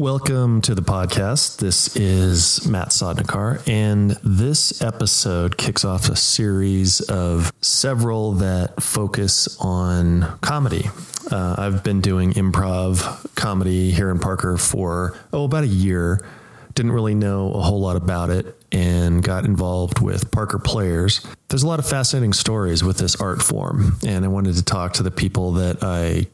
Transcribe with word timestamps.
Welcome 0.00 0.62
to 0.62 0.74
the 0.74 0.80
podcast. 0.80 1.58
This 1.58 1.94
is 1.94 2.66
Matt 2.66 2.88
Sodnikar, 2.88 3.62
and 3.68 4.12
this 4.24 4.80
episode 4.80 5.58
kicks 5.58 5.84
off 5.84 6.08
a 6.08 6.16
series 6.16 7.02
of 7.02 7.52
several 7.60 8.32
that 8.36 8.82
focus 8.82 9.58
on 9.60 10.38
comedy. 10.40 10.88
Uh, 11.30 11.54
I've 11.58 11.84
been 11.84 12.00
doing 12.00 12.32
improv 12.32 13.34
comedy 13.34 13.90
here 13.90 14.08
in 14.10 14.18
Parker 14.18 14.56
for, 14.56 15.18
oh, 15.34 15.44
about 15.44 15.64
a 15.64 15.66
year. 15.66 16.26
Didn't 16.72 16.92
really 16.92 17.14
know 17.14 17.52
a 17.52 17.60
whole 17.60 17.82
lot 17.82 17.96
about 17.96 18.30
it 18.30 18.56
and 18.72 19.22
got 19.22 19.44
involved 19.44 20.00
with 20.00 20.30
Parker 20.30 20.58
Players. 20.58 21.26
There's 21.50 21.62
a 21.62 21.68
lot 21.68 21.78
of 21.78 21.86
fascinating 21.86 22.32
stories 22.32 22.82
with 22.82 22.96
this 22.96 23.16
art 23.16 23.42
form, 23.42 23.98
and 24.06 24.24
I 24.24 24.28
wanted 24.28 24.54
to 24.54 24.64
talk 24.64 24.94
to 24.94 25.02
the 25.02 25.10
people 25.10 25.52
that 25.52 25.82
I 25.82 26.26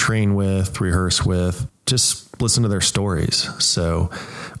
train 0.00 0.34
with, 0.34 0.80
rehearse 0.80 1.26
with, 1.26 1.70
just 1.84 2.40
listen 2.40 2.62
to 2.62 2.70
their 2.70 2.80
stories. 2.80 3.46
So, 3.62 4.10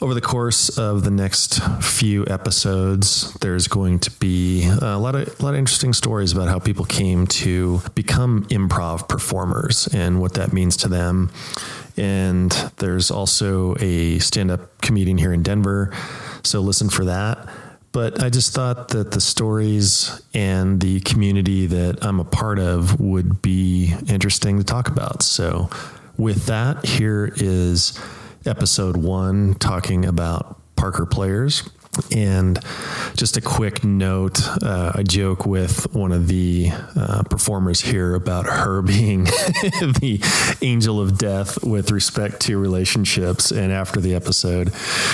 over 0.02 0.12
the 0.12 0.20
course 0.20 0.76
of 0.78 1.02
the 1.02 1.10
next 1.10 1.62
few 1.80 2.26
episodes, 2.26 3.32
there's 3.40 3.66
going 3.66 4.00
to 4.00 4.10
be 4.10 4.66
a 4.66 4.98
lot 4.98 5.14
of 5.14 5.40
a 5.40 5.42
lot 5.42 5.54
of 5.54 5.58
interesting 5.58 5.94
stories 5.94 6.32
about 6.32 6.48
how 6.48 6.58
people 6.58 6.84
came 6.84 7.26
to 7.26 7.80
become 7.94 8.44
improv 8.50 9.08
performers 9.08 9.88
and 9.94 10.20
what 10.20 10.34
that 10.34 10.52
means 10.52 10.76
to 10.78 10.88
them. 10.88 11.30
And 11.96 12.50
there's 12.76 13.10
also 13.10 13.76
a 13.80 14.18
stand-up 14.18 14.80
comedian 14.82 15.16
here 15.16 15.32
in 15.32 15.42
Denver, 15.42 15.92
so 16.42 16.60
listen 16.60 16.90
for 16.90 17.06
that. 17.06 17.48
But 17.92 18.22
I 18.22 18.30
just 18.30 18.54
thought 18.54 18.88
that 18.88 19.10
the 19.10 19.20
stories 19.20 20.22
and 20.32 20.80
the 20.80 21.00
community 21.00 21.66
that 21.66 22.04
I'm 22.04 22.20
a 22.20 22.24
part 22.24 22.58
of 22.60 23.00
would 23.00 23.42
be 23.42 23.94
interesting 24.06 24.58
to 24.58 24.64
talk 24.64 24.88
about. 24.88 25.22
So 25.22 25.68
with 26.16 26.46
that, 26.46 26.84
here 26.84 27.32
is 27.36 27.98
episode 28.46 28.96
one 28.96 29.54
talking 29.54 30.04
about 30.04 30.60
Parker 30.76 31.04
players. 31.04 31.68
And 32.12 32.58
just 33.16 33.36
a 33.36 33.40
quick 33.40 33.82
note 33.82 34.40
uh, 34.62 34.92
I 34.94 35.02
joke 35.02 35.44
with 35.44 35.92
one 35.92 36.12
of 36.12 36.28
the 36.28 36.70
uh, 36.96 37.24
performers 37.24 37.80
here 37.80 38.14
about 38.14 38.46
her 38.46 38.80
being 38.90 39.24
the 39.24 40.20
angel 40.62 41.00
of 41.00 41.18
death 41.18 41.64
with 41.64 41.90
respect 41.90 42.40
to 42.42 42.58
relationships. 42.58 43.50
And 43.50 43.72
after 43.72 44.00
the 44.00 44.14
episode, 44.14 44.68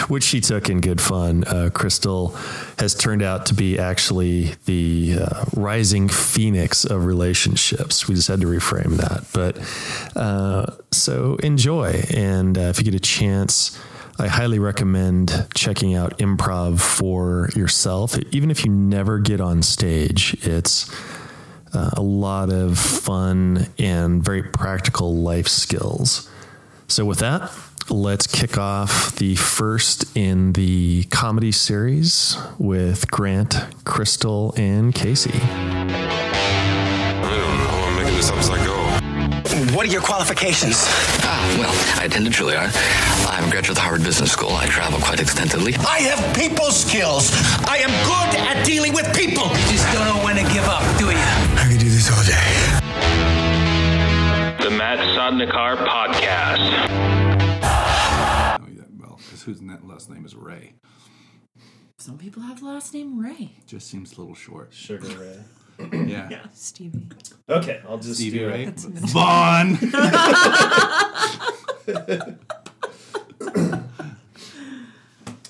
which 0.09 0.25
she 0.25 0.41
took 0.41 0.69
in 0.69 0.81
good 0.81 1.01
fun, 1.01 1.45
uh, 1.45 1.70
Christel 1.73 2.36
has 2.79 2.95
turned 2.95 3.23
out 3.23 3.47
to 3.47 3.55
be 3.55 3.79
actually 3.79 4.53
the 4.67 5.19
uh, 5.23 5.45
rising 5.55 6.08
phoenix 6.08 6.84
of 6.84 7.06
relationships. 7.06 8.06
We 8.06 8.14
just 8.14 8.29
had 8.29 8.42
to 8.42 8.47
reframe 8.47 8.98
that. 8.98 9.25
But 9.33 9.58
uh, 10.14 10.77
so 10.92 11.36
enjoy. 11.36 12.03
And 12.14 12.58
uh, 12.58 12.62
if 12.62 12.79
you 12.79 12.84
get 12.84 12.95
a 12.95 13.01
chance, 13.01 13.79
I 14.19 14.28
highly 14.28 14.59
recommend 14.59 15.47
checking 15.55 15.95
out 15.95 16.19
improv 16.19 16.81
for 16.81 17.50
yourself. 17.55 18.19
Even 18.31 18.50
if 18.50 18.64
you 18.64 18.70
never 18.70 19.19
get 19.19 19.42
on 19.42 19.62
stage, 19.62 20.34
it's 20.47 20.91
uh, 21.75 21.91
a 21.92 22.00
lot 22.00 22.48
of 22.50 22.78
fun 22.78 23.67
and 23.78 24.25
very 24.25 24.42
practical 24.42 25.14
life 25.14 25.48
skills. 25.48 26.31
So, 26.89 27.05
with 27.05 27.19
that, 27.19 27.53
let's 27.91 28.27
kick 28.27 28.56
off 28.56 29.14
the 29.17 29.34
first 29.34 30.17
in 30.17 30.53
the 30.53 31.05
comedy 31.11 31.53
series 31.53 32.39
with 32.58 33.11
Grant, 33.11 33.53
Christel, 33.84 34.58
and 34.58 34.95
Casey. 34.95 35.30
I 35.34 35.98
don't 37.23 37.58
know. 37.58 37.84
I'm 37.86 37.97
making 37.97 38.17
this 38.17 38.30
up 38.30 38.36
as 38.36 38.48
I 38.48 38.64
go. 38.64 38.86
What 39.77 39.85
are 39.85 39.93
your 39.93 40.01
qualifications? 40.01 40.77
Ah, 41.21 41.57
well, 41.61 42.01
I 42.01 42.07
attended 42.07 42.33
Juilliard. 42.33 42.73
I'm 43.29 43.45
a 43.45 43.51
graduate 43.51 43.69
of 43.69 43.75
the 43.75 43.83
Harvard 43.83 44.03
Business 44.05 44.33
School. 44.33 44.53
I 44.53 44.65
travel 44.69 44.99
quite 44.99 45.21
extensively. 45.21 45.75
I 45.75 45.99
have 45.99 46.35
people 46.35 46.71
skills. 46.71 47.31
I 47.69 47.77
am 47.85 47.91
good 48.09 48.41
at 48.41 48.65
dealing 48.65 48.95
with 48.95 49.05
people. 49.15 49.45
You 49.45 49.77
just 49.77 49.87
don't 49.93 50.07
know 50.07 50.25
when 50.25 50.37
to 50.37 50.45
give 50.51 50.65
up, 50.65 50.81
do 50.99 51.11
you? 51.11 51.19
I 51.61 51.69
could 51.70 51.79
do 51.79 51.91
this 51.91 52.09
all 52.11 52.25
day. 52.25 52.48
The 54.65 54.70
Matt 54.70 54.98
Sodnikar 55.15 55.77
Podcast. 55.86 56.73
Oh, 58.59 58.67
yeah, 58.75 58.83
well, 58.98 59.20
because 59.23 59.42
whose 59.42 59.61
last 59.63 60.09
name 60.09 60.25
is 60.25 60.35
Ray? 60.35 60.73
Some 61.98 62.17
people 62.17 62.41
have 62.41 62.61
the 62.61 62.67
last 62.67 62.95
name 62.95 63.20
Ray. 63.20 63.53
Just 63.67 63.89
seems 63.89 64.17
a 64.17 64.20
little 64.23 64.35
short. 64.35 64.73
Sugar 64.73 65.09
Ray. 65.19 65.36
Yeah. 65.92 66.47
Stevie. 66.53 67.09
Okay, 67.48 67.81
I'll 67.89 67.98
just 67.98 68.17
Stevie 68.20 68.39
do 68.39 68.48
Ray. 68.48 68.64
it. 68.64 68.81
Vaughn. 68.81 69.77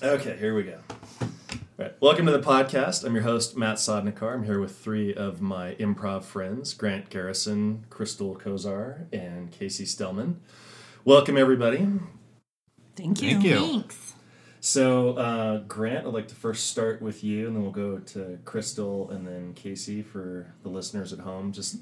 Okay, 0.03 0.37
here 0.37 0.55
we 0.55 0.61
go. 0.63 0.77
All 1.21 1.27
right. 1.79 1.93
Welcome 1.99 2.27
to 2.27 2.31
the 2.31 2.39
podcast. 2.39 3.03
I'm 3.03 3.15
your 3.15 3.23
host, 3.23 3.57
Matt 3.57 3.77
Sodnikar. 3.77 4.31
I'm 4.33 4.43
here 4.43 4.59
with 4.59 4.77
three 4.77 5.11
of 5.13 5.41
my 5.41 5.73
improv 5.79 6.23
friends 6.23 6.73
Grant 6.75 7.09
Garrison, 7.09 7.85
Christel 7.89 8.39
Kozar, 8.39 9.07
and 9.11 9.49
Casey 9.51 9.85
Stellman. 9.85 10.35
Welcome, 11.03 11.35
everybody. 11.35 11.87
Thank 12.95 13.23
you. 13.23 13.31
Thank 13.31 13.43
you. 13.43 13.59
Thanks. 13.59 14.13
So, 14.67 15.13
uh, 15.13 15.59
Grant, 15.59 16.05
I'd 16.05 16.13
like 16.13 16.27
to 16.27 16.35
first 16.35 16.67
start 16.67 17.01
with 17.01 17.23
you, 17.23 17.47
and 17.47 17.55
then 17.55 17.63
we'll 17.63 17.71
go 17.71 17.99
to 17.99 18.37
Christel 18.43 19.09
and 19.11 19.25
then 19.25 19.53
Casey 19.53 20.01
for 20.01 20.53
the 20.61 20.67
listeners 20.67 21.13
at 21.13 21.19
home. 21.19 21.53
Just, 21.53 21.77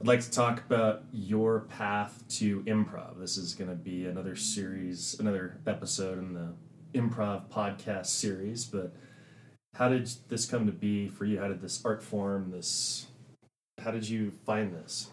I'd 0.00 0.08
like 0.08 0.20
to 0.22 0.30
talk 0.32 0.58
about 0.66 1.04
your 1.12 1.60
path 1.60 2.24
to 2.30 2.62
improv. 2.62 3.20
This 3.20 3.36
is 3.36 3.54
going 3.54 3.70
to 3.70 3.76
be 3.76 4.06
another 4.06 4.34
series, 4.34 5.14
another 5.20 5.60
episode 5.64 6.18
in 6.18 6.34
the 6.34 6.54
improv 6.92 7.48
podcast 7.50 8.06
series. 8.06 8.64
But 8.64 8.92
how 9.74 9.88
did 9.88 10.10
this 10.26 10.44
come 10.44 10.66
to 10.66 10.72
be 10.72 11.06
for 11.06 11.26
you? 11.26 11.38
How 11.38 11.46
did 11.46 11.60
this 11.60 11.82
art 11.84 12.02
form? 12.02 12.50
This, 12.50 13.06
how 13.80 13.92
did 13.92 14.08
you 14.08 14.32
find 14.44 14.74
this? 14.74 15.08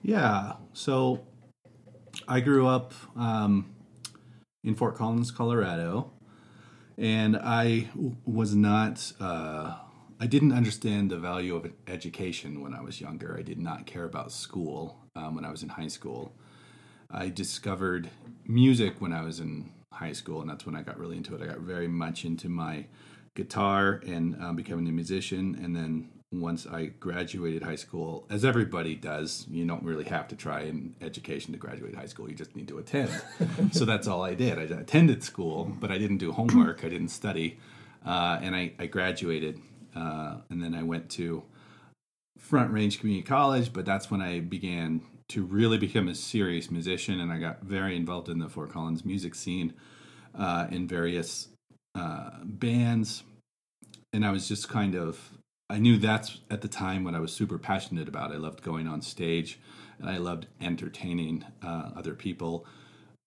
Yeah. 0.00 0.54
So 0.72 1.20
I 2.26 2.40
grew 2.40 2.66
up 2.66 2.94
um, 3.14 3.74
in 4.64 4.74
Fort 4.74 4.96
Collins, 4.96 5.30
Colorado, 5.30 6.10
and 6.98 7.36
I 7.36 7.88
was 8.24 8.54
not. 8.54 9.12
Uh, 9.20 9.76
I 10.20 10.26
didn't 10.26 10.52
understand 10.52 11.10
the 11.10 11.18
value 11.18 11.56
of 11.56 11.72
education 11.88 12.60
when 12.60 12.74
I 12.74 12.80
was 12.80 13.00
younger. 13.00 13.36
I 13.36 13.42
did 13.42 13.58
not 13.58 13.86
care 13.86 14.04
about 14.04 14.30
school 14.30 14.96
um, 15.16 15.34
when 15.34 15.44
I 15.44 15.50
was 15.50 15.64
in 15.64 15.68
high 15.68 15.88
school. 15.88 16.32
I 17.10 17.28
discovered 17.28 18.08
music 18.46 19.00
when 19.00 19.12
I 19.12 19.22
was 19.22 19.40
in 19.40 19.72
high 19.92 20.12
school, 20.12 20.40
and 20.40 20.48
that's 20.48 20.64
when 20.64 20.76
I 20.76 20.82
got 20.82 20.98
really 20.98 21.16
into 21.16 21.34
it. 21.34 21.42
I 21.42 21.46
got 21.46 21.58
very 21.58 21.88
much 21.88 22.24
into 22.24 22.48
my 22.48 22.86
guitar 23.34 24.00
and 24.06 24.36
um, 24.42 24.56
becoming 24.56 24.86
a 24.88 24.92
musician. 24.92 25.58
And 25.62 25.74
then 25.74 26.08
once 26.32 26.66
I 26.66 26.86
graduated 26.86 27.62
high 27.62 27.76
school, 27.76 28.26
as 28.30 28.44
everybody 28.44 28.94
does, 28.94 29.46
you 29.50 29.66
don't 29.66 29.82
really 29.82 30.04
have 30.04 30.28
to 30.28 30.36
try 30.36 30.62
in 30.62 30.94
education 31.02 31.52
to 31.52 31.58
graduate 31.58 31.94
high 31.94 32.06
school. 32.06 32.28
You 32.28 32.34
just 32.34 32.56
need 32.56 32.68
to 32.68 32.78
attend. 32.78 33.10
so 33.72 33.84
that's 33.84 34.06
all 34.06 34.22
I 34.22 34.34
did. 34.34 34.58
I 34.58 34.62
attended 34.62 35.22
school, 35.22 35.76
but 35.78 35.90
I 35.90 35.98
didn't 35.98 36.18
do 36.18 36.32
homework. 36.32 36.84
I 36.84 36.88
didn't 36.88 37.08
study, 37.08 37.58
uh, 38.06 38.38
and 38.40 38.56
I, 38.56 38.72
I 38.78 38.86
graduated. 38.86 39.60
Uh, 39.94 40.36
and 40.48 40.62
then 40.62 40.74
I 40.74 40.82
went 40.82 41.10
to 41.10 41.42
Front 42.38 42.72
Range 42.72 42.98
Community 42.98 43.26
College, 43.26 43.72
but 43.72 43.84
that's 43.84 44.10
when 44.10 44.22
I 44.22 44.40
began 44.40 45.02
to 45.28 45.44
really 45.44 45.78
become 45.78 46.08
a 46.08 46.14
serious 46.14 46.70
musician, 46.70 47.20
and 47.20 47.30
I 47.30 47.38
got 47.38 47.62
very 47.62 47.96
involved 47.96 48.28
in 48.28 48.38
the 48.38 48.48
Fort 48.48 48.70
Collins 48.70 49.04
music 49.04 49.34
scene 49.34 49.74
uh, 50.34 50.66
in 50.70 50.88
various 50.88 51.48
uh, 51.94 52.30
bands, 52.44 53.22
and 54.12 54.24
I 54.24 54.30
was 54.30 54.48
just 54.48 54.68
kind 54.68 54.94
of 54.94 55.18
I 55.72 55.78
knew 55.78 55.96
that's 55.96 56.38
at 56.50 56.60
the 56.60 56.68
time 56.68 57.04
what 57.04 57.14
I 57.14 57.20
was 57.20 57.32
super 57.32 57.58
passionate 57.58 58.08
about. 58.08 58.32
I 58.32 58.36
loved 58.36 58.62
going 58.62 58.86
on 58.86 59.02
stage, 59.02 59.58
and 59.98 60.08
I 60.08 60.18
loved 60.18 60.46
entertaining 60.60 61.44
uh, 61.62 61.90
other 61.96 62.14
people 62.14 62.66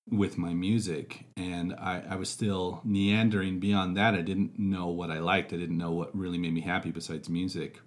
with 0.08 0.38
my 0.38 0.54
music 0.54 1.26
and 1.36 1.74
I, 1.74 2.04
I 2.08 2.16
was 2.16 2.30
still 2.30 2.80
meandering 2.84 3.60
beyond 3.60 3.98
that 3.98 4.14
i 4.14 4.22
didn't 4.22 4.60
know 4.60 4.86
what 4.90 5.10
i 5.10 5.18
liked 5.18 5.52
i 5.52 5.56
didn't 5.56 5.80
know 5.80 5.90
what 5.90 6.16
really 6.16 6.38
made 6.38 6.54
me 6.54 6.62
happy 6.62 6.92
besides 6.92 7.28
music 7.28 7.80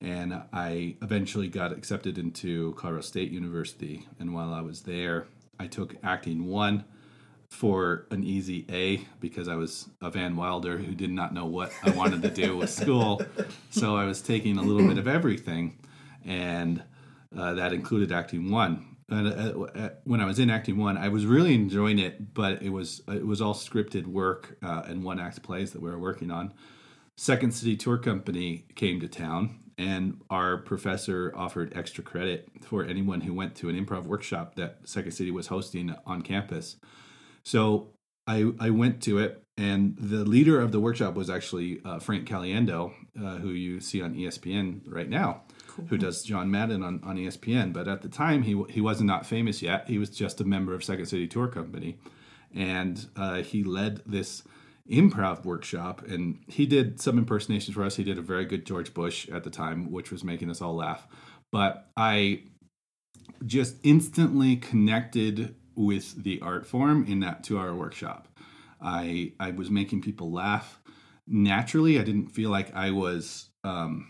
and 0.00 0.42
I 0.52 0.96
eventually 1.02 1.48
got 1.48 1.72
accepted 1.72 2.16
into 2.16 2.72
Colorado 2.74 3.02
State 3.02 3.30
University. 3.30 4.08
And 4.18 4.32
while 4.32 4.54
I 4.54 4.62
was 4.62 4.82
there, 4.82 5.26
I 5.58 5.66
took 5.66 5.94
acting 6.02 6.46
one 6.46 6.84
for 7.50 8.06
an 8.10 8.24
easy 8.24 8.64
A 8.70 9.06
because 9.20 9.48
I 9.48 9.56
was 9.56 9.88
a 10.00 10.10
Van 10.10 10.36
Wilder 10.36 10.78
who 10.78 10.94
did 10.94 11.10
not 11.10 11.34
know 11.34 11.44
what 11.44 11.72
I 11.82 11.90
wanted 11.90 12.22
to 12.22 12.30
do 12.30 12.56
with 12.56 12.70
school. 12.70 13.20
So 13.72 13.94
I 13.94 14.04
was 14.04 14.20
taking 14.20 14.58
a 14.58 14.62
little 14.62 14.86
bit 14.86 14.98
of 14.98 15.06
everything, 15.06 15.78
and 16.24 16.82
uh, 17.36 17.54
that 17.54 17.72
included 17.72 18.10
acting 18.10 18.50
one. 18.50 18.96
And 19.08 19.28
uh, 19.28 19.60
uh, 19.60 19.88
when 20.02 20.20
I 20.20 20.24
was 20.24 20.40
in 20.40 20.50
acting 20.50 20.76
one, 20.76 20.98
I 20.98 21.08
was 21.08 21.24
really 21.24 21.54
enjoying 21.54 22.00
it, 22.00 22.34
but 22.34 22.62
it 22.62 22.70
was 22.70 23.00
it 23.06 23.24
was 23.24 23.40
all 23.40 23.54
scripted 23.54 24.06
work 24.06 24.56
uh, 24.62 24.82
and 24.86 25.04
one 25.04 25.20
act 25.20 25.42
plays 25.44 25.70
that 25.70 25.80
we 25.80 25.88
were 25.88 26.00
working 26.00 26.32
on. 26.32 26.52
Second 27.16 27.52
City 27.52 27.76
Tour 27.76 27.96
Company 27.96 28.64
came 28.74 28.98
to 29.00 29.08
town, 29.08 29.60
and 29.78 30.20
our 30.30 30.56
professor 30.56 31.32
offered 31.36 31.72
extra 31.76 32.02
credit 32.02 32.48
for 32.62 32.84
anyone 32.84 33.20
who 33.20 33.32
went 33.32 33.54
to 33.56 33.68
an 33.68 33.82
improv 33.82 34.04
workshop 34.04 34.56
that 34.56 34.78
Second 34.84 35.12
City 35.12 35.30
was 35.30 35.46
hosting 35.46 35.94
on 36.06 36.22
campus. 36.22 36.76
So 37.42 37.94
I 38.26 38.52
I 38.58 38.70
went 38.70 39.02
to 39.02 39.18
it, 39.18 39.42
and 39.56 39.96
the 39.98 40.24
leader 40.24 40.60
of 40.60 40.72
the 40.72 40.80
workshop 40.80 41.14
was 41.14 41.28
actually 41.28 41.80
uh, 41.84 41.98
Frank 41.98 42.28
Caliendo, 42.28 42.92
uh, 43.18 43.36
who 43.36 43.50
you 43.50 43.80
see 43.80 44.02
on 44.02 44.14
ESPN 44.14 44.82
right 44.86 45.08
now, 45.08 45.42
who 45.88 45.98
does 45.98 46.22
John 46.22 46.50
Madden 46.50 46.82
on, 46.82 47.00
on 47.04 47.16
ESPN. 47.16 47.72
But 47.72 47.88
at 47.88 48.02
the 48.02 48.08
time, 48.08 48.42
he 48.42 48.62
he 48.68 48.80
wasn't 48.80 49.08
not 49.08 49.26
famous 49.26 49.62
yet. 49.62 49.88
He 49.88 49.98
was 49.98 50.10
just 50.10 50.40
a 50.40 50.44
member 50.44 50.74
of 50.74 50.84
Second 50.84 51.06
City 51.06 51.26
Tour 51.26 51.48
Company, 51.48 51.98
and 52.54 53.06
uh, 53.16 53.42
he 53.42 53.64
led 53.64 54.02
this 54.06 54.42
improv 54.90 55.44
workshop 55.44 56.02
and 56.08 56.42
he 56.48 56.66
did 56.66 57.00
some 57.00 57.16
impersonations 57.16 57.76
for 57.76 57.84
us 57.84 57.94
he 57.94 58.02
did 58.02 58.18
a 58.18 58.22
very 58.22 58.44
good 58.44 58.66
george 58.66 58.92
bush 58.92 59.28
at 59.28 59.44
the 59.44 59.50
time 59.50 59.92
which 59.92 60.10
was 60.10 60.24
making 60.24 60.50
us 60.50 60.60
all 60.60 60.74
laugh 60.74 61.06
but 61.52 61.90
i 61.96 62.42
just 63.46 63.76
instantly 63.84 64.56
connected 64.56 65.54
with 65.74 66.22
the 66.22 66.40
art 66.40 66.66
form 66.66 67.04
in 67.06 67.20
that 67.20 67.42
two 67.44 67.58
hour 67.58 67.74
workshop 67.74 68.28
i 68.80 69.32
i 69.40 69.50
was 69.50 69.70
making 69.70 70.00
people 70.00 70.30
laugh 70.30 70.80
naturally 71.26 71.98
i 71.98 72.04
didn't 72.04 72.28
feel 72.28 72.50
like 72.50 72.74
i 72.74 72.90
was 72.90 73.50
um 73.64 74.08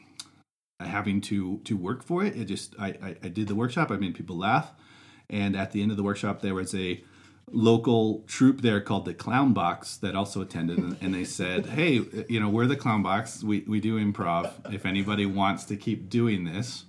having 0.80 1.20
to 1.20 1.58
to 1.64 1.76
work 1.76 2.02
for 2.02 2.24
it 2.24 2.36
it 2.36 2.46
just 2.46 2.74
i 2.78 2.88
i, 3.02 3.16
I 3.22 3.28
did 3.28 3.48
the 3.48 3.54
workshop 3.54 3.90
i 3.90 3.96
made 3.96 4.14
people 4.14 4.38
laugh 4.38 4.72
and 5.28 5.56
at 5.56 5.72
the 5.72 5.82
end 5.82 5.90
of 5.90 5.96
the 5.96 6.02
workshop 6.02 6.40
there 6.40 6.54
was 6.54 6.74
a 6.74 7.02
local 7.52 8.20
troupe 8.26 8.62
there 8.62 8.80
called 8.80 9.04
the 9.04 9.14
Clown 9.14 9.52
Box 9.52 9.96
that 9.98 10.14
also 10.14 10.40
attended, 10.40 10.78
and, 11.00 11.14
they 11.14 11.24
said, 11.24 11.66
"Hey, 11.66 12.02
you 12.28 12.40
know, 12.40 12.48
we're 12.48 12.66
the 12.66 12.76
Clown 12.76 13.02
Box. 13.02 13.42
We 13.42 13.60
we 13.66 13.80
do 13.80 13.98
improv. 13.98 14.52
If 14.72 14.86
anybody 14.86 15.26
wants 15.26 15.64
to 15.64 15.76
keep 15.76 16.08
doing 16.08 16.44
this, 16.44 16.84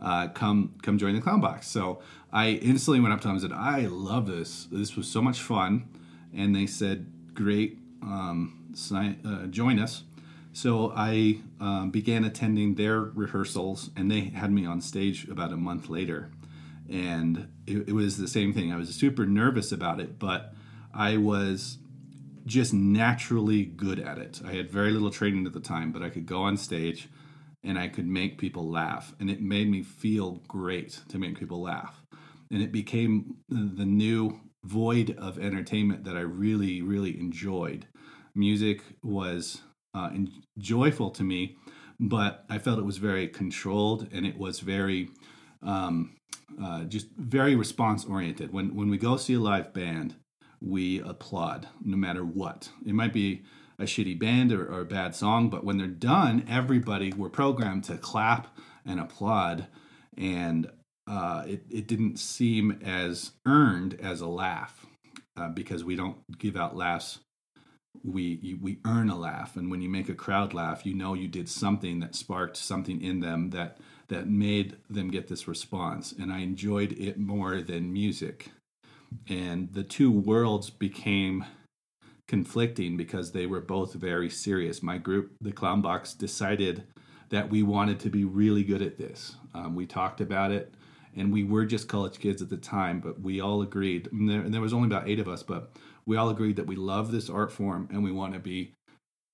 uh, 0.00 0.28
come 0.28 0.74
come 0.82 0.98
join 0.98 1.14
the 1.14 1.20
Clown 1.20 1.40
Box." 1.40 1.68
So 1.68 2.00
I 2.32 2.50
instantly 2.50 3.00
went 3.00 3.12
up 3.12 3.20
to 3.22 3.28
them 3.28 3.36
and 3.36 3.42
said, 3.42 3.52
"I 3.52 3.86
love 3.86 4.26
this. 4.26 4.66
This 4.70 4.96
was 4.96 5.08
so 5.08 5.22
much 5.22 5.40
fun," 5.40 5.88
and 6.34 6.54
they 6.54 6.66
said, 6.66 7.06
"Great, 7.34 7.78
um, 8.02 8.70
sign, 8.74 9.20
uh, 9.24 9.46
join 9.46 9.78
us." 9.78 10.04
So 10.52 10.92
I 10.96 11.40
um, 11.60 11.90
began 11.90 12.24
attending 12.24 12.74
their 12.74 13.00
rehearsals, 13.00 13.90
and 13.96 14.10
they 14.10 14.20
had 14.20 14.50
me 14.52 14.66
on 14.66 14.80
stage 14.80 15.28
about 15.28 15.52
a 15.52 15.56
month 15.56 15.88
later 15.88 16.30
and 16.88 17.48
it, 17.66 17.88
it, 17.88 17.92
was 17.92 18.16
the 18.16 18.28
same 18.28 18.52
thing. 18.52 18.72
I 18.72 18.76
was 18.76 18.88
super 18.94 19.26
nervous 19.26 19.72
about 19.72 20.00
it, 20.00 20.18
but 20.18 20.54
I 20.94 21.18
was 21.18 21.78
just 22.46 22.72
naturally 22.72 23.64
good 23.64 24.00
at 24.00 24.18
it. 24.18 24.40
I 24.44 24.52
had 24.52 24.70
very 24.70 24.90
little 24.90 25.10
training 25.10 25.46
at 25.46 25.52
the 25.52 25.60
time, 25.60 25.92
but 25.92 26.02
I 26.02 26.08
could 26.08 26.26
go 26.26 26.42
on 26.42 26.56
stage 26.56 27.08
and 27.64 27.78
I 27.78 27.88
could 27.88 28.06
make 28.06 28.38
people 28.38 28.70
laugh, 28.70 29.14
and 29.20 29.30
it 29.30 29.40
made 29.40 29.70
me 29.70 29.82
feel 29.82 30.42
great 30.48 31.00
to 31.08 31.18
make 31.18 31.38
people 31.38 31.60
laugh. 31.60 32.02
And 32.50 32.62
it 32.62 32.72
became 32.72 33.36
the 33.48 33.84
new 33.84 34.40
void 34.64 35.16
of 35.18 35.38
entertainment 35.38 36.04
that 36.04 36.16
I 36.16 36.20
really, 36.20 36.82
really 36.82 37.18
enjoyed. 37.18 37.86
Music 38.34 38.82
was 39.02 39.60
uh, 39.94 40.10
joyful 40.58 41.10
to 41.10 41.24
me, 41.24 41.56
but 42.00 42.44
I 42.48 42.58
felt 42.58 42.78
it 42.78 42.84
was 42.84 42.98
very 42.98 43.28
controlled 43.28 44.08
and 44.12 44.24
it 44.24 44.38
was 44.38 44.60
very 44.60 45.10
um, 45.62 46.16
uh, 46.62 46.84
just 46.84 47.08
very 47.16 47.54
response 47.56 48.04
oriented. 48.04 48.52
When 48.52 48.74
when 48.74 48.88
we 48.88 48.98
go 48.98 49.16
see 49.16 49.34
a 49.34 49.40
live 49.40 49.72
band, 49.72 50.14
we 50.60 51.00
applaud 51.00 51.68
no 51.84 51.96
matter 51.96 52.24
what. 52.24 52.70
It 52.86 52.94
might 52.94 53.12
be 53.12 53.42
a 53.78 53.84
shitty 53.84 54.18
band 54.18 54.52
or, 54.52 54.66
or 54.66 54.80
a 54.80 54.84
bad 54.84 55.14
song, 55.14 55.48
but 55.48 55.64
when 55.64 55.78
they're 55.78 55.86
done, 55.86 56.44
everybody 56.48 57.12
we're 57.12 57.28
programmed 57.28 57.84
to 57.84 57.96
clap 57.96 58.56
and 58.84 58.98
applaud, 58.98 59.66
and 60.16 60.70
uh, 61.06 61.44
it 61.46 61.62
it 61.70 61.86
didn't 61.86 62.18
seem 62.18 62.80
as 62.84 63.32
earned 63.46 63.98
as 64.00 64.20
a 64.20 64.26
laugh 64.26 64.86
uh, 65.36 65.48
because 65.48 65.84
we 65.84 65.96
don't 65.96 66.18
give 66.38 66.56
out 66.56 66.76
laughs. 66.76 67.20
We 68.04 68.58
we 68.60 68.78
earn 68.84 69.10
a 69.10 69.18
laugh, 69.18 69.56
and 69.56 69.70
when 69.70 69.80
you 69.80 69.88
make 69.88 70.08
a 70.08 70.14
crowd 70.14 70.54
laugh, 70.54 70.84
you 70.84 70.94
know 70.94 71.14
you 71.14 71.28
did 71.28 71.48
something 71.48 72.00
that 72.00 72.14
sparked 72.14 72.56
something 72.56 73.00
in 73.00 73.20
them 73.20 73.50
that 73.50 73.78
that 74.08 74.28
made 74.28 74.76
them 74.88 75.10
get 75.10 75.28
this 75.28 75.46
response 75.46 76.12
and 76.18 76.32
i 76.32 76.38
enjoyed 76.38 76.92
it 76.92 77.18
more 77.18 77.60
than 77.60 77.92
music 77.92 78.50
and 79.28 79.72
the 79.72 79.84
two 79.84 80.10
worlds 80.10 80.70
became 80.70 81.44
conflicting 82.28 82.96
because 82.96 83.32
they 83.32 83.46
were 83.46 83.60
both 83.60 83.94
very 83.94 84.30
serious 84.30 84.82
my 84.82 84.98
group 84.98 85.32
the 85.40 85.52
clown 85.52 85.80
box 85.80 86.14
decided 86.14 86.84
that 87.30 87.50
we 87.50 87.62
wanted 87.62 87.98
to 87.98 88.10
be 88.10 88.24
really 88.24 88.62
good 88.62 88.82
at 88.82 88.98
this 88.98 89.36
um, 89.54 89.74
we 89.74 89.86
talked 89.86 90.20
about 90.20 90.50
it 90.52 90.74
and 91.16 91.32
we 91.32 91.42
were 91.42 91.64
just 91.64 91.88
college 91.88 92.18
kids 92.18 92.40
at 92.42 92.50
the 92.50 92.56
time 92.56 93.00
but 93.00 93.20
we 93.20 93.40
all 93.40 93.62
agreed 93.62 94.08
and 94.12 94.28
there, 94.28 94.40
and 94.40 94.52
there 94.52 94.60
was 94.60 94.72
only 94.72 94.86
about 94.86 95.08
eight 95.08 95.18
of 95.18 95.28
us 95.28 95.42
but 95.42 95.72
we 96.06 96.16
all 96.16 96.28
agreed 96.28 96.56
that 96.56 96.66
we 96.66 96.76
love 96.76 97.10
this 97.10 97.28
art 97.28 97.50
form 97.50 97.88
and 97.90 98.04
we 98.04 98.12
want 98.12 98.34
to 98.34 98.38
be 98.38 98.74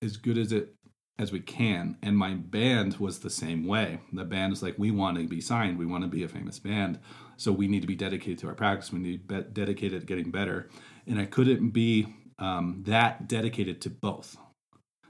as 0.02 0.17
good 0.17 0.38
as 0.38 0.52
it 0.52 0.75
as 1.19 1.31
we 1.31 1.40
can. 1.40 1.97
And 2.02 2.17
my 2.17 2.35
band 2.35 2.97
was 2.97 3.20
the 3.20 3.31
same 3.31 3.67
way. 3.67 4.00
The 4.12 4.25
band 4.25 4.50
was 4.50 4.62
like, 4.62 4.79
we 4.79 4.90
want 4.90 5.17
to 5.19 5.29
be 5.29 5.40
signed. 5.40 5.79
We 5.79 5.87
want 5.87 6.02
to 6.02 6.08
be 6.08 6.25
a 6.25 6.29
famous 6.29 6.58
band. 6.58 6.99
So 7.37 7.52
we 7.52 7.69
need 7.69 7.82
to 7.82 7.87
be 7.87 7.94
dedicated 7.94 8.38
to 8.40 8.49
our 8.49 8.55
practice. 8.55 8.93
We 8.93 8.99
need 8.99 9.29
to 9.29 9.43
be 9.43 9.50
dedicated 9.52 10.00
to 10.00 10.06
getting 10.06 10.31
better. 10.31 10.69
And 11.06 11.20
I 11.20 11.26
couldn't 11.26 11.70
be 11.70 12.12
um, 12.39 12.83
that 12.87 13.29
dedicated 13.29 13.81
to 13.83 13.91
both. 13.91 14.37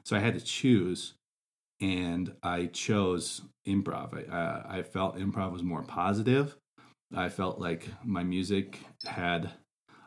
So 0.05 0.17
I 0.17 0.21
had 0.21 0.35
to 0.35 0.45
choose. 0.45 1.15
And 1.81 2.33
I 2.43 2.67
chose 2.67 3.43
improv. 3.67 4.15
I, 4.15 4.33
uh, 4.35 4.63
I 4.79 4.83
felt 4.83 5.19
improv 5.19 5.53
was 5.53 5.63
more 5.63 5.83
positive. 5.83 6.57
I 7.15 7.29
felt 7.29 7.59
like 7.59 7.89
my 8.05 8.23
music 8.23 8.79
had 9.05 9.51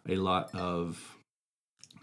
a 0.08 0.16
lot 0.16 0.56
of 0.56 1.18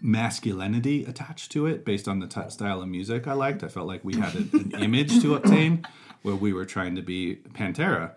masculinity 0.01 1.05
attached 1.05 1.51
to 1.53 1.65
it 1.65 1.83
based 1.83 2.07
on 2.07 2.19
the 2.19 2.27
t- 2.27 2.49
style 2.49 2.81
of 2.81 2.87
music 2.87 3.27
I 3.27 3.33
liked. 3.33 3.63
I 3.63 3.67
felt 3.67 3.87
like 3.87 4.05
we 4.05 4.15
had 4.17 4.35
a, 4.35 4.39
an 4.53 4.75
image 4.83 5.21
to 5.21 5.35
obtain 5.35 5.85
where 6.21 6.35
we 6.35 6.53
were 6.53 6.65
trying 6.65 6.95
to 6.95 7.01
be 7.01 7.37
Pantera. 7.53 8.11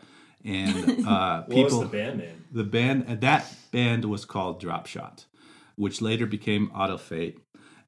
And 0.45 1.06
uh, 1.06 1.43
What 1.43 1.49
people, 1.49 1.81
was 1.81 1.91
the 1.91 1.97
band 1.97 2.19
name? 2.19 2.45
the 2.53 2.65
band 2.65 3.06
uh, 3.09 3.15
that 3.17 3.53
band 3.73 4.05
was 4.05 4.25
called 4.25 4.61
Drop 4.61 4.87
Shot, 4.87 5.25
which 5.78 6.02
later 6.02 6.26
became 6.26 6.70
Auto 6.75 6.98
Fate, 6.98 7.38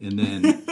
and 0.01 0.19
then 0.19 0.65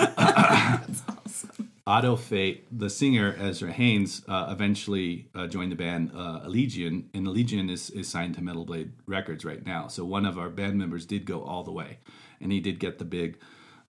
Auto 1.87 2.17
Fate, 2.17 2.67
the 2.71 2.89
singer 2.89 3.35
Ezra 3.39 3.73
Haynes, 3.73 4.23
uh, 4.29 4.49
eventually 4.51 5.29
uh, 5.35 5.47
joined 5.47 5.73
the 5.73 5.77
band 5.77 6.13
uh, 6.15 6.41
Allegiant, 6.45 7.07
and 7.15 7.27
Allegiant 7.27 7.71
is, 7.71 7.91
is 7.91 8.09
signed 8.09 8.35
to 8.35 8.43
Metal 8.43 8.65
Blade 8.65 8.93
Records 9.07 9.45
right 9.45 9.65
now. 9.65 9.89
So 9.89 10.05
one 10.05 10.25
of 10.25 10.39
our 10.39 10.49
band 10.49 10.79
members 10.79 11.07
did 11.07 11.25
go 11.25 11.43
all 11.43 11.65
the 11.65 11.73
way, 11.73 11.99
and 12.41 12.53
he 12.53 12.61
did 12.61 12.79
get 12.79 12.99
the 12.99 13.05
big 13.05 13.39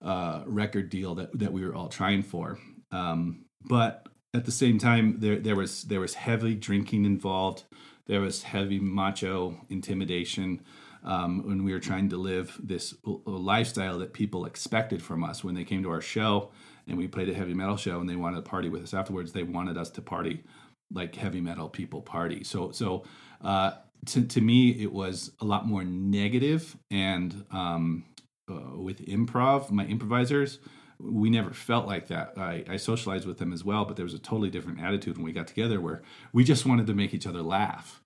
uh, 0.02 0.42
record 0.46 0.90
deal 0.90 1.14
that, 1.14 1.38
that 1.38 1.52
we 1.52 1.64
were 1.64 1.74
all 1.74 1.88
trying 1.88 2.22
for. 2.22 2.58
Um, 2.90 3.44
but 3.62 4.06
at 4.32 4.46
the 4.46 4.52
same 4.52 4.78
time, 4.78 5.16
there 5.20 5.38
there 5.38 5.56
was 5.56 5.82
there 5.82 6.00
was 6.00 6.14
heavy 6.14 6.54
drinking 6.54 7.04
involved. 7.04 7.64
There 8.06 8.20
was 8.20 8.44
heavy 8.44 8.80
macho 8.80 9.60
intimidation 9.68 10.62
um, 11.04 11.46
when 11.46 11.64
we 11.64 11.72
were 11.72 11.80
trying 11.80 12.08
to 12.10 12.16
live 12.16 12.58
this 12.62 12.94
lifestyle 13.04 13.98
that 13.98 14.12
people 14.12 14.44
expected 14.44 15.02
from 15.02 15.24
us 15.24 15.42
when 15.42 15.54
they 15.54 15.64
came 15.64 15.82
to 15.82 15.90
our 15.90 16.00
show 16.00 16.50
and 16.86 16.98
we 16.98 17.06
played 17.06 17.28
a 17.28 17.34
heavy 17.34 17.54
metal 17.54 17.76
show 17.76 18.00
and 18.00 18.08
they 18.08 18.16
wanted 18.16 18.36
to 18.36 18.42
party 18.42 18.68
with 18.68 18.82
us 18.82 18.94
afterwards. 18.94 19.32
They 19.32 19.42
wanted 19.42 19.78
us 19.78 19.90
to 19.90 20.02
party 20.02 20.44
like 20.92 21.14
heavy 21.14 21.40
metal 21.40 21.68
people 21.68 22.02
party. 22.02 22.44
So 22.44 22.72
so 22.72 23.04
uh, 23.42 23.72
to 24.06 24.22
to 24.22 24.40
me 24.40 24.70
it 24.70 24.92
was 24.92 25.32
a 25.40 25.44
lot 25.44 25.66
more 25.66 25.84
negative 25.84 26.76
and 26.90 27.44
um, 27.50 28.04
uh, 28.50 28.76
with 28.76 29.06
improv, 29.06 29.70
my 29.70 29.84
improvisers, 29.86 30.58
we 30.98 31.30
never 31.30 31.52
felt 31.52 31.86
like 31.86 32.08
that. 32.08 32.34
I, 32.36 32.64
I 32.68 32.76
socialized 32.76 33.26
with 33.26 33.38
them 33.38 33.52
as 33.52 33.64
well, 33.64 33.84
but 33.84 33.96
there 33.96 34.04
was 34.04 34.14
a 34.14 34.18
totally 34.18 34.50
different 34.50 34.80
attitude 34.80 35.16
when 35.16 35.24
we 35.24 35.32
got 35.32 35.46
together 35.46 35.80
where 35.80 36.02
we 36.32 36.44
just 36.44 36.66
wanted 36.66 36.86
to 36.88 36.94
make 36.94 37.14
each 37.14 37.26
other 37.26 37.42
laugh. 37.42 38.02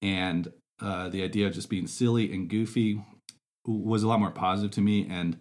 And 0.00 0.52
uh, 0.80 1.08
the 1.08 1.22
idea 1.22 1.46
of 1.46 1.54
just 1.54 1.70
being 1.70 1.86
silly 1.86 2.32
and 2.32 2.48
goofy 2.48 3.02
was 3.66 4.02
a 4.02 4.08
lot 4.08 4.20
more 4.20 4.30
positive 4.30 4.70
to 4.72 4.80
me. 4.80 5.06
And 5.08 5.38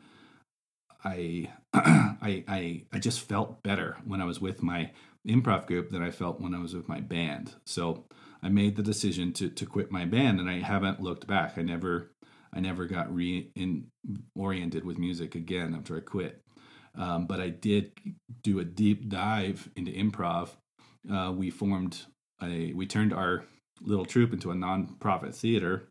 I, 1.03 1.51
I, 1.73 2.43
I, 2.47 2.83
I 2.91 2.99
just 2.99 3.21
felt 3.21 3.63
better 3.63 3.97
when 4.05 4.21
I 4.21 4.25
was 4.25 4.41
with 4.41 4.63
my 4.63 4.91
improv 5.27 5.67
group 5.67 5.89
than 5.89 6.01
I 6.01 6.11
felt 6.11 6.41
when 6.41 6.53
I 6.53 6.61
was 6.61 6.73
with 6.73 6.87
my 6.87 7.01
band. 7.01 7.53
So 7.65 8.05
I 8.41 8.49
made 8.49 8.75
the 8.75 8.83
decision 8.83 9.33
to, 9.33 9.49
to 9.49 9.65
quit 9.65 9.91
my 9.91 10.05
band 10.05 10.39
and 10.39 10.49
I 10.49 10.59
haven't 10.59 11.01
looked 11.01 11.27
back. 11.27 11.57
I 11.57 11.61
never, 11.61 12.11
I 12.53 12.59
never 12.59 12.85
got 12.85 13.13
re 13.13 13.51
in, 13.55 13.87
oriented 14.35 14.85
with 14.85 14.97
music 14.97 15.35
again 15.35 15.75
after 15.77 15.97
I 15.97 16.01
quit. 16.01 16.41
Um, 16.97 17.27
but 17.27 17.39
I 17.39 17.49
did 17.49 17.91
do 18.41 18.59
a 18.59 18.65
deep 18.65 19.07
dive 19.07 19.69
into 19.75 19.91
improv. 19.91 20.49
Uh, 21.11 21.31
we 21.31 21.51
formed 21.51 22.05
a, 22.41 22.73
we 22.73 22.87
turned 22.87 23.13
our 23.13 23.45
little 23.81 24.05
troupe 24.05 24.33
into 24.33 24.51
a 24.51 24.55
nonprofit 24.55 25.35
theater 25.35 25.87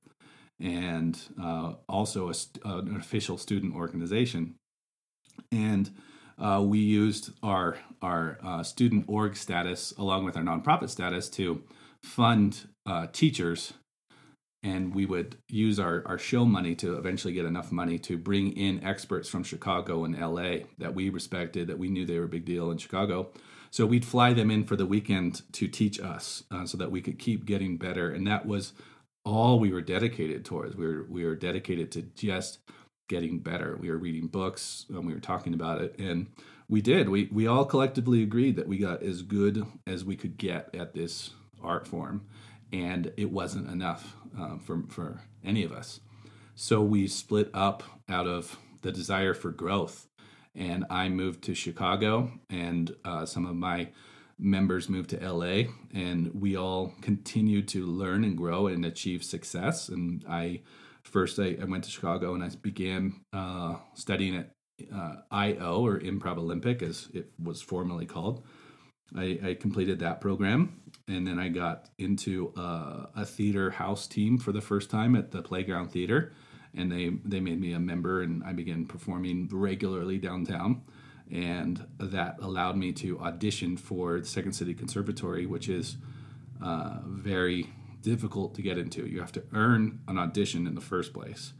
and 0.61 1.19
uh, 1.41 1.75
also 1.89 2.31
a, 2.31 2.35
uh, 2.65 2.79
an 2.79 2.97
official 2.97 3.37
student 3.37 3.75
organization. 3.75 4.55
And 5.53 5.91
uh, 6.39 6.63
we 6.65 6.79
used 6.79 7.33
our 7.43 7.79
our 8.03 8.39
uh, 8.43 8.63
student 8.63 9.07
org 9.09 9.37
status 9.37 9.93
along 9.99 10.25
with 10.25 10.37
our 10.37 10.43
nonprofit 10.43 10.91
status 10.91 11.29
to 11.31 11.63
fund 12.03 12.69
uh, 12.87 13.07
teachers 13.13 13.73
and 14.67 14.95
we 14.95 15.07
would 15.07 15.37
use 15.49 15.79
our, 15.79 16.03
our 16.07 16.19
show 16.19 16.45
money 16.45 16.75
to 16.75 16.97
eventually 16.97 17.33
get 17.33 17.45
enough 17.45 17.71
money 17.71 17.99
to 18.01 18.19
bring 18.19 18.51
in 18.57 18.83
experts 18.83 19.29
from 19.29 19.45
Chicago 19.45 20.05
and 20.05 20.19
LA 20.19 20.67
that 20.79 20.93
we 20.93 21.09
respected, 21.09 21.69
that 21.69 21.79
we 21.79 21.89
knew 21.89 22.05
they 22.05 22.19
were 22.19 22.25
a 22.25 22.29
big 22.29 22.45
deal 22.45 22.73
in 22.73 22.79
Chicago. 22.79 23.31
So 23.77 23.85
we'd 23.85 24.07
fly 24.07 24.33
them 24.33 24.51
in 24.51 24.65
for 24.65 24.75
the 24.75 24.87
weekend 24.87 25.43
to 25.53 25.69
teach 25.69 26.01
us 26.01 26.45
uh, 26.51 26.65
so 26.65 26.79
that 26.79 26.91
we 26.91 27.03
could 27.03 27.19
keep 27.19 27.45
getting 27.45 27.77
better. 27.77 28.11
And 28.11 28.27
that 28.27 28.47
was 28.47 28.73
all 29.23 29.61
we 29.61 29.71
were 29.71 29.83
dedicated 29.83 30.47
towards. 30.47 30.75
We 30.75 30.87
were, 30.87 31.07
we 31.11 31.27
were 31.27 31.37
dedicated 31.37 31.93
to 31.93 32.01
just 32.15 32.61
getting 33.07 33.39
better. 33.39 33.77
We 33.79 33.91
were 33.91 33.99
reading 33.99 34.29
books 34.29 34.87
and 34.89 35.07
we 35.07 35.13
were 35.13 35.21
talking 35.21 35.53
about 35.53 35.83
it. 35.83 35.95
And 35.99 36.29
we 36.71 36.81
did. 36.81 37.11
We, 37.11 37.29
we 37.31 37.47
all 37.47 37.67
collectively 37.67 38.23
agreed 38.23 38.57
that 38.57 38.67
we 38.67 38.79
got 38.79 39.03
as 39.03 39.21
good 39.21 39.67
as 39.87 40.07
we 40.07 40.17
could 40.17 40.39
get 40.39 40.75
at 40.75 40.95
this 40.95 41.33
art 41.63 41.87
form. 41.87 42.25
And 42.73 43.13
it 43.19 43.31
wasn't 43.31 43.71
enough 43.71 44.17
um, 44.39 44.59
for, 44.59 44.85
for 44.89 45.21
any 45.45 45.65
of 45.65 45.73
us. 45.73 46.01
So 46.55 46.81
we 46.81 47.07
split 47.09 47.51
up 47.53 47.83
out 48.09 48.27
of 48.27 48.59
the 48.81 48.91
desire 48.91 49.35
for 49.35 49.51
growth. 49.51 50.07
And 50.57 50.87
I 50.89 51.09
moved 51.09 51.43
to 51.45 51.55
Chicago, 51.55 52.31
and 52.49 52.95
uh, 53.05 53.27
some 53.27 53.45
of 53.45 53.55
my 53.55 53.89
members 54.39 54.89
moved 54.89 55.11
to 55.11 55.33
LA, 55.33 55.65
and 55.95 56.31
we 56.35 56.57
all 56.57 56.95
continued 57.01 57.69
to 57.69 57.87
learn 57.87 58.25
and 58.25 58.37
grow 58.37 58.67
and 58.67 58.85
achieve 58.85 59.23
success. 59.23 59.89
And 59.89 60.25
I 60.29 60.63
first 61.03 61.39
I, 61.39 61.57
I 61.61 61.65
went 61.65 61.85
to 61.85 61.91
Chicago 61.91 62.35
and 62.35 62.43
I 62.43 62.51
began 62.61 63.21
uh, 63.33 63.77
studying 63.95 64.37
at 64.37 64.51
uh, 64.95 65.17
IO 65.31 65.85
or 65.85 65.99
Improv 65.99 66.37
Olympic, 66.37 66.83
as 66.83 67.09
it 67.15 67.31
was 67.43 67.63
formerly 67.63 68.07
called. 68.07 68.43
I, 69.15 69.39
I 69.43 69.55
completed 69.55 70.01
that 70.01 70.21
program, 70.21 70.81
and 71.07 71.27
then 71.27 71.39
I 71.39 71.49
got 71.49 71.89
into 71.99 72.53
uh, 72.57 73.07
a 73.15 73.25
theater 73.25 73.71
house 73.71 74.07
team 74.07 74.37
for 74.37 74.53
the 74.53 74.61
first 74.61 74.91
time 74.91 75.15
at 75.15 75.31
the 75.31 75.43
Playground 75.43 75.91
Theater, 75.91 76.33
and 76.77 76.91
they 76.91 77.11
they 77.25 77.41
made 77.41 77.61
me 77.61 77.73
a 77.73 77.81
member, 77.81 78.23
and 78.23 78.43
I 78.45 78.53
began 78.53 78.87
performing 78.87 79.49
regularly 79.51 80.19
downtown, 80.19 80.83
and 81.31 81.87
that 81.99 82.37
allowed 82.41 82.77
me 82.77 82.93
to 82.93 83.19
audition 83.21 83.77
for 83.77 84.21
the 84.21 84.27
Second 84.27 84.53
City 84.53 84.75
Conservatory, 84.75 85.47
which 85.47 85.69
is 85.69 85.97
uh, 86.63 86.99
very 87.05 87.73
difficult 88.03 88.55
to 88.55 88.63
get 88.63 88.79
into. 88.79 89.07
You 89.07 89.21
have 89.21 89.33
to 89.33 89.43
earn 89.53 90.01
an 90.07 90.19
audition 90.19 90.67
in 90.67 90.75
the 90.75 90.81
first 90.81 91.13
place. 91.13 91.53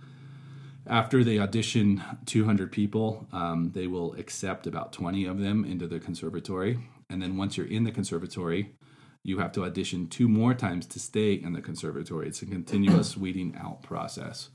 After 0.87 1.25
they 1.25 1.41
audition 1.41 2.03
200 2.27 2.71
people, 2.71 3.27
um, 3.33 3.73
they 3.75 3.89
will 3.89 4.15
accept 4.15 4.69
about 4.69 4.93
20 4.93 5.25
of 5.25 5.41
them 5.41 5.65
into 5.65 5.89
the 5.89 5.99
conservatory. 5.99 6.79
And 7.11 7.21
then 7.21 7.37
once 7.37 7.57
you're 7.57 7.67
in 7.67 7.83
the 7.83 7.91
conservatory, 7.91 8.77
you 9.25 9.39
have 9.39 9.51
to 9.53 9.65
audition 9.65 10.07
two 10.07 10.29
more 10.29 10.55
times 10.55 10.87
to 10.87 11.01
stay 11.01 11.33
in 11.33 11.53
the 11.53 11.61
conservatory. 11.61 12.29
It's 12.29 12.43
a 12.43 12.47
continuous 12.47 13.17
weeding 13.17 13.57
out 13.61 13.83
process. 13.83 14.51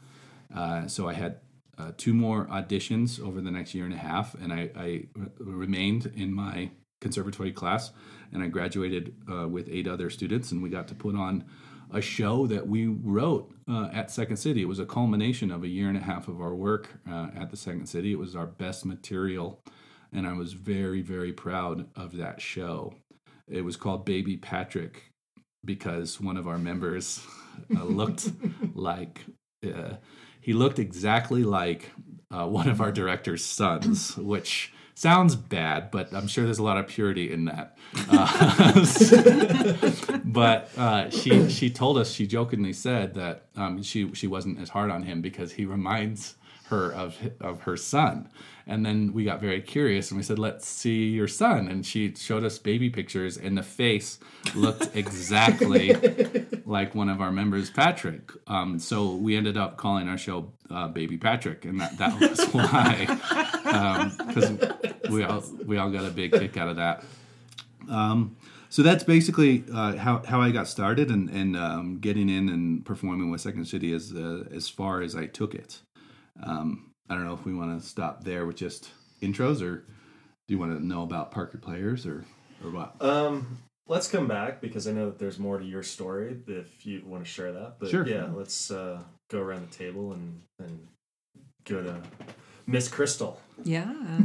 Uh, 0.55 0.87
so 0.87 1.07
I 1.07 1.13
had 1.13 1.37
uh, 1.77 1.91
two 1.97 2.13
more 2.13 2.45
auditions 2.47 3.19
over 3.19 3.41
the 3.41 3.51
next 3.51 3.73
year 3.73 3.85
and 3.85 3.93
a 3.93 3.97
half, 3.97 4.35
and 4.35 4.53
I, 4.53 5.05
remained 5.39 6.11
in 6.15 6.33
my 6.33 6.71
conservatory 6.99 7.51
class, 7.51 7.91
and 8.31 8.43
I 8.43 8.47
graduated 8.47 9.15
uh, 9.31 9.47
with 9.47 9.67
eight 9.69 9.87
other 9.87 10.09
students, 10.09 10.51
and 10.51 10.61
we 10.61 10.69
got 10.69 10.87
to 10.89 10.95
put 10.95 11.15
on 11.15 11.45
a 11.93 12.01
show 12.01 12.47
that 12.47 12.67
we 12.67 12.87
wrote 12.87 13.53
uh, 13.69 13.89
at 13.91 14.11
Second 14.11 14.37
City. 14.37 14.61
It 14.61 14.67
was 14.67 14.79
a 14.79 14.85
culmination 14.85 15.51
of 15.51 15.63
a 15.63 15.67
year 15.67 15.89
and 15.89 15.97
a 15.97 16.01
half 16.01 16.27
of 16.27 16.39
our 16.39 16.55
work 16.55 16.89
uh, 17.09 17.27
at 17.35 17.49
the 17.49 17.57
Second 17.57 17.87
City. 17.87 18.11
It 18.11 18.19
was 18.19 18.35
our 18.35 18.45
best 18.45 18.85
material, 18.85 19.61
and 20.13 20.25
I 20.25 20.33
was 20.33 20.53
very, 20.53 21.01
very 21.01 21.33
proud 21.33 21.87
of 21.95 22.15
that 22.17 22.39
show. 22.39 22.93
It 23.47 23.63
was 23.63 23.75
called 23.75 24.05
Baby 24.05 24.37
Patrick 24.37 25.11
because 25.65 26.21
one 26.21 26.37
of 26.37 26.47
our 26.47 26.57
members 26.57 27.25
looked 27.69 28.31
like 28.73 29.25
uh, 29.65 29.95
he 30.41 30.53
looked 30.53 30.79
exactly 30.79 31.43
like 31.43 31.91
uh, 32.31 32.47
one 32.47 32.67
of 32.67 32.81
our 32.81 32.91
director's 32.91 33.45
sons, 33.45 34.17
which 34.17 34.73
sounds 34.95 35.35
bad, 35.35 35.91
but 35.91 36.13
I'm 36.13 36.27
sure 36.27 36.43
there's 36.45 36.59
a 36.59 36.63
lot 36.63 36.77
of 36.77 36.87
purity 36.87 37.31
in 37.31 37.45
that. 37.45 37.77
Uh, 38.09 38.85
but 40.23 40.69
uh, 40.77 41.09
she 41.09 41.49
she 41.49 41.69
told 41.69 41.97
us 41.97 42.09
she 42.09 42.25
jokingly 42.25 42.71
said 42.71 43.15
that 43.15 43.47
um, 43.57 43.83
she 43.83 44.13
she 44.13 44.27
wasn't 44.27 44.57
as 44.61 44.69
hard 44.69 44.89
on 44.89 45.03
him 45.03 45.21
because 45.21 45.51
he 45.51 45.65
reminds 45.65 46.35
her 46.71 46.91
of 46.91 47.17
of 47.39 47.61
her 47.61 47.77
son. 47.77 48.29
And 48.67 48.85
then 48.85 49.13
we 49.13 49.23
got 49.23 49.41
very 49.41 49.61
curious 49.61 50.11
and 50.11 50.17
we 50.17 50.23
said, 50.23 50.39
"Let's 50.39 50.67
see 50.67 51.09
your 51.09 51.27
son." 51.27 51.67
And 51.67 51.85
she 51.85 52.13
showed 52.15 52.43
us 52.43 52.57
baby 52.57 52.89
pictures, 52.89 53.37
and 53.37 53.57
the 53.57 53.63
face 53.63 54.19
looked 54.55 54.89
exactly 54.95 55.93
like 56.65 56.95
one 56.95 57.09
of 57.09 57.21
our 57.21 57.31
members, 57.31 57.69
Patrick. 57.69 58.31
Um, 58.47 58.79
so 58.79 59.13
we 59.15 59.35
ended 59.35 59.57
up 59.57 59.77
calling 59.77 60.07
our 60.07 60.17
show 60.17 60.51
uh, 60.69 60.87
"Baby 60.87 61.17
Patrick," 61.17 61.65
and 61.65 61.79
that 61.79 61.97
that 61.97 62.19
was 62.19 62.43
why, 62.51 64.15
because 64.27 65.09
we 65.09 65.23
all 65.23 65.43
we 65.65 65.77
all 65.77 65.89
got 65.89 66.05
a 66.05 66.11
big 66.11 66.31
kick 66.31 66.57
out 66.57 66.69
of 66.69 66.77
that. 66.77 67.03
Um, 67.89 68.37
so 68.71 68.83
that's 68.83 69.03
basically 69.03 69.65
uh, 69.73 69.97
how, 69.97 70.23
how 70.25 70.39
I 70.39 70.51
got 70.51 70.65
started 70.65 71.11
and, 71.11 71.29
and 71.29 71.57
um, 71.57 71.97
getting 71.99 72.29
in 72.29 72.47
and 72.47 72.85
performing 72.85 73.29
with 73.29 73.41
Second 73.41 73.65
City 73.65 73.91
as 73.91 74.13
uh, 74.13 74.45
as 74.49 74.69
far 74.69 75.01
as 75.01 75.13
I 75.13 75.25
took 75.25 75.53
it. 75.53 75.81
Um, 76.43 76.91
I 77.09 77.15
don't 77.15 77.25
know 77.25 77.33
if 77.33 77.45
we 77.45 77.53
want 77.53 77.79
to 77.79 77.85
stop 77.85 78.23
there 78.23 78.45
with 78.45 78.55
just 78.57 78.89
intros, 79.21 79.61
or 79.61 79.77
do 79.77 79.83
you 80.47 80.57
want 80.57 80.77
to 80.77 80.85
know 80.85 81.03
about 81.03 81.31
Parker 81.31 81.57
players, 81.57 82.05
or 82.05 82.23
or 82.63 82.71
what? 82.71 82.95
Um, 83.01 83.57
let's 83.87 84.07
come 84.07 84.27
back 84.27 84.61
because 84.61 84.87
I 84.87 84.91
know 84.91 85.07
that 85.07 85.19
there's 85.19 85.39
more 85.39 85.57
to 85.59 85.65
your 85.65 85.83
story 85.83 86.37
if 86.47 86.85
you 86.85 87.01
want 87.05 87.23
to 87.25 87.29
share 87.29 87.51
that. 87.51 87.75
But 87.79 87.89
Sure. 87.89 88.07
yeah, 88.07 88.27
let's 88.33 88.71
uh, 88.71 88.99
go 89.29 89.39
around 89.39 89.69
the 89.69 89.75
table 89.75 90.13
and 90.13 90.41
and 90.59 90.87
go 91.65 91.83
to 91.83 92.01
Miss 92.65 92.87
Christel. 92.87 93.37
Yeah. 93.63 93.93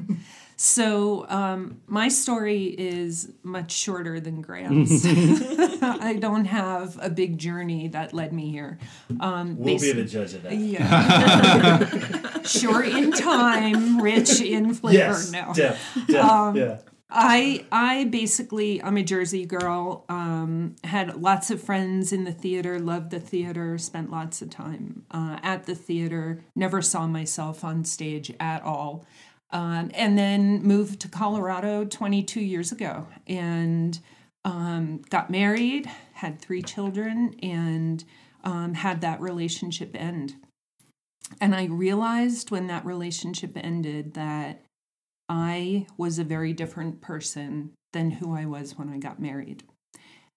So 0.58 1.26
um, 1.28 1.82
my 1.86 2.08
story 2.08 2.64
is 2.64 3.30
much 3.42 3.72
shorter 3.72 4.20
than 4.20 4.40
Grant's. 4.40 5.04
I 5.82 6.16
don't 6.18 6.46
have 6.46 6.98
a 7.00 7.10
big 7.10 7.36
journey 7.36 7.88
that 7.88 8.14
led 8.14 8.32
me 8.32 8.50
here. 8.50 8.78
Um, 9.20 9.58
We'll 9.58 9.78
be 9.78 9.92
the 9.92 10.04
judge 10.04 10.32
of 10.32 10.42
that. 10.44 10.54
Yeah. 10.56 12.42
Short 12.44 12.86
in 12.88 13.12
time, 13.12 14.00
rich 14.00 14.40
in 14.40 14.72
flavor. 14.72 14.96
Yes, 14.98 15.30
no. 15.30 15.52
depth, 15.54 15.80
depth, 16.06 16.24
Um, 16.24 16.56
yeah. 16.56 16.78
I 17.08 17.64
I 17.70 18.04
basically 18.04 18.82
I'm 18.82 18.96
a 18.96 19.02
Jersey 19.02 19.46
girl. 19.46 20.04
Um, 20.08 20.74
had 20.82 21.20
lots 21.20 21.50
of 21.52 21.62
friends 21.62 22.12
in 22.12 22.24
the 22.24 22.32
theater. 22.32 22.80
Loved 22.80 23.10
the 23.10 23.20
theater. 23.20 23.78
Spent 23.78 24.10
lots 24.10 24.42
of 24.42 24.50
time 24.50 25.04
uh, 25.12 25.38
at 25.42 25.66
the 25.66 25.74
theater. 25.76 26.42
Never 26.56 26.82
saw 26.82 27.06
myself 27.06 27.62
on 27.62 27.84
stage 27.84 28.32
at 28.40 28.62
all. 28.62 29.06
Um, 29.50 29.90
and 29.94 30.18
then 30.18 30.62
moved 30.62 31.00
to 31.00 31.08
Colorado 31.08 31.84
22 31.84 32.40
years 32.40 32.72
ago 32.72 33.06
and 33.28 33.98
um, 34.44 35.02
got 35.08 35.30
married, 35.30 35.86
had 36.14 36.40
three 36.40 36.62
children, 36.62 37.34
and 37.42 38.04
um, 38.44 38.74
had 38.74 39.00
that 39.00 39.20
relationship 39.20 39.90
end. 39.94 40.34
And 41.40 41.54
I 41.54 41.64
realized 41.64 42.50
when 42.50 42.68
that 42.68 42.84
relationship 42.84 43.52
ended 43.56 44.14
that 44.14 44.62
I 45.28 45.86
was 45.96 46.18
a 46.18 46.24
very 46.24 46.52
different 46.52 47.00
person 47.00 47.72
than 47.92 48.12
who 48.12 48.34
I 48.34 48.46
was 48.46 48.78
when 48.78 48.88
I 48.88 48.98
got 48.98 49.20
married. 49.20 49.64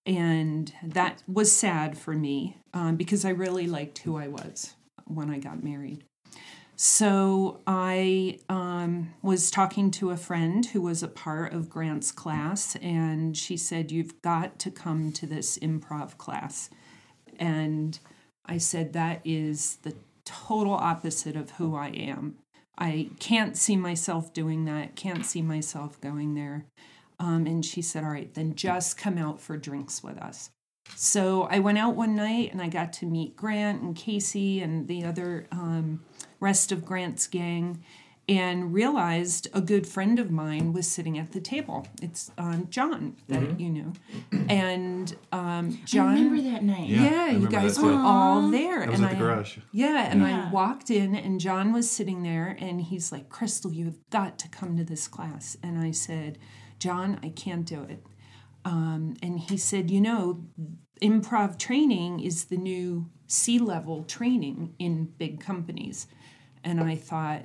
And 0.05 0.73
that 0.81 1.21
was 1.27 1.51
sad 1.51 1.97
for 1.97 2.13
me 2.13 2.57
um, 2.73 2.95
because 2.95 3.25
I 3.25 3.29
really 3.29 3.67
liked 3.67 3.99
who 3.99 4.17
I 4.17 4.27
was 4.27 4.73
when 5.05 5.29
I 5.29 5.37
got 5.37 5.63
married. 5.63 6.03
So 6.81 7.59
I 7.67 8.39
um, 8.47 9.13
was 9.21 9.51
talking 9.51 9.91
to 9.91 10.11
a 10.11 10.15
friend 10.15 10.65
who 10.65 10.79
was 10.79 11.03
a 11.03 11.09
part 11.09 11.51
of 11.51 11.69
Grant's 11.69 12.09
class, 12.09 12.77
and 12.77 13.35
she 13.35 13.57
said, 13.57 13.91
You've 13.91 14.21
got 14.21 14.59
to 14.59 14.71
come 14.71 15.11
to 15.11 15.25
this 15.25 15.57
improv 15.57 16.17
class. 16.17 16.69
And 17.37 17.99
I 18.45 18.59
said, 18.59 18.93
That 18.93 19.19
is 19.25 19.79
the 19.81 19.93
total 20.23 20.71
opposite 20.71 21.35
of 21.35 21.49
who 21.51 21.75
I 21.75 21.89
am. 21.89 22.37
I 22.77 23.09
can't 23.19 23.57
see 23.57 23.75
myself 23.75 24.31
doing 24.31 24.63
that, 24.63 24.95
can't 24.95 25.25
see 25.25 25.41
myself 25.41 25.99
going 25.99 26.35
there. 26.35 26.63
Um, 27.19 27.45
and 27.45 27.65
she 27.65 27.81
said, 27.81 28.05
All 28.05 28.11
right, 28.11 28.33
then 28.33 28.55
just 28.55 28.97
come 28.97 29.17
out 29.17 29.41
for 29.41 29.57
drinks 29.57 30.01
with 30.01 30.17
us. 30.17 30.49
So 30.95 31.43
I 31.51 31.59
went 31.59 31.77
out 31.77 31.97
one 31.97 32.15
night 32.15 32.53
and 32.53 32.61
I 32.61 32.69
got 32.69 32.93
to 32.93 33.05
meet 33.05 33.35
Grant 33.35 33.81
and 33.81 33.97
Casey 33.97 34.61
and 34.61 34.87
the 34.87 35.03
other 35.03 35.45
um, 35.51 36.05
rest 36.39 36.71
of 36.71 36.85
Grant's 36.85 37.27
gang 37.27 37.83
and 38.29 38.71
realized 38.71 39.47
a 39.55 39.61
good 39.61 39.87
friend 39.87 40.19
of 40.19 40.29
mine 40.29 40.71
was 40.71 40.89
sitting 40.89 41.17
at 41.17 41.31
the 41.31 41.41
table. 41.41 41.87
It's 41.99 42.29
um, 42.37 42.67
John 42.69 43.15
that 43.27 43.59
you 43.59 43.69
know. 43.69 43.93
And 44.49 45.15
um, 45.31 45.79
John. 45.85 46.07
I 46.07 46.13
remember 46.13 46.41
that 46.49 46.63
night. 46.63 46.89
Yeah, 46.89 47.29
you 47.29 47.47
guys 47.47 47.79
were 47.79 47.93
all 47.93 48.49
there. 48.49 48.79
That 48.79 48.89
was 48.89 48.99
and 48.99 49.09
at 49.09 49.11
the 49.11 49.17
I, 49.17 49.19
garage. 49.19 49.57
Yeah, 49.71 50.09
and 50.09 50.25
I 50.25 50.49
walked 50.49 50.89
in 50.89 51.15
and 51.15 51.39
John 51.39 51.71
was 51.71 51.89
sitting 51.89 52.23
there 52.23 52.57
and 52.59 52.81
he's 52.81 53.11
like, 53.11 53.29
Christel, 53.29 53.71
you 53.71 53.85
have 53.85 54.09
got 54.09 54.39
to 54.39 54.49
come 54.49 54.75
to 54.77 54.83
this 54.83 55.07
class. 55.07 55.55
And 55.61 55.77
I 55.77 55.91
said, 55.91 56.39
John, 56.79 57.19
I 57.21 57.29
can't 57.29 57.63
do 57.63 57.83
it. 57.83 58.03
Um, 58.65 59.15
and 59.21 59.39
he 59.39 59.57
said, 59.57 59.91
You 59.91 60.01
know, 60.01 60.45
improv 61.01 61.57
training 61.57 62.19
is 62.21 62.45
the 62.45 62.57
new 62.57 63.09
C 63.27 63.59
level 63.59 64.03
training 64.03 64.73
in 64.79 65.05
big 65.17 65.39
companies. 65.39 66.07
And 66.63 66.81
I 66.81 66.95
thought, 66.95 67.43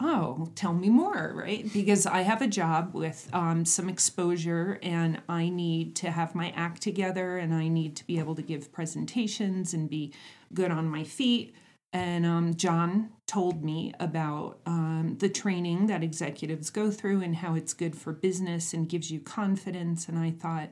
oh, 0.00 0.48
tell 0.54 0.72
me 0.72 0.88
more, 0.88 1.32
right? 1.34 1.72
Because 1.72 2.06
I 2.06 2.22
have 2.22 2.42
a 2.42 2.46
job 2.46 2.94
with 2.94 3.28
um, 3.32 3.64
some 3.64 3.88
exposure 3.88 4.78
and 4.82 5.20
I 5.28 5.48
need 5.48 5.94
to 5.96 6.10
have 6.10 6.34
my 6.34 6.50
act 6.50 6.82
together 6.82 7.38
and 7.38 7.54
I 7.54 7.68
need 7.68 7.96
to 7.96 8.06
be 8.06 8.18
able 8.18 8.34
to 8.34 8.42
give 8.42 8.72
presentations 8.72 9.72
and 9.72 9.88
be 9.88 10.12
good 10.52 10.70
on 10.70 10.88
my 10.88 11.04
feet. 11.04 11.54
And 11.92 12.26
um, 12.26 12.54
John 12.56 13.10
told 13.26 13.62
me 13.62 13.92
about 14.00 14.58
um, 14.66 15.16
the 15.20 15.28
training 15.28 15.86
that 15.86 16.02
executives 16.02 16.70
go 16.70 16.90
through 16.90 17.22
and 17.22 17.36
how 17.36 17.54
it's 17.54 17.72
good 17.72 17.96
for 17.96 18.12
business 18.12 18.74
and 18.74 18.88
gives 18.88 19.12
you 19.12 19.20
confidence. 19.20 20.08
And 20.08 20.18
I 20.18 20.32
thought, 20.32 20.70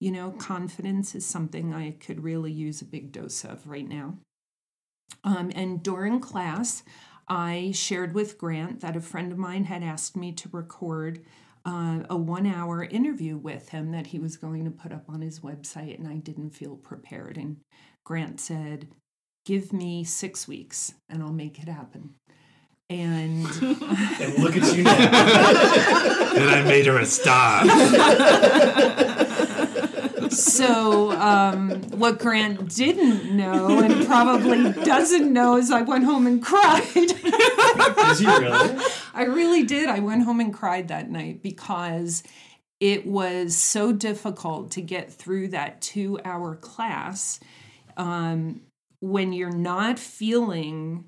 you 0.00 0.10
know, 0.10 0.32
confidence 0.32 1.14
is 1.14 1.24
something 1.24 1.72
I 1.72 1.92
could 1.92 2.24
really 2.24 2.50
use 2.50 2.82
a 2.82 2.86
big 2.86 3.12
dose 3.12 3.44
of 3.44 3.64
right 3.68 3.88
now. 3.88 4.18
Um, 5.22 5.50
and 5.54 5.82
during 5.82 6.20
class, 6.20 6.82
I 7.28 7.72
shared 7.74 8.14
with 8.14 8.38
Grant 8.38 8.80
that 8.80 8.96
a 8.96 9.00
friend 9.00 9.32
of 9.32 9.38
mine 9.38 9.64
had 9.64 9.82
asked 9.82 10.16
me 10.16 10.32
to 10.32 10.48
record 10.52 11.24
uh, 11.64 12.00
a 12.10 12.16
one 12.16 12.46
hour 12.46 12.84
interview 12.84 13.36
with 13.36 13.70
him 13.70 13.92
that 13.92 14.08
he 14.08 14.18
was 14.18 14.36
going 14.36 14.64
to 14.64 14.70
put 14.70 14.92
up 14.92 15.04
on 15.08 15.22
his 15.22 15.40
website, 15.40 15.98
and 15.98 16.06
I 16.06 16.16
didn't 16.16 16.50
feel 16.50 16.76
prepared. 16.76 17.38
And 17.38 17.58
Grant 18.04 18.40
said, 18.40 18.88
Give 19.46 19.72
me 19.72 20.04
six 20.04 20.48
weeks 20.48 20.94
and 21.10 21.22
I'll 21.22 21.32
make 21.32 21.58
it 21.58 21.68
happen. 21.68 22.14
And, 22.88 23.44
and 23.62 24.38
look 24.38 24.56
at 24.56 24.74
you 24.74 24.84
now. 24.84 24.96
and 26.34 26.50
I 26.50 26.62
made 26.66 26.86
her 26.86 26.98
a 26.98 27.04
star. 27.04 27.64
so 30.34 31.12
um, 31.12 31.82
what 31.90 32.18
Grant 32.18 32.74
didn't 32.74 33.36
know 33.36 33.80
and 33.80 34.06
probably 34.06 34.72
doesn't 34.84 35.32
know 35.32 35.56
is 35.56 35.70
I 35.70 35.82
went 35.82 36.04
home 36.04 36.26
and 36.26 36.42
cried. 36.42 36.82
Did 36.94 38.20
you 38.20 38.38
really? 38.38 38.84
I 39.14 39.24
really 39.24 39.62
did. 39.62 39.88
I 39.88 40.00
went 40.00 40.24
home 40.24 40.40
and 40.40 40.52
cried 40.52 40.88
that 40.88 41.10
night 41.10 41.42
because 41.42 42.22
it 42.80 43.06
was 43.06 43.56
so 43.56 43.92
difficult 43.92 44.70
to 44.72 44.82
get 44.82 45.12
through 45.12 45.48
that 45.48 45.80
two 45.80 46.18
hour 46.24 46.56
class 46.56 47.40
um, 47.96 48.60
when 49.00 49.32
you're 49.32 49.50
not 49.50 49.98
feeling 49.98 51.04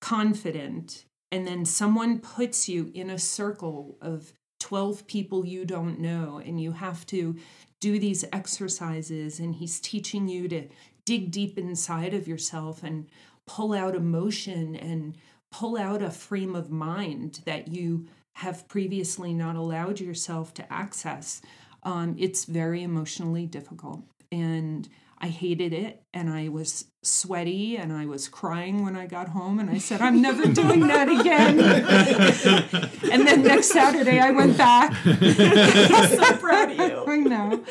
confident 0.00 1.04
and 1.30 1.46
then 1.46 1.64
someone 1.64 2.18
puts 2.18 2.68
you 2.68 2.90
in 2.94 3.10
a 3.10 3.18
circle 3.18 3.98
of 4.00 4.32
12 4.60 5.06
people 5.06 5.44
you 5.44 5.64
don't 5.64 5.98
know 5.98 6.40
and 6.44 6.60
you 6.60 6.72
have 6.72 7.04
to 7.06 7.36
do 7.80 7.98
these 7.98 8.24
exercises 8.32 9.38
and 9.38 9.54
he's 9.56 9.80
teaching 9.80 10.28
you 10.28 10.48
to 10.48 10.68
dig 11.04 11.30
deep 11.30 11.56
inside 11.56 12.14
of 12.14 12.28
yourself 12.28 12.82
and 12.82 13.06
pull 13.46 13.72
out 13.72 13.94
emotion 13.94 14.76
and 14.76 15.16
pull 15.50 15.76
out 15.76 16.02
a 16.02 16.10
frame 16.10 16.54
of 16.54 16.70
mind 16.70 17.40
that 17.46 17.68
you 17.68 18.06
have 18.34 18.68
previously 18.68 19.32
not 19.32 19.56
allowed 19.56 20.00
yourself 20.00 20.54
to 20.54 20.72
access. 20.72 21.40
Um, 21.82 22.14
it's 22.18 22.44
very 22.44 22.82
emotionally 22.82 23.46
difficult. 23.46 24.02
And 24.30 24.88
I 25.20 25.28
hated 25.28 25.72
it 25.72 26.02
and 26.14 26.30
I 26.30 26.48
was 26.48 26.86
sweaty 27.02 27.76
and 27.76 27.92
I 27.92 28.06
was 28.06 28.28
crying 28.28 28.84
when 28.84 28.94
I 28.94 29.06
got 29.06 29.28
home 29.28 29.58
and 29.58 29.68
I 29.68 29.78
said, 29.78 30.00
I'm 30.00 30.22
never 30.22 30.46
doing 30.46 30.86
that 30.86 31.08
again. 31.08 31.58
and 33.12 33.26
then 33.26 33.42
next 33.42 33.68
Saturday 33.68 34.20
I 34.20 34.30
went 34.30 34.56
back. 34.56 34.92
I'm 35.04 36.08
so 36.08 36.36
proud 36.36 36.70
of 36.70 36.78
you. 36.78 37.04
I 37.06 37.16
know. 37.16 37.64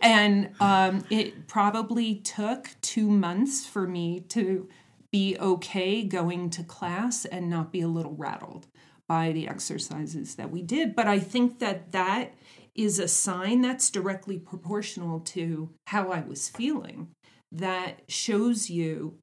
And 0.00 0.50
um, 0.60 1.04
it 1.10 1.46
probably 1.46 2.16
took 2.16 2.70
two 2.80 3.10
months 3.10 3.66
for 3.66 3.86
me 3.86 4.20
to 4.30 4.68
be 5.10 5.36
okay 5.38 6.04
going 6.04 6.48
to 6.50 6.64
class 6.64 7.26
and 7.26 7.50
not 7.50 7.70
be 7.70 7.82
a 7.82 7.88
little 7.88 8.14
rattled 8.14 8.66
by 9.06 9.32
the 9.32 9.46
exercises 9.46 10.36
that 10.36 10.50
we 10.50 10.62
did. 10.62 10.96
But 10.96 11.06
I 11.06 11.18
think 11.18 11.58
that 11.58 11.92
that 11.92 12.32
is 12.74 12.98
a 12.98 13.08
sign 13.08 13.60
that's 13.60 13.90
directly 13.90 14.38
proportional 14.38 15.20
to 15.20 15.70
how 15.86 16.10
I 16.10 16.20
was 16.20 16.48
feeling. 16.48 17.08
That 17.52 18.00
shows 18.08 18.68
you 18.68 19.18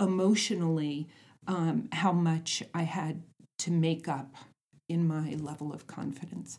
emotionally 0.00 1.08
um, 1.46 1.88
how 1.92 2.12
much 2.12 2.62
I 2.72 2.82
had 2.82 3.22
to 3.58 3.70
make 3.70 4.08
up 4.08 4.34
in 4.88 5.06
my 5.06 5.34
level 5.34 5.72
of 5.72 5.86
confidence. 5.86 6.58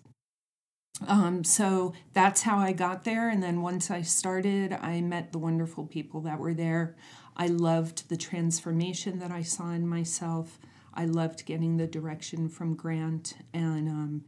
Um, 1.08 1.44
so 1.44 1.94
that's 2.14 2.44
how 2.44 2.58
I 2.58 2.72
got 2.72 3.04
there. 3.04 3.30
And 3.30 3.44
then 3.44 3.62
once 3.62 3.92
I 3.92 4.02
started, 4.02 4.74
I 4.74 5.02
met 5.02 5.32
the 5.32 5.40
wonderful 5.40 5.86
people 5.86 6.22
that 6.22 6.40
were 6.40 6.54
there. 6.54 6.96
I 7.36 7.48
loved 7.48 8.08
the 8.08 8.18
transformation 8.18 9.20
that 9.20 9.32
I 9.32 9.42
saw 9.42 9.72
in 9.72 9.88
myself. 9.88 10.58
I 10.94 11.06
loved 11.06 11.46
getting 11.46 11.76
the 11.76 11.88
direction 11.88 12.48
from 12.48 12.76
Grant. 12.76 13.34
And 13.54 13.90
um, 13.90 14.26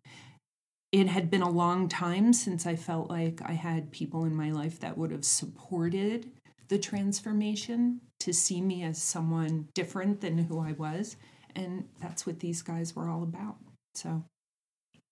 it 0.91 1.08
had 1.08 1.30
been 1.30 1.41
a 1.41 1.50
long 1.50 1.89
time 1.89 2.34
since 2.34 2.65
I 2.65 2.76
felt 2.76 3.10
like 3.10 3.41
I 3.43 3.54
had 3.54 3.91
people 3.91 4.23
in 4.23 4.36
my 4.36 4.52
life 4.52 4.80
that 4.80 4.97
would 4.97 5.12
have 5.12 5.26
supported 5.26 6.32
the 6.69 6.78
transformation 6.78 8.02
to 8.19 8.34
see 8.34 8.62
me 8.62 8.84
as 8.84 9.02
someone 9.02 9.67
different 9.73 10.21
than 10.21 10.38
who 10.38 10.60
I 10.60 10.73
was. 10.73 11.17
And 11.56 11.88
that's 12.00 12.26
what 12.26 12.39
these 12.39 12.62
guys 12.62 12.95
were 12.95 13.10
all 13.10 13.23
about. 13.23 13.58
So 13.95 14.23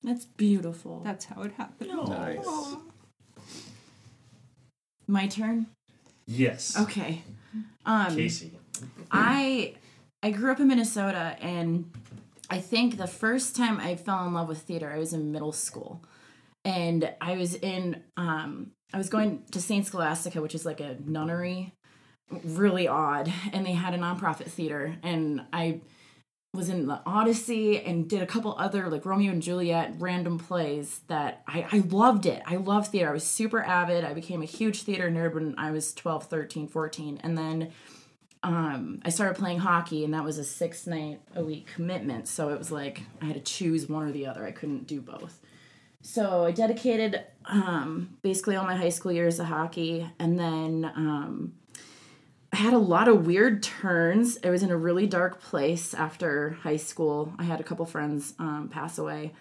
that's 0.04 0.26
beautiful. 0.26 1.02
That's 1.04 1.26
how 1.26 1.42
it 1.42 1.54
happened. 1.54 1.92
Nice. 2.08 2.76
My 5.08 5.28
turn? 5.28 5.68
Yes. 6.26 6.80
Okay. 6.80 7.22
Um 7.86 8.16
Casey. 8.16 8.52
I 9.12 9.76
I 10.24 10.32
grew 10.32 10.52
up 10.52 10.60
in 10.60 10.68
Minnesota 10.68 11.38
and 11.42 11.92
I 12.50 12.60
think 12.60 12.98
the 12.98 13.08
first 13.08 13.56
time 13.56 13.80
I 13.80 13.96
fell 13.96 14.26
in 14.26 14.34
love 14.34 14.48
with 14.48 14.62
theater, 14.62 14.92
I 14.92 15.00
was 15.00 15.14
in 15.14 15.32
middle 15.32 15.52
school. 15.52 16.04
And 16.64 17.14
I 17.22 17.38
was 17.38 17.56
in 17.56 18.04
um 18.18 18.72
I 18.94 18.98
was 18.98 19.10
going 19.10 19.44
to 19.52 19.62
St. 19.62 19.86
Scholastica, 19.86 20.42
which 20.42 20.56
is 20.56 20.66
like 20.66 20.80
a 20.80 20.98
nunnery, 21.04 21.74
really 22.44 22.88
odd, 22.88 23.32
and 23.52 23.66
they 23.66 23.74
had 23.74 23.94
a 23.94 23.98
nonprofit 23.98 24.46
theater 24.46 24.96
and 25.04 25.42
I 25.52 25.82
was 26.56 26.70
in 26.70 26.88
the 26.88 27.02
Odyssey 27.06 27.82
and 27.82 28.10
did 28.10 28.22
a 28.22 28.26
couple 28.26 28.56
other 28.58 28.88
like 28.90 29.06
Romeo 29.06 29.32
and 29.32 29.42
Juliet 29.42 29.96
random 30.00 30.40
plays 30.40 31.02
that 31.08 31.44
I, 31.48 31.68
I 31.72 31.78
loved 31.80 32.26
it. 32.26 32.42
I 32.46 32.56
love 32.56 32.88
theater. 32.88 33.10
I 33.10 33.14
was 33.14 33.26
super 33.26 33.62
avid. 33.62 34.04
I 34.04 34.14
became 34.14 34.42
a 34.42 34.46
huge 34.46 34.84
theater 34.84 35.10
nerd 35.10 35.34
when 35.34 35.56
I 35.58 35.72
was 35.72 35.94
12, 35.94 36.26
13, 36.26 36.68
14. 36.68 37.20
And 37.22 37.38
then 37.38 37.72
um, 38.46 39.00
I 39.04 39.10
started 39.10 39.40
playing 39.40 39.58
hockey 39.58 40.06
and 40.06 40.14
that 40.14 40.24
was 40.24 40.38
a 40.38 40.44
six 40.44 40.86
night 40.86 41.20
a 41.36 41.44
week 41.44 41.66
commitment. 41.66 42.28
So 42.28 42.50
it 42.50 42.60
was 42.60 42.72
like 42.72 43.02
I 43.20 43.26
had 43.26 43.34
to 43.34 43.42
choose 43.42 43.90
one 43.90 44.08
or 44.08 44.12
the 44.12 44.28
other. 44.28 44.46
I 44.46 44.52
couldn't 44.52 44.86
do 44.86 45.02
both. 45.02 45.40
So 46.04 46.46
I 46.46 46.52
dedicated 46.52 47.24
um, 47.46 48.18
basically 48.22 48.56
all 48.56 48.64
my 48.64 48.76
high 48.76 48.90
school 48.90 49.12
years 49.12 49.38
to 49.38 49.46
hockey 49.46 50.08
and 50.20 50.40
then 50.40 50.86
um, 50.96 51.54
I 52.54 52.58
had 52.58 52.74
a 52.74 52.78
lot 52.78 53.08
of 53.08 53.26
weird 53.26 53.64
turns. 53.64 54.38
I 54.44 54.52
was 54.52 54.62
in 54.62 54.70
a 54.70 54.78
really 54.78 55.08
dark 55.08 55.42
place 55.42 55.96
after 55.96 56.52
high 56.62 56.78
school. 56.78 57.34
I 57.40 57.46
had 57.46 57.60
a 57.60 57.64
couple 57.64 57.88
friends 57.88 58.36
um, 58.38 58.70
pass 58.72 59.00
away. 59.00 59.34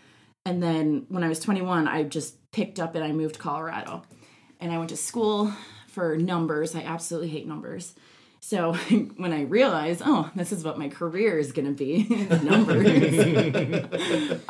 And 0.46 0.62
then 0.62 1.04
when 1.10 1.22
I 1.22 1.28
was 1.28 1.40
21, 1.40 1.86
I 1.88 2.04
just 2.04 2.50
picked 2.52 2.80
up 2.80 2.94
and 2.94 3.04
I 3.04 3.12
moved 3.12 3.34
to 3.34 3.40
Colorado. 3.40 4.02
And 4.60 4.72
I 4.72 4.78
went 4.78 4.88
to 4.90 4.96
school 4.96 5.52
for 5.88 6.16
numbers. 6.16 6.74
I 6.74 6.80
absolutely 6.80 7.28
hate 7.28 7.46
numbers. 7.46 7.94
So 8.46 8.74
when 9.16 9.32
I 9.32 9.44
realized, 9.44 10.02
oh, 10.04 10.30
this 10.34 10.52
is 10.52 10.64
what 10.64 10.78
my 10.78 10.90
career 10.90 11.38
is 11.38 11.52
going 11.52 11.64
to 11.64 11.72
be, 11.72 12.04
numbers, 12.42 12.84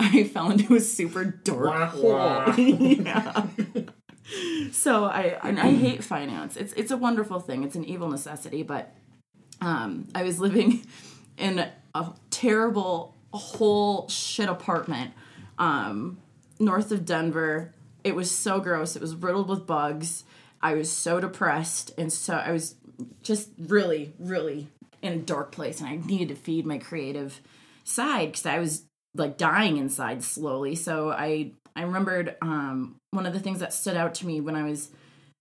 I 0.01 0.25
fell 0.25 0.51
into 0.51 0.75
a 0.75 0.81
super 0.81 1.25
dark 1.25 1.91
hole. 1.91 2.55
yeah 2.57 3.47
so 4.73 5.05
I 5.05 5.39
and 5.43 5.61
I 5.61 5.71
hate 5.71 6.03
finance. 6.03 6.57
It's 6.57 6.73
it's 6.73 6.91
a 6.91 6.97
wonderful 6.97 7.41
thing. 7.41 7.63
It's 7.63 7.77
an 7.77 7.85
evil 7.85 8.09
necessity, 8.09 8.63
but 8.63 8.93
um, 9.61 10.09
I 10.15 10.23
was 10.23 10.41
living 10.41 10.85
in 11.37 11.65
a 11.95 12.13
terrible 12.31 13.15
whole 13.33 14.09
shit 14.09 14.49
apartment 14.49 15.13
um, 15.59 16.19
north 16.59 16.91
of 16.91 17.05
Denver. 17.05 17.75
It 18.03 18.17
was 18.17 18.31
so 18.31 18.61
gross. 18.61 18.97
It 18.97 19.03
was 19.03 19.15
riddled 19.15 19.49
with 19.49 19.67
bugs. 19.67 20.25
I 20.63 20.73
was 20.73 20.91
so 20.91 21.21
depressed 21.21 21.93
and 21.99 22.11
so 22.11 22.35
I 22.35 22.51
was 22.51 22.77
just 23.23 23.51
really 23.59 24.13
really 24.19 24.69
in 25.03 25.13
a 25.13 25.19
dark 25.19 25.53
place 25.53 25.81
and 25.81 25.89
I 25.89 25.97
needed 25.97 26.29
to 26.29 26.35
feed 26.35 26.67
my 26.67 26.79
creative 26.79 27.41
side 27.85 28.33
cuz 28.33 28.47
I 28.47 28.59
was 28.59 28.85
like 29.15 29.39
dying 29.39 29.77
inside 29.77 30.23
slowly. 30.23 30.75
So 30.75 31.11
I 31.11 31.53
I 31.77 31.83
remembered 31.83 32.37
um, 32.41 32.97
one 33.11 33.27
of 33.27 33.33
the 33.33 33.41
things 33.41 33.61
that 33.61 33.73
stood 33.73 33.97
out 33.97 34.15
to 34.17 34.27
me 34.27 34.41
when 34.41 34.55
I 34.55 34.63
was 34.63 34.91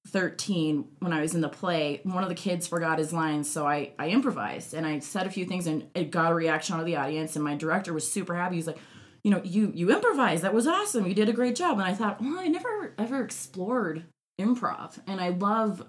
13 0.08 0.86
when 1.00 1.14
I 1.14 1.22
was 1.22 1.34
in 1.34 1.42
the 1.42 1.50
play, 1.50 2.02
one 2.04 2.24
of 2.24 2.30
the 2.30 2.36
kids 2.36 2.68
forgot 2.68 3.00
his 3.00 3.14
lines, 3.14 3.50
so 3.50 3.66
I 3.66 3.92
I 3.98 4.10
improvised 4.10 4.74
and 4.74 4.86
I 4.86 5.00
said 5.00 5.28
a 5.28 5.32
few 5.32 5.46
things 5.46 5.66
and 5.66 5.90
it 5.96 6.12
got 6.12 6.32
a 6.32 6.36
reaction 6.36 6.76
out 6.76 6.82
of 6.82 6.86
the 6.86 6.98
audience 6.98 7.36
and 7.36 7.44
my 7.44 7.56
director 7.56 7.94
was 7.94 8.10
super 8.12 8.36
happy. 8.36 8.56
He's 8.56 8.68
like, 8.68 8.80
"You 9.24 9.32
know, 9.32 9.42
you 9.44 9.72
you 9.74 9.92
improvised. 9.92 10.44
That 10.44 10.54
was 10.54 10.68
awesome. 10.68 11.08
You 11.08 11.14
did 11.14 11.30
a 11.30 11.34
great 11.34 11.56
job." 11.56 11.80
And 11.80 11.88
I 11.88 11.94
thought, 11.94 12.22
"Well, 12.22 12.38
I 12.38 12.48
never 12.48 12.94
ever 12.98 13.24
explored 13.24 14.04
improv." 14.40 15.00
And 15.08 15.22
I 15.22 15.30
love 15.30 15.86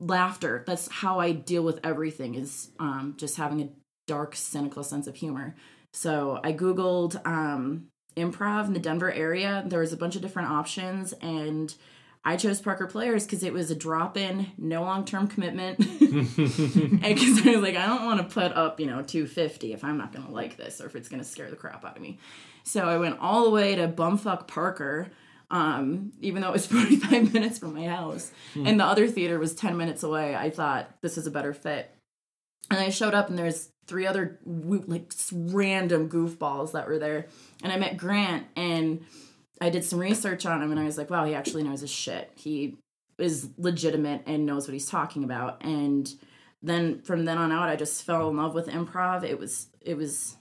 laughter. 0.00 0.64
That's 0.66 0.90
how 0.90 1.20
I 1.20 1.32
deal 1.32 1.62
with 1.62 1.78
everything 1.84 2.34
is 2.34 2.70
um, 2.78 3.14
just 3.16 3.36
having 3.36 3.60
a 3.60 3.68
dark, 4.06 4.34
cynical 4.34 4.82
sense 4.82 5.06
of 5.06 5.14
humor. 5.14 5.54
So 5.92 6.40
I 6.42 6.52
Googled 6.52 7.24
um, 7.26 7.88
improv 8.16 8.66
in 8.66 8.72
the 8.72 8.80
Denver 8.80 9.12
area. 9.12 9.62
There 9.66 9.80
was 9.80 9.92
a 9.92 9.96
bunch 9.96 10.16
of 10.16 10.22
different 10.22 10.50
options, 10.50 11.12
and 11.14 11.74
I 12.24 12.36
chose 12.36 12.60
Parker 12.60 12.86
Players 12.86 13.24
because 13.24 13.42
it 13.42 13.52
was 13.52 13.70
a 13.70 13.74
drop 13.74 14.16
in, 14.16 14.52
no 14.58 14.82
long 14.82 15.04
term 15.04 15.26
commitment. 15.26 15.78
and 16.00 17.02
Because 17.02 17.46
I 17.46 17.52
was 17.52 17.62
like, 17.62 17.76
I 17.76 17.86
don't 17.86 18.04
want 18.04 18.18
to 18.20 18.34
put 18.34 18.52
up, 18.52 18.78
you 18.78 18.86
know, 18.86 19.02
250 19.02 19.72
if 19.72 19.84
I'm 19.84 19.96
not 19.96 20.12
going 20.12 20.26
to 20.26 20.32
like 20.32 20.56
this 20.56 20.80
or 20.80 20.86
if 20.86 20.96
it's 20.96 21.08
going 21.08 21.22
to 21.22 21.28
scare 21.28 21.50
the 21.50 21.56
crap 21.56 21.84
out 21.84 21.96
of 21.96 22.02
me. 22.02 22.18
So 22.62 22.86
I 22.86 22.98
went 22.98 23.18
all 23.20 23.44
the 23.44 23.50
way 23.50 23.74
to 23.76 23.88
bumfuck 23.88 24.46
Parker, 24.46 25.08
um, 25.50 26.12
even 26.20 26.42
though 26.42 26.48
it 26.48 26.52
was 26.52 26.66
45 26.68 27.32
minutes 27.32 27.58
from 27.58 27.74
my 27.74 27.86
house. 27.86 28.30
And 28.54 28.78
the 28.78 28.84
other 28.84 29.08
theater 29.08 29.38
was 29.38 29.54
10 29.54 29.76
minutes 29.76 30.02
away. 30.02 30.34
I 30.34 30.50
thought 30.50 30.90
this 31.02 31.18
is 31.18 31.26
a 31.26 31.30
better 31.30 31.52
fit. 31.52 31.94
And 32.70 32.78
I 32.78 32.90
showed 32.90 33.14
up, 33.14 33.28
and 33.28 33.38
there's 33.38 33.70
three 33.86 34.06
other 34.06 34.38
like 34.44 35.12
random 35.32 36.08
goofballs 36.08 36.72
that 36.72 36.86
were 36.86 36.98
there. 36.98 37.26
And 37.64 37.72
I 37.72 37.76
met 37.76 37.96
Grant, 37.96 38.46
and 38.54 39.04
I 39.60 39.70
did 39.70 39.84
some 39.84 39.98
research 39.98 40.46
on 40.46 40.62
him, 40.62 40.70
and 40.70 40.78
I 40.78 40.84
was 40.84 40.96
like, 40.96 41.10
wow, 41.10 41.24
he 41.24 41.34
actually 41.34 41.64
knows 41.64 41.80
his 41.80 41.90
shit. 41.90 42.30
He 42.36 42.78
is 43.18 43.50
legitimate 43.58 44.22
and 44.26 44.46
knows 44.46 44.66
what 44.66 44.72
he's 44.72 44.88
talking 44.88 45.24
about. 45.24 45.64
And 45.64 46.08
then 46.62 47.02
from 47.02 47.24
then 47.24 47.38
on 47.38 47.50
out, 47.52 47.68
I 47.68 47.76
just 47.76 48.04
fell 48.04 48.28
in 48.28 48.36
love 48.36 48.54
with 48.54 48.68
improv. 48.68 49.24
It 49.24 49.38
was 49.38 49.66
it 49.80 49.96
was 49.96 50.36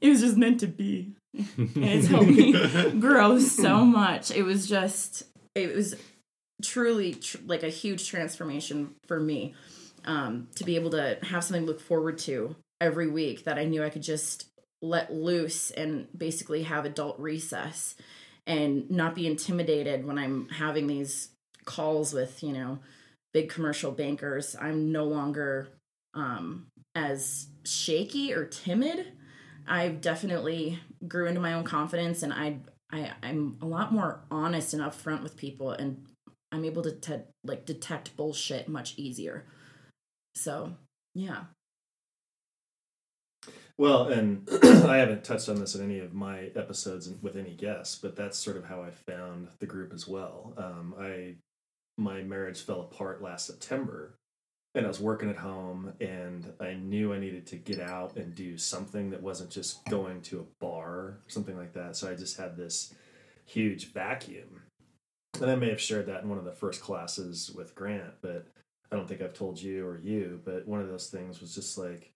it 0.00 0.08
was 0.10 0.20
just 0.20 0.36
meant 0.36 0.60
to 0.60 0.66
be, 0.66 1.12
and 1.34 1.70
it's 1.76 2.08
helped 2.08 2.28
me 2.28 2.90
grow 3.00 3.38
so 3.38 3.84
much. 3.84 4.30
It 4.30 4.42
was 4.42 4.68
just 4.68 5.24
it 5.54 5.74
was 5.74 5.94
truly 6.62 7.14
tr- 7.14 7.38
like 7.46 7.62
a 7.62 7.68
huge 7.68 8.08
transformation 8.08 8.94
for 9.06 9.20
me 9.20 9.54
um, 10.04 10.48
to 10.54 10.64
be 10.64 10.76
able 10.76 10.90
to 10.90 11.18
have 11.22 11.44
something 11.44 11.62
to 11.62 11.66
look 11.66 11.80
forward 11.80 12.18
to 12.18 12.56
every 12.80 13.08
week 13.08 13.44
that 13.44 13.58
I 13.58 13.64
knew 13.64 13.82
I 13.82 13.90
could 13.90 14.02
just 14.02 14.46
let 14.82 15.12
loose 15.12 15.70
and 15.70 16.06
basically 16.16 16.62
have 16.64 16.84
adult 16.84 17.18
recess 17.18 17.94
and 18.46 18.88
not 18.90 19.14
be 19.14 19.26
intimidated 19.26 20.06
when 20.06 20.18
I'm 20.18 20.48
having 20.48 20.86
these 20.86 21.30
calls 21.64 22.12
with, 22.12 22.42
you 22.42 22.52
know, 22.52 22.78
big 23.32 23.48
commercial 23.48 23.90
bankers. 23.90 24.54
I'm 24.60 24.92
no 24.92 25.04
longer 25.04 25.68
um, 26.14 26.66
as 26.94 27.48
shaky 27.64 28.32
or 28.32 28.44
timid. 28.44 29.12
I've 29.68 30.00
definitely 30.00 30.78
grew 31.06 31.26
into 31.26 31.40
my 31.40 31.54
own 31.54 31.64
confidence 31.64 32.22
and 32.22 32.32
I, 32.32 32.58
I 32.90 33.12
I'm 33.22 33.58
a 33.60 33.66
lot 33.66 33.92
more 33.92 34.20
honest 34.30 34.74
and 34.74 34.82
upfront 34.82 35.22
with 35.22 35.36
people 35.36 35.70
and 35.70 36.04
I'm 36.52 36.64
able 36.64 36.82
to, 36.82 36.92
to 36.92 37.22
like 37.44 37.66
detect 37.66 38.16
bullshit 38.16 38.68
much 38.68 38.94
easier. 38.96 39.44
So 40.34 40.74
yeah. 41.14 41.44
Well, 43.78 44.08
and 44.08 44.48
I 44.62 44.96
haven't 44.96 45.24
touched 45.24 45.48
on 45.48 45.60
this 45.60 45.74
in 45.74 45.84
any 45.84 45.98
of 45.98 46.14
my 46.14 46.50
episodes 46.56 47.12
with 47.20 47.36
any 47.36 47.54
guests, 47.54 47.96
but 47.96 48.16
that's 48.16 48.38
sort 48.38 48.56
of 48.56 48.64
how 48.64 48.82
I 48.82 48.90
found 48.90 49.48
the 49.58 49.66
group 49.66 49.92
as 49.92 50.08
well. 50.08 50.54
Um, 50.56 50.94
I 50.98 51.34
my 51.98 52.22
marriage 52.22 52.62
fell 52.62 52.82
apart 52.82 53.22
last 53.22 53.46
September, 53.46 54.18
and 54.76 54.84
I 54.84 54.88
was 54.88 55.00
working 55.00 55.30
at 55.30 55.36
home, 55.36 55.94
and 56.00 56.52
I 56.60 56.74
knew 56.74 57.12
I 57.12 57.18
needed 57.18 57.46
to 57.46 57.56
get 57.56 57.80
out 57.80 58.16
and 58.16 58.34
do 58.34 58.58
something 58.58 59.10
that 59.10 59.22
wasn't 59.22 59.50
just 59.50 59.84
going 59.86 60.20
to 60.22 60.40
a 60.40 60.64
bar 60.64 60.88
or 60.88 61.20
something 61.28 61.56
like 61.56 61.72
that. 61.72 61.96
So 61.96 62.10
I 62.10 62.14
just 62.14 62.36
had 62.36 62.56
this 62.56 62.94
huge 63.46 63.92
vacuum, 63.92 64.62
and 65.40 65.50
I 65.50 65.56
may 65.56 65.70
have 65.70 65.80
shared 65.80 66.06
that 66.06 66.22
in 66.22 66.28
one 66.28 66.38
of 66.38 66.44
the 66.44 66.52
first 66.52 66.82
classes 66.82 67.50
with 67.50 67.74
Grant, 67.74 68.14
but 68.20 68.48
I 68.92 68.96
don't 68.96 69.08
think 69.08 69.22
I've 69.22 69.34
told 69.34 69.60
you 69.60 69.86
or 69.86 69.98
you. 69.98 70.40
But 70.44 70.68
one 70.68 70.80
of 70.80 70.88
those 70.88 71.08
things 71.08 71.40
was 71.40 71.54
just 71.54 71.78
like 71.78 72.12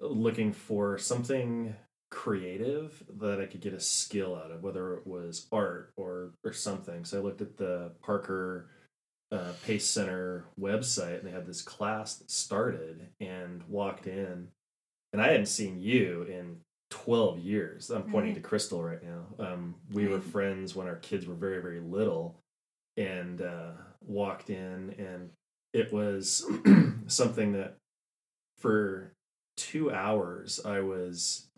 looking 0.00 0.52
for 0.52 0.96
something 0.96 1.74
creative 2.10 3.02
that 3.18 3.40
I 3.40 3.46
could 3.46 3.60
get 3.60 3.74
a 3.74 3.80
skill 3.80 4.36
out 4.36 4.52
of, 4.52 4.62
whether 4.62 4.94
it 4.94 5.06
was 5.06 5.48
art 5.50 5.92
or 5.96 6.30
or 6.44 6.52
something. 6.52 7.04
So 7.04 7.18
I 7.18 7.22
looked 7.22 7.42
at 7.42 7.56
the 7.56 7.90
Parker 8.00 8.68
uh, 9.34 9.52
Pace 9.66 9.86
Center 9.86 10.44
website, 10.60 11.18
and 11.18 11.26
they 11.26 11.32
had 11.32 11.46
this 11.46 11.62
class 11.62 12.16
that 12.16 12.30
started, 12.30 13.08
and 13.20 13.62
walked 13.68 14.06
in, 14.06 14.48
and 15.12 15.22
I 15.22 15.28
hadn't 15.28 15.46
seen 15.46 15.80
you 15.80 16.22
in. 16.28 16.56
12 16.90 17.40
years. 17.40 17.90
I'm 17.90 18.04
pointing 18.04 18.34
Right. 18.34 18.42
to 18.42 18.48
Christel 18.48 18.82
right 18.84 19.02
now. 19.02 19.24
Um, 19.44 19.74
we 19.92 20.06
were 20.06 20.20
friends 20.20 20.76
when 20.76 20.86
our 20.86 20.94
kids 20.96 21.26
were 21.26 21.34
very, 21.34 21.60
very 21.60 21.80
little 21.80 22.38
and 22.96 23.42
uh, 23.42 23.72
walked 24.00 24.48
in, 24.48 24.94
and 24.96 25.30
it 25.72 25.92
was 25.92 26.46
something 27.08 27.52
that 27.54 27.78
for 28.58 29.12
two 29.56 29.90
hours 29.92 30.60
I 30.64 30.80
was 30.80 31.48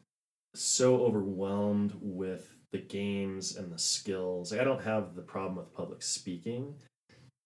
so 0.55 1.03
overwhelmed 1.05 1.93
with 2.01 2.57
the 2.73 2.79
games 2.79 3.57
and 3.57 3.71
the 3.71 3.79
skills. 3.79 4.55
I 4.55 4.65
don't 4.65 4.83
have 4.85 5.15
the 5.15 5.23
problem 5.23 5.57
with 5.57 5.75
public 5.75 6.03
speaking, 6.03 6.75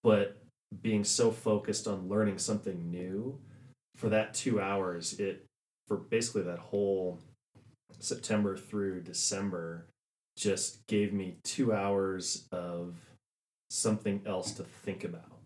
but 0.02 0.36
being 0.82 1.04
so 1.04 1.30
focused 1.30 1.86
on 1.86 2.08
learning 2.08 2.38
something 2.38 2.90
new 2.90 3.38
for 3.96 4.08
that 4.08 4.34
two 4.34 4.60
hours, 4.60 5.18
it 5.18 5.44
for 5.88 5.96
basically 5.96 6.42
that 6.42 6.58
whole 6.58 7.18
September 7.98 8.56
through 8.56 9.00
December 9.02 9.86
just 10.36 10.86
gave 10.86 11.12
me 11.12 11.36
two 11.44 11.72
hours 11.72 12.46
of 12.52 12.94
something 13.70 14.22
else 14.24 14.52
to 14.52 14.62
think 14.62 15.04
about 15.04 15.40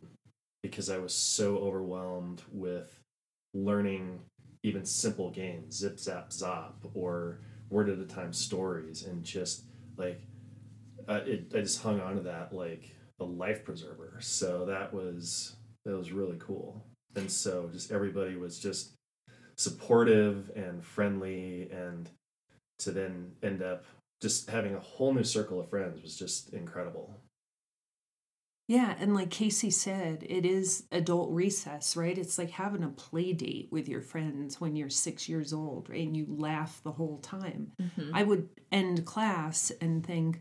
because 0.63 0.89
I 0.89 0.99
was 0.99 1.13
so 1.13 1.59
overwhelmed 1.59 2.43
with 2.53 3.01
learning 3.53 4.21
even 4.63 4.85
simple 4.85 5.31
games, 5.31 5.77
zip 5.77 5.99
zap 5.99 6.31
zop, 6.31 6.73
or 6.95 7.41
word 7.71 7.89
at 7.91 7.99
a 7.99 8.07
time 8.07 8.33
stories, 8.33 9.05
and 9.05 9.23
just 9.23 9.65
like 9.97 10.23
uh, 11.09 11.21
it, 11.27 11.53
I 11.55 11.61
just 11.61 11.83
hung 11.83 12.01
on 12.01 12.17
to 12.17 12.23
that 12.23 12.55
like 12.55 12.94
a 13.21 13.25
life 13.25 13.65
preserver. 13.65 14.19
So 14.21 14.67
that 14.67 14.93
was 14.93 15.57
that 15.85 15.97
was 15.97 16.13
really 16.13 16.37
cool, 16.39 16.85
and 17.17 17.31
so 17.31 17.69
just 17.73 17.93
everybody 17.93 18.37
was 18.37 18.59
just 18.59 18.95
supportive 19.57 20.51
and 20.57 20.85
friendly, 20.85 21.69
and 21.71 22.09
to 22.81 22.91
then 22.91 23.33
end 23.43 23.63
up 23.63 23.85
just 24.21 24.49
having 24.49 24.75
a 24.75 24.81
whole 24.81 25.13
new 25.13 25.25
circle 25.25 25.61
of 25.61 25.69
friends 25.69 26.03
was 26.03 26.17
just 26.17 26.53
incredible. 26.55 27.21
Yeah, 28.67 28.95
and 28.99 29.15
like 29.15 29.31
Casey 29.31 29.71
said, 29.71 30.25
it 30.27 30.47
is 30.47 30.85
adult 30.91 31.31
recess, 31.31 31.97
right? 31.97 32.17
It's 32.17 32.39
like 32.39 32.51
having 32.51 32.83
a 32.83 32.89
play 32.89 33.35
date 33.35 33.69
with 33.71 33.91
your 33.91 34.01
friends 34.01 34.59
when 34.59 34.75
you're 34.75 34.89
six 34.89 35.29
years 35.29 35.53
old, 35.53 35.91
right? 35.91 36.07
And 36.07 36.17
you 36.17 36.25
laugh 36.29 36.81
the 36.83 36.93
whole 36.93 37.19
time. 37.19 37.73
Mm-hmm. 37.81 38.15
I 38.15 38.23
would 38.23 38.49
end 38.73 39.05
class 39.05 39.71
and 39.83 40.05
think, 40.05 40.41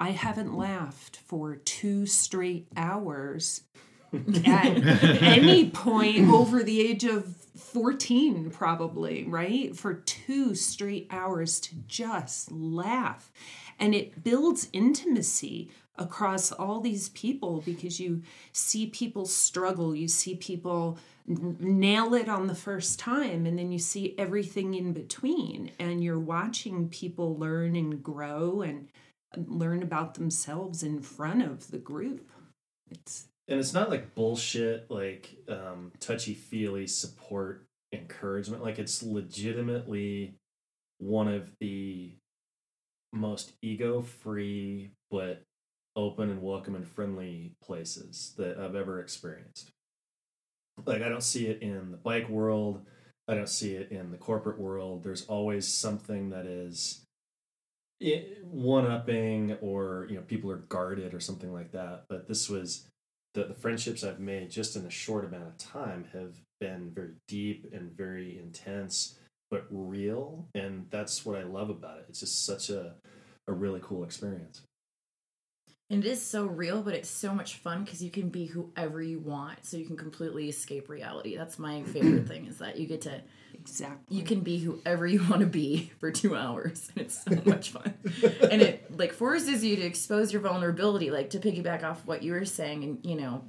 I 0.00 0.12
haven't 0.12 0.56
laughed 0.56 1.18
for 1.26 1.56
two 1.56 2.06
straight 2.06 2.66
hours 2.74 3.64
at 4.14 5.22
any 5.22 5.68
point 5.68 6.30
over 6.30 6.62
the 6.62 6.80
age 6.80 7.04
of 7.04 7.36
14, 7.54 8.50
probably, 8.50 9.24
right? 9.24 9.76
For 9.76 9.92
two 9.92 10.54
straight 10.54 11.06
hours 11.10 11.60
to 11.60 11.74
just 11.86 12.50
laugh. 12.50 13.30
And 13.78 13.94
it 13.94 14.24
builds 14.24 14.68
intimacy 14.72 15.70
across 15.98 16.50
all 16.50 16.80
these 16.80 17.10
people 17.10 17.62
because 17.66 18.00
you 18.00 18.22
see 18.52 18.86
people 18.86 19.26
struggle, 19.26 19.94
you 19.94 20.08
see 20.08 20.34
people 20.34 20.96
nail 21.26 22.14
it 22.14 22.26
on 22.26 22.46
the 22.46 22.54
first 22.54 22.98
time, 22.98 23.44
and 23.44 23.58
then 23.58 23.70
you 23.70 23.78
see 23.78 24.14
everything 24.16 24.72
in 24.72 24.94
between. 24.94 25.72
And 25.78 26.02
you're 26.02 26.18
watching 26.18 26.88
people 26.88 27.36
learn 27.36 27.76
and 27.76 28.02
grow 28.02 28.62
and 28.62 28.88
learn 29.36 29.82
about 29.82 30.14
themselves 30.14 30.82
in 30.82 31.00
front 31.00 31.42
of 31.42 31.70
the 31.70 31.78
group. 31.78 32.30
It's 32.90 33.28
and 33.48 33.58
it's 33.58 33.74
not 33.74 33.90
like 33.90 34.14
bullshit 34.14 34.90
like 34.90 35.36
um 35.48 35.92
touchy 36.00 36.34
feely 36.34 36.86
support 36.86 37.66
encouragement. 37.92 38.62
Like 38.62 38.78
it's 38.78 39.02
legitimately 39.02 40.34
one 40.98 41.28
of 41.28 41.50
the 41.60 42.12
most 43.12 43.52
ego 43.62 44.02
free 44.02 44.90
but 45.10 45.42
open 45.96 46.30
and 46.30 46.42
welcome 46.42 46.74
and 46.74 46.86
friendly 46.86 47.52
places 47.62 48.34
that 48.36 48.58
I've 48.58 48.76
ever 48.76 49.00
experienced. 49.00 49.70
Like 50.86 51.02
I 51.02 51.08
don't 51.08 51.22
see 51.22 51.46
it 51.46 51.62
in 51.62 51.90
the 51.90 51.96
bike 51.96 52.28
world. 52.28 52.82
I 53.28 53.34
don't 53.34 53.48
see 53.48 53.74
it 53.74 53.90
in 53.92 54.10
the 54.10 54.16
corporate 54.16 54.58
world. 54.58 55.04
There's 55.04 55.26
always 55.26 55.72
something 55.72 56.30
that 56.30 56.46
is 56.46 57.04
one 58.42 58.86
upping 58.86 59.56
or 59.60 60.06
you 60.08 60.16
know 60.16 60.22
people 60.22 60.50
are 60.50 60.64
guarded 60.68 61.12
or 61.12 61.20
something 61.20 61.52
like 61.52 61.70
that 61.72 62.04
but 62.08 62.26
this 62.26 62.48
was 62.48 62.86
the, 63.34 63.44
the 63.44 63.54
friendships 63.54 64.02
I've 64.02 64.20
made 64.20 64.50
just 64.50 64.76
in 64.76 64.84
a 64.84 64.90
short 64.90 65.24
amount 65.24 65.46
of 65.46 65.58
time 65.58 66.06
have 66.12 66.34
been 66.60 66.90
very 66.94 67.14
deep 67.28 67.66
and 67.72 67.96
very 67.96 68.38
intense, 68.38 69.18
but 69.50 69.66
real. 69.70 70.48
And 70.54 70.86
that's 70.90 71.24
what 71.24 71.38
I 71.38 71.44
love 71.44 71.70
about 71.70 71.98
it. 71.98 72.06
It's 72.08 72.20
just 72.20 72.44
such 72.44 72.70
a, 72.70 72.94
a 73.46 73.52
really 73.52 73.80
cool 73.82 74.04
experience. 74.04 74.62
And 75.88 76.04
it 76.04 76.08
is 76.08 76.22
so 76.22 76.46
real, 76.46 76.82
but 76.82 76.94
it's 76.94 77.10
so 77.10 77.34
much 77.34 77.56
fun 77.56 77.82
because 77.82 78.02
you 78.02 78.10
can 78.10 78.28
be 78.28 78.46
whoever 78.46 79.02
you 79.02 79.18
want. 79.18 79.64
So 79.66 79.76
you 79.76 79.84
can 79.84 79.96
completely 79.96 80.48
escape 80.48 80.88
reality. 80.88 81.36
That's 81.36 81.58
my 81.58 81.82
favorite 81.82 82.28
thing 82.28 82.46
is 82.46 82.58
that 82.58 82.78
you 82.78 82.86
get 82.86 83.00
to 83.02 83.20
Exactly. 83.60 84.16
you 84.16 84.22
can 84.22 84.40
be 84.40 84.58
whoever 84.58 85.06
you 85.06 85.20
want 85.28 85.40
to 85.40 85.46
be 85.46 85.92
for 86.00 86.10
two 86.10 86.36
hours 86.36 86.90
and 86.94 87.04
it's 87.04 87.22
so 87.24 87.40
much 87.44 87.70
fun. 87.70 87.94
And 88.50 88.62
it 88.62 88.96
like 88.96 89.12
forces 89.12 89.64
you 89.64 89.76
to 89.76 89.82
expose 89.82 90.32
your 90.32 90.42
vulnerability 90.42 91.10
like 91.10 91.30
to 91.30 91.38
piggyback 91.38 91.82
off 91.82 92.04
what 92.06 92.22
you 92.22 92.32
were 92.32 92.44
saying 92.44 92.84
and 92.84 92.98
you 93.04 93.16
know 93.16 93.44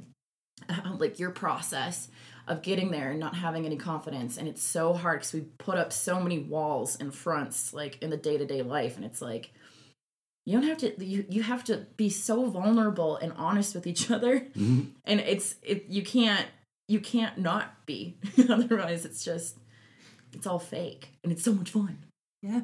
like 0.97 1.19
your 1.19 1.31
process 1.31 2.09
of 2.47 2.61
getting 2.61 2.91
there 2.91 3.11
and 3.11 3.19
not 3.19 3.35
having 3.35 3.65
any 3.65 3.77
confidence 3.77 4.37
and 4.37 4.47
it's 4.47 4.63
so 4.63 4.93
hard 4.93 5.19
because 5.19 5.33
we 5.33 5.41
put 5.41 5.77
up 5.77 5.93
so 5.93 6.19
many 6.19 6.39
walls 6.39 6.97
and 6.99 7.13
fronts 7.13 7.73
like 7.73 8.01
in 8.01 8.09
the 8.09 8.17
day-to-day 8.17 8.61
life 8.61 8.95
and 8.95 9.05
it's 9.05 9.21
like 9.21 9.51
you 10.45 10.59
don't 10.59 10.67
have 10.67 10.77
to 10.79 11.05
you, 11.05 11.25
you 11.29 11.43
have 11.43 11.63
to 11.65 11.85
be 11.97 12.09
so 12.09 12.49
vulnerable 12.49 13.17
and 13.17 13.33
honest 13.37 13.75
with 13.75 13.85
each 13.85 14.09
other. 14.09 14.39
Mm-hmm. 14.39 14.81
And 15.05 15.19
it's 15.19 15.55
it 15.61 15.85
you 15.87 16.03
can't 16.03 16.47
you 16.87 16.99
can't 16.99 17.37
not 17.37 17.85
be. 17.85 18.17
Otherwise 18.49 19.05
it's 19.05 19.23
just 19.23 19.57
it's 20.33 20.47
all 20.47 20.59
fake 20.59 21.09
and 21.23 21.31
it's 21.31 21.43
so 21.43 21.53
much 21.53 21.69
fun 21.71 21.97
Yeah. 22.41 22.61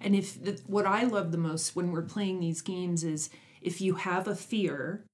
And 0.00 0.14
if 0.16 0.42
the, 0.42 0.60
what 0.66 0.84
I 0.86 1.04
love 1.04 1.30
the 1.32 1.38
most 1.38 1.76
when 1.76 1.92
we're 1.92 2.02
playing 2.02 2.40
these 2.40 2.60
games 2.60 3.04
is 3.04 3.30
if 3.62 3.80
you 3.80 3.94
have 3.94 4.26
a 4.28 4.34
fear, 4.34 5.04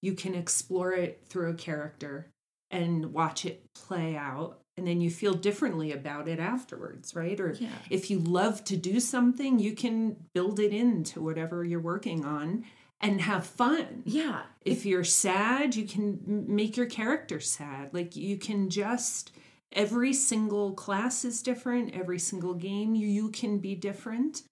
you 0.00 0.14
can 0.14 0.34
explore 0.34 0.92
it 0.92 1.22
through 1.28 1.50
a 1.50 1.54
character 1.54 2.28
and 2.70 3.12
watch 3.12 3.44
it 3.44 3.62
play 3.74 4.16
out. 4.16 4.58
And 4.78 4.86
then 4.86 5.02
you 5.02 5.10
feel 5.10 5.34
differently 5.34 5.92
about 5.92 6.28
it 6.28 6.38
afterwards, 6.40 7.14
right? 7.14 7.38
Or 7.38 7.52
Yeah. 7.52 7.68
if 7.90 8.10
you 8.10 8.18
love 8.18 8.64
to 8.64 8.76
do 8.76 9.00
something, 9.00 9.58
you 9.58 9.74
can 9.74 10.16
build 10.34 10.58
it 10.58 10.72
into 10.72 11.20
whatever 11.20 11.62
you're 11.62 11.78
working 11.80 12.24
on 12.24 12.64
and 13.00 13.20
have 13.20 13.46
fun. 13.46 14.02
yeah 14.06 14.42
If 14.64 14.86
you're 14.86 15.04
sad, 15.04 15.76
you 15.76 15.86
can 15.86 16.20
make 16.48 16.76
your 16.76 16.86
character 16.86 17.38
sad. 17.38 17.92
Like 17.92 18.16
you 18.16 18.38
can 18.38 18.70
just 18.70 19.30
every 19.74 20.12
single 20.12 20.72
class 20.72 21.24
is 21.24 21.42
different, 21.42 21.94
every 21.94 22.18
single 22.18 22.54
game 22.54 22.94
you, 22.94 23.06
you 23.08 23.30
can 23.30 23.58
be 23.58 23.74
different. 23.74 24.42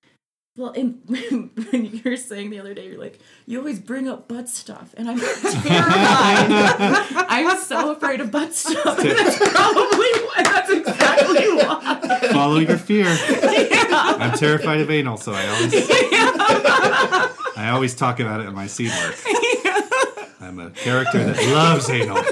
well 0.57 0.73
and 0.73 1.01
when 1.07 1.85
you 1.87 2.01
were 2.05 2.17
saying 2.17 2.51
the 2.51 2.59
other 2.59 2.75
day 2.75 2.89
you're 2.89 2.99
like 2.99 3.19
you 3.47 3.59
always 3.59 3.79
bring 3.79 4.09
up 4.09 4.27
butt 4.29 4.49
stuff 4.49 4.93
and 4.97 5.09
i'm 5.09 5.19
terrified 5.63 6.51
i'm 7.29 7.57
so 7.61 7.93
afraid 7.93 8.21
of 8.21 8.31
butt 8.33 8.53
stuff 8.53 8.97
that's 9.03 9.39
probably 9.39 10.11
why 10.27 10.43
that's 10.43 10.71
exactly 10.71 11.49
why 11.55 11.97
Follow 12.33 12.59
your 12.59 12.79
fear. 12.79 13.07
I'm 13.09 14.37
terrified 14.37 14.81
of 14.81 14.91
anal, 14.91 15.17
so 15.17 15.33
I 15.35 15.47
always 15.49 15.73
I 17.57 17.71
always 17.73 17.95
talk 17.95 18.21
about 18.21 18.41
it 18.41 18.47
in 18.47 18.55
my 18.55 18.67
scene 18.67 18.91
work. 18.91 19.17
I'm 20.41 20.59
a 20.59 20.71
character 20.71 21.23
that 21.25 21.37
loves 21.53 21.89
anal. 21.91 22.23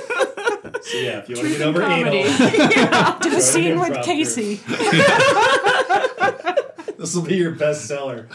So 0.82 0.98
yeah, 0.98 1.18
if 1.18 1.28
you 1.28 1.36
want 1.36 1.48
to 1.48 1.52
get 1.58 1.66
over 1.66 1.80
Comedy. 1.80 2.18
anal, 2.18 3.18
Do 3.20 3.36
a 3.36 3.40
scene 3.40 3.78
with 3.80 4.04
Casey. 4.04 4.54
this 6.98 7.14
will 7.14 7.22
be 7.22 7.36
your 7.36 7.52
bestseller. 7.52 8.26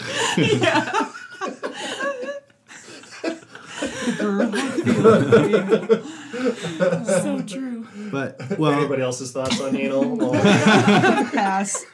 so 7.22 7.42
true 7.42 7.88
But 8.12 8.58
well, 8.60 8.74
Anybody 8.74 9.02
else's 9.02 9.32
thoughts 9.32 9.60
on 9.62 9.76
anal? 9.76 10.32
Pass. 10.34 11.86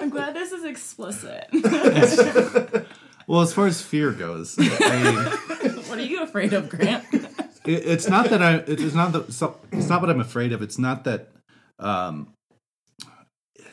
i'm 0.00 0.10
glad 0.10 0.34
this 0.34 0.52
is 0.52 0.64
explicit 0.64 1.48
well, 3.26 3.42
as 3.42 3.52
far 3.54 3.66
as 3.68 3.80
fear 3.80 4.10
goes, 4.10 4.56
I, 4.58 5.30
what 5.88 5.98
are 5.98 6.02
you 6.02 6.24
afraid 6.24 6.52
of 6.52 6.68
grant 6.68 7.04
it, 7.64 7.86
it's 7.86 8.08
not 8.08 8.30
that 8.30 8.42
I. 8.42 8.56
It's 8.66 8.94
not 8.94 9.12
that. 9.12 9.28
It's 9.72 9.88
not 9.88 10.00
what 10.00 10.10
I'm 10.10 10.20
afraid 10.20 10.52
of. 10.52 10.62
It's 10.62 10.78
not 10.78 11.04
that. 11.04 11.28
Um, 11.78 12.34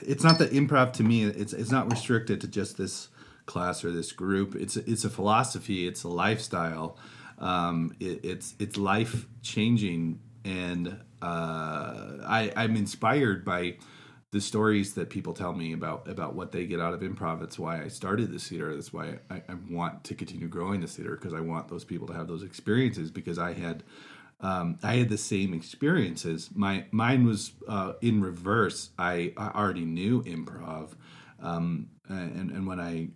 it's 0.02 0.24
not 0.24 0.38
that 0.40 0.52
improv 0.52 0.94
to 0.94 1.04
me. 1.04 1.24
It's 1.24 1.54
it's 1.54 1.72
not 1.72 1.92
restricted 1.92 2.42
to 2.42 2.48
just 2.48 2.78
this 2.78 3.10
class 3.46 3.84
or 3.84 3.92
this 3.92 4.12
group. 4.12 4.56
It's 4.56 4.78
it's 4.78 5.04
a 5.04 5.10
philosophy. 5.10 5.88
It's 5.88 6.04
a 6.04 6.10
lifestyle. 6.10 6.98
Um, 7.40 7.96
it, 8.00 8.24
it's 8.24 8.56
it's 8.60 8.78
life 8.78 9.26
changing, 9.42 10.20
and 10.46 11.00
uh, 11.22 12.24
I 12.26 12.52
I'm 12.56 12.76
inspired 12.76 13.44
by 13.44 13.78
the 14.32 14.42
stories 14.42 14.94
that 14.96 15.10
people 15.10 15.34
tell 15.34 15.54
me 15.54 15.74
about 15.74 16.08
about 16.08 16.36
what 16.36 16.52
they 16.52 16.66
get 16.66 16.82
out 16.82 16.94
of 16.94 17.02
improv. 17.02 17.40
That's 17.40 17.58
why 17.58 17.82
I 17.82 17.88
started 17.88 18.32
this 18.32 18.50
theater. 18.50 18.74
That's 18.74 18.92
why 18.92 19.20
I, 19.30 19.36
I 19.36 19.56
want 19.70 20.04
to 20.06 20.16
continue 20.16 20.48
growing 20.48 20.82
this 20.82 20.96
theater 20.96 21.16
because 21.16 21.34
I 21.34 21.40
want 21.40 21.70
those 21.70 21.86
people 21.86 22.08
to 22.08 22.14
have 22.14 22.28
those 22.28 22.44
experiences 22.44 23.10
because 23.10 23.40
I 23.40 23.54
had 23.54 23.84
um, 24.40 24.78
I 24.84 24.96
had 24.96 25.10
the 25.10 25.18
same 25.18 25.54
experiences. 25.54 26.50
My 26.54 26.86
mine 26.92 27.26
was 27.26 27.54
uh, 27.68 27.94
in 28.02 28.22
reverse. 28.22 28.92
I, 29.00 29.34
I 29.38 29.50
already 29.50 29.86
knew 29.86 30.24
improv, 30.24 30.92
um, 31.42 31.90
and 32.08 32.52
and 32.52 32.68
when 32.68 32.80
I 32.80 33.10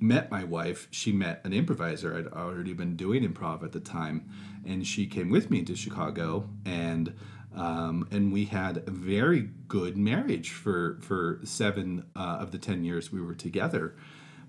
met 0.00 0.30
my 0.30 0.44
wife, 0.44 0.88
she 0.90 1.12
met 1.12 1.40
an 1.44 1.52
improviser. 1.52 2.16
I'd 2.16 2.26
already 2.28 2.72
been 2.72 2.96
doing 2.96 3.28
improv 3.28 3.62
at 3.62 3.72
the 3.72 3.80
time, 3.80 4.30
and 4.64 4.86
she 4.86 5.06
came 5.06 5.30
with 5.30 5.50
me 5.50 5.62
to 5.64 5.76
Chicago, 5.76 6.48
and 6.64 7.14
um, 7.54 8.08
and 8.10 8.32
we 8.32 8.46
had 8.46 8.78
a 8.86 8.90
very 8.90 9.50
good 9.68 9.96
marriage 9.96 10.50
for 10.50 10.98
for 11.02 11.40
seven 11.44 12.06
uh, 12.16 12.38
of 12.40 12.50
the 12.50 12.58
ten 12.58 12.84
years 12.84 13.12
we 13.12 13.20
were 13.20 13.34
together. 13.34 13.96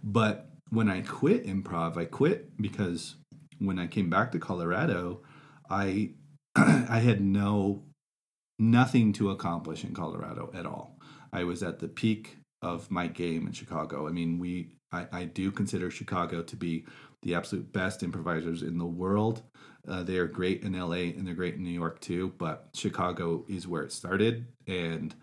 But 0.03 0.49
when 0.69 0.89
I 0.89 1.01
quit 1.01 1.45
improv, 1.45 1.97
I 1.97 2.05
quit 2.05 2.57
because 2.61 3.15
when 3.59 3.79
I 3.79 3.87
came 3.87 4.09
back 4.09 4.31
to 4.31 4.39
Colorado, 4.39 5.21
I 5.69 6.11
I 6.55 6.99
had 6.99 7.21
no 7.21 7.83
nothing 8.59 9.13
to 9.13 9.31
accomplish 9.31 9.83
in 9.83 9.93
Colorado 9.93 10.51
at 10.53 10.65
all. 10.65 10.97
I 11.31 11.43
was 11.43 11.63
at 11.63 11.79
the 11.79 11.87
peak 11.87 12.37
of 12.61 12.89
my 12.89 13.07
game 13.07 13.47
in 13.47 13.53
Chicago. 13.53 14.07
I 14.07 14.11
mean, 14.11 14.39
we 14.39 14.75
I, 14.91 15.07
I 15.11 15.23
do 15.25 15.51
consider 15.51 15.89
Chicago 15.89 16.43
to 16.43 16.55
be 16.55 16.85
the 17.23 17.35
absolute 17.35 17.73
best 17.73 18.03
improvisers 18.03 18.61
in 18.61 18.77
the 18.77 18.85
world. 18.85 19.41
Uh, 19.87 20.03
they 20.03 20.17
are 20.17 20.27
great 20.27 20.63
in 20.63 20.73
LA 20.73 21.11
and 21.15 21.27
they're 21.27 21.33
great 21.33 21.55
in 21.55 21.63
New 21.63 21.69
York 21.69 21.99
too, 21.99 22.33
but 22.37 22.69
Chicago 22.73 23.43
is 23.49 23.67
where 23.67 23.83
it 23.83 23.91
started, 23.91 24.45
and 24.65 25.13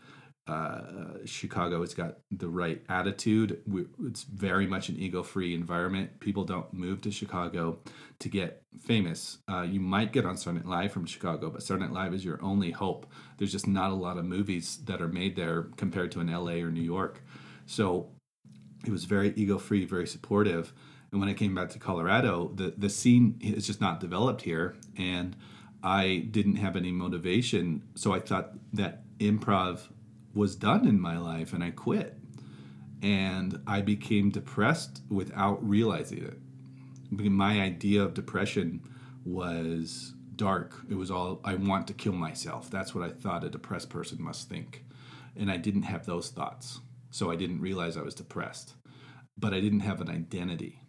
uh, 0.47 1.19
Chicago 1.25 1.81
has 1.81 1.95
got 1.95 2.19
the 2.33 2.49
right 2.49 2.83
attitude. 2.89 3.61
we 3.67 3.85
it's 4.05 4.25
very 4.25 4.67
much 4.67 4.89
an 4.89 4.99
ego-free 4.99 5.55
environment. 5.55 6.19
People 6.19 6.45
don't 6.45 6.73
move 6.73 7.01
to 7.03 7.11
Chicago 7.11 7.79
to 8.19 8.29
get 8.29 8.63
famous. 8.81 9.39
Uh, 9.49 9.63
you 9.63 9.79
might 9.79 10.13
get 10.13 10.27
on 10.27 10.37
Saturday 10.37 10.67
Live 10.67 10.93
from 10.93 11.07
Chicago, 11.07 11.51
but 11.51 11.63
Saturday 11.63 11.93
Live 11.93 12.15
is 12.15 12.25
your 12.25 12.43
only 12.43 12.73
hope. 12.73 13.07
There's 13.39 13.53
just 13.53 13.69
not 13.69 13.93
a 13.93 13.95
lot 13.95 14.19
of 14.19 14.25
movies 14.25 14.79
that 14.87 15.01
are 15.01 15.09
made 15.09 15.37
there 15.37 15.69
compared 15.77 16.11
to 16.13 16.21
in 16.21 16.27
LA 16.27 16.55
or 16.55 16.71
New 16.71 16.83
York. 16.83 17.23
So 17.67 18.11
it 18.85 18.91
was 18.91 19.05
very 19.05 19.33
ego-free, 19.37 19.85
very 19.85 20.07
supportive. 20.07 20.73
And 21.13 21.21
when 21.21 21.29
I 21.29 21.35
came 21.35 21.55
back 21.55 21.71
to 21.71 21.79
Colorado, 21.79 22.53
the 22.55 22.75
the 22.77 22.91
scene 22.91 23.39
is 23.41 23.67
just 23.67 23.81
not 23.81 24.01
developed 24.01 24.43
here, 24.43 24.77
and 24.97 25.37
I 25.83 26.27
didn't 26.31 26.57
have 26.57 26.77
any 26.77 26.93
motivation. 26.93 27.83
So 27.95 28.13
I 28.13 28.21
thought 28.21 28.53
that 28.75 29.03
improv 29.19 29.89
was 30.35 30.55
done 30.55 30.87
in 30.87 31.01
my 31.01 31.19
life, 31.19 31.53
and 31.53 31.65
I 31.65 31.71
quit. 31.71 32.17
And 33.03 33.61
I 33.67 33.81
became 33.81 34.31
depressed 34.31 35.01
without 35.09 35.67
realizing 35.67 36.23
it. 36.23 36.39
My 37.11 37.61
idea 37.61 38.03
of 38.03 38.15
depression 38.15 38.83
was 39.25 40.13
dark. 40.37 40.75
It 40.89 40.95
was 40.95 41.11
all 41.11 41.41
I 41.45 41.55
want 41.55 41.87
to 41.89 41.95
kill 41.95 42.13
myself. 42.13 42.71
That's 42.71 42.95
what 42.95 43.09
I 43.09 43.13
thought 43.13 43.43
a 43.45 43.49
depressed 43.49 43.91
person 43.91 44.23
must 44.23 44.49
think. 44.49 44.85
And 45.37 45.51
I 45.51 45.57
didn't 45.57 45.83
have 45.83 46.07
those 46.07 46.29
thoughts. 46.29 46.81
So 47.11 47.31
I 47.31 47.37
didn't 47.37 47.61
realize 47.61 47.97
I 47.97 48.03
was 48.03 48.15
depressed. 48.15 48.75
But 49.37 49.55
I 49.55 49.61
didn't 49.61 49.81
have 49.81 50.01
an 50.01 50.11
identity. 50.11 50.81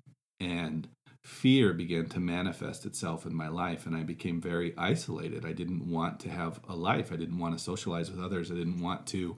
And 0.42 0.88
fear 1.22 1.72
began 1.72 2.08
to 2.08 2.20
manifest 2.20 2.86
itself 2.86 3.26
in 3.26 3.36
my 3.36 3.48
life 3.48 3.86
and 3.86 3.96
I 3.96 4.02
became 4.02 4.42
very 4.42 4.74
isolated. 4.76 5.46
I 5.46 5.54
didn't 5.54 5.88
want 5.88 6.20
to 6.22 6.30
have 6.30 6.60
a 6.68 6.76
life. 6.76 7.12
I 7.12 7.16
didn't 7.16 7.38
want 7.38 7.56
to 7.56 7.64
socialize 7.64 8.10
with 8.10 8.20
others. 8.20 8.52
I 8.52 8.56
didn't 8.56 8.82
want 8.82 9.06
to 9.08 9.38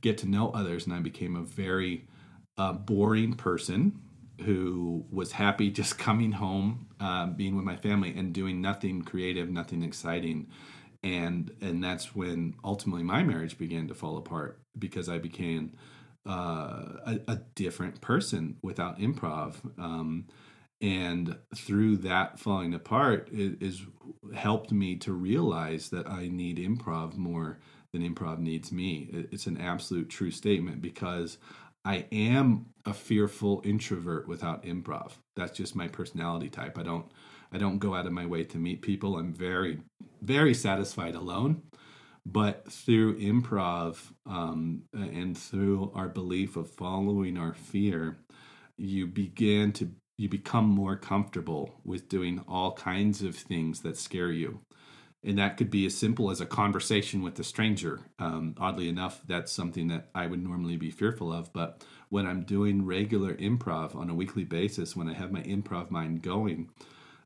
get 0.00 0.18
to 0.18 0.28
know 0.28 0.50
others 0.50 0.84
and 0.84 0.94
I 0.94 0.98
became 0.98 1.36
a 1.36 1.42
very 1.42 2.08
uh, 2.58 2.72
boring 2.72 3.34
person 3.34 4.00
who 4.44 5.04
was 5.10 5.32
happy 5.32 5.70
just 5.80 5.98
coming 5.98 6.32
home, 6.32 6.88
um, 6.98 7.34
being 7.34 7.54
with 7.54 7.64
my 7.64 7.76
family, 7.76 8.14
and 8.16 8.32
doing 8.32 8.60
nothing 8.60 9.02
creative, 9.02 9.48
nothing 9.48 9.82
exciting, 9.82 10.48
and 11.02 11.50
and 11.60 11.82
that's 11.82 12.14
when 12.14 12.54
ultimately 12.64 13.02
my 13.02 13.22
marriage 13.22 13.58
began 13.58 13.88
to 13.88 13.94
fall 13.94 14.16
apart 14.16 14.60
because 14.78 15.08
I 15.08 15.18
became 15.18 15.72
uh, 16.26 16.98
a, 17.06 17.20
a 17.28 17.36
different 17.54 18.00
person 18.00 18.56
without 18.62 18.98
improv. 18.98 19.54
Um, 19.78 20.26
and 20.80 21.36
through 21.54 21.98
that 21.98 22.38
falling 22.40 22.74
apart, 22.74 23.28
it 23.32 23.62
is 23.62 23.82
helped 24.34 24.72
me 24.72 24.96
to 24.96 25.12
realize 25.12 25.90
that 25.90 26.08
I 26.08 26.28
need 26.28 26.58
improv 26.58 27.16
more 27.16 27.58
than 27.92 28.02
improv 28.02 28.38
needs 28.38 28.72
me. 28.72 29.08
It- 29.12 29.28
It's 29.32 29.46
an 29.46 29.58
absolute 29.58 30.08
true 30.08 30.30
statement 30.30 30.80
because 30.82 31.38
I 31.84 32.06
am 32.12 32.66
a 32.84 32.94
fearful 32.94 33.60
introvert 33.64 34.28
without 34.28 34.64
improv. 34.64 35.12
That's 35.36 35.56
just 35.56 35.74
my 35.76 35.88
personality 35.88 36.48
type. 36.48 36.78
I 36.78 36.82
don't 36.82 37.06
I 37.54 37.58
don't 37.58 37.78
go 37.78 37.94
out 37.94 38.06
of 38.06 38.12
my 38.12 38.24
way 38.24 38.44
to 38.44 38.58
meet 38.58 38.82
people. 38.82 39.18
I'm 39.18 39.32
very 39.32 39.80
very 40.22 40.54
satisfied 40.54 41.14
alone. 41.14 41.62
But 42.24 42.70
through 42.70 43.18
improv 43.18 43.98
um, 44.26 44.82
and 44.92 45.36
through 45.36 45.90
our 45.94 46.08
belief 46.08 46.56
of 46.56 46.70
following 46.70 47.36
our 47.36 47.52
fear, 47.52 48.18
you 48.76 49.06
begin 49.06 49.72
to 49.72 49.90
you 50.18 50.28
become 50.28 50.66
more 50.66 50.96
comfortable 50.96 51.80
with 51.84 52.08
doing 52.08 52.44
all 52.46 52.72
kinds 52.72 53.22
of 53.22 53.34
things 53.34 53.80
that 53.80 53.96
scare 53.96 54.30
you 54.30 54.60
and 55.24 55.38
that 55.38 55.56
could 55.56 55.70
be 55.70 55.86
as 55.86 55.96
simple 55.96 56.30
as 56.30 56.40
a 56.40 56.46
conversation 56.46 57.22
with 57.22 57.38
a 57.38 57.44
stranger. 57.44 58.00
Um, 58.18 58.54
oddly 58.58 58.88
enough, 58.88 59.22
that's 59.26 59.52
something 59.52 59.88
that 59.88 60.08
I 60.14 60.26
would 60.26 60.42
normally 60.42 60.76
be 60.76 60.90
fearful 60.90 61.32
of. 61.32 61.52
But 61.52 61.84
when 62.08 62.26
I'm 62.26 62.42
doing 62.42 62.84
regular 62.84 63.34
improv 63.34 63.94
on 63.94 64.10
a 64.10 64.14
weekly 64.14 64.44
basis, 64.44 64.96
when 64.96 65.08
I 65.08 65.14
have 65.14 65.30
my 65.30 65.42
improv 65.42 65.90
mind 65.90 66.22
going, 66.22 66.70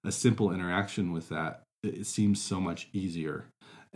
a 0.04 0.12
simple 0.12 0.52
interaction 0.52 1.10
with 1.10 1.30
that 1.30 1.62
it 1.82 2.06
seems 2.06 2.42
so 2.42 2.60
much 2.60 2.88
easier. 2.92 3.46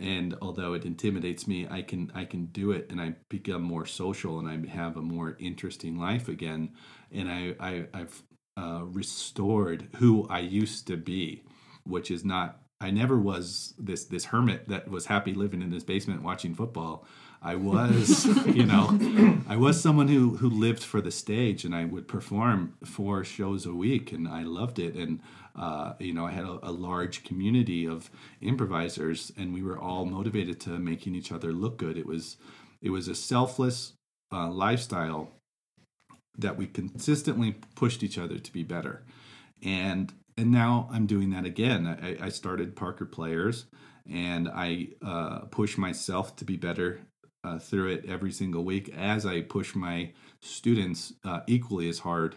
And 0.00 0.34
although 0.40 0.72
it 0.72 0.84
intimidates 0.84 1.46
me, 1.46 1.68
I 1.70 1.82
can 1.82 2.10
I 2.14 2.24
can 2.24 2.46
do 2.46 2.72
it, 2.72 2.90
and 2.90 3.00
I 3.00 3.16
become 3.28 3.62
more 3.62 3.84
social, 3.84 4.38
and 4.38 4.48
I 4.48 4.70
have 4.70 4.96
a 4.96 5.02
more 5.02 5.36
interesting 5.38 5.98
life 5.98 6.28
again. 6.28 6.70
And 7.12 7.30
I, 7.30 7.54
I 7.60 7.86
I've 7.92 8.22
uh, 8.56 8.84
restored 8.84 9.88
who 9.96 10.26
I 10.28 10.40
used 10.40 10.86
to 10.86 10.96
be, 10.96 11.44
which 11.84 12.10
is 12.10 12.24
not 12.24 12.62
I 12.80 12.90
never 12.90 13.18
was 13.18 13.74
this 13.78 14.06
this 14.06 14.24
hermit 14.26 14.68
that 14.68 14.88
was 14.88 15.06
happy 15.06 15.34
living 15.34 15.60
in 15.60 15.70
his 15.70 15.84
basement 15.84 16.22
watching 16.22 16.54
football. 16.54 17.04
I 17.42 17.54
was, 17.54 18.26
you 18.46 18.64
know, 18.66 18.98
I 19.48 19.56
was 19.56 19.80
someone 19.80 20.08
who 20.08 20.36
who 20.36 20.48
lived 20.48 20.82
for 20.82 21.02
the 21.02 21.10
stage, 21.10 21.64
and 21.64 21.74
I 21.74 21.84
would 21.84 22.08
perform 22.08 22.74
four 22.84 23.22
shows 23.22 23.66
a 23.66 23.74
week, 23.74 24.12
and 24.12 24.26
I 24.26 24.44
loved 24.44 24.78
it. 24.78 24.94
And 24.94 25.20
uh, 25.56 25.94
you 25.98 26.14
know, 26.14 26.26
I 26.26 26.30
had 26.30 26.44
a, 26.44 26.58
a, 26.62 26.70
large 26.70 27.24
community 27.24 27.86
of 27.86 28.10
improvisers, 28.40 29.32
and 29.36 29.52
we 29.52 29.62
were 29.62 29.78
all 29.78 30.04
motivated 30.04 30.60
to 30.60 30.70
making 30.70 31.14
each 31.14 31.32
other 31.32 31.52
look 31.52 31.76
good. 31.76 31.96
It 31.96 32.06
was 32.06 32.36
it 32.80 32.90
was 32.90 33.08
a 33.08 33.14
selfless 33.14 33.92
uh, 34.32 34.48
lifestyle 34.48 35.30
that 36.38 36.56
we 36.56 36.66
consistently 36.66 37.56
pushed 37.74 38.02
each 38.02 38.18
other 38.18 38.38
to 38.38 38.52
be 38.52 38.62
better. 38.62 39.02
And 39.62 40.12
and 40.36 40.50
now 40.50 40.88
I'm 40.90 41.06
doing 41.06 41.30
that 41.30 41.44
again. 41.44 41.86
I, 41.86 42.26
I 42.26 42.28
started 42.30 42.76
Parker 42.76 43.04
Players, 43.04 43.66
and 44.10 44.48
I 44.48 44.88
uh, 45.02 45.40
push 45.50 45.76
myself 45.76 46.36
to 46.36 46.44
be 46.44 46.56
better 46.56 47.00
uh, 47.44 47.58
through 47.58 47.88
it 47.88 48.04
every 48.06 48.32
single 48.32 48.64
week 48.64 48.94
as 48.96 49.26
I 49.26 49.42
push 49.42 49.74
my 49.74 50.12
students 50.40 51.12
uh, 51.24 51.40
equally 51.46 51.88
as 51.88 51.98
hard. 51.98 52.36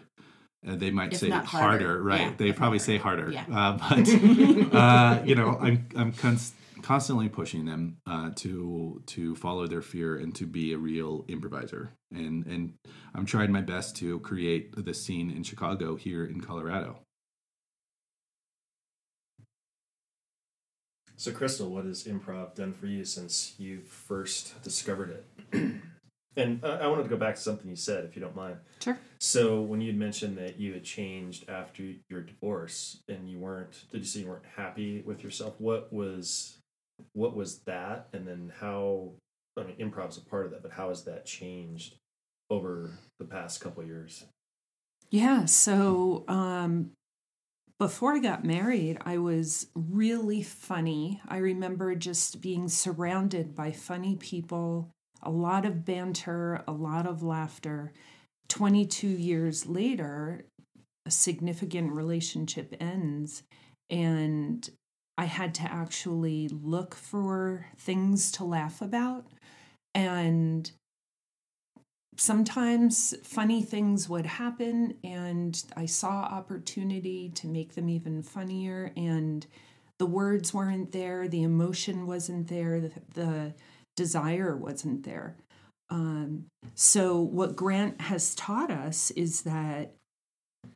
Uh, 0.66 0.76
they 0.76 0.90
might 0.90 1.12
If 1.12 1.18
say 1.20 1.30
harder, 1.30 1.46
harder. 1.46 2.02
right? 2.02 2.20
Yeah, 2.22 2.32
they 2.38 2.52
probably 2.52 2.78
not 2.78 2.84
say 2.86 2.98
harder. 2.98 3.32
harder, 3.32 3.32
Yeah. 3.32 3.44
uh, 3.50 3.76
but 3.76 4.74
uh, 4.74 5.22
you 5.24 5.34
know, 5.34 5.58
I'm 5.60 5.86
I'm 5.96 6.12
const- 6.12 6.54
constantly 6.82 7.28
pushing 7.28 7.64
them 7.66 7.98
uh, 8.06 8.30
to 8.36 9.02
to 9.06 9.34
follow 9.36 9.66
their 9.66 9.82
fear 9.82 10.16
and 10.16 10.34
to 10.36 10.46
be 10.46 10.72
a 10.72 10.78
real 10.78 11.24
improviser. 11.28 11.92
And 12.10 12.46
and 12.46 12.74
I'm 13.14 13.26
trying 13.26 13.52
my 13.52 13.60
best 13.60 13.96
to 13.96 14.20
create 14.20 14.74
the 14.84 14.94
scene 14.94 15.30
in 15.30 15.42
Chicago 15.42 15.96
here 15.96 16.24
in 16.24 16.40
Colorado. 16.40 16.98
So, 21.16 21.30
Christel, 21.30 21.68
what 21.70 21.84
has 21.84 22.04
improv 22.04 22.54
done 22.54 22.72
for 22.72 22.86
you 22.86 23.04
since 23.04 23.54
you 23.58 23.80
first 23.82 24.60
discovered 24.62 25.10
it? 25.52 25.74
and 26.36 26.64
I 26.64 26.86
wanted 26.86 27.04
to 27.04 27.08
go 27.08 27.16
back 27.16 27.36
to 27.36 27.40
something 27.40 27.68
you 27.68 27.76
said, 27.76 28.04
if 28.04 28.16
you 28.16 28.22
don't 28.22 28.36
mind. 28.36 28.56
Sure. 28.82 28.98
So, 29.18 29.60
when 29.60 29.80
you 29.80 29.88
had 29.88 29.98
mentioned 29.98 30.36
that 30.38 30.58
you 30.58 30.72
had 30.72 30.84
changed 30.84 31.48
after 31.48 31.82
your 32.08 32.22
divorce, 32.22 33.00
and 33.08 33.28
you 33.28 33.38
weren't, 33.38 33.84
did 33.90 33.98
you 33.98 34.06
say 34.06 34.20
you 34.20 34.28
weren't 34.28 34.44
happy 34.56 35.02
with 35.02 35.22
yourself? 35.22 35.54
What 35.58 35.92
was, 35.92 36.58
what 37.12 37.36
was 37.36 37.60
that, 37.66 38.08
and 38.12 38.26
then 38.26 38.52
how? 38.60 39.12
I 39.56 39.62
mean, 39.62 39.76
improv's 39.78 40.18
a 40.18 40.20
part 40.20 40.46
of 40.46 40.52
that, 40.52 40.62
but 40.62 40.72
how 40.72 40.88
has 40.88 41.04
that 41.04 41.26
changed 41.26 41.94
over 42.50 42.98
the 43.18 43.24
past 43.24 43.60
couple 43.60 43.82
of 43.82 43.88
years? 43.88 44.24
Yeah. 45.10 45.44
So 45.44 46.24
um, 46.26 46.90
before 47.78 48.14
I 48.14 48.18
got 48.18 48.44
married, 48.44 48.98
I 49.04 49.18
was 49.18 49.68
really 49.74 50.42
funny. 50.42 51.20
I 51.28 51.36
remember 51.38 51.94
just 51.94 52.40
being 52.40 52.68
surrounded 52.68 53.54
by 53.54 53.72
funny 53.72 54.16
people, 54.16 54.90
a 55.24 55.30
lot 55.30 55.64
of 55.64 55.84
banter, 55.84 56.62
a 56.66 56.72
lot 56.72 57.06
of 57.06 57.22
laughter. 57.22 57.92
22 58.48 59.06
years 59.06 59.66
later, 59.66 60.46
a 61.06 61.10
significant 61.10 61.92
relationship 61.92 62.74
ends, 62.80 63.42
and 63.90 64.68
I 65.16 65.24
had 65.24 65.54
to 65.56 65.62
actually 65.62 66.48
look 66.48 66.94
for 66.94 67.66
things 67.78 68.30
to 68.32 68.44
laugh 68.44 68.82
about. 68.82 69.26
And 69.94 70.70
sometimes 72.16 73.14
funny 73.22 73.62
things 73.62 74.08
would 74.08 74.26
happen 74.26 74.94
and 75.02 75.64
i 75.76 75.84
saw 75.84 76.22
opportunity 76.22 77.28
to 77.28 77.46
make 77.46 77.74
them 77.74 77.88
even 77.88 78.22
funnier 78.22 78.92
and 78.96 79.46
the 79.98 80.06
words 80.06 80.54
weren't 80.54 80.92
there 80.92 81.26
the 81.28 81.42
emotion 81.42 82.06
wasn't 82.06 82.46
there 82.48 82.80
the, 82.80 82.92
the 83.14 83.54
desire 83.96 84.56
wasn't 84.56 85.04
there 85.04 85.36
um, 85.90 86.46
so 86.74 87.20
what 87.20 87.56
grant 87.56 88.00
has 88.00 88.34
taught 88.34 88.70
us 88.70 89.10
is 89.12 89.42
that 89.42 89.94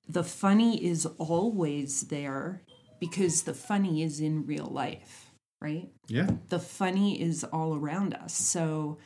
the 0.09 0.25
funny 0.25 0.85
is 0.85 1.07
always 1.19 2.03
there 2.09 2.63
because 3.01 3.43
the 3.43 3.55
funny 3.55 4.03
is 4.03 4.21
in 4.21 4.47
real 4.47 4.67
life 4.67 5.31
right 5.61 5.89
Yeah. 6.09 6.31
the 6.49 6.59
funny 6.59 7.21
is 7.21 7.43
all 7.45 7.75
around 7.77 8.15
us 8.15 8.35
so 8.35 8.99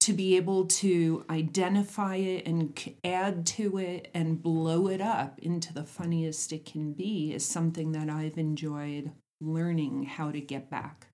to 0.00 0.12
be 0.12 0.36
able 0.36 0.66
to 0.66 1.24
identify 1.28 2.14
it 2.16 2.46
and 2.46 2.78
add 3.02 3.44
to 3.44 3.76
it 3.78 4.08
and 4.14 4.40
blow 4.40 4.86
it 4.86 5.00
up 5.00 5.36
into 5.40 5.74
the 5.74 5.82
funniest 5.82 6.52
it 6.52 6.64
can 6.64 6.92
be 6.92 7.34
is 7.34 7.44
something 7.44 7.90
that 7.90 8.08
I've 8.08 8.38
enjoyed 8.38 9.10
learning 9.40 10.04
how 10.04 10.30
to 10.30 10.40
get 10.40 10.70
back. 10.70 11.08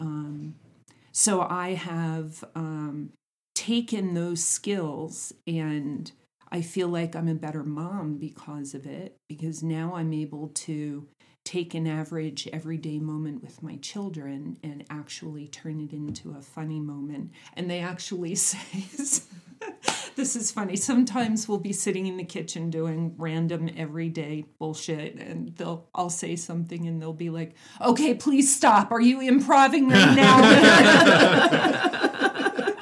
Um, 0.00 0.56
so 1.18 1.40
I 1.40 1.74
have 1.74 2.44
um, 2.54 3.10
taken 3.56 4.14
those 4.14 4.44
skills 4.44 5.32
and 5.48 6.12
I 6.52 6.62
feel 6.62 6.86
like 6.86 7.16
I'm 7.16 7.26
a 7.26 7.34
better 7.34 7.64
mom 7.64 8.18
because 8.18 8.72
of 8.72 8.86
it, 8.86 9.16
because 9.28 9.60
now 9.60 9.96
I'm 9.96 10.12
able 10.12 10.46
to 10.46 11.08
take 11.48 11.72
an 11.72 11.86
average 11.86 12.46
everyday 12.52 12.98
moment 12.98 13.42
with 13.42 13.62
my 13.62 13.76
children 13.76 14.58
and 14.62 14.84
actually 14.90 15.48
turn 15.48 15.80
it 15.80 15.94
into 15.94 16.36
a 16.38 16.42
funny 16.42 16.78
moment. 16.78 17.30
And 17.54 17.70
they 17.70 17.80
actually 17.80 18.34
say, 18.34 18.84
This 20.14 20.36
is 20.36 20.52
funny. 20.52 20.76
Sometimes 20.76 21.48
we'll 21.48 21.56
be 21.56 21.72
sitting 21.72 22.06
in 22.06 22.18
the 22.18 22.24
kitchen 22.24 22.68
doing 22.68 23.14
random 23.16 23.70
everyday 23.78 24.44
bullshit 24.58 25.14
and 25.14 25.56
they'll 25.56 25.88
I'll 25.94 26.10
say 26.10 26.36
something 26.36 26.86
and 26.86 27.00
they'll 27.00 27.14
be 27.14 27.30
like, 27.30 27.54
Okay, 27.80 28.12
please 28.12 28.54
stop. 28.54 28.92
Are 28.92 29.00
you 29.00 29.22
improvising 29.22 29.88
right 29.88 30.14
now? 30.14 30.42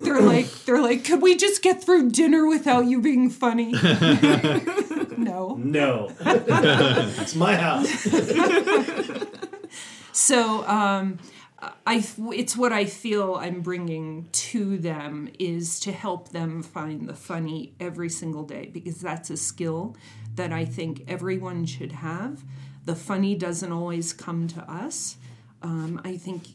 they're 0.00 0.20
like 0.20 0.50
they're 0.64 0.82
like, 0.82 1.04
Could 1.04 1.22
we 1.22 1.36
just 1.36 1.62
get 1.62 1.84
through 1.84 2.10
dinner 2.10 2.48
without 2.48 2.86
you 2.86 3.00
being 3.00 3.30
funny? 3.30 3.72
no. 5.36 5.56
No, 5.56 6.12
it's 6.20 7.34
my 7.34 7.56
house. 7.56 8.06
So 10.16 10.66
um, 10.66 11.18
I 11.86 12.02
it's 12.32 12.56
what 12.56 12.72
I 12.72 12.86
feel 12.86 13.34
I'm 13.34 13.60
bringing 13.60 14.28
to 14.32 14.78
them 14.78 15.28
is 15.38 15.78
to 15.80 15.92
help 15.92 16.30
them 16.30 16.62
find 16.62 17.06
the 17.06 17.14
funny 17.14 17.74
every 17.78 18.08
single 18.08 18.42
day 18.42 18.70
because 18.72 18.98
that's 18.98 19.28
a 19.28 19.36
skill 19.36 19.94
that 20.36 20.54
I 20.54 20.64
think 20.64 21.04
everyone 21.06 21.66
should 21.66 21.92
have. 21.92 22.42
The 22.86 22.94
funny 22.96 23.34
doesn't 23.34 23.70
always 23.70 24.14
come 24.14 24.48
to 24.48 24.60
us. 24.62 25.18
Um, 25.60 26.00
I 26.02 26.16
think 26.16 26.46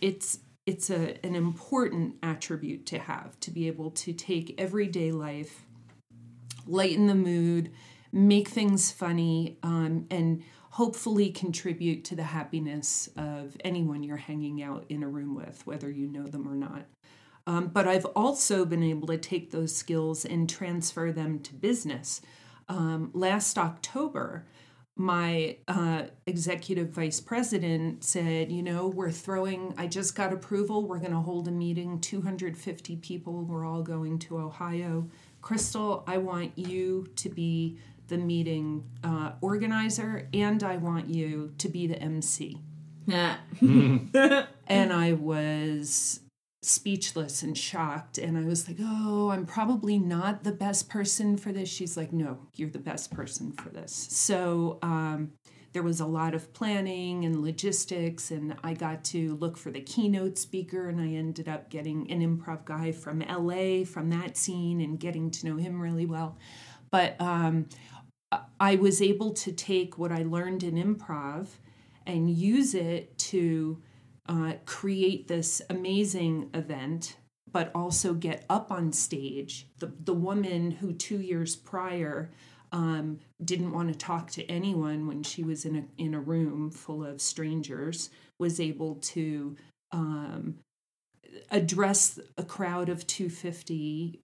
it's 0.00 0.38
it's 0.64 0.88
a, 0.88 1.22
an 1.22 1.36
important 1.36 2.16
attribute 2.22 2.86
to 2.86 2.98
have 2.98 3.38
to 3.40 3.50
be 3.50 3.66
able 3.66 3.90
to 3.90 4.14
take 4.14 4.58
everyday 4.58 5.12
life, 5.12 5.66
lighten 6.66 7.08
the 7.08 7.14
mood, 7.14 7.70
make 8.12 8.48
things 8.48 8.92
funny, 8.92 9.58
um, 9.62 10.06
and 10.10 10.42
hopefully 10.70 11.30
contribute 11.30 12.04
to 12.04 12.16
the 12.16 12.22
happiness 12.22 13.08
of 13.16 13.56
anyone 13.64 14.02
you're 14.02 14.16
hanging 14.16 14.62
out 14.62 14.84
in 14.88 15.02
a 15.02 15.08
room 15.08 15.34
with, 15.34 15.66
whether 15.66 15.90
you 15.90 16.06
know 16.06 16.26
them 16.26 16.48
or 16.48 16.54
not. 16.54 16.86
Um, 17.46 17.68
but 17.68 17.88
I've 17.88 18.06
also 18.06 18.64
been 18.64 18.82
able 18.82 19.08
to 19.08 19.18
take 19.18 19.50
those 19.50 19.74
skills 19.74 20.24
and 20.24 20.48
transfer 20.48 21.12
them 21.12 21.40
to 21.40 21.54
business. 21.54 22.20
Um, 22.68 23.10
last 23.12 23.58
October, 23.58 24.46
my 24.94 25.56
uh, 25.68 26.04
executive 26.26 26.90
vice 26.90 27.20
president 27.20 28.04
said, 28.04 28.52
you 28.52 28.62
know, 28.62 28.88
we're 28.88 29.10
throwing, 29.10 29.74
I 29.76 29.86
just 29.86 30.14
got 30.14 30.32
approval. 30.32 30.86
We're 30.86 30.98
going 30.98 31.12
to 31.12 31.18
hold 31.18 31.48
a 31.48 31.50
meeting, 31.50 32.00
250 32.00 32.96
people. 32.96 33.44
We're 33.44 33.66
all 33.66 33.82
going 33.82 34.18
to 34.20 34.38
Ohio. 34.38 35.08
Christel, 35.40 36.04
I 36.06 36.18
want 36.18 36.56
you 36.56 37.08
to 37.16 37.28
be 37.28 37.78
the 38.12 38.18
meeting 38.18 38.84
uh, 39.02 39.32
organizer 39.40 40.28
and 40.34 40.62
I 40.62 40.76
want 40.76 41.08
you 41.08 41.54
to 41.56 41.68
be 41.70 41.86
the 41.86 41.98
MC. 41.98 42.58
Nah. 43.06 43.36
and 44.66 44.92
I 44.92 45.14
was 45.14 46.20
speechless 46.60 47.42
and 47.42 47.56
shocked. 47.56 48.18
And 48.18 48.36
I 48.36 48.44
was 48.44 48.68
like, 48.68 48.76
oh, 48.80 49.30
I'm 49.30 49.46
probably 49.46 49.98
not 49.98 50.44
the 50.44 50.52
best 50.52 50.90
person 50.90 51.38
for 51.38 51.52
this. 51.52 51.70
She's 51.70 51.96
like, 51.96 52.12
no, 52.12 52.38
you're 52.54 52.68
the 52.68 52.78
best 52.78 53.10
person 53.10 53.50
for 53.50 53.70
this. 53.70 53.92
So 54.10 54.78
um, 54.82 55.32
there 55.72 55.82
was 55.82 56.00
a 56.00 56.06
lot 56.06 56.34
of 56.34 56.52
planning 56.52 57.24
and 57.24 57.40
logistics, 57.40 58.30
and 58.30 58.54
I 58.62 58.74
got 58.74 59.04
to 59.04 59.36
look 59.36 59.56
for 59.56 59.70
the 59.70 59.80
keynote 59.80 60.36
speaker, 60.36 60.90
and 60.90 61.00
I 61.00 61.14
ended 61.14 61.48
up 61.48 61.70
getting 61.70 62.10
an 62.10 62.20
improv 62.20 62.66
guy 62.66 62.92
from 62.92 63.20
LA 63.20 63.84
from 63.84 64.10
that 64.10 64.36
scene 64.36 64.82
and 64.82 65.00
getting 65.00 65.30
to 65.30 65.46
know 65.46 65.56
him 65.56 65.80
really 65.80 66.04
well. 66.04 66.36
But 66.92 67.18
um, 67.20 67.68
I 68.60 68.76
was 68.76 69.02
able 69.02 69.32
to 69.34 69.52
take 69.52 69.98
what 69.98 70.12
I 70.12 70.22
learned 70.22 70.62
in 70.62 70.74
improv 70.74 71.48
and 72.06 72.30
use 72.30 72.74
it 72.74 73.16
to 73.18 73.82
uh, 74.28 74.54
create 74.66 75.28
this 75.28 75.60
amazing 75.68 76.50
event, 76.54 77.16
but 77.50 77.70
also 77.74 78.14
get 78.14 78.44
up 78.48 78.70
on 78.70 78.92
stage. 78.92 79.66
The, 79.78 79.92
the 80.04 80.14
woman 80.14 80.70
who 80.70 80.92
two 80.92 81.20
years 81.20 81.56
prior 81.56 82.30
um, 82.72 83.18
didn't 83.44 83.72
want 83.72 83.92
to 83.92 83.98
talk 83.98 84.30
to 84.32 84.46
anyone 84.46 85.06
when 85.06 85.22
she 85.22 85.44
was 85.44 85.64
in 85.64 85.76
a, 85.76 86.02
in 86.02 86.14
a 86.14 86.20
room 86.20 86.70
full 86.70 87.04
of 87.04 87.20
strangers 87.20 88.08
was 88.38 88.58
able 88.58 88.94
to 88.96 89.56
um, 89.90 90.56
address 91.50 92.18
a 92.38 92.42
crowd 92.42 92.88
of 92.88 93.06
250 93.06 94.20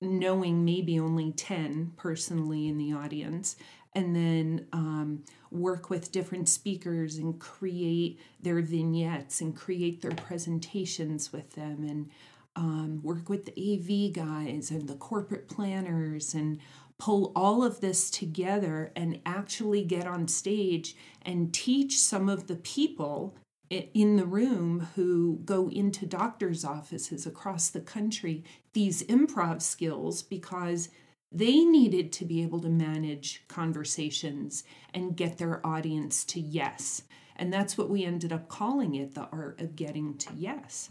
knowing 0.00 0.64
maybe 0.64 0.98
only 0.98 1.32
10 1.32 1.92
personally 1.96 2.68
in 2.68 2.78
the 2.78 2.92
audience 2.92 3.56
and 3.94 4.14
then 4.14 4.66
um, 4.72 5.24
work 5.50 5.90
with 5.90 6.12
different 6.12 6.48
speakers 6.48 7.16
and 7.16 7.38
create 7.40 8.20
their 8.40 8.60
vignettes 8.60 9.40
and 9.40 9.56
create 9.56 10.00
their 10.00 10.12
presentations 10.12 11.32
with 11.32 11.52
them 11.54 11.84
and 11.84 12.10
um, 12.56 13.00
work 13.02 13.28
with 13.28 13.46
the 13.46 13.52
AV 13.52 14.12
guys 14.12 14.70
and 14.70 14.88
the 14.88 14.94
corporate 14.94 15.48
planners 15.48 16.34
and 16.34 16.60
pull 16.98 17.32
all 17.34 17.64
of 17.64 17.80
this 17.80 18.10
together 18.10 18.92
and 18.94 19.20
actually 19.24 19.82
get 19.82 20.06
on 20.06 20.28
stage 20.28 20.94
and 21.22 21.52
teach 21.52 21.98
some 21.98 22.28
of 22.28 22.46
the 22.46 22.56
people 22.56 23.34
in 23.70 24.16
the 24.16 24.26
room 24.26 24.88
who 24.96 25.40
go 25.44 25.68
into 25.70 26.04
doctors' 26.04 26.64
offices 26.64 27.24
across 27.24 27.70
the 27.70 27.80
country 27.80 28.42
these 28.72 29.02
improv 29.04 29.62
skills 29.62 30.22
because 30.22 30.88
they 31.32 31.64
needed 31.64 32.12
to 32.12 32.24
be 32.24 32.42
able 32.42 32.60
to 32.60 32.68
manage 32.68 33.44
conversations 33.46 34.64
and 34.92 35.16
get 35.16 35.38
their 35.38 35.64
audience 35.64 36.24
to 36.24 36.40
yes. 36.40 37.02
And 37.36 37.52
that's 37.52 37.78
what 37.78 37.88
we 37.88 38.04
ended 38.04 38.32
up 38.32 38.48
calling 38.48 38.96
it 38.96 39.14
the 39.14 39.28
art 39.32 39.60
of 39.60 39.76
getting 39.76 40.18
to 40.18 40.30
yes. 40.36 40.88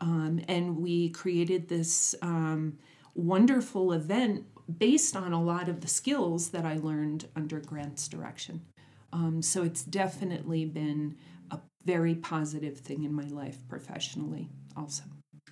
Um, 0.00 0.40
and 0.48 0.78
we 0.78 1.10
created 1.10 1.68
this 1.68 2.14
um, 2.22 2.78
wonderful 3.14 3.92
event 3.92 4.46
based 4.78 5.14
on 5.14 5.32
a 5.34 5.42
lot 5.42 5.68
of 5.68 5.82
the 5.82 5.88
skills 5.88 6.48
that 6.50 6.64
I 6.64 6.78
learned 6.78 7.28
under 7.36 7.60
Grant's 7.60 8.08
direction. 8.08 8.62
Um, 9.12 9.42
so 9.42 9.62
it's 9.62 9.84
definitely 9.84 10.64
been 10.64 11.16
very 11.84 12.14
positive 12.14 12.78
thing 12.78 13.04
in 13.04 13.12
my 13.12 13.26
life 13.28 13.58
professionally, 13.68 14.48
also. 14.76 15.02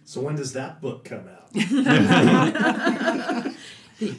So 0.05 0.21
when 0.21 0.35
does 0.37 0.53
that 0.55 0.81
book 0.81 1.05
come 1.05 1.29
out? 1.29 1.53
the 1.53 3.55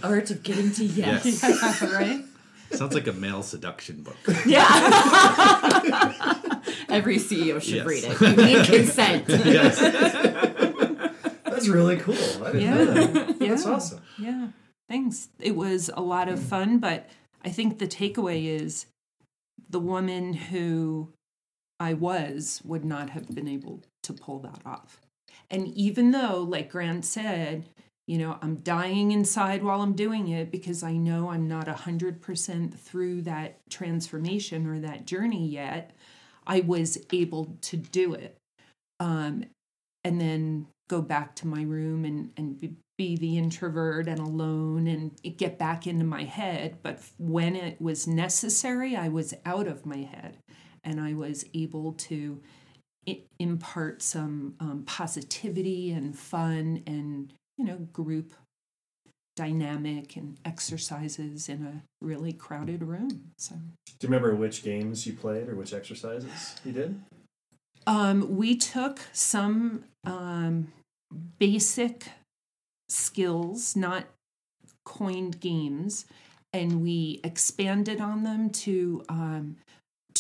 art 0.04 0.30
of 0.32 0.44
getting 0.44 0.72
to 0.74 0.86
yes. 0.86 1.26
Yes. 1.26 1.82
right? 1.94 2.24
Sounds 2.72 2.94
like 2.96 3.08
a 3.08 3.14
male 3.14 3.44
seduction 3.44 4.02
book. 4.02 4.18
Yeah. 4.46 4.64
Every 6.90 7.18
CEO 7.18 7.62
should 7.62 7.76
Yes. 7.76 7.86
read 7.86 8.04
it. 8.04 8.22
You 8.22 8.36
need 8.46 8.66
consent. 8.66 9.26
yes. 9.30 9.80
That's 11.46 11.68
really 11.68 11.98
cool. 11.98 12.16
I 12.44 12.52
didn't 12.54 12.62
Yeah. 12.62 12.74
know 12.74 12.86
that. 13.08 13.40
That's 13.40 13.66
awesome. 13.66 14.00
Yeah, 14.18 14.48
thanks. 14.90 15.30
It 15.40 15.56
was 15.56 15.90
a 15.94 16.02
lot 16.02 16.30
of 16.30 16.40
fun, 16.42 16.80
but 16.80 17.08
I 17.46 17.50
think 17.50 17.78
the 17.80 17.88
takeaway 17.88 18.46
is 18.46 18.86
the 19.70 19.80
woman 19.80 20.34
who 20.34 21.10
I 21.80 21.94
was 21.94 22.62
would 22.64 22.86
not 22.86 23.10
have 23.12 23.34
been 23.34 23.48
able 23.48 23.82
to 24.04 24.14
pull 24.14 24.40
that 24.40 24.62
off. 24.66 25.00
And 25.50 25.68
even 25.70 26.12
though, 26.12 26.42
like 26.42 26.72
Grant 26.72 27.06
said, 27.06 27.70
you 28.08 28.18
know, 28.18 28.38
I'm 28.42 28.56
dying 28.58 29.12
inside 29.12 29.64
while 29.64 29.82
I'm 29.82 29.94
doing 29.94 30.28
it 30.28 30.52
because 30.52 30.84
I 30.84 30.94
know 30.94 31.30
I'm 31.30 31.48
not 31.48 31.68
100% 31.68 32.74
through 32.74 33.22
that 33.24 33.60
transformation 33.70 34.68
or 34.68 34.80
that 34.80 35.06
journey 35.06 35.48
yet, 35.48 35.96
I 36.46 36.62
was 36.62 36.98
able 37.14 37.56
to 37.62 37.78
do 37.78 38.14
it. 38.14 38.38
Um, 39.00 39.46
and 40.04 40.20
then 40.20 40.68
go 40.90 41.02
back 41.02 41.36
to 41.38 41.48
my 41.48 41.62
room 41.62 42.04
and, 42.04 42.32
and 42.36 42.60
be, 42.60 42.74
be 42.98 43.16
the 43.16 43.38
introvert 43.38 44.08
and 44.08 44.20
alone 44.20 44.88
and 44.88 45.12
get 45.38 45.58
back 45.58 45.88
into 45.88 46.04
my 46.04 46.24
head. 46.24 46.78
But 46.84 47.00
when 47.18 47.56
it 47.56 47.82
was 47.82 48.06
necessary, 48.06 48.98
I 48.98 49.08
was 49.08 49.34
out 49.46 49.68
of 49.68 49.86
my 49.86 50.00
head 50.00 50.38
and 50.84 51.00
I 51.00 51.14
was 51.14 51.46
able 51.54 51.94
to 51.94 52.42
impart 53.40 54.02
some 54.02 54.56
um, 54.60 54.84
positivity 54.86 55.92
and 55.92 56.18
fun 56.18 56.84
and, 56.88 57.34
you 57.58 57.66
know, 57.66 57.78
group 57.92 58.34
dynamic 59.36 60.16
and 60.16 60.38
exercises 60.46 61.50
in 61.50 61.66
a 61.66 62.06
really 62.06 62.32
crowded 62.32 62.84
room. 62.84 63.32
So. 63.38 63.56
Do 63.56 64.08
you 64.08 64.10
remember 64.10 64.36
which 64.36 64.64
games 64.64 65.08
you 65.08 65.14
played 65.14 65.50
or 65.50 65.56
which 65.56 65.74
exercises 65.74 66.56
you 66.64 66.72
did? 66.72 67.02
Um, 67.86 68.38
we 68.38 68.56
took 68.56 69.02
some 69.12 69.86
um, 70.06 70.72
basic 71.40 72.08
skills, 72.90 73.76
not 73.76 74.06
coined 74.86 75.40
games, 75.40 76.06
and 76.54 76.82
we 76.82 77.20
expanded 77.24 78.00
on 78.00 78.24
them 78.24 78.50
to 78.52 79.04
um, 79.10 79.58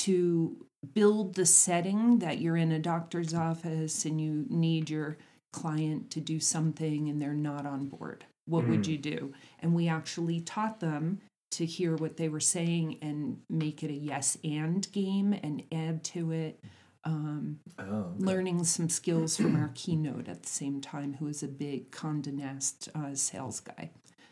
to 0.04 0.66
build 0.94 1.36
the 1.36 1.46
setting 1.46 2.20
that 2.20 2.40
you're 2.40 2.58
in 2.58 2.72
a 2.72 2.80
doctor's 2.80 3.34
office 3.34 4.06
and 4.06 4.20
you 4.20 4.46
need 4.50 4.90
your 4.90 5.18
client 5.54 6.10
to 6.12 6.20
do 6.20 6.40
something 6.40 7.08
and 7.10 7.22
they're 7.22 7.34
not 7.34 7.66
on 7.66 7.88
board. 7.88 8.26
What 8.46 8.68
would 8.68 8.82
Mm. 8.84 8.88
you 8.88 8.98
do? 8.98 9.34
And 9.60 9.74
we 9.74 9.88
actually 9.88 10.42
taught 10.42 10.80
them 10.82 11.22
to 11.52 11.66
hear 11.66 11.96
what 11.96 12.18
they 12.18 12.28
were 12.28 12.40
saying 12.42 12.98
and 13.02 13.40
make 13.50 13.84
it 13.84 13.92
a 13.92 13.94
yes 13.94 14.38
and 14.44 14.92
game 14.92 15.34
and 15.34 15.64
add 15.72 16.04
to 16.06 16.32
it. 16.32 16.60
Um, 17.06 17.60
Oh, 17.78 18.14
learning 18.18 18.64
some 18.64 18.90
skills 18.90 19.36
from 19.38 19.56
our 19.56 19.70
keynote 19.76 20.28
at 20.28 20.44
the 20.44 20.50
same 20.50 20.82
time, 20.82 21.14
who 21.16 21.28
is 21.28 21.44
a 21.44 21.48
big 21.48 21.92
Condé 21.92 22.34
Nast 22.34 22.90
uh, 22.96 23.14
sales 23.14 23.60
guy. 23.60 23.92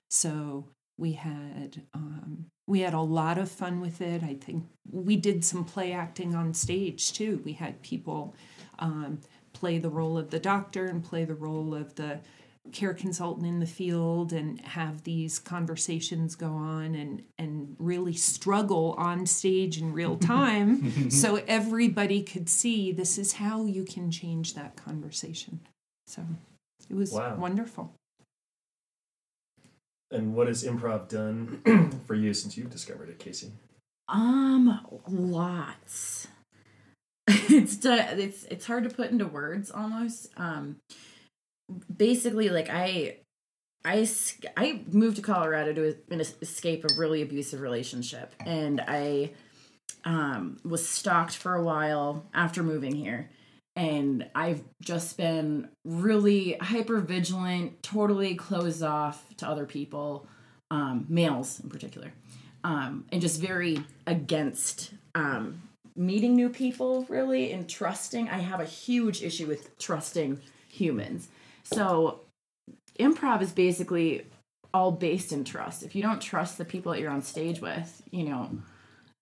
So 0.09 0.67
we 0.97 1.13
had 1.13 1.83
um, 1.93 2.45
we 2.71 2.79
had 2.79 2.93
a 2.93 3.01
lot 3.01 3.37
of 3.37 3.51
fun 3.51 3.81
with 3.81 3.99
it. 4.01 4.23
I 4.23 4.35
think 4.35 4.63
we 4.89 5.15
did 5.17 5.43
some 5.43 5.63
play 5.65 5.91
acting 5.91 6.33
on 6.35 6.53
stage 6.53 7.11
too. 7.13 7.41
We 7.43 7.53
had 7.53 7.81
people 7.81 8.33
um, 8.79 9.19
play 9.53 9.77
the 9.77 9.89
role 9.89 10.17
of 10.17 10.29
the 10.31 10.39
doctor 10.39 10.85
and 10.85 11.03
play 11.03 11.25
the 11.25 11.35
role 11.35 11.75
of 11.75 11.93
the 11.95 12.19
care 12.71 12.93
consultant 12.93 13.45
in 13.47 13.59
the 13.59 13.65
field 13.65 14.31
and 14.31 14.61
have 14.61 15.03
these 15.03 15.37
conversations 15.39 16.35
go 16.35 16.51
on 16.53 16.93
and 16.95 17.23
and 17.39 17.75
really 17.79 18.13
struggle 18.13 18.93
on 18.99 19.25
stage 19.25 19.79
in 19.81 19.91
real 19.91 20.15
time 20.35 21.09
so 21.09 21.41
everybody 21.47 22.21
could 22.21 22.47
see 22.47 22.91
this 22.91 23.17
is 23.17 23.33
how 23.33 23.65
you 23.65 23.83
can 23.83 24.11
change 24.11 24.53
that 24.53 24.75
conversation 24.75 25.59
so 26.05 26.21
it 26.89 26.95
was 26.95 27.11
Wow. 27.13 27.35
wonderful 27.35 27.93
And 30.11 30.35
what 30.35 30.47
has 30.47 30.63
improv 30.63 31.07
done 31.07 32.01
for 32.07 32.15
you 32.15 32.33
since 32.33 32.57
you've 32.57 32.69
discovered 32.69 33.09
it, 33.09 33.19
Casey? 33.19 33.51
Um, 34.09 34.81
lots. 35.07 36.27
it's 37.27 37.77
it's 37.85 38.43
it's 38.45 38.65
hard 38.65 38.83
to 38.83 38.89
put 38.89 39.11
into 39.11 39.25
words 39.25 39.71
almost. 39.71 40.29
Um, 40.37 40.77
basically, 41.95 42.49
like 42.49 42.69
I. 42.69 43.17
I, 43.83 44.07
I 44.55 44.81
moved 44.91 45.15
to 45.15 45.23
Colorado 45.23 45.73
to 45.73 45.95
escape 46.39 46.85
a 46.85 46.93
really 46.93 47.23
abusive 47.23 47.61
relationship, 47.61 48.35
and 48.45 48.79
I 48.79 49.31
um 50.05 50.59
was 50.63 50.87
stalked 50.87 51.35
for 51.35 51.55
a 51.55 51.63
while 51.63 52.23
after 52.31 52.61
moving 52.61 52.93
here. 52.93 53.31
And 53.75 54.29
I've 54.35 54.63
just 54.81 55.17
been 55.17 55.69
really 55.85 56.57
hyper 56.59 56.99
vigilant, 56.99 57.81
totally 57.81 58.35
closed 58.35 58.83
off 58.83 59.25
to 59.37 59.47
other 59.47 59.65
people, 59.65 60.27
um, 60.69 61.05
males 61.07 61.59
in 61.59 61.69
particular 61.69 62.11
um, 62.63 63.05
and 63.11 63.21
just 63.21 63.41
very 63.41 63.83
against 64.07 64.91
um, 65.15 65.61
meeting 65.95 66.35
new 66.35 66.49
people, 66.49 67.05
really, 67.09 67.51
and 67.51 67.67
trusting. 67.67 68.29
I 68.29 68.39
have 68.39 68.59
a 68.59 68.65
huge 68.65 69.23
issue 69.23 69.47
with 69.47 69.77
trusting 69.77 70.39
humans. 70.67 71.27
So, 71.63 72.21
improv 72.99 73.41
is 73.41 73.51
basically 73.51 74.25
all 74.73 74.91
based 74.91 75.33
in 75.33 75.43
trust. 75.43 75.83
If 75.83 75.95
you 75.95 76.01
don't 76.01 76.21
trust 76.21 76.57
the 76.57 76.65
people 76.65 76.91
that 76.91 77.01
you're 77.01 77.11
on 77.11 77.21
stage 77.21 77.59
with, 77.59 78.01
you 78.11 78.23
know, 78.23 78.49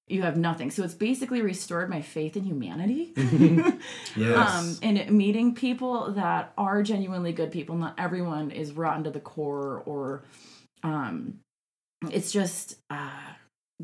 you 0.10 0.24
have 0.24 0.36
nothing. 0.38 0.72
So 0.72 0.84
it's 0.84 0.94
basically 0.94 1.42
restored 1.42 1.90
my 1.90 2.02
faith 2.02 2.36
in 2.36 2.44
humanity. 2.44 3.14
Yes. 4.16 4.38
um, 4.38 4.78
and 4.82 5.12
meeting 5.12 5.56
people 5.56 6.12
that 6.14 6.52
are 6.58 6.82
genuinely 6.84 7.32
good 7.32 7.52
people. 7.52 7.76
Not 7.76 7.96
everyone 7.98 8.52
is 8.52 8.72
rotten 8.74 9.04
to 9.06 9.12
the 9.12 9.20
core, 9.20 9.84
or 9.86 10.24
um, 10.84 11.40
it's 12.12 12.32
just, 12.32 12.76
uh, 12.90 13.10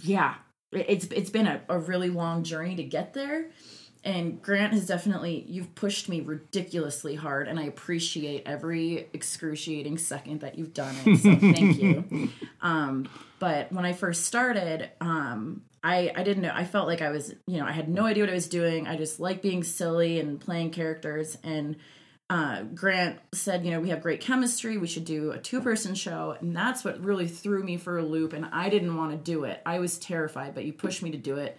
yeah, 0.02 0.36
It- 0.72 0.86
it's 0.90 1.06
it's 1.08 1.30
been 1.30 1.48
a, 1.48 1.62
a 1.70 1.80
really 1.80 2.10
long 2.10 2.44
journey 2.44 2.76
to 2.76 2.84
get 2.84 3.14
there. 3.14 3.52
And 4.04 4.40
Grant 4.42 4.74
has 4.74 4.86
definitely 4.86 5.46
you've 5.48 5.74
pushed 5.74 6.10
me 6.10 6.22
ridiculously 6.22 7.16
hard, 7.16 7.48
and 7.48 7.60
I 7.60 7.64
appreciate 7.64 8.44
every 8.46 9.08
excruciating 9.14 9.98
second 9.98 10.42
that 10.42 10.58
you've 10.60 10.74
done 10.76 10.96
it. 11.06 11.18
So 11.18 11.36
thank 11.36 11.78
you. 11.82 12.30
Um, 12.62 13.08
but 13.38 13.72
when 13.72 13.86
I 13.86 13.94
first 13.94 14.26
started, 14.26 14.90
um, 15.00 15.62
I 15.86 16.12
I 16.16 16.24
didn't 16.24 16.44
know. 16.44 16.52
I 16.54 16.66
felt 16.66 16.88
like 16.88 17.02
I 17.02 17.12
was, 17.12 17.34
you 17.48 17.60
know, 17.60 17.66
I 17.66 17.72
had 17.72 17.88
no 17.88 18.06
idea 18.06 18.24
what 18.24 18.30
I 18.30 18.34
was 18.34 18.50
doing. 18.50 18.88
I 18.88 18.98
just 18.98 19.20
like 19.20 19.42
being 19.42 19.64
silly 19.64 20.20
and 20.20 20.40
playing 20.40 20.72
characters. 20.72 21.38
And 21.44 21.76
uh, 22.30 22.64
Grant 22.64 23.20
said, 23.34 23.64
you 23.64 23.72
know, 23.72 23.80
we 23.80 23.90
have 23.90 24.02
great 24.02 24.20
chemistry. 24.20 24.78
We 24.80 24.88
should 24.88 25.06
do 25.06 25.32
a 25.32 25.38
two 25.38 25.62
person 25.62 25.94
show, 25.94 26.36
and 26.40 26.56
that's 26.56 26.84
what 26.84 27.00
really 27.00 27.28
threw 27.28 27.64
me 27.64 27.78
for 27.78 28.00
a 28.00 28.04
loop. 28.04 28.34
And 28.34 28.46
I 28.52 28.70
didn't 28.70 28.98
want 28.98 29.12
to 29.12 29.18
do 29.18 29.44
it. 29.44 29.62
I 29.66 29.80
was 29.80 30.00
terrified, 30.00 30.56
but 30.56 30.66
you 30.66 30.74
pushed 30.74 31.04
me 31.04 31.12
to 31.12 31.18
do 31.18 31.38
it 31.38 31.58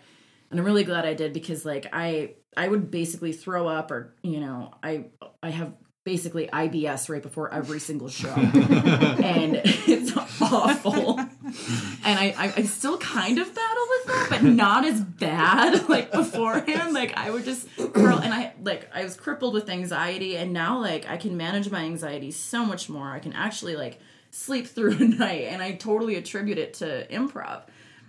and 0.51 0.61
I'm 0.61 0.67
really 0.67 0.85
glad 0.85 1.05
I 1.05 1.15
did 1.15 1.33
because 1.33 1.65
like 1.65 1.87
I 1.93 2.35
I 2.57 2.69
would 2.69 2.91
basically 2.91 3.33
throw 3.33 3.69
up 3.69 3.91
or 3.91 4.15
you 4.23 4.41
know 4.41 4.73
I 4.83 5.07
I 5.43 5.51
have 5.51 5.75
basically 6.05 6.47
IBS 6.47 7.09
right 7.09 7.23
before 7.23 7.53
every 7.53 7.81
single 7.81 8.09
show 8.09 8.29
and 8.35 9.57
it's 9.65 10.17
awful 10.41 11.19
and 12.05 12.19
I, 12.19 12.35
I 12.37 12.53
I 12.57 12.63
still 12.65 12.99
kind 12.99 13.39
of 13.39 13.55
battle 13.55 13.87
with 13.91 14.07
that 14.07 14.27
but 14.31 14.43
not 14.43 14.85
as 14.85 15.01
bad 15.01 15.89
like 15.89 16.11
beforehand 16.13 16.93
like 16.93 17.17
I 17.17 17.31
would 17.31 17.45
just 17.45 17.69
curl 17.77 18.19
and 18.19 18.35
I 18.35 18.53
like 18.63 18.91
I 18.95 19.05
was 19.05 19.17
crippled 19.17 19.55
with 19.55 19.69
anxiety 19.69 20.37
and 20.37 20.53
now 20.53 20.81
like 20.81 21.09
I 21.09 21.17
can 21.17 21.37
manage 21.37 21.71
my 21.71 21.85
anxiety 21.85 22.31
so 22.31 22.65
much 22.65 22.89
more 22.89 23.09
I 23.09 23.21
can 23.21 23.33
actually 23.33 23.77
like 23.77 24.01
sleep 24.31 24.67
through 24.75 24.97
a 24.97 25.05
night 25.05 25.45
and 25.45 25.63
I 25.63 25.73
totally 25.73 26.17
attribute 26.17 26.59
it 26.59 26.75
to 26.75 27.07
improv 27.09 27.63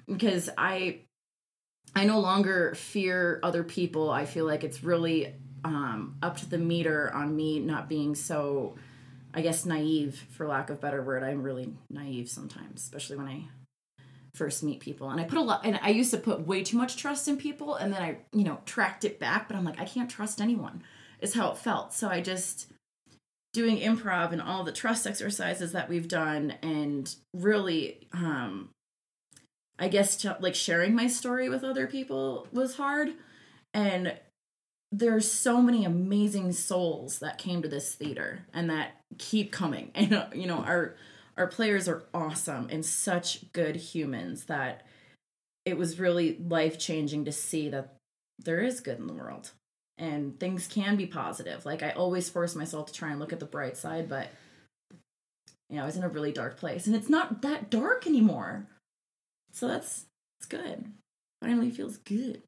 because 0.07 0.49
I 0.57 1.01
I 1.95 2.05
no 2.05 2.19
longer 2.19 2.75
fear 2.75 3.39
other 3.41 3.63
people. 3.63 4.11
I 4.11 4.25
feel 4.25 4.45
like 4.45 4.63
it's 4.63 4.83
really 4.83 5.33
um, 5.63 6.17
up 6.21 6.37
to 6.37 6.49
the 6.49 6.57
meter 6.57 7.11
on 7.13 7.35
me 7.35 7.59
not 7.59 7.89
being 7.89 8.13
so, 8.13 8.75
I 9.37 9.41
guess, 9.41 9.67
naive, 9.67 10.25
for 10.31 10.47
lack 10.47 10.71
of 10.71 10.81
better 10.81 11.03
word. 11.03 11.21
I'm 11.21 11.43
really 11.43 11.71
naive 11.91 12.27
sometimes, 12.27 12.81
especially 12.81 13.17
when 13.17 13.27
I 13.27 13.43
first 14.33 14.63
meet 14.63 14.79
people. 14.79 15.11
And 15.11 15.21
I 15.21 15.25
put 15.25 15.37
a 15.37 15.43
lot, 15.43 15.63
and 15.63 15.79
I 15.83 15.89
used 15.89 16.09
to 16.09 16.17
put 16.17 16.47
way 16.47 16.63
too 16.63 16.75
much 16.75 16.97
trust 16.97 17.27
in 17.27 17.37
people, 17.37 17.75
and 17.75 17.93
then 17.93 18.01
I, 18.01 18.17
you 18.33 18.43
know, 18.43 18.61
tracked 18.65 19.05
it 19.05 19.19
back. 19.19 19.47
But 19.47 19.55
I'm 19.55 19.63
like, 19.63 19.79
I 19.79 19.85
can't 19.85 20.09
trust 20.09 20.41
anyone. 20.41 20.81
Is 21.21 21.35
how 21.35 21.51
it 21.51 21.59
felt. 21.59 21.93
So 21.93 22.09
I 22.09 22.19
just 22.19 22.71
doing 23.53 23.77
improv 23.77 24.31
and 24.31 24.41
all 24.41 24.63
the 24.63 24.71
trust 24.71 25.05
exercises 25.05 25.71
that 25.71 25.87
we've 25.87 26.07
done, 26.07 26.55
and 26.63 27.15
really 27.35 28.07
um, 28.13 28.69
I 29.77 29.87
guess 29.87 30.17
to, 30.17 30.35
like 30.39 30.55
sharing 30.55 30.95
my 30.95 31.05
story 31.05 31.47
with 31.47 31.63
other 31.63 31.85
people 31.85 32.47
was 32.51 32.75
hard. 32.77 33.09
And 33.71 34.17
there's 34.91 35.29
so 35.29 35.61
many 35.61 35.85
amazing 35.85 36.53
souls 36.53 37.19
that 37.19 37.37
came 37.37 37.61
to 37.61 37.67
this 37.67 37.95
theater 37.95 38.45
and 38.53 38.69
that 38.69 39.01
keep 39.17 39.51
coming. 39.51 39.91
And 39.95 40.27
you 40.33 40.47
know, 40.47 40.59
our 40.59 40.95
our 41.37 41.47
players 41.47 41.87
are 41.87 42.03
awesome 42.13 42.67
and 42.71 42.83
such 42.83 43.51
good 43.53 43.75
humans 43.75 44.45
that 44.45 44.87
it 45.65 45.77
was 45.77 45.99
really 45.99 46.37
life-changing 46.39 47.25
to 47.25 47.31
see 47.31 47.69
that 47.69 47.95
there 48.39 48.59
is 48.59 48.79
good 48.79 48.97
in 48.97 49.05
the 49.05 49.13
world 49.13 49.51
and 49.99 50.39
things 50.39 50.67
can 50.67 50.95
be 50.95 51.05
positive. 51.05 51.65
Like 51.65 51.83
I 51.83 51.91
always 51.91 52.29
force 52.29 52.55
myself 52.55 52.87
to 52.87 52.93
try 52.93 53.11
and 53.11 53.19
look 53.19 53.33
at 53.33 53.39
the 53.39 53.45
bright 53.45 53.77
side, 53.77 54.09
but 54.09 54.29
you 55.69 55.75
know, 55.75 55.83
I 55.83 55.85
was 55.85 55.97
in 55.97 56.03
a 56.03 56.09
really 56.09 56.31
dark 56.31 56.57
place 56.57 56.87
and 56.87 56.95
it's 56.95 57.09
not 57.09 57.41
that 57.43 57.69
dark 57.69 58.07
anymore. 58.07 58.67
So 59.51 59.67
that's 59.67 60.05
it's 60.39 60.47
good. 60.47 60.91
Finally 61.41 61.71
feels 61.71 61.97
good. 61.97 62.41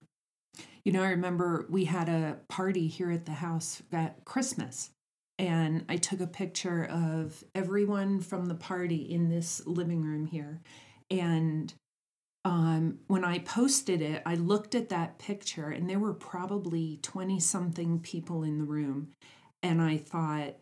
You 0.84 0.92
know, 0.94 1.04
I 1.04 1.10
remember 1.10 1.66
we 1.70 1.86
had 1.86 2.10
a 2.10 2.38
party 2.48 2.88
here 2.88 3.12
at 3.12 3.26
the 3.26 3.34
house 3.34 3.82
at 3.92 4.24
Christmas, 4.26 4.92
and 5.38 5.86
I 5.90 5.98
took 5.98 6.22
a 6.22 6.28
picture 6.28 6.86
of 6.86 7.44
everyone 7.54 8.22
from 8.22 8.46
the 8.46 8.56
party 8.56 8.98
in 8.98 9.30
this 9.30 9.66
living 9.66 10.02
room 10.02 10.26
here. 10.26 10.62
And 11.12 11.74
um, 12.46 13.00
when 13.08 13.26
I 13.26 13.40
posted 13.40 14.02
it, 14.02 14.22
I 14.26 14.36
looked 14.36 14.74
at 14.74 14.90
that 14.90 15.20
picture, 15.20 15.70
and 15.70 15.90
there 15.90 16.00
were 16.00 16.14
probably 16.14 17.00
20 17.02 17.40
something 17.40 18.00
people 18.00 18.44
in 18.44 18.58
the 18.58 18.66
room. 18.66 19.12
And 19.62 19.82
I 19.82 19.98
thought, 19.98 20.56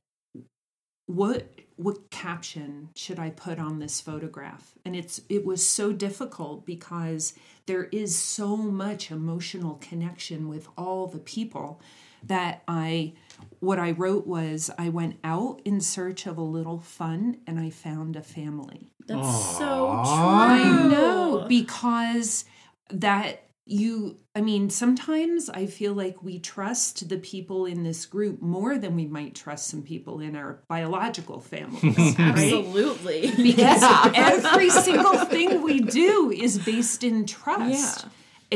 what 1.06 1.48
what 1.78 2.10
caption 2.10 2.90
should 2.96 3.20
I 3.20 3.30
put 3.30 3.60
on 3.60 3.80
this 3.80 4.02
photograph? 4.02 4.74
And 4.84 4.96
it's 4.96 5.22
it 5.30 5.46
was 5.46 5.66
so 5.66 5.94
difficult 5.94 6.66
because 6.66 7.34
there 7.68 7.86
is 7.92 8.18
so 8.18 8.58
much 8.58 9.12
emotional 9.12 9.76
connection 9.76 10.50
with 10.50 10.68
all 10.78 11.06
the 11.08 11.20
people 11.20 11.80
that 12.24 12.64
I 12.68 13.14
what 13.60 13.78
I 13.78 13.92
wrote 13.92 14.26
was 14.26 14.72
I 14.78 14.90
went 14.90 15.18
out 15.24 15.62
in 15.64 15.80
search 15.80 16.26
of 16.26 16.38
a 16.38 16.42
little 16.42 16.80
fun 16.80 17.38
and 17.46 17.60
I 17.60 17.70
found 17.70 18.16
a 18.16 18.24
family. 18.24 18.92
That's 19.06 19.58
so 19.58 20.02
true. 20.04 20.14
I 20.14 20.88
know 20.90 21.46
because 21.48 22.46
that 22.90 23.47
you 23.68 24.18
I 24.36 24.42
mean 24.42 24.70
sometimes 24.70 25.50
I 25.50 25.66
feel 25.66 25.94
like 25.94 26.24
we 26.24 26.40
trust 26.40 27.10
the 27.10 27.18
people 27.18 27.66
in 27.66 27.84
this 27.84 28.06
group 28.06 28.42
more 28.42 28.78
than 28.78 28.96
we 28.96 29.06
might 29.06 29.36
trust 29.36 29.68
some 29.68 29.84
people 29.84 30.20
in 30.20 30.36
our 30.36 30.64
biological 30.68 31.40
families. 31.40 32.16
Absolutely. 32.20 33.32
Because 33.36 33.84
every 34.16 34.70
single 34.70 35.26
thing 35.26 35.62
we 35.62 35.82
do 35.82 36.32
is 36.32 36.60
based 36.60 37.04
in 37.04 37.26
trust. 37.26 38.06
Yeah. 38.06 38.10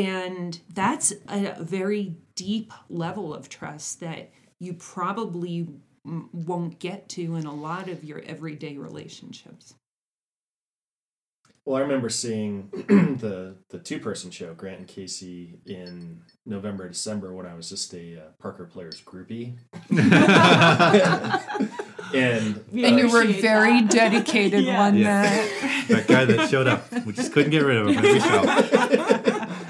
And 0.03 0.59
that's 0.73 1.13
a 1.27 1.61
very 1.61 2.15
deep 2.35 2.71
level 2.89 3.33
of 3.33 3.49
trust 3.49 3.99
that 3.99 4.31
you 4.59 4.73
probably 4.73 5.67
won't 6.03 6.79
get 6.79 7.09
to 7.09 7.35
in 7.35 7.45
a 7.45 7.53
lot 7.53 7.89
of 7.89 8.03
your 8.03 8.19
everyday 8.19 8.77
relationships. 8.77 9.75
Well, 11.71 11.79
I 11.79 11.83
remember 11.83 12.09
seeing 12.09 12.67
the 12.73 13.55
the 13.69 13.79
two 13.79 13.99
person 13.99 14.29
show 14.29 14.53
Grant 14.53 14.79
and 14.79 14.87
Casey 14.89 15.57
in 15.65 16.19
November 16.45 16.85
December 16.89 17.33
when 17.33 17.45
I 17.45 17.53
was 17.53 17.69
just 17.69 17.93
a 17.93 18.17
uh, 18.17 18.23
Parker 18.39 18.65
Players 18.65 19.01
groupie, 19.01 19.55
and 22.13 22.13
and 22.13 22.61
you 22.73 23.07
were 23.09 23.21
appreciate 23.21 23.41
very 23.41 23.79
that. 23.83 23.89
dedicated 23.89 24.65
Yeah. 24.65 24.79
one 24.79 24.97
Yeah. 24.97 25.21
night. 25.21 25.49
that 25.87 26.07
guy 26.09 26.25
that 26.25 26.49
showed 26.49 26.67
up. 26.67 26.91
We 27.05 27.13
just 27.13 27.31
couldn't 27.31 27.51
get 27.51 27.63
rid 27.63 27.77
of 27.77 27.87
him 27.87 27.97
every 27.99 28.19
show. 28.19 28.43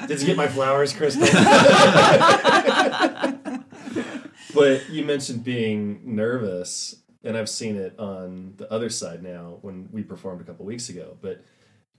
Did 0.07 0.21
you 0.21 0.25
get 0.25 0.37
my 0.37 0.47
flowers, 0.47 0.93
Christel? 0.93 1.21
but 4.55 4.89
you 4.89 5.05
mentioned 5.05 5.43
being 5.43 6.01
nervous, 6.03 6.95
and 7.23 7.37
I've 7.37 7.47
seen 7.47 7.75
it 7.75 7.93
on 7.99 8.55
the 8.57 8.67
other 8.73 8.89
side 8.89 9.21
now 9.21 9.59
when 9.61 9.87
we 9.91 10.01
performed 10.01 10.41
a 10.41 10.45
couple 10.45 10.65
weeks 10.65 10.89
ago, 10.89 11.15
but 11.21 11.43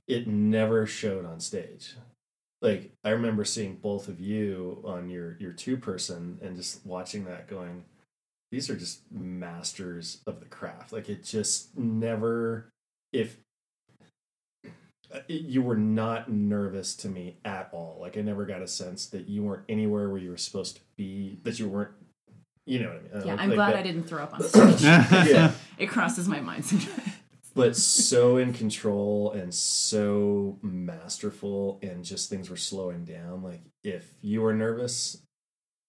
it 0.09 0.27
never 0.27 0.87
showed 0.87 1.25
on 1.25 1.41
stage. 1.41 1.95
Like 2.61 2.93
I 3.05 3.11
remember 3.11 3.45
seeing 3.45 3.77
both 3.77 4.09
of 4.09 4.21
you 4.21 4.83
on 4.85 5.09
your 5.11 5.37
your 5.41 5.53
two 5.53 5.77
person 5.77 6.39
and 6.43 6.57
just 6.57 6.85
watching 6.87 7.25
that 7.25 7.49
going 7.49 7.85
these 8.53 8.69
are 8.69 8.77
just 8.77 9.01
masters 9.11 10.21
of 10.27 10.39
the 10.41 10.47
craft. 10.47 10.93
Like 10.93 11.09
it 11.09 11.25
just 11.25 11.77
never 11.77 12.69
if 13.13 13.39
uh, 15.13 15.21
you 15.27 15.63
were 15.63 15.77
not 15.77 16.31
nervous 16.31 16.95
to 16.97 17.09
me 17.09 17.37
at 17.45 17.69
all. 17.73 17.99
Like 18.01 18.17
I 18.17 18.21
never 18.21 18.45
got 18.45 18.63
a 18.63 18.69
sense 18.69 19.07
that 19.07 19.29
you 19.29 19.43
weren't 19.43 19.65
anywhere 19.69 20.09
where 20.11 20.19
you 20.21 20.31
were 20.31 20.37
supposed 20.37 20.77
to 20.77 20.83
be. 20.97 21.39
That 21.43 21.59
you 21.59 21.69
weren't, 21.69 21.91
you 22.67 22.81
know 22.81 22.89
what 22.91 22.97
I 22.97 23.01
mean? 23.01 23.11
Yeah, 23.27 23.33
Like- 23.33 23.41
I'm 23.41 23.49
like 23.51 23.57
glad 23.57 23.73
that- 23.73 23.79
I 23.79 23.83
didn't 23.83 24.05
throw 24.05 24.23
up 24.23 24.35
on 24.35 24.43
stage. 24.49 24.83
Yeah, 24.83 25.53
it 25.79 25.87
crosses 25.87 26.29
my 26.29 26.41
mind 26.41 26.65
sometimes. 26.65 27.09
But 27.55 27.77
so 27.77 28.37
in 28.37 28.53
control 28.53 29.33
and 29.33 29.53
so 29.55 30.59
masterful, 30.63 31.79
and 31.83 32.05
just 32.05 32.31
things 32.31 32.51
were 32.51 32.57
slowing 32.57 33.05
down. 33.05 33.43
Like 33.43 33.63
if 33.83 34.15
you 34.21 34.43
were 34.43 34.55
nervous, 34.55 35.23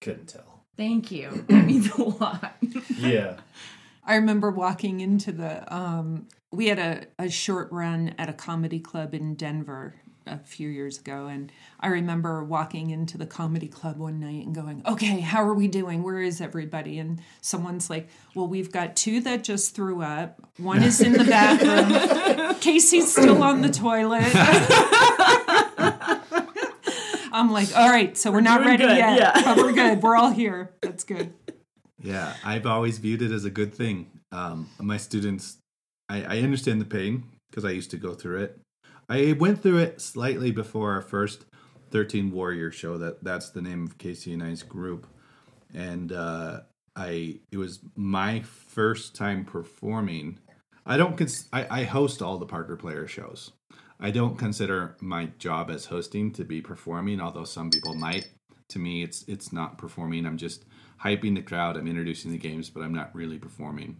couldn't 0.01 0.27
tell. 0.27 0.65
Thank 0.75 1.11
you. 1.11 1.45
That 1.47 1.65
means 1.65 1.91
a 1.91 2.01
lot. 2.03 2.55
Yeah, 2.97 3.37
I 4.03 4.15
remember 4.15 4.51
walking 4.51 4.99
into 4.99 5.31
the 5.31 5.73
um 5.73 6.27
we 6.51 6.67
had 6.67 6.79
a, 6.79 7.05
a 7.17 7.29
short 7.29 7.71
run 7.71 8.13
at 8.19 8.29
a 8.29 8.33
comedy 8.33 8.79
club 8.79 9.15
in 9.15 9.33
Denver 9.33 9.95
a 10.25 10.37
few 10.39 10.69
years 10.69 10.99
ago, 10.99 11.27
and 11.27 11.51
I 11.79 11.87
remember 11.87 12.43
walking 12.43 12.89
into 12.89 13.17
the 13.17 13.25
comedy 13.25 13.67
club 13.67 13.97
one 13.97 14.19
night 14.19 14.45
and 14.45 14.55
going, 14.55 14.81
"Okay, 14.85 15.19
how 15.19 15.43
are 15.43 15.53
we 15.53 15.67
doing? 15.67 16.03
Where 16.03 16.21
is 16.21 16.41
everybody?" 16.41 16.99
And 16.99 17.21
someone's 17.41 17.89
like, 17.89 18.07
"Well, 18.35 18.47
we've 18.47 18.71
got 18.71 18.95
two 18.95 19.21
that 19.21 19.43
just 19.43 19.75
threw 19.75 20.01
up. 20.01 20.41
One 20.57 20.83
is 20.83 21.01
in 21.01 21.13
the 21.13 21.23
bathroom. 21.23 22.55
Casey's 22.61 23.11
still 23.11 23.43
on 23.43 23.61
the 23.61 23.69
toilet." 23.69 24.31
I'm 27.33 27.51
like, 27.51 27.75
"All 27.75 27.89
right, 27.89 28.15
so 28.17 28.31
we're, 28.31 28.41
not 28.41 28.61
ready 28.61 28.83
good, 28.83 28.97
yet, 28.97 29.17
yeah. 29.17 29.41
but 29.43 29.57
we're 29.57 29.73
good. 29.73 30.01
We're 30.03 30.15
all 30.15 30.31
here. 30.31 30.71
That's 30.81 31.03
good." 31.03 31.33
Yeah, 32.01 32.35
I've 32.43 32.65
always 32.65 32.97
viewed 32.97 33.21
it 33.21 33.31
as 33.31 33.45
a 33.45 33.49
good 33.49 33.73
thing. 33.73 34.11
Um, 34.31 34.69
my 34.79 34.97
students, 34.97 35.57
I, 36.09 36.23
I 36.23 36.39
understand 36.39 36.81
the 36.81 36.85
pain 36.85 37.23
because 37.49 37.65
I 37.65 37.71
used 37.71 37.91
to 37.91 37.97
go 37.97 38.13
through 38.13 38.43
it. 38.43 38.59
I 39.09 39.33
went 39.33 39.61
through 39.61 39.79
it 39.79 40.01
slightly 40.01 40.51
before 40.51 40.91
our 40.91 41.01
first 41.01 41.45
13 41.91 42.31
Warrior 42.31 42.71
show. 42.71 42.97
That 42.97 43.23
that's 43.23 43.49
the 43.49 43.61
name 43.61 43.85
of 43.85 43.97
Casey 43.97 44.33
and 44.33 44.43
I's 44.43 44.63
group, 44.63 45.07
and 45.73 46.11
uh, 46.11 46.61
I 46.95 47.39
it 47.51 47.57
was 47.57 47.79
my 47.95 48.41
first 48.41 49.15
time 49.15 49.45
performing. 49.45 50.39
I 50.85 50.97
don't 50.97 51.17
cons- 51.17 51.47
I, 51.53 51.81
I 51.81 51.83
host 51.83 52.21
all 52.21 52.37
the 52.37 52.45
Parker 52.45 52.75
Player 52.75 53.07
shows. 53.07 53.51
I 53.99 54.11
don't 54.11 54.37
consider 54.37 54.97
my 54.99 55.29
job 55.37 55.69
as 55.69 55.85
hosting 55.85 56.31
to 56.33 56.43
be 56.43 56.61
performing, 56.61 57.21
although 57.21 57.45
some 57.45 57.69
people 57.69 57.95
might. 57.95 58.29
To 58.69 58.79
me, 58.79 59.03
it's 59.03 59.23
it's 59.27 59.53
not 59.53 59.77
performing. 59.77 60.25
I'm 60.25 60.37
just 60.37 60.65
hyping 61.03 61.35
the 61.35 61.41
crowd. 61.41 61.77
I'm 61.77 61.87
introducing 61.87 62.31
the 62.31 62.37
games, 62.37 62.69
but 62.69 62.81
I'm 62.81 62.93
not 62.93 63.13
really 63.13 63.37
performing. 63.37 63.97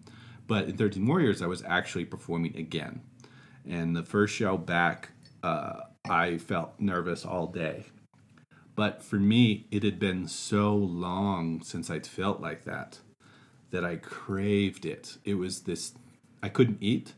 But 0.47 0.68
in 0.68 0.78
13 0.78 1.06
Warriors, 1.06 1.41
I 1.41 1.47
was 1.47 1.64
actually 1.64 2.06
performing 2.06 2.58
again. 2.58 3.01
And 3.68 3.95
the 3.95 4.03
first 4.03 4.34
show 4.36 4.57
back, 4.57 5.09
uh, 5.41 5.82
I 6.09 6.38
felt 6.38 6.80
nervous 6.80 7.26
all 7.26 7.47
day. 7.47 7.86
But 8.76 9.03
for 9.03 9.18
me, 9.18 9.68
it 9.72 9.84
had 9.84 9.99
been 9.99 10.28
so 10.28 10.76
long 10.76 11.61
since 11.61 11.89
I'd 11.89 12.07
felt 12.07 12.41
like 12.41 12.64
that 12.66 12.99
that 13.72 13.84
I 13.84 13.95
craved 13.97 14.86
it. 14.86 15.18
It 15.26 15.36
was 15.36 15.61
this, 15.61 15.93
I 16.41 16.49
couldn't 16.49 16.78
eat. 16.82 17.14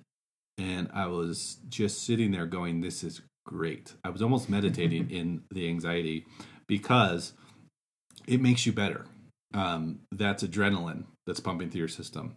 And 0.58 0.90
I 0.94 1.08
was 1.08 1.58
just 1.68 2.04
sitting 2.04 2.32
there 2.32 2.46
going, 2.46 2.82
This 2.82 3.04
is 3.04 3.22
great. 3.46 3.94
I 4.04 4.10
was 4.10 4.22
almost 4.22 4.50
meditating 4.50 5.10
in 5.12 5.44
the 5.52 5.68
anxiety 5.68 6.26
because 6.68 7.34
it 8.28 8.42
makes 8.42 8.66
you 8.66 8.72
better. 8.72 9.06
Um, 9.54 10.00
that's 10.12 10.44
adrenaline 10.44 11.06
that's 11.26 11.40
pumping 11.40 11.70
through 11.70 11.80
your 11.80 11.88
system. 11.88 12.36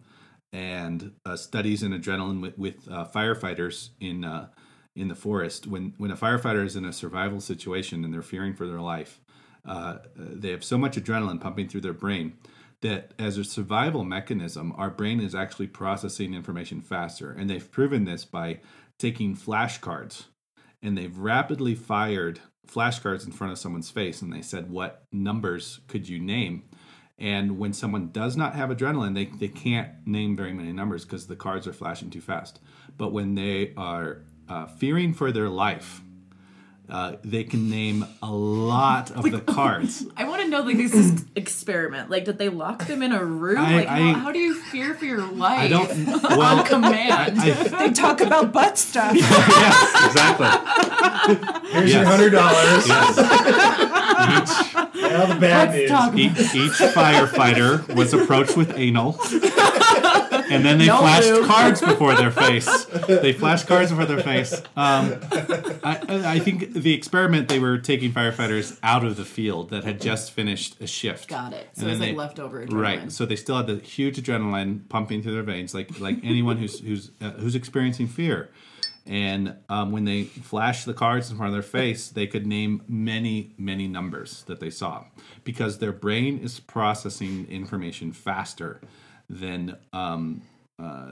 And 0.51 1.13
uh, 1.25 1.35
studies 1.35 1.83
in 1.83 1.91
adrenaline 1.91 2.41
with, 2.41 2.57
with 2.57 2.87
uh, 2.89 3.05
firefighters 3.05 3.89
in 3.99 4.25
uh, 4.25 4.47
in 4.95 5.07
the 5.07 5.15
forest, 5.15 5.67
when 5.67 5.93
when 5.97 6.11
a 6.11 6.17
firefighter 6.17 6.65
is 6.65 6.75
in 6.75 6.85
a 6.85 6.93
survival 6.93 7.39
situation 7.39 8.03
and 8.03 8.13
they're 8.13 8.21
fearing 8.21 8.53
for 8.53 8.65
their 8.67 8.81
life, 8.81 9.21
uh, 9.65 9.97
they 10.15 10.49
have 10.49 10.63
so 10.63 10.77
much 10.77 10.97
adrenaline 10.97 11.39
pumping 11.39 11.67
through 11.67 11.81
their 11.81 11.93
brain 11.93 12.33
that 12.81 13.13
as 13.19 13.37
a 13.37 13.43
survival 13.43 14.03
mechanism, 14.03 14.73
our 14.77 14.89
brain 14.89 15.19
is 15.19 15.35
actually 15.35 15.67
processing 15.67 16.33
information 16.33 16.81
faster. 16.81 17.31
And 17.31 17.49
they've 17.49 17.71
proven 17.71 18.05
this 18.05 18.25
by 18.25 18.59
taking 18.97 19.35
flashcards 19.35 20.25
and 20.81 20.97
they've 20.97 21.17
rapidly 21.17 21.75
fired 21.75 22.39
flashcards 22.67 23.25
in 23.25 23.31
front 23.31 23.51
of 23.51 23.59
someone's 23.59 23.89
face 23.89 24.21
and 24.21 24.31
they 24.31 24.41
said, 24.41 24.69
What 24.69 25.03
numbers 25.11 25.81
could 25.87 26.07
you 26.07 26.19
name? 26.19 26.63
And 27.19 27.59
when 27.59 27.73
someone 27.73 28.09
does 28.11 28.37
not 28.37 28.55
have 28.55 28.69
adrenaline, 28.69 29.13
they, 29.13 29.25
they 29.25 29.49
can't 29.49 29.89
name 30.07 30.35
very 30.37 30.53
many 30.53 30.71
numbers 30.71 31.03
because 31.03 31.27
the 31.27 31.35
cards 31.35 31.67
are 31.67 31.73
flashing 31.73 32.09
too 32.09 32.21
fast. 32.21 32.59
But 32.97 33.11
when 33.11 33.35
they 33.35 33.73
are 33.75 34.21
uh, 34.47 34.67
fearing 34.67 35.13
for 35.13 35.31
their 35.33 35.49
life, 35.49 36.01
uh, 36.89 37.17
they 37.23 37.43
can 37.43 37.69
name 37.69 38.03
a 38.23 38.31
lot 38.31 39.11
of 39.11 39.29
the 39.29 39.39
cards. 39.53 40.05
I 40.17 40.23
want 40.23 40.41
to 40.41 40.47
know 40.47 40.61
like 40.61 40.77
this 40.77 40.95
is 40.95 41.23
experiment. 41.35 42.09
Like, 42.09 42.25
did 42.25 42.39
they 42.39 42.49
lock 42.49 42.85
them 42.87 43.03
in 43.03 43.11
a 43.11 43.23
room? 43.23 43.59
I- 43.59 43.75
like, 43.75 43.87
I- 43.87 43.99
how, 43.99 44.13
how 44.21 44.31
do 44.31 44.39
you 44.39 44.55
fear 44.55 44.95
for 44.95 45.05
your 45.05 45.21
life? 45.21 45.59
I 45.59 45.67
don't. 45.67 45.89
Well, 46.23 46.59
on 46.59 46.65
command. 46.65 47.39
I, 47.39 47.51
They 47.87 47.91
talk 47.93 48.21
about 48.21 48.51
butt 48.53 48.77
stuff. 48.77 49.13
yes, 49.13 50.05
exactly. 50.05 50.47
Here's 51.71 51.91
Yes. 51.91 51.93
your 51.93 52.05
hundred 52.05 52.29
dollars. 52.31 52.87
Yes. 52.87 54.58
Now 55.11 55.25
the 55.33 55.39
bad 55.39 55.75
news. 55.75 55.89
talk 55.89 56.15
E- 56.15 56.25
each 56.25 56.79
firefighter 56.93 57.93
was 57.95 58.13
approached 58.13 58.55
with 58.57 58.77
anal, 58.77 59.19
and 60.51 60.65
then 60.65 60.77
they 60.77 60.87
No 60.87 60.97
flashed 60.99 61.29
lube. 61.29 61.47
cards 61.47 61.81
before 61.81 62.15
their 62.15 62.31
face. 62.31 62.85
They 63.07 63.33
flashed 63.33 63.67
cards 63.67 63.89
before 63.91 64.05
their 64.05 64.21
face. 64.21 64.53
Um, 64.75 65.19
I, 65.83 65.99
I 66.35 66.39
think 66.39 66.73
the 66.73 66.93
experiment 66.93 67.49
they 67.49 67.59
were 67.59 67.77
taking 67.77 68.11
firefighters 68.11 68.77
out 68.83 69.03
of 69.03 69.15
the 69.17 69.25
field 69.25 69.69
that 69.71 69.83
had 69.83 70.01
just 70.01 70.31
finished 70.31 70.79
a 70.81 70.87
shift. 70.87 71.27
Got 71.27 71.53
it. 71.53 71.69
So 71.73 71.81
And 71.83 71.91
it's 71.91 71.99
then 71.99 72.09
like 72.09 72.15
they- 72.15 72.15
leftover 72.17 72.65
adrenaline. 72.65 72.81
Right. 72.81 73.11
So 73.11 73.25
they 73.25 73.35
still 73.35 73.57
had 73.57 73.67
the 73.67 73.77
huge 73.77 74.17
adrenaline 74.21 74.87
pumping 74.89 75.21
through 75.21 75.33
their 75.33 75.43
veins, 75.43 75.73
like 75.73 75.99
like 75.99 76.17
anyone 76.23 76.57
who's 76.57 76.79
who's 76.79 77.11
uh, 77.21 77.31
who's 77.31 77.55
experiencing 77.55 78.07
fear. 78.07 78.49
And 79.05 79.55
um, 79.69 79.91
when 79.91 80.05
they 80.05 80.23
flashed 80.23 80.85
the 80.85 80.93
cards 80.93 81.31
in 81.31 81.37
front 81.37 81.49
of 81.49 81.53
their 81.53 81.81
face, 81.81 82.09
they 82.09 82.27
could 82.27 82.45
name 82.45 82.83
many, 82.87 83.53
many 83.57 83.87
numbers 83.87 84.43
that 84.43 84.59
they 84.59 84.69
saw 84.69 85.05
because 85.43 85.79
their 85.79 85.91
brain 85.91 86.39
is 86.39 86.59
processing 86.59 87.47
information 87.49 88.11
faster 88.11 88.81
than 89.29 89.77
um, 89.93 90.41
uh, 90.77 91.11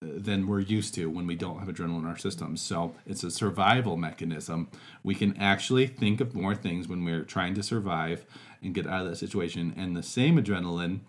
than 0.00 0.46
we're 0.46 0.60
used 0.60 0.94
to 0.94 1.08
when 1.08 1.26
we 1.26 1.34
don't 1.34 1.60
have 1.60 1.68
adrenaline 1.68 2.00
in 2.00 2.06
our 2.06 2.18
system. 2.18 2.56
So 2.56 2.94
it's 3.06 3.24
a 3.24 3.30
survival 3.30 3.96
mechanism. 3.96 4.68
We 5.02 5.14
can 5.14 5.36
actually 5.38 5.86
think 5.86 6.20
of 6.20 6.34
more 6.34 6.54
things 6.54 6.88
when 6.88 7.04
we're 7.04 7.24
trying 7.24 7.54
to 7.54 7.62
survive 7.62 8.26
and 8.62 8.74
get 8.74 8.86
out 8.86 9.04
of 9.04 9.10
that 9.10 9.16
situation. 9.16 9.72
And 9.76 9.96
the 9.96 10.02
same 10.02 10.36
adrenaline 10.36 11.00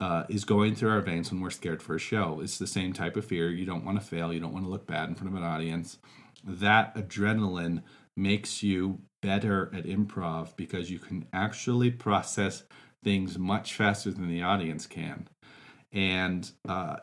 uh, 0.00 0.24
is 0.28 0.44
going 0.44 0.74
through 0.74 0.90
our 0.90 1.00
veins 1.00 1.30
when 1.30 1.40
we're 1.40 1.50
scared 1.50 1.82
for 1.82 1.96
a 1.96 2.00
show. 2.00 2.40
It's 2.40 2.58
the 2.58 2.66
same 2.66 2.92
type 2.92 3.16
of 3.16 3.24
fear. 3.24 3.50
You 3.50 3.66
don't 3.66 3.84
want 3.84 4.00
to 4.00 4.06
fail. 4.06 4.32
You 4.32 4.40
don't 4.40 4.52
want 4.52 4.64
to 4.64 4.70
look 4.70 4.86
bad 4.86 5.08
in 5.08 5.14
front 5.14 5.32
of 5.32 5.36
an 5.36 5.46
audience. 5.46 5.98
That 6.44 6.94
adrenaline 6.94 7.82
makes 8.16 8.62
you 8.62 9.00
better 9.22 9.70
at 9.74 9.84
improv 9.84 10.56
because 10.56 10.90
you 10.90 10.98
can 10.98 11.26
actually 11.32 11.90
process 11.90 12.62
things 13.02 13.38
much 13.38 13.74
faster 13.74 14.10
than 14.10 14.28
the 14.28 14.42
audience 14.42 14.86
can. 14.86 15.28
And 15.92 16.50
uh, 16.68 16.96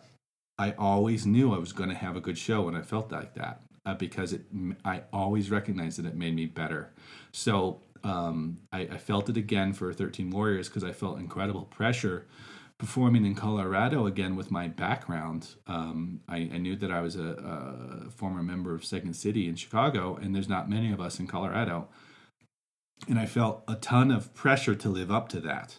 I 0.58 0.72
always 0.78 1.26
knew 1.26 1.54
I 1.54 1.58
was 1.58 1.74
going 1.74 1.90
to 1.90 1.96
have 1.96 2.16
a 2.16 2.22
good 2.22 2.38
show 2.38 2.64
when 2.64 2.76
I 2.76 2.82
felt 2.82 3.12
like 3.12 3.34
that 3.36 3.62
uh, 3.86 3.96
because 3.96 4.32
it. 4.32 4.46
I 4.86 5.04
always 5.12 5.52
recognized 5.52 6.00
that 6.00 6.06
it 6.06 6.16
made 6.16 6.36
me 6.36 6.46
better. 6.46 6.94
So 7.32 7.82
um, 8.04 8.60
I, 8.72 8.82
I 8.82 8.98
felt 8.98 9.30
it 9.30 9.38
again 9.38 9.74
for 9.74 9.92
13 9.92 10.30
Warriors 10.30 10.70
because 10.70 10.84
I 10.84 10.94
felt 10.94 11.20
incredible 11.20 11.64
pressure 11.64 12.28
performing 12.78 13.26
in 13.26 13.36
Colorado 13.36 14.06
again 14.06 14.36
with 14.36 14.52
my 14.52 14.68
background. 14.68 15.56
Um, 15.68 16.22
I, 16.28 16.38
I 16.54 16.58
knew 16.58 16.76
that 16.76 16.92
I 16.92 17.02
was 17.02 17.16
a, 17.16 18.06
a 18.08 18.10
former 18.12 18.44
member 18.44 18.74
of 18.76 18.84
Second 18.84 19.16
City 19.16 19.48
in 19.48 19.56
Chicago, 19.56 20.18
and 20.22 20.36
there's 20.36 20.50
not 20.50 20.70
many 20.70 20.92
of 20.92 21.00
us 21.00 21.20
in 21.20 21.28
Colorado. 21.28 21.88
And 23.08 23.18
I 23.20 23.26
felt 23.26 23.64
a 23.68 23.76
ton 23.76 24.12
of 24.12 24.34
pressure 24.34 24.76
to 24.76 24.90
live 24.90 25.12
up 25.12 25.30
to 25.30 25.40
that. 25.42 25.78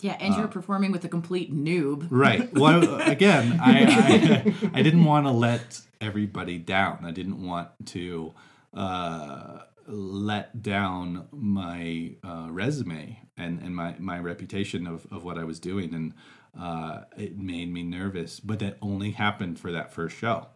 yeah, 0.00 0.16
and 0.20 0.34
Uh, 0.34 0.38
you're 0.38 0.48
performing 0.48 0.90
with 0.90 1.04
a 1.04 1.08
complete 1.08 1.54
noob. 1.54 2.08
Right. 2.10 2.52
Well, 2.52 3.00
again, 3.08 3.60
I, 3.62 3.84
I, 3.84 4.54
I 4.78 4.82
didn't 4.82 5.04
want 5.04 5.26
to 5.26 5.30
let 5.30 5.80
everybody 6.00 6.58
down. 6.58 7.04
I 7.04 7.12
didn't 7.12 7.40
want 7.40 7.68
to 7.86 8.32
uh, 8.74 9.58
let 9.92 10.62
down 10.62 11.28
my 11.30 12.14
uh, 12.24 12.48
resume 12.50 13.18
and, 13.36 13.60
and 13.60 13.76
my, 13.76 13.94
my 13.98 14.18
reputation 14.18 14.86
of, 14.86 15.06
of 15.10 15.22
what 15.22 15.38
I 15.38 15.44
was 15.44 15.60
doing. 15.60 15.94
And 15.94 16.14
uh, 16.58 17.02
it 17.16 17.38
made 17.38 17.72
me 17.72 17.82
nervous. 17.82 18.40
But 18.40 18.58
that 18.60 18.78
only 18.80 19.12
happened 19.12 19.60
for 19.60 19.70
that 19.72 19.92
first 19.92 20.16
show. 20.16 20.48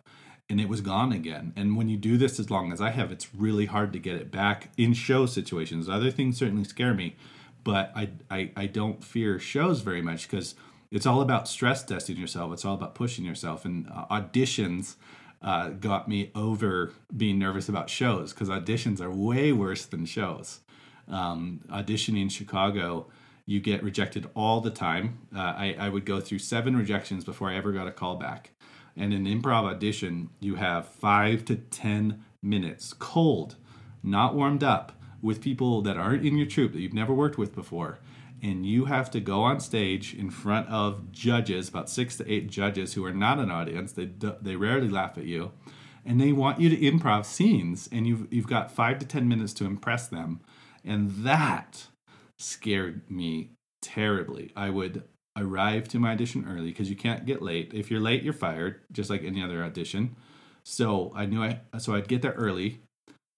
And 0.48 0.60
it 0.60 0.68
was 0.68 0.80
gone 0.80 1.12
again. 1.12 1.52
And 1.56 1.76
when 1.76 1.88
you 1.88 1.96
do 1.96 2.16
this 2.16 2.38
as 2.38 2.50
long 2.50 2.72
as 2.72 2.80
I 2.80 2.90
have, 2.90 3.12
it's 3.12 3.34
really 3.34 3.66
hard 3.66 3.92
to 3.92 3.98
get 3.98 4.16
it 4.16 4.30
back 4.30 4.70
in 4.76 4.94
show 4.94 5.26
situations. 5.26 5.88
Other 5.88 6.10
things 6.10 6.38
certainly 6.38 6.64
scare 6.64 6.94
me, 6.94 7.16
but 7.64 7.90
I, 7.96 8.10
I, 8.30 8.52
I 8.56 8.66
don't 8.66 9.02
fear 9.02 9.40
shows 9.40 9.80
very 9.80 10.02
much 10.02 10.30
because 10.30 10.54
it's 10.90 11.04
all 11.04 11.20
about 11.20 11.48
stress 11.48 11.84
testing 11.84 12.16
yourself. 12.16 12.52
It's 12.52 12.64
all 12.64 12.74
about 12.74 12.94
pushing 12.94 13.24
yourself. 13.24 13.64
And 13.64 13.88
uh, 13.92 14.06
auditions 14.08 14.94
uh, 15.42 15.68
got 15.70 16.08
me 16.08 16.30
over 16.34 16.92
being 17.16 17.38
nervous 17.38 17.68
about 17.68 17.90
shows 17.90 18.32
because 18.32 18.48
auditions 18.48 19.00
are 19.00 19.10
way 19.10 19.52
worse 19.52 19.84
than 19.84 20.06
shows. 20.06 20.60
Um, 21.08 21.60
auditioning 21.70 22.22
in 22.22 22.28
Chicago, 22.28 23.06
you 23.44 23.60
get 23.60 23.82
rejected 23.82 24.28
all 24.34 24.60
the 24.60 24.70
time. 24.70 25.18
Uh, 25.34 25.40
I, 25.40 25.76
I 25.78 25.88
would 25.88 26.04
go 26.04 26.20
through 26.20 26.40
seven 26.40 26.76
rejections 26.76 27.24
before 27.24 27.48
I 27.48 27.56
ever 27.56 27.72
got 27.72 27.86
a 27.86 27.92
call 27.92 28.16
back. 28.16 28.50
And 28.96 29.12
in 29.12 29.24
improv 29.24 29.64
audition, 29.64 30.30
you 30.40 30.56
have 30.56 30.88
five 30.88 31.44
to 31.44 31.56
10 31.56 32.24
minutes 32.42 32.92
cold, 32.92 33.56
not 34.02 34.34
warmed 34.34 34.64
up, 34.64 34.92
with 35.22 35.40
people 35.40 35.82
that 35.82 35.96
aren't 35.96 36.24
in 36.24 36.36
your 36.36 36.46
troupe 36.46 36.72
that 36.72 36.80
you've 36.80 36.94
never 36.94 37.12
worked 37.12 37.38
with 37.38 37.54
before. 37.54 37.98
And 38.42 38.66
you 38.66 38.86
have 38.86 39.10
to 39.12 39.20
go 39.20 39.42
on 39.42 39.60
stage 39.60 40.14
in 40.14 40.30
front 40.30 40.68
of 40.68 41.12
judges, 41.12 41.68
about 41.68 41.90
six 41.90 42.16
to 42.18 42.30
eight 42.32 42.50
judges 42.50 42.94
who 42.94 43.04
are 43.04 43.12
not 43.14 43.38
an 43.38 43.50
audience. 43.50 43.92
They, 43.92 44.10
they 44.42 44.56
rarely 44.56 44.88
laugh 44.88 45.18
at 45.18 45.24
you. 45.24 45.52
and 46.04 46.20
they 46.20 46.32
want 46.32 46.60
you 46.60 46.68
to 46.70 46.76
improv 46.76 47.24
scenes, 47.26 47.88
and 47.92 48.06
you've 48.06 48.26
you've 48.32 48.46
got 48.48 48.70
five 48.72 48.98
to 49.00 49.06
ten 49.06 49.28
minutes 49.28 49.52
to 49.54 49.64
impress 49.66 50.06
them, 50.08 50.40
and 50.84 51.10
that 51.24 51.88
scared 52.38 53.10
me 53.10 53.50
terribly. 53.82 54.52
I 54.56 54.70
would 54.70 55.04
arrive 55.36 55.88
to 55.88 55.98
my 55.98 56.12
audition 56.12 56.46
early 56.48 56.68
because 56.70 56.90
you 56.90 56.96
can't 56.96 57.26
get 57.26 57.42
late. 57.42 57.72
If 57.74 57.90
you're 57.90 58.00
late, 58.00 58.22
you're 58.22 58.32
fired, 58.34 58.80
just 58.92 59.10
like 59.10 59.24
any 59.24 59.42
other 59.42 59.64
audition. 59.64 60.16
So 60.64 61.12
I 61.16 61.26
knew 61.26 61.42
I 61.42 61.60
so 61.78 61.94
I'd 61.94 62.08
get 62.08 62.22
there 62.22 62.32
early. 62.32 62.80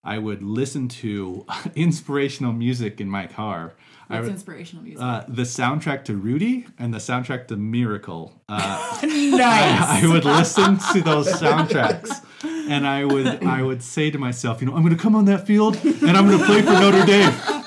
I 0.04 0.18
would 0.18 0.42
listen 0.42 0.88
to 0.88 1.46
inspirational 1.74 2.52
music 2.52 3.00
in 3.00 3.10
my 3.10 3.26
car. 3.26 3.74
I 4.10 4.20
inspirational 4.20 4.84
music? 4.84 5.02
uh, 5.02 5.24
the 5.28 5.42
soundtrack 5.42 6.04
to 6.06 6.16
Rudy 6.16 6.66
and 6.78 6.94
the 6.94 6.98
soundtrack 6.98 7.46
to 7.48 7.56
Miracle. 7.56 8.40
Uh, 8.48 8.98
nice. 9.02 9.42
I, 9.42 10.00
I 10.02 10.06
would 10.06 10.24
listen 10.24 10.78
to 10.92 11.02
those 11.02 11.28
soundtracks, 11.28 12.24
and 12.42 12.86
I 12.86 13.04
would 13.04 13.44
I 13.44 13.62
would 13.62 13.82
say 13.82 14.10
to 14.10 14.18
myself, 14.18 14.60
you 14.60 14.66
know, 14.66 14.74
I'm 14.74 14.82
going 14.82 14.96
to 14.96 15.02
come 15.02 15.14
on 15.14 15.26
that 15.26 15.46
field 15.46 15.76
and 15.84 16.16
I'm 16.16 16.26
going 16.26 16.38
to 16.38 16.46
play 16.46 16.62
for 16.62 16.72
Notre 16.72 17.04
Dame. 17.04 17.32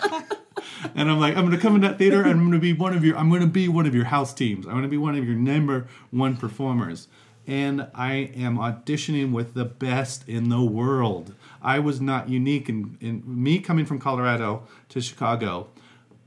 And 0.94 1.10
I'm 1.10 1.20
like, 1.20 1.38
I'm 1.38 1.46
going 1.46 1.56
to 1.56 1.62
come 1.62 1.76
in 1.76 1.82
that 1.82 1.98
theater 1.98 2.22
and 2.22 2.32
I'm 2.32 2.40
going 2.40 2.52
to 2.52 2.60
be 2.60 2.74
one 2.74 2.94
of 2.94 3.04
your 3.06 3.18
I'm 3.18 3.30
going 3.30 3.42
to 3.42 3.48
be 3.48 3.68
one 3.68 3.86
of 3.86 3.96
your 3.96 4.06
house 4.06 4.34
teams. 4.34 4.66
I'm 4.66 4.74
going 4.74 4.84
to 4.84 4.90
be 4.90 4.98
one 4.98 5.16
of 5.16 5.26
your 5.26 5.36
number 5.36 5.88
one 6.10 6.36
performers. 6.36 7.08
And 7.48 7.88
I 7.96 8.32
am 8.36 8.58
auditioning 8.58 9.32
with 9.32 9.54
the 9.54 9.66
best 9.66 10.28
in 10.28 10.50
the 10.50 10.62
world. 10.62 11.34
I 11.62 11.80
was 11.80 12.00
not 12.00 12.30
unique 12.30 12.70
in, 12.70 12.98
in 13.02 13.24
me 13.26 13.60
coming 13.60 13.86
from 13.86 14.00
Colorado 14.00 14.68
to 14.90 15.02
Chicago 15.02 15.70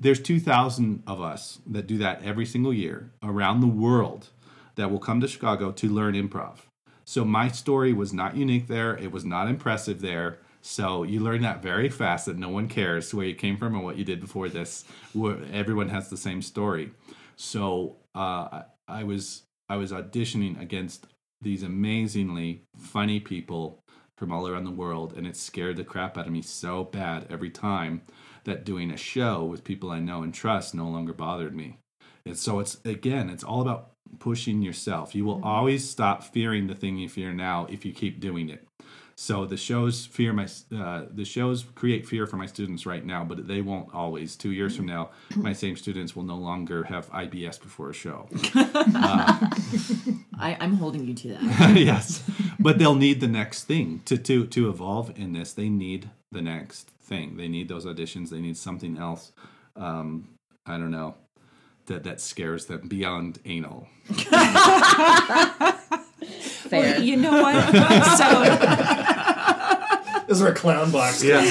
there's 0.05 0.20
2,000 0.20 1.02
of 1.07 1.22
us 1.22 1.61
that 1.66 1.86
do 1.86 1.96
that 1.96 2.22
every 2.22 2.44
single 2.44 2.74
year 2.74 3.11
around 3.22 3.61
the 3.61 3.66
world 3.66 4.28
that 4.74 4.90
will 4.90 4.98
come 4.98 5.18
to 5.18 5.26
Chicago 5.26 5.72
to 5.72 5.88
learn 5.88 6.14
improv. 6.14 6.59
So 7.07 7.24
my 7.24 7.48
story 7.48 7.94
was 7.94 8.12
not 8.12 8.36
unique 8.36 8.66
there. 8.66 8.98
It 8.98 9.11
was 9.12 9.24
not 9.24 9.48
impressive 9.48 10.02
there. 10.02 10.40
So 10.61 11.05
you 11.05 11.20
learn 11.20 11.40
that 11.40 11.62
very 11.62 11.88
fast 11.88 12.26
that 12.26 12.36
no 12.36 12.50
one 12.50 12.68
cares 12.68 13.14
where 13.14 13.24
you 13.24 13.34
came 13.34 13.57
from 13.57 13.74
or 13.74 13.82
what 13.82 13.96
you 13.96 14.05
did 14.05 14.20
before 14.20 14.50
this. 14.50 14.84
Everyone 15.50 15.88
has 15.88 16.11
the 16.11 16.18
same 16.18 16.42
story. 16.42 16.90
So 17.36 17.96
uh, 18.14 18.64
I 18.86 19.05
was 19.05 19.44
I 19.70 19.76
was 19.76 19.90
auditioning 19.90 20.61
against 20.61 21.07
these 21.40 21.62
amazingly 21.62 22.64
funny 22.76 23.20
people 23.20 23.80
from 24.16 24.32
all 24.32 24.46
around 24.46 24.64
the 24.64 24.70
world, 24.70 25.14
and 25.16 25.26
it 25.26 25.36
scared 25.36 25.76
the 25.76 25.84
crap 25.84 26.16
out 26.16 26.26
of 26.26 26.32
me 26.32 26.42
so 26.42 26.84
bad 26.84 27.26
every 27.30 27.50
time 27.50 28.02
that 28.44 28.64
doing 28.64 28.90
a 28.90 28.96
show 28.96 29.44
with 29.44 29.64
people 29.64 29.90
I 29.90 29.98
know 29.98 30.22
and 30.22 30.32
trust 30.32 30.74
no 30.74 30.88
longer 30.88 31.12
bothered 31.12 31.54
me. 31.54 31.78
And 32.26 32.38
so 32.38 32.60
it's 32.60 32.78
again, 32.84 33.28
it's 33.28 33.44
all 33.44 33.60
about 33.60 33.92
pushing 34.18 34.62
yourself. 34.62 35.14
You 35.14 35.24
will 35.24 35.36
mm-hmm. 35.36 35.46
always 35.46 35.88
stop 35.88 36.22
fearing 36.22 36.66
the 36.66 36.74
thing 36.74 36.96
you 36.96 37.08
fear 37.08 37.32
now 37.32 37.66
if 37.70 37.84
you 37.84 37.92
keep 37.92 38.20
doing 38.20 38.48
it. 38.48 38.66
So 39.16 39.44
the 39.46 39.56
shows 39.56 40.06
fear 40.06 40.32
my 40.32 40.48
uh, 40.76 41.04
the 41.10 41.24
shows 41.24 41.64
create 41.74 42.06
fear 42.06 42.26
for 42.26 42.36
my 42.36 42.46
students 42.46 42.84
right 42.84 43.04
now, 43.04 43.24
but 43.24 43.46
they 43.46 43.60
won't 43.60 43.94
always. 43.94 44.34
Two 44.36 44.50
years 44.50 44.76
from 44.76 44.86
now, 44.86 45.10
my 45.36 45.52
same 45.52 45.76
students 45.76 46.16
will 46.16 46.24
no 46.24 46.36
longer 46.36 46.84
have 46.84 47.08
IBS 47.10 47.60
before 47.60 47.90
a 47.90 47.94
show. 47.94 48.28
I, 50.36 50.56
I'm 50.58 50.74
holding 50.74 51.06
you 51.06 51.14
to 51.14 51.28
that. 51.28 51.76
yes, 51.76 52.28
but 52.58 52.78
they'll 52.78 52.96
need 52.96 53.20
the 53.20 53.28
next 53.28 53.64
thing 53.64 54.02
to 54.06 54.18
to 54.18 54.46
to 54.48 54.68
evolve 54.68 55.12
in 55.16 55.32
this. 55.32 55.52
They 55.52 55.68
need 55.68 56.10
the 56.32 56.42
next 56.42 56.88
thing. 56.88 57.36
They 57.36 57.48
need 57.48 57.68
those 57.68 57.86
auditions. 57.86 58.30
They 58.30 58.40
need 58.40 58.56
something 58.56 58.98
else. 58.98 59.32
Um, 59.76 60.28
I 60.66 60.76
don't 60.76 60.90
know 60.90 61.14
that 61.86 62.04
that 62.04 62.20
scares 62.20 62.66
them 62.66 62.88
beyond 62.88 63.38
anal. 63.44 63.88
Fair. 66.64 66.94
Well, 66.94 67.02
you 67.02 67.16
know 67.16 67.42
what? 67.42 67.74
so 68.16 69.03
This 70.35 70.41
is 70.41 70.47
where 70.47 70.55
clown 70.55 70.91
box. 70.91 71.22
Yeah. 71.22 71.45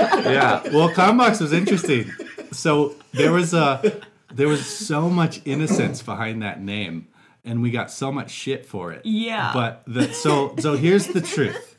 yeah. 0.00 0.62
Well, 0.72 0.88
Clown 0.88 1.18
Box 1.18 1.38
was 1.38 1.52
interesting. 1.52 2.10
So 2.50 2.94
there 3.12 3.30
was 3.30 3.52
a 3.52 4.00
there 4.32 4.48
was 4.48 4.64
so 4.64 5.10
much 5.10 5.42
innocence 5.44 6.00
behind 6.00 6.42
that 6.42 6.62
name, 6.62 7.08
and 7.44 7.60
we 7.60 7.70
got 7.70 7.90
so 7.90 8.10
much 8.10 8.30
shit 8.30 8.64
for 8.64 8.90
it. 8.90 9.04
Yeah. 9.04 9.50
But 9.52 9.82
the 9.86 10.14
so 10.14 10.54
so 10.58 10.78
here's 10.78 11.08
the 11.08 11.20
truth. 11.20 11.76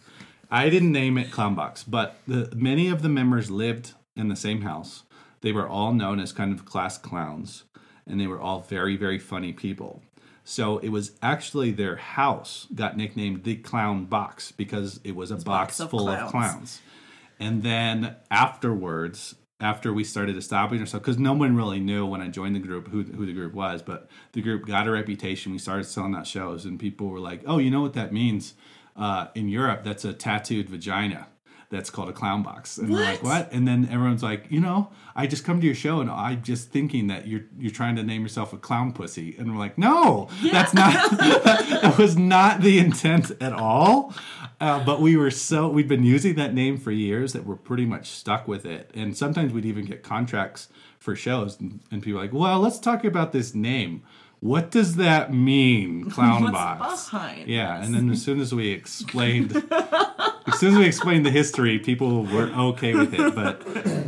I 0.52 0.70
didn't 0.70 0.92
name 0.92 1.18
it 1.18 1.32
Clown 1.32 1.56
Box, 1.56 1.84
but 1.84 2.18
the 2.28 2.54
many 2.56 2.88
of 2.90 3.02
the 3.02 3.10
members 3.10 3.50
lived 3.50 3.94
in 4.16 4.28
the 4.28 4.36
same 4.36 4.62
house. 4.62 5.06
They 5.42 5.52
were 5.52 5.68
all 5.68 5.92
known 5.92 6.20
as 6.20 6.32
kind 6.32 6.54
of 6.54 6.66
class 6.66 7.00
clowns, 7.00 7.64
and 8.06 8.22
they 8.22 8.28
were 8.28 8.40
all 8.40 8.60
very 8.62 8.96
very 8.96 9.18
funny 9.18 9.54
people. 9.54 10.04
So 10.48 10.78
it 10.78 10.90
was 10.90 11.12
actually 11.24 11.72
their 11.72 11.96
house 11.96 12.68
got 12.74 12.96
nicknamed 12.96 13.44
the 13.44 13.56
Clown 13.56 14.06
Box 14.06 14.52
because 14.52 15.00
it 15.04 15.16
was 15.16 15.32
a 15.32 15.36
box, 15.36 15.46
box 15.46 15.80
of 15.80 15.90
full 15.90 16.08
of 16.08 16.30
clowns. 16.30 16.32
clowns. 16.32 16.82
And 17.40 17.64
then 17.64 18.16
afterwards, 18.30 19.36
after 19.60 19.92
we 19.92 20.04
started 20.04 20.38
establishing 20.38 20.82
ourselves, 20.82 21.04
because 21.04 21.18
no 21.18 21.34
one 21.34 21.56
really 21.56 21.80
knew 21.80 22.06
when 22.06 22.22
I 22.22 22.28
joined 22.28 22.56
the 22.56 22.60
group 22.60 22.90
who, 22.90 23.04
who 23.04 23.26
the 23.26 23.34
group 23.34 23.54
was, 23.54 23.82
but 23.82 24.08
the 24.34 24.42
group 24.42 24.68
got 24.68 24.88
a 24.88 24.92
reputation. 24.92 25.52
We 25.52 25.58
started 25.58 25.86
selling 25.86 26.14
out 26.14 26.28
shows, 26.28 26.64
and 26.64 26.80
people 26.80 27.08
were 27.08 27.20
like, 27.20 27.42
"Oh, 27.48 27.58
you 27.58 27.72
know 27.72 27.82
what 27.82 27.94
that 27.94 28.14
means? 28.14 28.54
Uh, 28.96 29.28
in 29.34 29.50
Europe, 29.50 29.84
that's 29.84 30.06
a 30.06 30.14
tattooed 30.14 30.70
vagina." 30.70 31.28
That's 31.76 31.90
called 31.90 32.10
a 32.10 32.14
clown 32.14 32.42
box, 32.42 32.78
and 32.78 32.90
we're 32.90 33.02
like, 33.02 33.22
"What?" 33.22 33.52
And 33.52 33.68
then 33.68 33.88
everyone's 33.92 34.24
like, 34.24 34.46
"You 34.50 34.62
know, 34.62 34.90
I 35.16 35.28
just 35.28 35.44
come 35.44 35.60
to 35.60 35.66
your 35.66 35.76
show, 35.76 36.00
and 36.00 36.10
I'm 36.10 36.42
just 36.42 36.70
thinking 36.70 37.08
that 37.08 37.28
you're 37.28 37.44
you're 37.60 37.72
trying 37.72 37.96
to 37.98 38.04
name 38.04 38.22
yourself 38.22 38.54
a 38.54 38.58
clown 38.58 38.94
pussy," 38.94 39.36
and 39.38 39.52
we're 39.52 39.60
like, 39.60 39.78
"No, 39.78 40.30
that's 40.52 40.74
not. 40.74 41.12
that 41.18 41.96
was 41.98 42.18
not 42.18 42.62
the 42.62 42.80
intent 42.80 43.32
at 43.42 43.54
all." 43.54 44.14
Uh, 44.62 44.84
but 44.84 45.02
we 45.02 45.18
were 45.18 45.32
so 45.32 45.68
we'd 45.68 45.88
been 45.88 46.04
using 46.04 46.36
that 46.36 46.54
name 46.54 46.78
for 46.78 46.92
years 46.92 47.34
that 47.34 47.46
we're 47.46 47.56
pretty 47.56 47.86
much 47.86 48.10
stuck 48.10 48.48
with 48.48 48.66
it. 48.66 48.90
And 48.94 49.16
sometimes 49.16 49.52
we'd 49.52 49.66
even 49.66 49.86
get 49.86 50.02
contracts 50.02 50.70
for 50.98 51.16
shows, 51.16 51.60
and, 51.60 51.82
and 51.92 52.02
people 52.02 52.20
are 52.20 52.24
like, 52.24 52.34
"Well, 52.34 52.60
let's 52.60 52.80
talk 52.80 53.04
about 53.04 53.32
this 53.32 53.54
name. 53.54 54.04
What 54.46 54.70
does 54.70 54.98
that 54.98 55.34
mean, 55.34 56.10
clown 56.16 56.44
What's 56.44 56.54
box?" 56.54 57.10
behind 57.10 57.48
Yeah, 57.48 57.84
and 57.84 57.96
then 57.96 58.12
as 58.12 58.22
soon 58.22 58.40
as 58.40 58.54
we 58.54 58.70
explained, 58.70 59.56
as 59.72 60.60
soon 60.60 60.74
as 60.74 60.78
we 60.78 60.86
explained 60.86 61.26
the 61.26 61.32
history, 61.32 61.80
people 61.80 62.24
were 62.26 62.52
okay 62.70 62.94
with 62.94 63.12
it. 63.16 63.34
But 63.34 63.64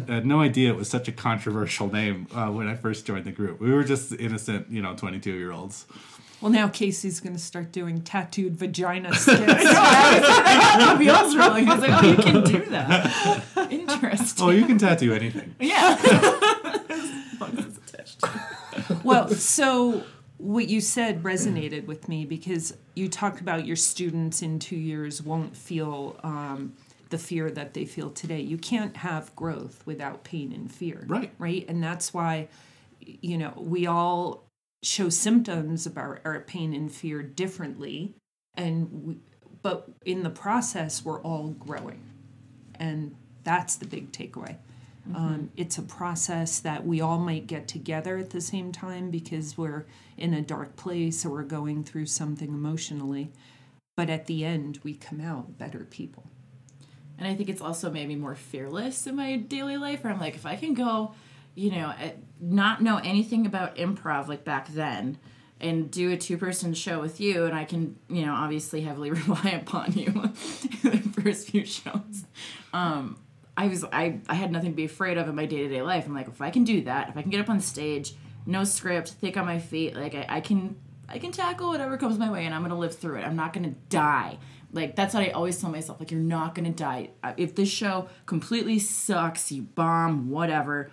I 0.07 0.13
had 0.13 0.25
no 0.27 0.39
idea 0.39 0.69
it 0.69 0.75
was 0.75 0.89
such 0.89 1.07
a 1.07 1.11
controversial 1.11 1.91
name 1.91 2.27
uh, 2.35 2.49
when 2.51 2.67
I 2.67 2.75
first 2.75 3.07
joined 3.07 3.25
the 3.25 3.31
group. 3.31 3.59
We 3.59 3.71
were 3.73 3.83
just 3.83 4.13
innocent, 4.13 4.69
you 4.69 4.79
know, 4.83 4.95
twenty-two 4.95 5.33
year 5.33 5.51
olds. 5.51 5.87
well, 6.39 6.51
now 6.51 6.67
Casey's 6.67 7.19
going 7.19 7.33
to 7.35 7.41
start 7.41 7.71
doing 7.71 8.01
tattooed 8.03 8.55
vagina 8.55 9.15
skits. 9.15 9.39
that 9.39 10.95
feels 10.99 11.35
really. 11.35 11.65
I 11.65 11.73
was 11.73 11.81
like, 11.81 12.03
oh, 12.03 12.07
you 12.07 12.15
can 12.15 12.43
do 12.43 12.65
that. 12.69 13.71
Interesting. 13.71 14.45
Oh, 14.45 14.51
you 14.51 14.65
can 14.67 14.77
tattoo 14.77 15.13
anything. 15.13 15.55
Yeah. 15.59 15.97
well, 19.03 19.29
so 19.29 20.03
what 20.37 20.69
you 20.69 20.81
said 20.81 21.23
resonated 21.23 21.85
with 21.85 22.07
me 22.07 22.25
because 22.25 22.75
you 22.95 23.09
talked 23.09 23.41
about 23.41 23.65
your 23.65 23.75
students 23.75 24.41
in 24.41 24.59
two 24.59 24.75
years 24.75 25.21
won't 25.21 25.55
feel 25.55 26.19
um, 26.23 26.73
the 27.09 27.17
fear 27.17 27.49
that 27.51 27.73
they 27.73 27.85
feel 27.85 28.11
today. 28.11 28.41
You 28.41 28.57
can't 28.57 28.95
have 28.97 29.35
growth 29.35 29.81
without 29.85 30.23
pain 30.23 30.53
and 30.53 30.71
fear. 30.71 31.05
Right. 31.07 31.31
Right. 31.39 31.65
And 31.67 31.83
that's 31.83 32.13
why, 32.13 32.49
you 32.99 33.37
know, 33.37 33.53
we 33.55 33.87
all 33.87 34.43
show 34.83 35.09
symptoms 35.09 35.85
of 35.85 35.97
our, 35.97 36.21
our 36.23 36.41
pain 36.41 36.73
and 36.73 36.91
fear 36.91 37.23
differently. 37.23 38.13
And 38.55 39.03
we, 39.03 39.17
but 39.63 39.89
in 40.05 40.23
the 40.23 40.29
process, 40.29 41.03
we're 41.03 41.21
all 41.21 41.49
growing. 41.49 42.03
And 42.75 43.15
that's 43.43 43.75
the 43.75 43.85
big 43.85 44.11
takeaway. 44.11 44.57
Um, 45.15 45.51
it's 45.55 45.77
a 45.77 45.83
process 45.83 46.59
that 46.59 46.85
we 46.85 47.01
all 47.01 47.19
might 47.19 47.47
get 47.47 47.67
together 47.67 48.17
at 48.17 48.31
the 48.31 48.41
same 48.41 48.71
time 48.71 49.09
because 49.09 49.57
we're 49.57 49.85
in 50.17 50.33
a 50.33 50.41
dark 50.41 50.75
place 50.75 51.25
or 51.25 51.29
we're 51.29 51.43
going 51.43 51.83
through 51.83 52.07
something 52.07 52.49
emotionally. 52.49 53.31
But 53.95 54.09
at 54.09 54.27
the 54.27 54.45
end, 54.45 54.79
we 54.83 54.93
come 54.93 55.21
out 55.21 55.57
better 55.57 55.85
people. 55.89 56.25
And 57.17 57.27
I 57.27 57.35
think 57.35 57.49
it's 57.49 57.61
also 57.61 57.89
made 57.89 58.07
me 58.07 58.15
more 58.15 58.35
fearless 58.35 59.07
in 59.07 59.15
my 59.15 59.37
daily 59.37 59.77
life 59.77 60.03
where 60.03 60.13
I'm 60.13 60.19
like, 60.19 60.35
if 60.35 60.45
I 60.45 60.55
can 60.55 60.73
go, 60.73 61.15
you 61.55 61.71
know, 61.71 61.93
not 62.39 62.81
know 62.83 62.97
anything 62.97 63.47
about 63.47 63.77
improv 63.77 64.27
like 64.27 64.43
back 64.43 64.67
then 64.69 65.17
and 65.59 65.89
do 65.89 66.11
a 66.11 66.17
two 66.17 66.37
person 66.37 66.73
show 66.75 66.99
with 66.99 67.19
you, 67.19 67.45
and 67.45 67.55
I 67.55 67.65
can, 67.65 67.97
you 68.09 68.25
know, 68.25 68.33
obviously 68.33 68.81
heavily 68.81 69.09
rely 69.27 69.49
upon 69.51 69.93
you 69.93 70.07
in 70.83 70.91
the 70.91 71.21
first 71.21 71.49
few 71.49 71.65
shows. 71.65 72.25
Um, 72.73 73.17
I 73.57 73.67
was 73.67 73.83
I, 73.91 74.19
I 74.29 74.35
had 74.35 74.51
nothing 74.51 74.69
to 74.71 74.75
be 74.75 74.85
afraid 74.85 75.17
of 75.17 75.27
in 75.27 75.35
my 75.35 75.45
day 75.47 75.57
to 75.63 75.67
day 75.67 75.81
life. 75.81 76.05
I'm 76.05 76.13
like, 76.13 76.27
if 76.27 76.41
I 76.41 76.51
can 76.51 76.63
do 76.63 76.81
that, 76.83 77.09
if 77.09 77.17
I 77.17 77.21
can 77.23 77.31
get 77.31 77.41
up 77.41 77.49
on 77.49 77.59
stage, 77.59 78.13
no 78.45 78.63
script, 78.63 79.09
think 79.09 79.35
on 79.35 79.45
my 79.45 79.59
feet, 79.59 79.95
like 79.95 80.13
I, 80.15 80.25
I 80.29 80.41
can 80.41 80.75
I 81.09 81.17
can 81.19 81.31
tackle 81.31 81.69
whatever 81.69 81.97
comes 81.97 82.17
my 82.19 82.29
way 82.31 82.45
and 82.45 82.53
I'm 82.53 82.61
gonna 82.61 82.77
live 82.77 82.95
through 82.95 83.17
it. 83.17 83.25
I'm 83.25 83.35
not 83.35 83.53
gonna 83.53 83.73
die. 83.89 84.37
Like 84.71 84.95
that's 84.95 85.13
what 85.15 85.23
I 85.23 85.29
always 85.31 85.59
tell 85.59 85.71
myself. 85.71 85.99
Like 85.99 86.11
you're 86.11 86.19
not 86.19 86.53
gonna 86.53 86.69
die. 86.71 87.09
Uh, 87.23 87.33
If 87.37 87.55
this 87.55 87.69
show 87.69 88.09
completely 88.27 88.77
sucks, 88.79 89.51
you 89.51 89.63
bomb, 89.63 90.29
whatever, 90.29 90.91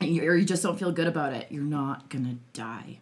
you, 0.00 0.22
or 0.24 0.34
you 0.34 0.44
just 0.44 0.62
don't 0.62 0.78
feel 0.78 0.90
good 0.90 1.06
about 1.06 1.34
it, 1.34 1.46
you're 1.50 1.62
not 1.62 2.08
gonna 2.10 2.36
die. 2.52 2.98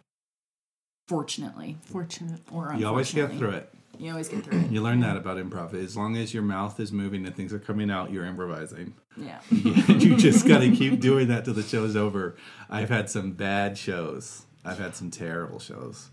Fortunately, 1.07 1.79
Fortunate. 1.87 2.41
or 2.53 2.75
You 2.77 2.87
always 2.87 3.15
get 3.15 3.33
through 3.33 3.51
it. 3.51 3.73
You 3.99 4.11
always 4.13 4.29
get 4.29 4.45
through 4.45 4.59
it. 4.65 4.71
You 4.71 4.81
learn 4.83 5.01
that 5.01 5.17
about 5.17 5.37
improv. 5.39 5.75
As 5.75 5.97
long 5.97 6.17
as 6.17 6.33
your 6.33 6.43
mouth 6.43 6.79
is 6.81 6.93
moving 6.93 7.27
and 7.27 7.35
things 7.35 7.53
are 7.53 7.59
coming 7.59 7.91
out, 7.91 8.13
you're 8.13 8.25
improvising. 8.27 8.95
Yeah. 9.17 9.41
you 9.51 10.17
just 10.17 10.47
got 10.47 10.59
to 10.61 10.71
keep 10.71 11.01
doing 11.01 11.29
that 11.29 11.45
till 11.45 11.55
the 11.55 11.63
show's 11.63 11.97
over. 11.97 12.37
I've 12.71 12.89
had 12.89 13.11
some 13.11 13.33
bad 13.33 13.77
shows. 13.77 14.45
I've 14.65 14.79
had 14.79 14.95
some 14.95 15.11
terrible 15.11 15.59
shows, 15.61 16.11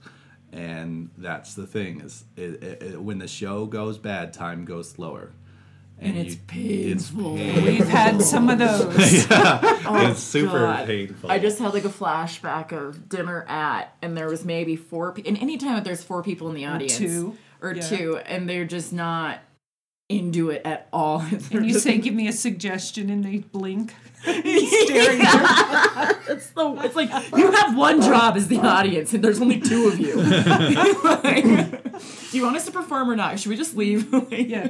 and 0.54 1.10
that's 1.18 1.56
the 1.56 1.68
thing 1.68 2.00
is 2.02 2.24
it, 2.38 2.64
it, 2.64 2.84
it- 2.84 3.02
when 3.02 3.18
the 3.20 3.28
show 3.28 3.66
goes 3.66 3.98
bad, 3.98 4.32
time 4.34 4.64
goes 4.66 4.90
slower, 4.90 5.32
And 6.00 6.16
it's 6.18 6.36
painful. 6.48 7.34
We've 7.34 7.88
had 7.88 8.22
some 8.22 8.50
of 8.50 8.60
those. 8.66 9.28
yeah, 9.30 9.60
oh, 9.86 10.10
it's 10.10 10.22
super 10.22 10.60
God. 10.60 10.86
painful. 10.88 11.30
I 11.30 11.40
just 11.40 11.60
had 11.60 11.74
like 11.74 11.86
a 11.86 11.90
flashback 11.90 12.72
of 12.72 13.10
dinner 13.10 13.44
at, 13.50 13.94
and 14.02 14.16
there 14.16 14.28
was 14.30 14.46
maybe 14.46 14.76
four. 14.76 15.12
Pe- 15.14 15.24
and 15.28 15.38
anytime 15.38 15.76
that 15.76 15.84
there's 15.84 16.04
four 16.04 16.24
people 16.24 16.48
in 16.50 16.56
the 16.56 16.66
audience, 16.66 16.98
two. 16.98 17.36
Or 17.62 17.74
Yeah. 17.74 17.82
two, 17.82 18.18
and 18.26 18.50
they're 18.50 18.66
just 18.66 18.94
not 18.94 19.40
into 20.08 20.52
it 20.52 20.62
at 20.66 20.88
all. 20.94 21.20
They're 21.50 21.62
And 21.62 21.70
you 21.70 21.80
say, 21.80 21.98
"Give 21.98 22.14
me 22.14 22.28
a 22.28 22.32
suggestion," 22.34 23.10
and 23.10 23.24
they 23.24 23.40
blink. 23.40 23.94
it's 24.28 24.88
the 26.52 26.72
it's 26.84 26.96
like 26.96 27.10
you 27.38 27.52
have 27.52 27.76
one 27.78 28.02
job 28.02 28.36
as 28.38 28.48
the 28.48 28.60
audience, 28.60 29.14
and 29.14 29.24
there's 29.24 29.42
only 29.42 29.60
two 29.60 29.88
of 29.88 30.00
you. 30.00 30.16
Like, 30.16 31.44
do 32.32 32.38
you 32.38 32.44
want 32.44 32.56
us 32.56 32.66
to 32.66 32.72
perform 32.72 33.10
or 33.10 33.16
not? 33.16 33.40
Should 33.40 33.50
we 33.50 33.58
just 33.58 33.76
leave? 33.76 34.14
yeah. 34.32 34.70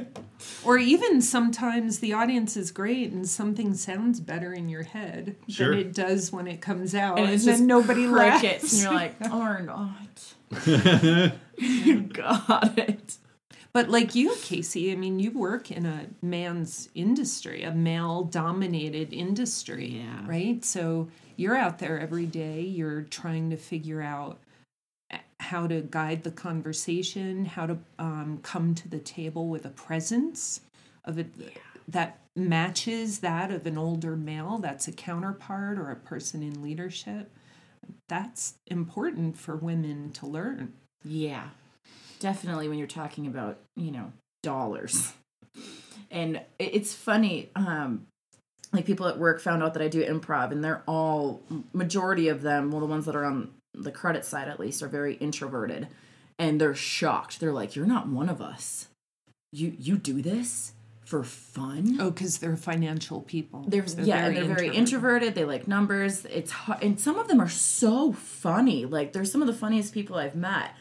Or 0.64 0.78
even 0.78 1.22
sometimes 1.22 2.00
the 2.00 2.12
audience 2.12 2.56
is 2.56 2.70
great 2.70 3.10
and 3.12 3.26
something 3.28 3.74
sounds 3.74 4.20
better 4.20 4.52
in 4.52 4.68
your 4.68 4.82
head 4.82 5.36
Sure. 5.48 5.70
than 5.70 5.78
it 5.78 5.94
does 5.94 6.30
when 6.32 6.46
it 6.46 6.60
comes 6.60 6.94
out. 6.94 7.18
and 7.18 7.30
it's 7.30 7.44
then 7.44 7.54
just 7.54 7.64
nobody 7.64 8.06
likes 8.06 8.44
it, 8.44 8.62
and 8.62 8.72
you're 8.72 8.92
like, 8.92 9.14
or 9.32 9.58
oh, 9.60 9.64
not. 9.64 10.34
You 11.58 12.00
got 12.02 12.78
it. 12.78 13.16
But 13.72 13.90
like 13.90 14.14
you, 14.14 14.34
Casey, 14.40 14.90
I 14.90 14.94
mean, 14.94 15.18
you 15.18 15.30
work 15.32 15.70
in 15.70 15.84
a 15.84 16.06
man's 16.22 16.88
industry, 16.94 17.62
a 17.62 17.72
male 17.72 18.24
dominated 18.24 19.12
industry. 19.12 20.02
Yeah. 20.02 20.26
Right? 20.26 20.64
So 20.64 21.08
you're 21.36 21.56
out 21.56 21.78
there 21.78 22.00
every 22.00 22.24
day, 22.24 22.62
you're 22.62 23.02
trying 23.02 23.50
to 23.50 23.56
figure 23.58 24.00
out 24.00 24.38
eh, 25.10 25.18
how 25.40 25.66
to 25.66 25.82
guide 25.82 26.24
the 26.24 26.30
conversation, 26.30 27.44
how 27.44 27.66
to 27.66 27.78
um, 27.98 28.40
come 28.42 28.74
to 28.76 28.88
the 28.88 28.98
table 28.98 29.48
with 29.48 29.66
a 29.66 29.70
presence 29.70 30.62
of 31.04 31.18
it 31.18 31.26
that 31.86 32.20
matches 32.34 33.20
that 33.20 33.50
of 33.50 33.66
an 33.66 33.78
older 33.78 34.16
male 34.16 34.58
that's 34.58 34.88
a 34.88 34.92
counterpart 34.92 35.78
or 35.78 35.90
a 35.90 35.96
person 35.96 36.42
in 36.42 36.62
leadership. 36.62 37.30
That's 38.08 38.54
important 38.66 39.36
for 39.38 39.56
women 39.56 40.12
to 40.12 40.26
learn. 40.26 40.72
Yeah, 41.06 41.48
definitely 42.18 42.68
when 42.68 42.78
you're 42.78 42.86
talking 42.86 43.26
about, 43.26 43.58
you 43.76 43.90
know, 43.90 44.12
dollars. 44.42 45.12
And 46.10 46.40
it's 46.58 46.94
funny, 46.94 47.50
um, 47.56 48.06
like 48.72 48.86
people 48.86 49.06
at 49.06 49.18
work 49.18 49.40
found 49.40 49.62
out 49.62 49.74
that 49.74 49.82
I 49.82 49.88
do 49.88 50.04
improv, 50.04 50.52
and 50.52 50.62
they're 50.62 50.82
all, 50.86 51.40
majority 51.72 52.28
of 52.28 52.42
them, 52.42 52.70
well, 52.70 52.80
the 52.80 52.86
ones 52.86 53.06
that 53.06 53.16
are 53.16 53.24
on 53.24 53.50
the 53.74 53.92
credit 53.92 54.24
side 54.24 54.48
at 54.48 54.58
least, 54.58 54.82
are 54.82 54.88
very 54.88 55.14
introverted. 55.14 55.88
And 56.38 56.60
they're 56.60 56.74
shocked. 56.74 57.40
They're 57.40 57.52
like, 57.52 57.76
You're 57.76 57.86
not 57.86 58.08
one 58.08 58.28
of 58.28 58.42
us. 58.42 58.88
You 59.52 59.74
you 59.78 59.96
do 59.96 60.20
this 60.20 60.72
for 61.06 61.22
fun? 61.22 61.96
Oh, 62.00 62.10
because 62.10 62.38
they're 62.38 62.56
financial 62.56 63.22
people. 63.22 63.64
They're, 63.66 63.86
yeah, 63.98 64.26
and 64.26 64.36
they're 64.36 64.44
very 64.44 64.68
introverted. 64.68 65.34
They 65.34 65.44
like 65.44 65.66
numbers. 65.66 66.24
It's 66.26 66.50
hard, 66.50 66.82
and 66.82 67.00
some 67.00 67.16
of 67.18 67.28
them 67.28 67.40
are 67.40 67.48
so 67.48 68.12
funny. 68.12 68.84
Like 68.84 69.12
they're 69.12 69.24
some 69.24 69.40
of 69.40 69.46
the 69.46 69.54
funniest 69.54 69.94
people 69.94 70.16
I've 70.16 70.34
met, 70.34 70.72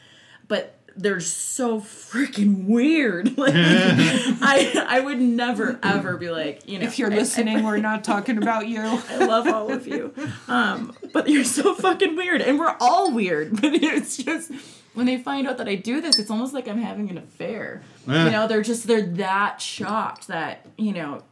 but 0.47 0.71
they're 0.97 1.19
so 1.19 1.81
freaking 1.81 2.65
weird. 2.67 3.37
Like 3.37 3.53
I, 3.55 4.85
I 4.87 4.99
would 5.01 5.19
never 5.19 5.77
ever 5.83 6.15
be 6.17 6.29
like, 6.29 6.67
you 6.69 6.79
know, 6.79 6.85
If 6.85 6.97
you're 6.99 7.11
I- 7.11 7.15
I- 7.15 7.17
listening, 7.17 7.63
we're 7.63 7.77
not 7.77 8.03
talking 8.13 8.37
about 8.37 8.67
you. 8.67 8.79
I 8.81 9.17
love 9.25 9.47
all 9.47 9.71
of 9.71 9.87
you, 9.87 10.13
um, 10.47 10.95
but 11.13 11.29
you're 11.29 11.43
so 11.43 11.75
fucking 11.75 12.15
weird, 12.15 12.41
and 12.41 12.57
we're 12.59 12.75
all 12.79 13.11
weird. 13.11 13.59
But 13.61 13.73
it's 13.75 14.17
just 14.17 14.51
when 14.93 15.05
they 15.05 15.17
find 15.17 15.47
out 15.47 15.57
that 15.57 15.67
I 15.67 15.75
do 15.75 15.99
this, 15.99 16.17
it's 16.19 16.31
almost 16.31 16.53
like 16.53 16.67
I'm 16.69 16.81
having 16.81 17.09
an 17.09 17.17
affair. 17.17 17.81
Eh. 18.07 18.25
You 18.25 18.31
know, 18.31 18.47
they're 18.47 18.61
just 18.61 18.87
they're 18.87 19.01
that 19.05 19.61
shocked 19.61 20.27
that 20.27 20.65
you 20.77 20.93
know, 20.93 21.23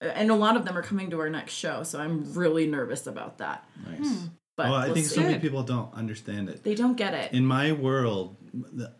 and 0.00 0.30
a 0.30 0.34
lot 0.34 0.56
of 0.56 0.64
them 0.64 0.78
are 0.78 0.82
coming 0.82 1.10
to 1.10 1.20
our 1.20 1.28
next 1.28 1.52
show, 1.52 1.82
so 1.82 2.00
I'm 2.00 2.32
really 2.32 2.66
nervous 2.66 3.06
about 3.06 3.36
that. 3.38 3.68
nice. 3.86 4.28
But 4.56 4.66
well, 4.66 4.74
I 4.74 4.84
we'll 4.86 4.94
think 4.94 5.06
see. 5.06 5.14
so 5.16 5.22
many 5.22 5.38
people 5.38 5.62
don't 5.64 5.92
understand 5.94 6.48
it. 6.48 6.62
they 6.62 6.74
don't 6.74 6.96
get 6.96 7.12
it. 7.14 7.32
In 7.32 7.44
my 7.44 7.72
world, 7.72 8.36
the 8.52 8.92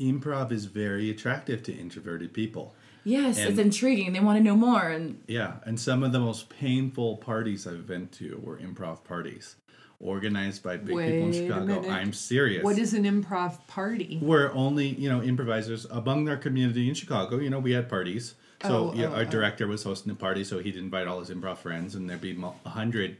improv 0.00 0.52
is 0.52 0.66
very 0.66 1.10
attractive 1.10 1.62
to 1.64 1.72
introverted 1.72 2.32
people. 2.32 2.74
yes, 3.04 3.38
and- 3.38 3.50
it's 3.50 3.58
intriguing. 3.58 4.12
They 4.12 4.20
want 4.20 4.38
to 4.38 4.44
know 4.44 4.54
more, 4.56 4.88
and 4.88 5.20
Yeah, 5.26 5.54
and 5.64 5.78
some 5.78 6.02
of 6.04 6.12
the 6.12 6.20
most 6.20 6.48
painful 6.48 7.16
parties 7.16 7.66
I've 7.66 7.86
been 7.86 8.08
to 8.18 8.40
were 8.44 8.58
improv 8.58 9.02
parties 9.04 9.56
organized 9.98 10.62
by 10.64 10.76
big 10.76 10.96
people 10.96 11.26
in 11.28 11.32
Chicago. 11.32 11.88
I'm 11.88 12.12
serious. 12.12 12.62
What 12.64 12.78
is 12.78 12.92
an 12.94 13.04
improv 13.04 13.64
party? 13.68 14.18
Where 14.20 14.52
only 14.54 14.88
you 14.88 15.08
know 15.08 15.20
improvisers 15.22 15.84
among 15.86 16.24
their 16.26 16.36
community 16.36 16.88
in 16.88 16.94
Chicago. 16.94 17.38
You 17.38 17.50
know, 17.50 17.58
we 17.60 17.72
had 17.72 17.88
parties. 17.88 18.34
So 18.64 18.90
Oh, 18.90 18.94
yeah, 18.94 19.06
oh, 19.06 19.14
our 19.14 19.22
oh. 19.22 19.24
director 19.24 19.66
was 19.66 19.82
hosting 19.82 20.12
a 20.12 20.14
party, 20.14 20.44
so 20.44 20.60
he'd 20.60 20.76
invite 20.76 21.08
all 21.08 21.18
his 21.18 21.30
improv 21.30 21.58
friends, 21.58 21.96
and 21.96 22.08
there'd 22.08 22.20
be 22.20 22.32
mo- 22.34 22.54
100, 22.62 23.16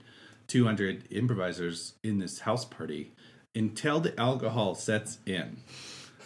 200 0.52 1.10
improvisers 1.10 1.94
in 2.02 2.18
this 2.18 2.40
house 2.40 2.66
party 2.66 3.10
until 3.54 4.00
the 4.00 4.18
alcohol 4.20 4.74
sets 4.74 5.16
in. 5.24 5.56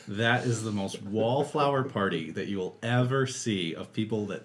That 0.08 0.44
is 0.44 0.64
the 0.64 0.72
most 0.72 1.00
wallflower 1.00 1.84
party 1.84 2.32
that 2.32 2.48
you 2.48 2.58
will 2.58 2.76
ever 2.82 3.28
see 3.28 3.72
of 3.72 3.92
people 3.92 4.26
that 4.26 4.42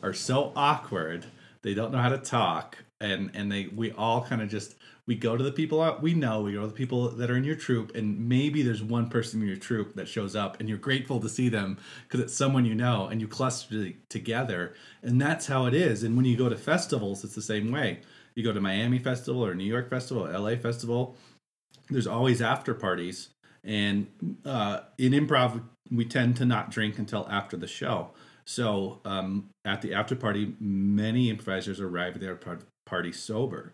are 0.00 0.12
so 0.12 0.52
awkward. 0.54 1.26
They 1.62 1.74
don't 1.74 1.90
know 1.90 1.98
how 1.98 2.10
to 2.10 2.18
talk, 2.18 2.84
and 3.00 3.32
and 3.34 3.50
they 3.50 3.66
we 3.66 3.90
all 3.90 4.22
kind 4.22 4.40
of 4.40 4.48
just 4.48 4.76
we 5.06 5.16
go 5.16 5.36
to 5.36 5.42
the 5.42 5.50
people 5.50 5.82
out 5.82 6.02
we 6.02 6.14
know 6.14 6.42
we 6.42 6.52
go 6.52 6.60
to 6.60 6.68
the 6.68 6.72
people 6.72 7.08
that 7.08 7.28
are 7.28 7.36
in 7.36 7.42
your 7.42 7.56
troupe, 7.56 7.96
and 7.96 8.28
maybe 8.28 8.62
there's 8.62 8.82
one 8.82 9.08
person 9.08 9.40
in 9.42 9.48
your 9.48 9.56
troupe 9.56 9.96
that 9.96 10.06
shows 10.06 10.36
up, 10.36 10.60
and 10.60 10.68
you're 10.68 10.78
grateful 10.78 11.18
to 11.18 11.28
see 11.28 11.48
them 11.48 11.78
because 12.04 12.20
it's 12.20 12.36
someone 12.36 12.64
you 12.64 12.76
know, 12.76 13.08
and 13.08 13.20
you 13.20 13.26
cluster 13.26 13.90
together, 14.08 14.74
and 15.02 15.20
that's 15.20 15.48
how 15.48 15.66
it 15.66 15.74
is. 15.74 16.04
And 16.04 16.16
when 16.16 16.26
you 16.26 16.36
go 16.36 16.48
to 16.48 16.56
festivals, 16.56 17.24
it's 17.24 17.34
the 17.34 17.42
same 17.42 17.72
way. 17.72 18.02
You 18.36 18.44
go 18.44 18.52
to 18.52 18.60
Miami 18.60 18.98
Festival 18.98 19.44
or 19.44 19.54
New 19.54 19.64
York 19.64 19.90
Festival, 19.90 20.26
or 20.26 20.38
LA 20.38 20.56
Festival, 20.56 21.16
there's 21.88 22.06
always 22.06 22.42
after 22.42 22.74
parties. 22.74 23.30
And 23.64 24.06
uh, 24.44 24.80
in 24.98 25.12
improv 25.12 25.62
we 25.90 26.04
tend 26.04 26.36
to 26.36 26.44
not 26.44 26.70
drink 26.70 26.98
until 26.98 27.26
after 27.30 27.56
the 27.56 27.66
show. 27.66 28.10
So 28.44 29.00
um, 29.04 29.48
at 29.64 29.82
the 29.82 29.94
after 29.94 30.14
party 30.14 30.54
many 30.60 31.30
improvisers 31.30 31.80
arrive 31.80 32.14
at 32.14 32.20
their 32.20 32.38
party 32.84 33.12
sober. 33.12 33.72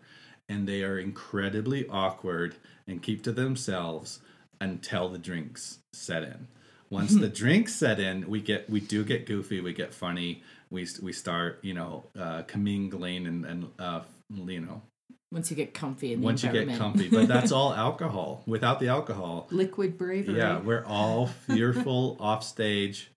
And 0.49 0.67
they 0.67 0.83
are 0.83 0.97
incredibly 0.97 1.87
awkward 1.87 2.55
and 2.87 3.01
keep 3.01 3.23
to 3.23 3.31
themselves 3.31 4.19
until 4.59 5.09
the 5.09 5.17
drinks 5.17 5.79
set 5.93 6.23
in. 6.23 6.47
Once 6.89 7.15
the 7.15 7.29
drinks 7.43 7.73
set 7.73 7.99
in 7.99 8.27
we 8.29 8.41
get 8.41 8.69
we 8.69 8.79
do 8.79 9.03
get 9.03 9.25
goofy 9.25 9.61
we 9.61 9.73
get 9.73 9.93
funny 9.93 10.43
we 10.69 10.87
we 11.01 11.13
start 11.13 11.59
you 11.61 11.73
know 11.73 12.03
uh, 12.19 12.43
commingling 12.43 13.25
and 13.25 13.45
and 13.45 13.69
uh, 13.79 14.01
you 14.35 14.59
know 14.59 14.81
once 15.31 15.49
you 15.49 15.57
get 15.57 15.73
comfy 15.73 16.13
in 16.13 16.19
the 16.21 16.25
once 16.25 16.43
you 16.43 16.51
get 16.51 16.67
comfy 16.77 17.09
but 17.09 17.27
that's 17.27 17.51
all 17.59 17.73
alcohol. 17.73 18.43
Without 18.45 18.79
the 18.79 18.87
alcohol 18.87 19.47
Liquid 19.49 19.97
bravery. 19.97 20.37
yeah 20.37 20.59
we're 20.59 20.85
all 20.85 21.27
fearful 21.27 22.17
off 22.19 22.43
stage 22.43 23.11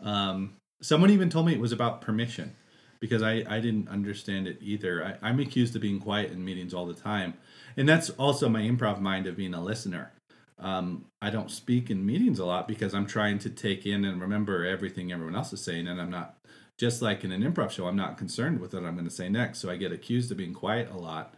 um, 0.00 0.54
someone 0.82 1.10
even 1.10 1.30
told 1.30 1.46
me 1.46 1.52
it 1.52 1.60
was 1.60 1.72
about 1.72 2.00
permission 2.00 2.54
because 3.00 3.22
I, 3.22 3.44
I 3.48 3.60
didn't 3.60 3.88
understand 3.88 4.46
it 4.48 4.58
either. 4.60 5.04
I, 5.04 5.28
i'm 5.28 5.38
accused 5.40 5.76
of 5.76 5.82
being 5.82 6.00
quiet 6.00 6.32
in 6.32 6.44
meetings 6.44 6.74
all 6.74 6.86
the 6.86 6.94
time 6.94 7.34
and 7.76 7.88
that's 7.88 8.10
also 8.10 8.48
my 8.48 8.62
improv 8.62 9.00
mind 9.00 9.26
of 9.26 9.36
being 9.36 9.54
a 9.54 9.62
listener. 9.62 10.12
Um, 10.58 11.06
i 11.22 11.30
don't 11.30 11.50
speak 11.50 11.88
in 11.88 12.04
meetings 12.04 12.38
a 12.38 12.44
lot 12.44 12.66
because 12.68 12.92
i'm 12.94 13.06
trying 13.06 13.38
to 13.38 13.48
take 13.48 13.86
in 13.86 14.04
and 14.04 14.20
remember 14.20 14.66
everything 14.66 15.10
everyone 15.12 15.34
else 15.36 15.52
is 15.54 15.62
saying 15.62 15.86
and 15.88 15.98
i'm 16.00 16.10
not 16.10 16.34
just 16.80 17.02
like 17.02 17.22
in 17.22 17.30
an 17.30 17.42
improv 17.42 17.70
show 17.70 17.86
i'm 17.86 17.96
not 17.96 18.18
concerned 18.18 18.58
with 18.58 18.72
what 18.74 18.84
i'm 18.84 18.94
going 18.94 19.04
to 19.04 19.10
say 19.10 19.28
next 19.28 19.58
so 19.58 19.70
i 19.70 19.76
get 19.76 19.92
accused 19.92 20.30
of 20.30 20.38
being 20.38 20.54
quiet 20.54 20.90
a 20.90 20.96
lot 20.96 21.34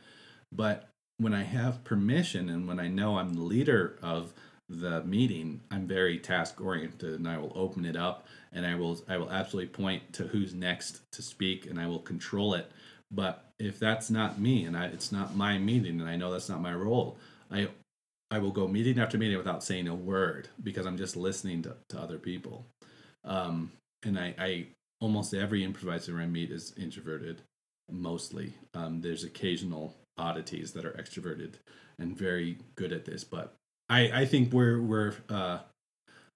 but 0.52 0.88
when 1.22 1.34
I 1.34 1.44
have 1.44 1.84
permission 1.84 2.48
and 2.48 2.66
when 2.66 2.80
I 2.80 2.88
know 2.88 3.16
I'm 3.16 3.34
the 3.34 3.42
leader 3.42 3.98
of 4.02 4.32
the 4.68 5.02
meeting, 5.04 5.60
I'm 5.70 5.86
very 5.86 6.18
task 6.18 6.60
oriented 6.60 7.14
and 7.14 7.28
I 7.28 7.38
will 7.38 7.52
open 7.54 7.84
it 7.84 7.96
up 7.96 8.26
and 8.52 8.66
I 8.66 8.74
will 8.74 9.00
I 9.08 9.16
will 9.16 9.30
absolutely 9.30 9.70
point 9.70 10.12
to 10.14 10.24
who's 10.24 10.52
next 10.52 11.00
to 11.12 11.22
speak 11.22 11.66
and 11.66 11.80
I 11.80 11.86
will 11.86 12.00
control 12.00 12.54
it. 12.54 12.70
But 13.10 13.44
if 13.58 13.78
that's 13.78 14.10
not 14.10 14.40
me 14.40 14.64
and 14.64 14.76
I, 14.76 14.86
it's 14.86 15.12
not 15.12 15.36
my 15.36 15.58
meeting 15.58 16.00
and 16.00 16.08
I 16.08 16.16
know 16.16 16.32
that's 16.32 16.48
not 16.48 16.60
my 16.60 16.74
role, 16.74 17.18
I 17.50 17.68
I 18.30 18.38
will 18.38 18.50
go 18.50 18.66
meeting 18.66 18.98
after 18.98 19.18
meeting 19.18 19.36
without 19.36 19.62
saying 19.62 19.88
a 19.88 19.94
word 19.94 20.48
because 20.62 20.86
I'm 20.86 20.96
just 20.96 21.16
listening 21.16 21.62
to, 21.62 21.76
to 21.90 22.00
other 22.00 22.18
people. 22.18 22.66
Um, 23.24 23.72
and 24.04 24.18
I, 24.18 24.34
I 24.38 24.66
almost 25.02 25.34
every 25.34 25.64
improviser 25.64 26.18
I 26.20 26.26
meet 26.26 26.50
is 26.52 26.72
introverted 26.78 27.42
mostly. 27.90 28.54
Um, 28.72 29.00
there's 29.00 29.24
occasional 29.24 29.96
oddities 30.16 30.72
that 30.72 30.84
are 30.84 30.92
extroverted 30.92 31.54
and 31.98 32.16
very 32.16 32.58
good 32.76 32.92
at 32.92 33.04
this, 33.04 33.24
but 33.24 33.54
I, 33.90 34.22
I 34.22 34.24
think 34.26 34.52
we're 34.52 34.80
we're 34.80 35.14
uh, 35.28 35.58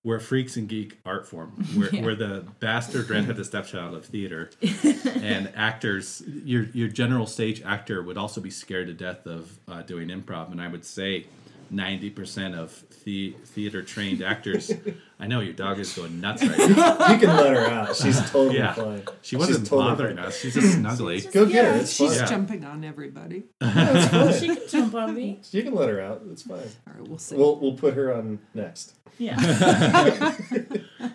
we're 0.04 0.18
freaks 0.20 0.56
and 0.56 0.68
geek 0.68 0.98
art 1.06 1.26
form. 1.26 1.52
We're, 1.76 1.90
Yeah. 1.90 2.02
we're 2.04 2.14
the 2.14 2.44
bastard 2.60 3.08
redheaded 3.10 3.44
stepchild 3.46 3.94
of 3.94 4.04
theater, 4.04 4.50
and 5.04 5.50
actors. 5.56 6.22
Your 6.26 6.64
your 6.74 6.88
general 6.88 7.26
stage 7.26 7.62
actor 7.62 8.02
would 8.02 8.16
also 8.18 8.40
be 8.40 8.50
scared 8.50 8.86
to 8.88 8.94
death 8.94 9.26
of 9.26 9.58
uh, 9.68 9.82
doing 9.82 10.08
improv, 10.08 10.50
and 10.52 10.60
I 10.60 10.68
would 10.68 10.84
say. 10.84 11.26
90% 11.72 12.54
of 12.56 12.84
the 13.04 13.34
theater 13.44 13.82
trained 13.82 14.22
actors. 14.22 14.70
I 15.20 15.26
know 15.26 15.40
your 15.40 15.52
dog 15.54 15.78
is 15.78 15.92
going 15.94 16.20
nuts 16.20 16.42
right 16.46 16.58
now. 16.76 17.12
You 17.12 17.18
can 17.18 17.28
let 17.36 17.52
her 17.54 17.66
out. 17.70 17.96
She's 17.96 18.18
totally 18.30 18.58
Yeah. 18.58 18.74
fine. 18.74 19.02
She 19.22 19.36
wasn't 19.36 19.60
She's 19.60 19.68
totally 19.68 19.90
bothering 19.90 20.16
fine. 20.16 20.26
us. 20.26 20.38
She's 20.40 20.54
just 20.54 20.78
snuggly. 20.78 21.32
Go 21.32 21.46
get 21.46 21.64
her. 21.64 21.80
It's 21.80 21.92
She's 21.92 22.18
fine. 22.18 22.28
jumping 22.28 22.64
on 22.64 22.84
everybody. 22.84 23.44
she 23.62 24.48
can 24.48 24.58
jump 24.68 24.94
on 24.94 25.14
me. 25.14 25.40
You 25.50 25.62
can 25.62 25.74
let 25.74 25.88
her 25.88 26.00
out. 26.00 26.22
It's 26.30 26.42
fine. 26.42 26.58
All 26.58 26.94
right, 26.98 27.08
we'll 27.08 27.18
see. 27.18 27.36
We'll 27.36 27.58
we'll 27.58 27.76
put 27.76 27.94
her 27.94 28.14
on 28.14 28.38
next. 28.54 28.94
Yeah. 29.18 29.36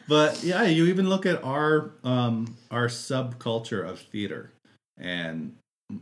but 0.08 0.44
yeah, 0.44 0.64
you 0.64 0.86
even 0.88 1.08
look 1.10 1.26
at 1.26 1.44
our 1.44 1.92
um, 2.04 2.58
our 2.72 2.88
subculture 2.88 3.88
of 3.88 4.00
theater, 4.00 4.52
and 4.98 5.56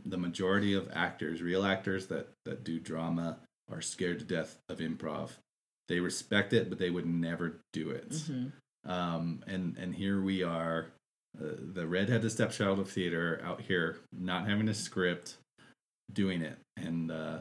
the 0.06 0.16
majority 0.16 0.72
of 0.74 0.88
actors, 0.94 1.42
real 1.42 1.64
actors 1.64 2.06
that 2.06 2.28
that 2.46 2.64
do 2.64 2.78
drama, 2.80 3.36
are 3.70 3.80
scared 3.80 4.18
to 4.20 4.24
death 4.24 4.56
of 4.68 4.78
improv. 4.78 5.30
They 5.88 6.00
respect 6.00 6.52
it, 6.52 6.68
but 6.68 6.78
they 6.78 6.90
would 6.90 7.06
never 7.06 7.60
do 7.72 7.90
it. 7.90 8.14
Um, 8.86 9.42
and 9.46 9.76
and 9.76 9.94
here 9.94 10.20
we 10.22 10.42
are, 10.42 10.86
uh, 11.38 11.48
the 11.74 11.86
redheaded 11.86 12.30
stepchild 12.32 12.78
of 12.78 12.88
theater 12.88 13.40
out 13.44 13.60
here, 13.60 13.98
not 14.12 14.48
having 14.48 14.68
a 14.68 14.74
script, 14.74 15.36
doing 16.12 16.42
it, 16.42 16.58
and 16.76 17.10
uh, 17.10 17.38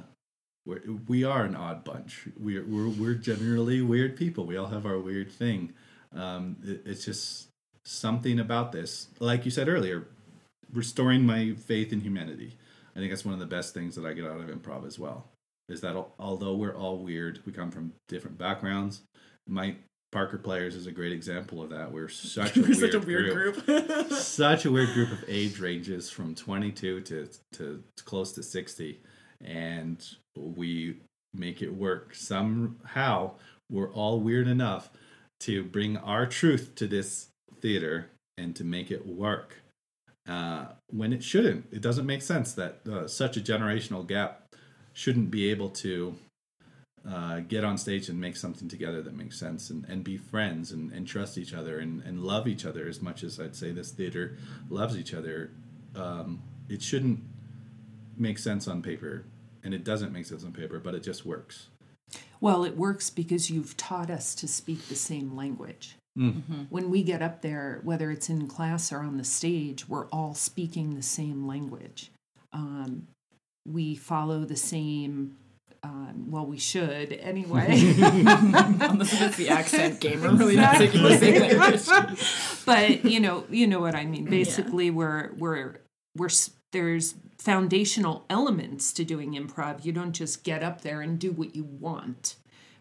we're, 0.66 0.82
we 1.08 1.24
are 1.24 1.46
an 1.46 1.56
odd 1.56 1.84
bunch. 1.84 2.28
We're, 2.38 2.66
we're 2.66 2.90
we're 2.90 3.14
generally 3.14 3.82
weird 3.82 4.18
people. 4.18 4.46
We 4.46 4.58
all 4.58 4.68
have 4.68 4.86
our 4.86 5.00
weird 5.00 5.32
thing. 5.32 5.74
Um, 6.16 6.58
it, 6.64 6.82
it's 6.86 7.06
just 7.06 7.48
something 7.86 8.40
about 8.40 8.72
this, 8.72 9.08
like 9.20 9.46
you 9.46 9.52
said 9.52 9.68
earlier, 9.70 10.08
restoring 10.74 11.26
my 11.26 11.54
faith 11.54 11.94
in 11.94 12.02
humanity. 12.02 12.58
I 12.96 13.00
think 13.00 13.12
that's 13.12 13.26
one 13.26 13.34
of 13.34 13.40
the 13.40 13.46
best 13.46 13.74
things 13.74 13.96
that 13.96 14.06
I 14.06 14.14
get 14.14 14.26
out 14.26 14.42
of 14.42 14.48
improv 14.48 14.86
as 14.86 15.00
well. 15.00 15.26
Is 15.70 15.82
that 15.82 15.96
although 16.18 16.56
we're 16.56 16.76
all 16.76 16.98
weird, 16.98 17.40
we 17.46 17.52
come 17.52 17.72
from 17.72 17.94
different 18.08 18.38
backgrounds. 18.38 19.02
My 19.48 19.76
Parker 20.12 20.40
players 20.40 20.76
is 20.76 20.88
a 20.88 20.92
great 20.92 21.12
example 21.12 21.62
of 21.62 21.70
that. 21.70 21.92
We're 21.92 22.10
such 22.10 22.58
a, 22.58 22.62
We're 22.62 22.68
weird, 22.68 22.80
such 22.80 22.94
a 22.96 23.00
weird 23.00 23.34
group. 23.34 24.12
such 24.12 24.66
a 24.66 24.72
weird 24.72 24.94
group 24.94 25.12
of 25.12 25.24
age 25.28 25.60
ranges 25.60 26.10
from 26.10 26.34
22 26.34 27.02
to, 27.02 27.30
to 27.54 27.84
close 28.06 28.32
to 28.34 28.44
60 28.44 29.00
and 29.44 30.06
we 30.36 30.98
make 31.34 31.62
it 31.62 31.74
work 31.74 32.16
somehow 32.16 33.32
we're 33.72 33.92
all 33.94 34.20
weird 34.20 34.48
enough 34.48 34.90
to 35.40 35.64
bring 35.64 35.96
our 35.98 36.26
truth 36.26 36.74
to 36.76 36.88
this 36.88 37.28
theater 37.62 38.10
and 38.38 38.56
to 38.56 38.64
make 38.64 38.92
it 38.92 39.06
work 39.06 39.62
uh, 40.28 40.66
when 40.90 41.14
it 41.14 41.24
shouldn't 41.24 41.66
it 41.72 41.82
doesn't 41.82 42.06
make 42.06 42.22
sense 42.22 42.54
that 42.54 42.82
uh, 42.92 43.08
such 43.08 43.38
a 43.38 43.42
generational 43.42 44.06
gap 44.06 44.44
shouldn't 45.00 45.32
be 45.32 45.50
able 45.50 45.70
to 45.70 46.14
uh, 47.10 47.40
get 47.40 47.64
on 47.64 47.78
stage 47.78 48.10
and 48.10 48.20
make 48.20 48.36
something 48.36 48.68
together 48.68 49.02
that 49.02 49.16
makes 49.16 49.40
sense 49.40 49.70
and, 49.70 49.86
and 49.86 50.04
be 50.04 50.18
friends 50.18 50.74
and, 50.74 50.92
and 50.92 51.08
trust 51.08 51.38
each 51.38 51.54
other 51.54 51.80
and, 51.80 52.04
and 52.04 52.22
love 52.22 52.50
each 52.50 52.66
other 52.66 52.86
as 52.86 53.02
much 53.02 53.24
as 53.24 53.40
I'd 53.40 53.56
say 53.56 53.72
this 53.72 53.92
theater 53.92 54.36
loves 54.70 54.98
each 54.98 55.14
other. 55.14 55.52
Um, 55.96 56.42
it 56.68 56.82
shouldn't 56.82 57.22
make 58.18 58.38
sense 58.38 58.68
on 58.68 58.82
paper, 58.82 59.24
and 59.64 59.74
it 59.74 59.86
doesn't 59.86 60.12
make 60.12 60.26
sense 60.26 60.44
on 60.44 60.52
paper, 60.52 60.80
but 60.80 60.94
it 60.94 61.02
just 61.02 61.26
works. 61.26 61.68
Well, 62.42 62.66
it 62.66 62.76
works 62.76 63.10
because 63.10 63.50
you've 63.50 63.78
taught 63.78 64.10
us 64.10 64.36
to 64.36 64.50
speak 64.50 64.90
the 64.90 64.96
same 64.96 65.34
language. 65.34 65.96
Mm. 66.18 66.68
When 66.70 66.90
we 66.90 67.04
get 67.04 67.22
up 67.22 67.42
there, 67.42 67.80
whether 67.84 68.12
it's 68.12 68.30
in 68.30 68.48
class 68.48 68.92
or 68.92 69.00
on 69.00 69.16
the 69.16 69.24
stage, 69.24 69.88
we're 69.88 70.08
all 70.08 70.34
speaking 70.34 70.96
the 70.96 71.02
same 71.02 71.48
language. 71.48 72.12
Um, 72.52 73.08
we 73.72 73.96
follow 73.96 74.46
the 74.46 74.56
same, 74.56 75.38
um, 75.84 76.32
well, 76.32 76.46
we 76.46 76.58
should 76.58 77.14
anyway. 77.14 77.68
Unless 77.98 79.22
it's 79.22 79.38
the 79.38 79.50
accent 79.50 80.00
game. 80.00 80.22
We're 80.22 80.36
really 80.36 80.56
not 80.56 80.78
taking 80.78 81.04
the 81.04 81.18
same 81.18 81.42
language. 81.42 82.66
but 82.66 83.06
you 83.06 83.20
know, 83.20 83.46
you 83.50 83.68
know 83.68 83.80
what 83.80 83.96
I 83.96 84.06
mean. 84.06 84.26
Basically, 84.26 84.90
we're 84.90 85.32
we're 85.38 85.82
we're 86.16 86.30
there's 86.72 87.16
foundational 87.38 88.26
elements 88.30 88.92
to 88.94 89.06
doing 89.06 89.34
improv. 89.34 89.86
You 89.86 89.92
don't 89.92 90.14
just 90.14 90.44
get 90.44 90.64
up 90.64 90.82
there 90.82 91.02
and 91.02 91.18
do 91.18 91.32
what 91.32 91.56
you 91.56 91.64
want. 91.64 92.36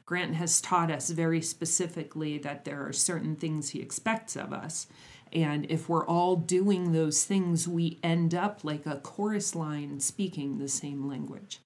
Grant 0.04 0.36
has 0.36 0.60
taught 0.62 0.90
us 0.90 1.10
very 1.10 1.42
specifically 1.42 2.38
that 2.38 2.64
there 2.64 2.86
are 2.86 2.94
certain 2.94 3.36
things 3.36 3.70
he 3.70 3.80
expects 3.80 4.36
of 4.36 4.54
us. 4.54 4.86
And 5.32 5.66
if 5.70 5.88
we're 5.88 6.06
all 6.06 6.36
doing 6.36 6.92
those 6.92 7.24
things, 7.24 7.68
we 7.68 7.98
end 8.02 8.34
up 8.34 8.64
like 8.64 8.86
a 8.86 8.96
chorus 8.96 9.54
line 9.54 10.00
speaking 10.00 10.58
the 10.58 10.68
same 10.68 11.08
language. 11.08 11.60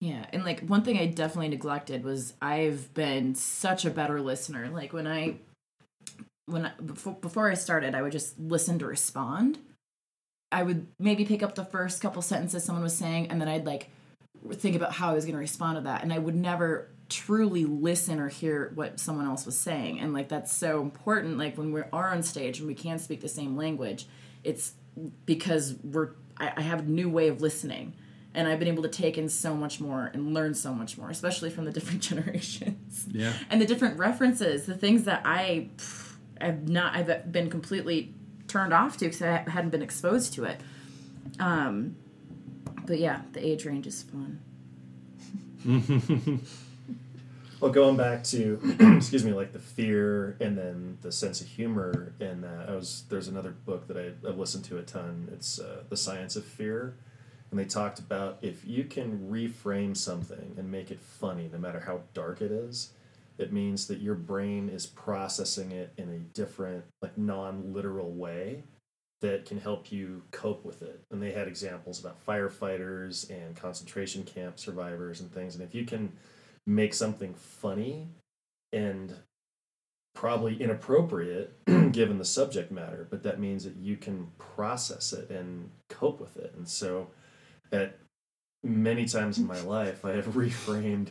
Yeah, 0.00 0.26
and 0.32 0.44
like 0.44 0.60
one 0.60 0.82
thing 0.82 0.98
I 0.98 1.06
definitely 1.06 1.48
neglected 1.48 2.04
was 2.04 2.34
I've 2.42 2.92
been 2.92 3.34
such 3.34 3.84
a 3.84 3.90
better 3.90 4.20
listener. 4.20 4.68
Like 4.68 4.92
when 4.92 5.06
I 5.06 5.36
when 6.46 6.66
I, 6.66 6.72
before, 6.84 7.14
before 7.14 7.50
I 7.50 7.54
started, 7.54 7.94
I 7.94 8.02
would 8.02 8.12
just 8.12 8.38
listen 8.38 8.78
to 8.78 8.86
respond. 8.86 9.58
I 10.52 10.62
would 10.62 10.86
maybe 11.00 11.24
pick 11.24 11.42
up 11.42 11.54
the 11.54 11.64
first 11.64 12.00
couple 12.00 12.22
sentences 12.22 12.62
someone 12.62 12.84
was 12.84 12.96
saying, 12.96 13.30
and 13.30 13.40
then 13.40 13.48
I'd 13.48 13.66
like 13.66 13.90
think 14.52 14.76
about 14.76 14.92
how 14.92 15.10
I 15.10 15.14
was 15.14 15.24
going 15.24 15.34
to 15.34 15.40
respond 15.40 15.76
to 15.76 15.82
that, 15.82 16.02
and 16.02 16.12
I 16.12 16.18
would 16.18 16.36
never 16.36 16.88
truly 17.08 17.64
listen 17.64 18.18
or 18.18 18.28
hear 18.28 18.72
what 18.74 18.98
someone 18.98 19.26
else 19.26 19.46
was 19.46 19.58
saying. 19.58 20.00
And 20.00 20.12
like 20.12 20.28
that's 20.28 20.54
so 20.54 20.80
important. 20.80 21.38
Like 21.38 21.56
when 21.56 21.72
we 21.72 21.82
are 21.92 22.10
on 22.10 22.22
stage 22.22 22.58
and 22.58 22.66
we 22.66 22.74
can't 22.74 23.00
speak 23.00 23.20
the 23.20 23.28
same 23.28 23.56
language, 23.56 24.06
it's 24.42 24.74
because 25.24 25.76
we're 25.84 26.10
I, 26.38 26.52
I 26.56 26.60
have 26.62 26.80
a 26.80 26.82
new 26.82 27.08
way 27.08 27.28
of 27.28 27.40
listening 27.40 27.94
and 28.34 28.46
I've 28.46 28.58
been 28.58 28.68
able 28.68 28.82
to 28.82 28.88
take 28.88 29.16
in 29.16 29.28
so 29.28 29.54
much 29.54 29.80
more 29.80 30.10
and 30.12 30.34
learn 30.34 30.54
so 30.54 30.74
much 30.74 30.98
more, 30.98 31.08
especially 31.08 31.50
from 31.50 31.64
the 31.64 31.72
different 31.78 32.02
generations. 32.02 33.06
Yeah. 33.10 33.32
And 33.50 33.60
the 33.60 33.66
different 33.66 33.98
references, 33.98 34.66
the 34.66 34.76
things 34.76 35.04
that 35.04 35.22
I 35.24 35.70
have 36.40 36.68
not, 36.68 36.94
I've 36.94 37.32
been 37.32 37.48
completely 37.48 38.14
turned 38.46 38.74
off 38.74 38.98
to 38.98 39.06
because 39.06 39.22
I 39.22 39.48
hadn't 39.48 39.70
been 39.70 39.82
exposed 39.82 40.34
to 40.34 40.44
it. 40.44 40.60
Um, 41.40 41.96
but 42.84 42.98
yeah, 42.98 43.22
the 43.32 43.44
age 43.44 43.64
range 43.64 43.86
is 43.86 44.02
fun. 44.02 44.40
Well, 47.58 47.70
going 47.70 47.96
back 47.96 48.22
to 48.24 48.60
excuse 48.96 49.24
me, 49.24 49.32
like 49.32 49.52
the 49.54 49.58
fear 49.58 50.36
and 50.40 50.58
then 50.58 50.98
the 51.00 51.10
sense 51.10 51.40
of 51.40 51.46
humor 51.46 52.12
in 52.20 52.42
that. 52.42 52.68
I 52.68 52.74
was 52.74 53.04
there's 53.08 53.28
another 53.28 53.52
book 53.52 53.86
that 53.88 53.96
I, 53.96 54.28
I've 54.28 54.38
listened 54.38 54.64
to 54.66 54.76
a 54.76 54.82
ton. 54.82 55.28
It's 55.32 55.58
uh, 55.58 55.84
the 55.88 55.96
Science 55.96 56.36
of 56.36 56.44
Fear, 56.44 56.96
and 57.50 57.58
they 57.58 57.64
talked 57.64 57.98
about 57.98 58.38
if 58.42 58.66
you 58.66 58.84
can 58.84 59.30
reframe 59.30 59.96
something 59.96 60.54
and 60.58 60.70
make 60.70 60.90
it 60.90 61.00
funny, 61.00 61.48
no 61.50 61.58
matter 61.58 61.80
how 61.80 62.00
dark 62.12 62.42
it 62.42 62.52
is, 62.52 62.90
it 63.38 63.54
means 63.54 63.86
that 63.86 64.00
your 64.00 64.16
brain 64.16 64.68
is 64.68 64.84
processing 64.84 65.72
it 65.72 65.94
in 65.96 66.10
a 66.10 66.18
different, 66.18 66.84
like 67.00 67.16
non-literal 67.16 68.10
way 68.10 68.64
that 69.22 69.46
can 69.46 69.58
help 69.58 69.90
you 69.90 70.22
cope 70.30 70.62
with 70.62 70.82
it. 70.82 71.00
And 71.10 71.22
they 71.22 71.32
had 71.32 71.48
examples 71.48 72.00
about 72.00 72.24
firefighters 72.26 73.30
and 73.30 73.56
concentration 73.56 74.24
camp 74.24 74.58
survivors 74.58 75.20
and 75.20 75.32
things. 75.32 75.54
And 75.54 75.64
if 75.64 75.74
you 75.74 75.86
can 75.86 76.12
make 76.66 76.92
something 76.94 77.34
funny 77.34 78.08
and 78.72 79.14
probably 80.14 80.60
inappropriate 80.60 81.52
given 81.92 82.18
the 82.18 82.24
subject 82.24 82.72
matter, 82.72 83.06
but 83.10 83.22
that 83.22 83.38
means 83.38 83.64
that 83.64 83.76
you 83.76 83.96
can 83.96 84.26
process 84.38 85.12
it 85.12 85.30
and 85.30 85.70
cope 85.88 86.20
with 86.20 86.36
it. 86.36 86.52
And 86.56 86.66
so, 86.66 87.08
at 87.70 87.98
many 88.64 89.04
times 89.06 89.38
in 89.38 89.46
my 89.46 89.60
life, 89.62 90.04
I 90.04 90.12
have 90.12 90.26
reframed 90.28 91.10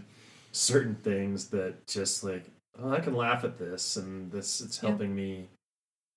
certain 0.52 0.96
things 0.96 1.50
that 1.50 1.86
just 1.88 2.24
like, 2.24 2.46
oh, 2.80 2.92
I 2.92 3.00
can 3.00 3.16
laugh 3.16 3.44
at 3.44 3.58
this, 3.58 3.96
and 3.96 4.32
this 4.32 4.60
it's 4.60 4.82
Yeah. 4.82 4.90
helping 4.90 5.16
me, 5.16 5.48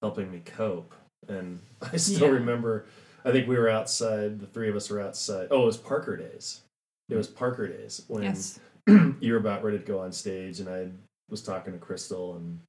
helping 0.03 0.31
me 0.31 0.41
cope. 0.45 0.95
And 1.29 1.61
I 1.93 1.97
still 1.97 2.29
Yeah. 2.29 2.35
remember, 2.35 2.87
I 3.25 3.33
think 3.33 3.47
we 3.47 3.59
were 3.59 3.69
outside. 3.69 4.41
The 4.41 4.47
three 4.47 4.69
of 4.71 4.77
us 4.77 4.89
were 4.91 5.01
outside. 5.01 5.49
Oh, 5.51 5.63
it 5.63 5.67
was 5.67 5.77
Parker 5.77 6.17
days. 6.17 6.63
It 7.11 7.17
was 7.17 7.27
Parker 7.27 7.67
days 7.69 8.05
when 8.09 8.23
Yes. 8.23 8.59
you 9.21 9.33
were 9.33 9.39
about 9.39 9.65
ready 9.65 9.79
to 9.79 9.85
go 9.85 10.01
on 10.01 10.13
stage, 10.13 10.61
and 10.61 10.69
I 10.69 10.89
was 11.29 11.43
talking 11.43 11.73
to 11.73 11.79
Christel 11.79 12.37
and 12.37 12.61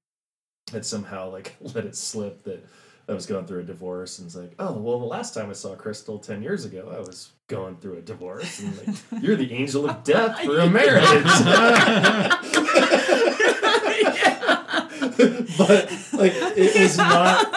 had 0.71 0.85
somehow 0.85 1.31
like 1.31 1.55
let 1.61 1.85
it 1.85 1.95
slip 1.95 2.43
that 2.43 2.65
I 3.07 3.13
was 3.13 3.25
going 3.25 3.45
through 3.47 3.61
a 3.61 3.63
divorce, 3.63 4.19
and 4.19 4.27
it's 4.27 4.35
like, 4.35 4.53
oh, 4.59 4.73
well, 4.73 4.99
the 4.99 5.05
last 5.05 5.33
time 5.33 5.49
I 5.49 5.53
saw 5.53 5.75
Christel 5.75 6.21
ten 6.21 6.43
years 6.43 6.65
ago, 6.65 6.93
I 6.95 6.99
was 6.99 7.31
going 7.47 7.77
through 7.77 7.97
a 7.97 8.01
divorce, 8.01 8.59
and 8.59 8.77
like, 8.87 8.95
you're 9.23 9.35
the 9.35 9.51
angel 9.53 9.89
of 9.89 10.03
death 10.03 10.39
for 10.41 10.59
a 10.59 10.69
marriage. 10.69 11.03
but 15.57 15.91
like, 16.13 16.31
it 16.35 16.81
was 16.81 16.97
not. 16.97 17.47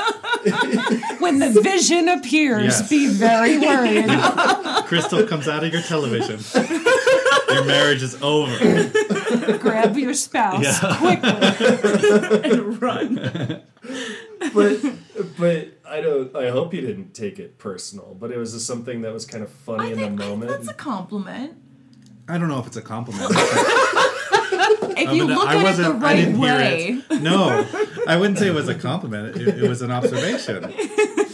When 1.21 1.39
the 1.39 1.61
vision 1.63 2.09
appears, 2.09 2.65
Yes. 2.65 2.89
be 2.89 3.09
very 3.09 3.59
worried. 3.59 4.07
Christel 4.87 5.27
comes 5.29 5.47
out 5.49 5.63
of 5.63 5.73
your 5.73 5.83
television. 5.83 6.39
Your 7.55 7.65
marriage 7.65 8.03
is 8.03 8.21
over. 8.23 8.89
grab 9.59 9.97
your 9.97 10.15
spouse 10.15 10.79
quickly. 10.99 11.31
and 12.51 12.83
run. 12.83 13.63
but 14.55 14.79
but 15.39 15.69
I 15.89 16.01
don't. 16.01 16.35
I 16.37 16.51
hope 16.51 16.73
you 16.75 16.81
didn't 16.81 17.15
take 17.15 17.39
it 17.39 17.59
personal. 17.59 18.17
But 18.19 18.31
it 18.33 18.39
was 18.39 18.53
just 18.53 18.67
something 18.67 19.03
that 19.03 19.13
was 19.13 19.25
kind 19.27 19.43
of 19.43 19.51
funny 19.51 19.89
I 19.89 19.93
in 19.93 19.99
think, 19.99 20.19
the 20.19 20.25
I 20.25 20.27
think 20.29 20.41
moment. 20.41 20.51
that's 20.51 20.69
a 20.69 20.75
compliment. 20.75 21.57
I 22.29 22.39
don't 22.39 22.49
know 22.49 22.59
if 22.61 22.67
it's 22.67 22.77
a 22.77 22.83
compliment. 22.83 23.33
If 24.95 25.09
I 25.09 25.13
you 25.13 25.27
mean, 25.27 25.35
look 25.37 25.49
I 25.49 25.53
at 25.53 25.57
it 25.57 25.59
the 25.59 25.65
wasn't- 25.65 26.03
I 26.03 26.07
right 26.07 26.17
didn't 26.17 26.35
hear 26.37 26.55
way. 26.55 27.03
it. 27.11 27.23
No, 27.23 27.67
I 28.07 28.17
wouldn't 28.17 28.39
say 28.39 28.49
it 28.49 28.55
was 28.55 28.69
a 28.69 28.75
compliment. 28.75 29.37
It, 29.37 29.49
it 29.65 29.69
was 29.69 29.81
an 29.81 29.91
observation. 29.91 30.63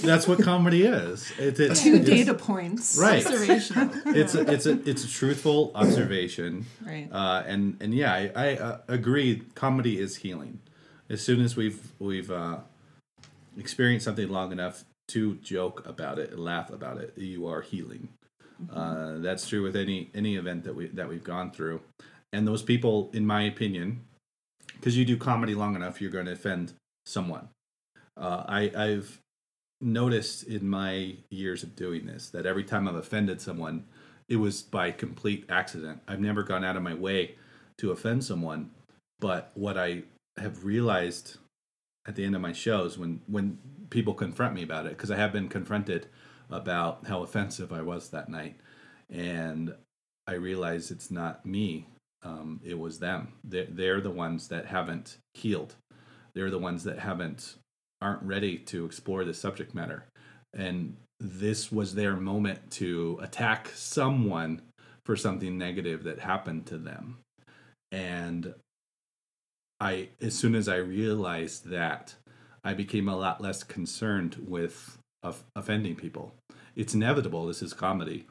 That's 0.09 0.27
what 0.27 0.43
comedy 0.43 0.85
is. 0.85 1.31
It, 1.39 1.61
it, 1.61 1.77
Two 1.77 1.97
it's- 1.97 2.07
data 2.07 2.35
points. 2.35 2.99
Right. 2.99 3.25
Observational. 3.25 3.91
It's 4.07 4.35
a, 4.35 4.51
it's 4.51 4.67
a 4.67 4.89
it's 4.89 5.05
a 5.05 5.09
truthful 5.09 5.73
observation. 5.75 6.67
Right. 6.85 7.09
Uh, 7.13 7.43
and 7.47 7.77
and 7.81 7.95
yeah, 7.95 8.13
I, 8.13 8.33
I 8.35 8.57
uh, 8.57 8.79
agree. 8.89 9.43
Comedy 9.55 9.99
is 9.99 10.17
healing. 10.17 10.61
As 11.09 11.21
soon 11.23 11.41
as 11.41 11.57
we've 11.57 11.93
we've 11.99 12.31
uh, 12.31 12.59
experienced 13.59 14.05
something 14.05 14.29
long 14.29 14.53
enough 14.53 14.85
to 15.09 15.37
joke 15.37 15.87
about 15.87 16.19
it 16.19 16.31
and 16.33 16.41
laugh 16.41 16.71
about 16.71 16.99
it, 16.99 17.13
you 17.17 17.47
are 17.47 17.61
healing. 17.61 18.09
Uh, 18.73 19.19
that's 19.19 19.49
true 19.49 19.63
with 19.63 19.77
any 19.77 20.11
any 20.15 20.37
event 20.37 20.65
that 20.65 20.75
we 20.75 20.89
that 20.89 21.09
we've 21.09 21.25
gone 21.25 21.51
through. 21.51 21.81
And 22.33 22.47
those 22.47 22.63
people, 22.63 23.11
in 23.13 23.25
my 23.27 23.43
opinion, 23.43 24.01
because 24.75 24.97
you 24.97 25.05
do 25.05 25.17
comedy 25.17 25.55
long 25.55 25.77
enough, 25.77 26.01
you're 26.01 26.11
going 26.11 26.27
to 26.27 26.33
offend 26.33 26.75
someone. 27.07 27.49
Uh, 28.17 28.45
I, 28.47 28.73
I've 28.77 29.21
noticed 29.81 30.45
in 30.45 30.69
my 30.69 31.17
years 31.31 31.63
of 31.63 31.77
doing 31.77 32.07
this 32.07 32.31
that 32.31 32.47
every 32.47 32.65
time 32.65 32.89
I've 32.89 32.95
offended 32.95 33.41
someone, 33.41 33.85
it 34.29 34.37
was 34.37 34.63
by 34.63 34.91
complete 34.91 35.45
accident. 35.49 36.01
I've 36.09 36.21
never 36.21 36.43
gone 36.43 36.65
out 36.65 36.77
of 36.77 36.83
my 36.83 36.95
way 36.95 37.37
to 37.79 37.93
offend 37.93 38.25
someone, 38.25 38.71
but 39.21 39.51
what 39.55 39.79
I 39.79 40.03
have 40.37 40.65
realized 40.65 41.39
at 42.07 42.17
the 42.17 42.25
end 42.25 42.35
of 42.35 42.41
my 42.41 42.53
shows 42.53 42.99
when 42.99 43.21
when 43.27 43.59
people 43.91 44.15
confront 44.15 44.55
me 44.55 44.63
about 44.63 44.87
it 44.87 44.91
because 44.91 45.11
I 45.11 45.17
have 45.17 45.33
been 45.33 45.49
confronted 45.49 46.07
about 46.51 47.07
how 47.07 47.23
offensive 47.23 47.73
I 47.73 47.83
was 47.83 48.09
that 48.09 48.29
night 48.29 48.57
and 49.11 49.75
I 50.27 50.35
realize 50.35 50.91
it's 50.91 51.11
not 51.11 51.45
me 51.45 51.87
um, 52.23 52.61
it 52.65 52.79
was 52.79 52.99
them 52.99 53.35
they're, 53.45 53.67
they're 53.69 54.01
the 54.01 54.11
ones 54.11 54.49
that 54.49 54.67
haven't 54.67 55.19
healed 55.35 55.75
they're 56.35 56.51
the 56.51 56.59
ones 56.59 56.85
that 56.85 56.99
haven't 56.99 57.57
aren't 58.01 58.23
ready 58.23 58.59
to 58.59 58.85
explore 58.85 59.25
the 59.25 59.35
subject 59.35 59.75
matter. 59.75 60.05
And 60.55 60.97
this 61.21 61.73
was 61.73 61.95
their 61.95 62.17
moment 62.17 62.71
to 62.73 63.19
attack 63.23 63.71
someone 63.75 64.63
for 65.05 65.17
something 65.17 65.59
negative 65.59 66.05
that 66.05 66.21
happened 66.21 66.67
to 66.67 66.79
them. 66.79 67.19
And 67.91 68.55
i 69.81 70.09
as 70.21 70.35
soon 70.35 70.55
as 70.55 70.69
i 70.69 70.75
realized 70.75 71.67
that 71.71 72.15
i 72.65 72.75
became 72.75 73.09
a 73.09 73.17
lot 73.17 73.41
less 73.41 73.63
concerned 73.63 74.37
with 74.47 74.99
of 75.23 75.45
offending 75.57 75.97
people. 75.97 76.35
It's 76.77 76.95
inevitable 76.95 77.47
this 77.47 77.63
is 77.63 77.73
comedy. 77.73 78.27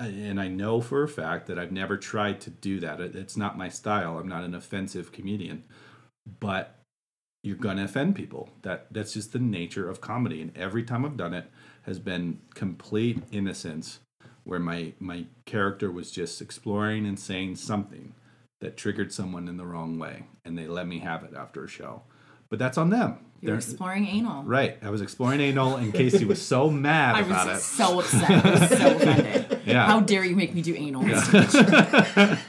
And 0.00 0.40
i 0.40 0.48
know 0.48 0.80
for 0.80 1.02
a 1.02 1.08
fact 1.08 1.46
that 1.46 1.58
i've 1.58 1.72
never 1.72 1.96
tried 1.96 2.40
to 2.42 2.50
do 2.50 2.80
that. 2.80 3.00
It's 3.00 3.36
not 3.36 3.58
my 3.58 3.68
style. 3.68 4.18
I'm 4.18 4.28
not 4.28 4.44
an 4.44 4.54
offensive 4.54 5.12
comedian. 5.12 5.64
But 6.40 6.78
you're 7.44 7.56
going 7.56 7.76
to 7.76 7.84
offend 7.84 8.16
people. 8.16 8.48
That 8.62 8.86
that's 8.90 9.12
just 9.12 9.32
the 9.32 9.38
nature 9.38 9.88
of 9.88 10.00
comedy. 10.00 10.40
And 10.42 10.56
every 10.56 10.82
time 10.82 11.04
I've 11.04 11.16
done 11.16 11.34
it 11.34 11.50
has 11.82 11.98
been 11.98 12.40
complete 12.54 13.22
innocence, 13.30 14.00
where 14.44 14.58
my 14.60 14.92
my 14.98 15.26
character 15.44 15.90
was 15.90 16.10
just 16.10 16.40
exploring 16.42 17.06
and 17.06 17.18
saying 17.20 17.56
something 17.56 18.14
that 18.60 18.76
triggered 18.76 19.12
someone 19.12 19.46
in 19.48 19.56
the 19.58 19.66
wrong 19.66 19.98
way, 19.98 20.24
and 20.44 20.56
they 20.58 20.66
let 20.66 20.86
me 20.88 21.00
have 21.00 21.22
it 21.22 21.34
after 21.36 21.62
a 21.64 21.68
show. 21.68 22.02
But 22.48 22.58
that's 22.58 22.78
on 22.78 22.90
them. 22.90 23.18
You're 23.40 23.50
They're- 23.52 23.56
exploring 23.56 24.06
anal. 24.06 24.42
right. 24.44 24.78
I 24.82 24.88
was 24.88 25.02
exploring 25.02 25.40
anal, 25.40 25.76
and 25.76 25.92
Casey 25.92 26.24
was 26.24 26.40
so 26.40 26.70
mad 26.70 27.14
I 27.16 27.20
about 27.20 27.48
was 27.48 27.58
it. 27.58 27.62
so 27.62 28.00
upset. 28.00 28.30
I 28.46 28.50
was 28.60 28.68
so 28.78 28.96
offended. 28.96 29.50
Yeah. 29.66 29.86
How 29.86 30.00
dare 30.00 30.24
you 30.26 30.36
make 30.36 30.52
me 30.54 30.60
do 30.60 30.74
anal? 30.74 31.02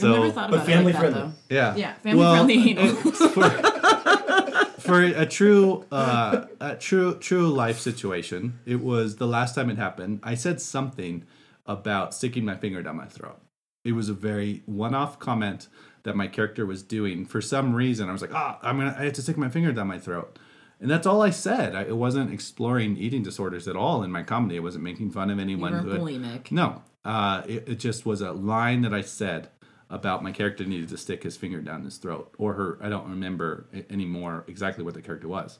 So, 0.00 0.12
I 0.14 0.18
never 0.18 0.30
thought 0.32 0.50
but 0.50 0.66
family 0.66 0.92
it 0.92 0.94
like 0.94 1.00
friendly. 1.02 1.20
that, 1.20 1.48
though. 1.48 1.54
Yeah. 1.54 1.76
Yeah, 1.76 1.94
family 1.94 2.18
Well, 2.20 2.34
friendly 2.46 2.70
anal. 2.70 2.94
for 4.80 5.02
a 5.02 5.26
true 5.26 5.84
uh, 5.92 6.46
a 6.60 6.74
true 6.76 7.14
true 7.18 7.48
life 7.48 7.78
situation 7.78 8.58
it 8.66 8.80
was 8.80 9.16
the 9.16 9.26
last 9.26 9.54
time 9.54 9.68
it 9.70 9.76
happened 9.76 10.18
i 10.22 10.34
said 10.34 10.60
something 10.60 11.24
about 11.66 12.14
sticking 12.14 12.44
my 12.44 12.56
finger 12.56 12.82
down 12.82 12.96
my 12.96 13.04
throat 13.06 13.38
it 13.84 13.92
was 13.92 14.08
a 14.08 14.14
very 14.14 14.62
one-off 14.66 15.18
comment 15.18 15.68
that 16.02 16.16
my 16.16 16.26
character 16.26 16.64
was 16.66 16.82
doing 16.82 17.24
for 17.26 17.40
some 17.40 17.74
reason 17.74 18.08
i 18.08 18.12
was 18.12 18.22
like 18.22 18.34
ah 18.34 18.58
i'm 18.62 18.78
gonna 18.78 18.96
i 18.98 19.04
have 19.04 19.12
to 19.12 19.22
stick 19.22 19.36
my 19.36 19.48
finger 19.50 19.70
down 19.70 19.86
my 19.86 19.98
throat 19.98 20.38
and 20.80 20.90
that's 20.90 21.06
all 21.06 21.22
i 21.22 21.30
said 21.30 21.74
I, 21.76 21.82
it 21.82 21.96
wasn't 21.96 22.32
exploring 22.32 22.96
eating 22.96 23.22
disorders 23.22 23.68
at 23.68 23.76
all 23.76 24.02
in 24.02 24.10
my 24.10 24.22
comedy 24.22 24.56
It 24.56 24.60
wasn't 24.62 24.84
making 24.84 25.10
fun 25.10 25.30
of 25.30 25.38
anyone 25.38 25.72
were 25.72 25.98
bulimic. 25.98 26.50
no 26.50 26.82
uh, 27.04 27.42
it, 27.46 27.68
it 27.68 27.78
just 27.78 28.04
was 28.06 28.20
a 28.22 28.32
line 28.32 28.80
that 28.82 28.94
i 28.94 29.02
said 29.02 29.48
about 29.90 30.22
my 30.22 30.32
character 30.32 30.64
needed 30.64 30.88
to 30.88 30.96
stick 30.96 31.24
his 31.24 31.36
finger 31.36 31.60
down 31.60 31.84
his 31.84 31.96
throat 31.96 32.32
or 32.38 32.54
her 32.54 32.78
i 32.80 32.88
don't 32.88 33.08
remember 33.08 33.66
anymore 33.90 34.44
exactly 34.46 34.84
what 34.84 34.94
the 34.94 35.02
character 35.02 35.28
was. 35.28 35.58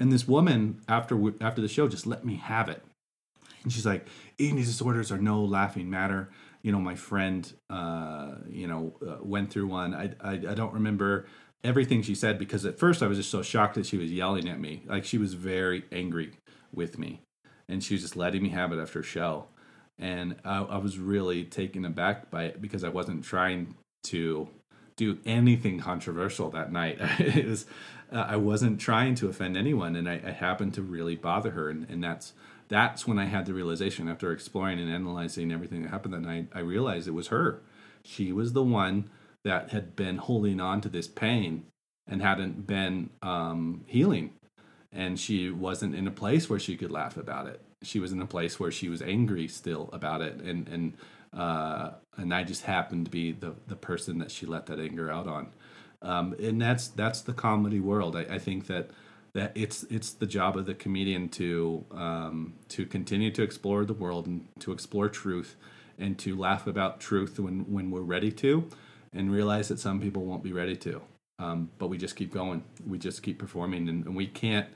And 0.00 0.10
this 0.10 0.26
woman 0.26 0.80
after 0.88 1.20
after 1.42 1.60
the 1.60 1.68
show 1.68 1.86
just 1.86 2.06
let 2.06 2.24
me 2.24 2.36
have 2.36 2.68
it. 2.68 2.82
And 3.62 3.72
she's 3.72 3.86
like 3.86 4.06
eating 4.38 4.56
disorders 4.56 5.12
are 5.12 5.18
no 5.18 5.44
laughing 5.44 5.90
matter. 5.90 6.30
You 6.62 6.72
know 6.72 6.80
my 6.80 6.94
friend 6.94 7.50
uh, 7.68 8.36
you 8.48 8.66
know 8.66 8.94
uh, 9.06 9.18
went 9.22 9.50
through 9.50 9.68
one. 9.68 9.94
I, 9.94 10.12
I 10.20 10.32
i 10.32 10.54
don't 10.54 10.72
remember 10.72 11.26
everything 11.62 12.00
she 12.00 12.14
said 12.14 12.38
because 12.38 12.64
at 12.64 12.78
first 12.78 13.02
i 13.02 13.06
was 13.06 13.18
just 13.18 13.30
so 13.30 13.42
shocked 13.42 13.74
that 13.74 13.84
she 13.84 13.98
was 13.98 14.10
yelling 14.10 14.48
at 14.48 14.58
me. 14.58 14.82
Like 14.86 15.04
she 15.04 15.18
was 15.18 15.34
very 15.34 15.84
angry 15.92 16.32
with 16.72 16.98
me. 16.98 17.20
And 17.68 17.84
she 17.84 17.94
was 17.94 18.02
just 18.02 18.16
letting 18.16 18.42
me 18.42 18.48
have 18.48 18.72
it 18.72 18.80
after 18.80 19.00
a 19.00 19.04
show 19.04 19.46
and 20.00 20.36
I, 20.44 20.62
I 20.62 20.76
was 20.78 20.98
really 20.98 21.44
taken 21.44 21.84
aback 21.84 22.30
by 22.30 22.44
it 22.44 22.60
because 22.60 22.82
I 22.84 22.88
wasn't 22.88 23.24
trying 23.24 23.74
to 24.04 24.48
do 24.96 25.18
anything 25.24 25.78
controversial 25.78 26.50
that 26.50 26.72
night. 26.72 26.98
it 27.18 27.46
was 27.46 27.66
uh, 28.12 28.26
I 28.28 28.36
wasn't 28.36 28.80
trying 28.80 29.14
to 29.16 29.28
offend 29.28 29.56
anyone, 29.56 29.94
and 29.94 30.08
I, 30.08 30.20
I 30.24 30.30
happened 30.30 30.74
to 30.74 30.82
really 30.82 31.14
bother 31.14 31.50
her, 31.52 31.68
and, 31.68 31.88
and 31.88 32.02
that's 32.02 32.32
that's 32.68 33.06
when 33.06 33.18
I 33.18 33.26
had 33.26 33.46
the 33.46 33.54
realization 33.54 34.08
after 34.08 34.32
exploring 34.32 34.80
and 34.80 34.90
analyzing 34.90 35.52
everything 35.52 35.82
that 35.82 35.90
happened 35.90 36.14
that 36.14 36.20
night. 36.20 36.48
I 36.54 36.60
realized 36.60 37.08
it 37.08 37.12
was 37.12 37.28
her. 37.28 37.60
She 38.04 38.32
was 38.32 38.52
the 38.52 38.62
one 38.62 39.10
that 39.44 39.70
had 39.70 39.96
been 39.96 40.18
holding 40.18 40.60
on 40.60 40.80
to 40.82 40.88
this 40.88 41.08
pain 41.08 41.64
and 42.06 42.22
hadn't 42.22 42.66
been 42.66 43.10
um, 43.22 43.84
healing 43.86 44.32
and 44.92 45.18
she 45.18 45.50
wasn't 45.50 45.94
in 45.94 46.06
a 46.06 46.10
place 46.10 46.48
where 46.50 46.58
she 46.58 46.76
could 46.76 46.90
laugh 46.90 47.16
about 47.16 47.46
it. 47.46 47.60
She 47.82 47.98
was 47.98 48.12
in 48.12 48.20
a 48.20 48.26
place 48.26 48.60
where 48.60 48.70
she 48.70 48.88
was 48.88 49.02
angry 49.02 49.48
still 49.48 49.90
about 49.92 50.20
it, 50.20 50.36
and 50.36 50.68
and 50.68 50.94
uh, 51.32 51.90
and 52.16 52.34
I 52.34 52.44
just 52.44 52.64
happened 52.64 53.06
to 53.06 53.10
be 53.10 53.32
the 53.32 53.54
the 53.66 53.76
person 53.76 54.18
that 54.18 54.30
she 54.30 54.46
let 54.46 54.66
that 54.66 54.78
anger 54.78 55.10
out 55.10 55.26
on. 55.26 55.48
Um, 56.02 56.34
and 56.40 56.60
that's 56.60 56.88
that's 56.88 57.20
the 57.20 57.32
comedy 57.32 57.80
world. 57.80 58.16
I, 58.16 58.22
I 58.22 58.38
think 58.38 58.66
that 58.66 58.90
that 59.34 59.52
it's 59.54 59.84
it's 59.84 60.12
the 60.12 60.26
job 60.26 60.56
of 60.56 60.66
the 60.66 60.74
comedian 60.74 61.28
to 61.30 61.84
um, 61.92 62.54
to 62.68 62.86
continue 62.86 63.30
to 63.32 63.42
explore 63.42 63.84
the 63.84 63.94
world 63.94 64.26
and 64.26 64.46
to 64.60 64.72
explore 64.72 65.08
truth 65.08 65.56
and 65.98 66.18
to 66.18 66.36
laugh 66.36 66.66
about 66.66 67.00
truth 67.00 67.38
when 67.38 67.60
when 67.72 67.90
we're 67.90 68.00
ready 68.00 68.32
to, 68.32 68.68
and 69.12 69.30
realize 69.32 69.68
that 69.68 69.78
some 69.78 70.00
people 70.00 70.24
won't 70.24 70.42
be 70.42 70.52
ready 70.52 70.76
to. 70.76 71.00
Um, 71.38 71.70
but 71.78 71.88
we 71.88 71.96
just 71.96 72.16
keep 72.16 72.32
going. 72.32 72.64
We 72.86 72.98
just 72.98 73.22
keep 73.22 73.38
performing, 73.38 73.88
and, 73.88 74.06
and 74.06 74.16
we 74.16 74.26
can't 74.26 74.68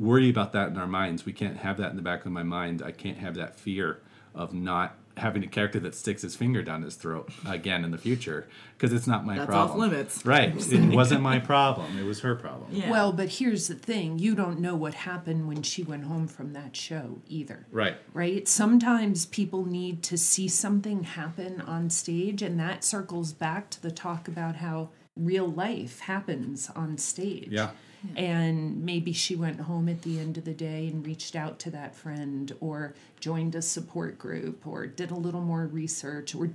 worry 0.00 0.30
about 0.30 0.52
that 0.52 0.68
in 0.68 0.78
our 0.78 0.86
minds. 0.86 1.26
We 1.26 1.32
can't 1.32 1.58
have 1.58 1.76
that 1.76 1.90
in 1.90 1.96
the 1.96 2.02
back 2.02 2.24
of 2.24 2.32
my 2.32 2.42
mind. 2.42 2.82
I 2.82 2.90
can't 2.90 3.18
have 3.18 3.34
that 3.34 3.54
fear 3.54 4.00
of 4.34 4.54
not 4.54 4.96
having 5.16 5.44
a 5.44 5.46
character 5.46 5.78
that 5.80 5.94
sticks 5.94 6.22
his 6.22 6.34
finger 6.34 6.62
down 6.62 6.82
his 6.82 6.94
throat 6.94 7.30
again 7.46 7.84
in 7.84 7.90
the 7.90 7.98
future 7.98 8.48
because 8.76 8.92
it's 8.92 9.06
not 9.06 9.26
my 9.26 9.36
That's 9.36 9.46
problem. 9.46 9.70
off 9.70 9.76
limits. 9.76 10.24
Right. 10.24 10.54
It 10.72 10.94
wasn't 10.94 11.20
my 11.20 11.38
problem. 11.38 11.98
It 11.98 12.04
was 12.04 12.20
her 12.20 12.34
problem. 12.34 12.70
Yeah. 12.72 12.90
Well, 12.90 13.12
but 13.12 13.28
here's 13.28 13.68
the 13.68 13.74
thing 13.74 14.18
you 14.18 14.34
don't 14.34 14.60
know 14.60 14.74
what 14.76 14.94
happened 14.94 15.46
when 15.46 15.62
she 15.62 15.82
went 15.82 16.04
home 16.04 16.26
from 16.26 16.52
that 16.54 16.74
show 16.74 17.20
either. 17.28 17.66
Right. 17.70 17.96
Right? 18.14 18.48
Sometimes 18.48 19.26
people 19.26 19.66
need 19.66 20.02
to 20.04 20.16
see 20.16 20.48
something 20.48 21.02
happen 21.02 21.60
on 21.60 21.90
stage, 21.90 22.40
and 22.40 22.58
that 22.58 22.84
circles 22.84 23.32
back 23.32 23.68
to 23.70 23.82
the 23.82 23.90
talk 23.90 24.26
about 24.28 24.56
how 24.56 24.90
real 25.16 25.46
life 25.46 26.00
happens 26.00 26.70
on 26.74 26.96
stage. 26.96 27.48
Yeah. 27.50 27.70
Mm-hmm. 28.06 28.18
And 28.18 28.84
maybe 28.84 29.12
she 29.12 29.36
went 29.36 29.60
home 29.60 29.88
at 29.88 30.02
the 30.02 30.18
end 30.18 30.38
of 30.38 30.44
the 30.44 30.54
day 30.54 30.88
and 30.88 31.06
reached 31.06 31.36
out 31.36 31.58
to 31.60 31.70
that 31.72 31.94
friend, 31.94 32.52
or 32.60 32.94
joined 33.20 33.54
a 33.54 33.62
support 33.62 34.18
group, 34.18 34.66
or 34.66 34.86
did 34.86 35.10
a 35.10 35.16
little 35.16 35.42
more 35.42 35.66
research, 35.66 36.34
or 36.34 36.50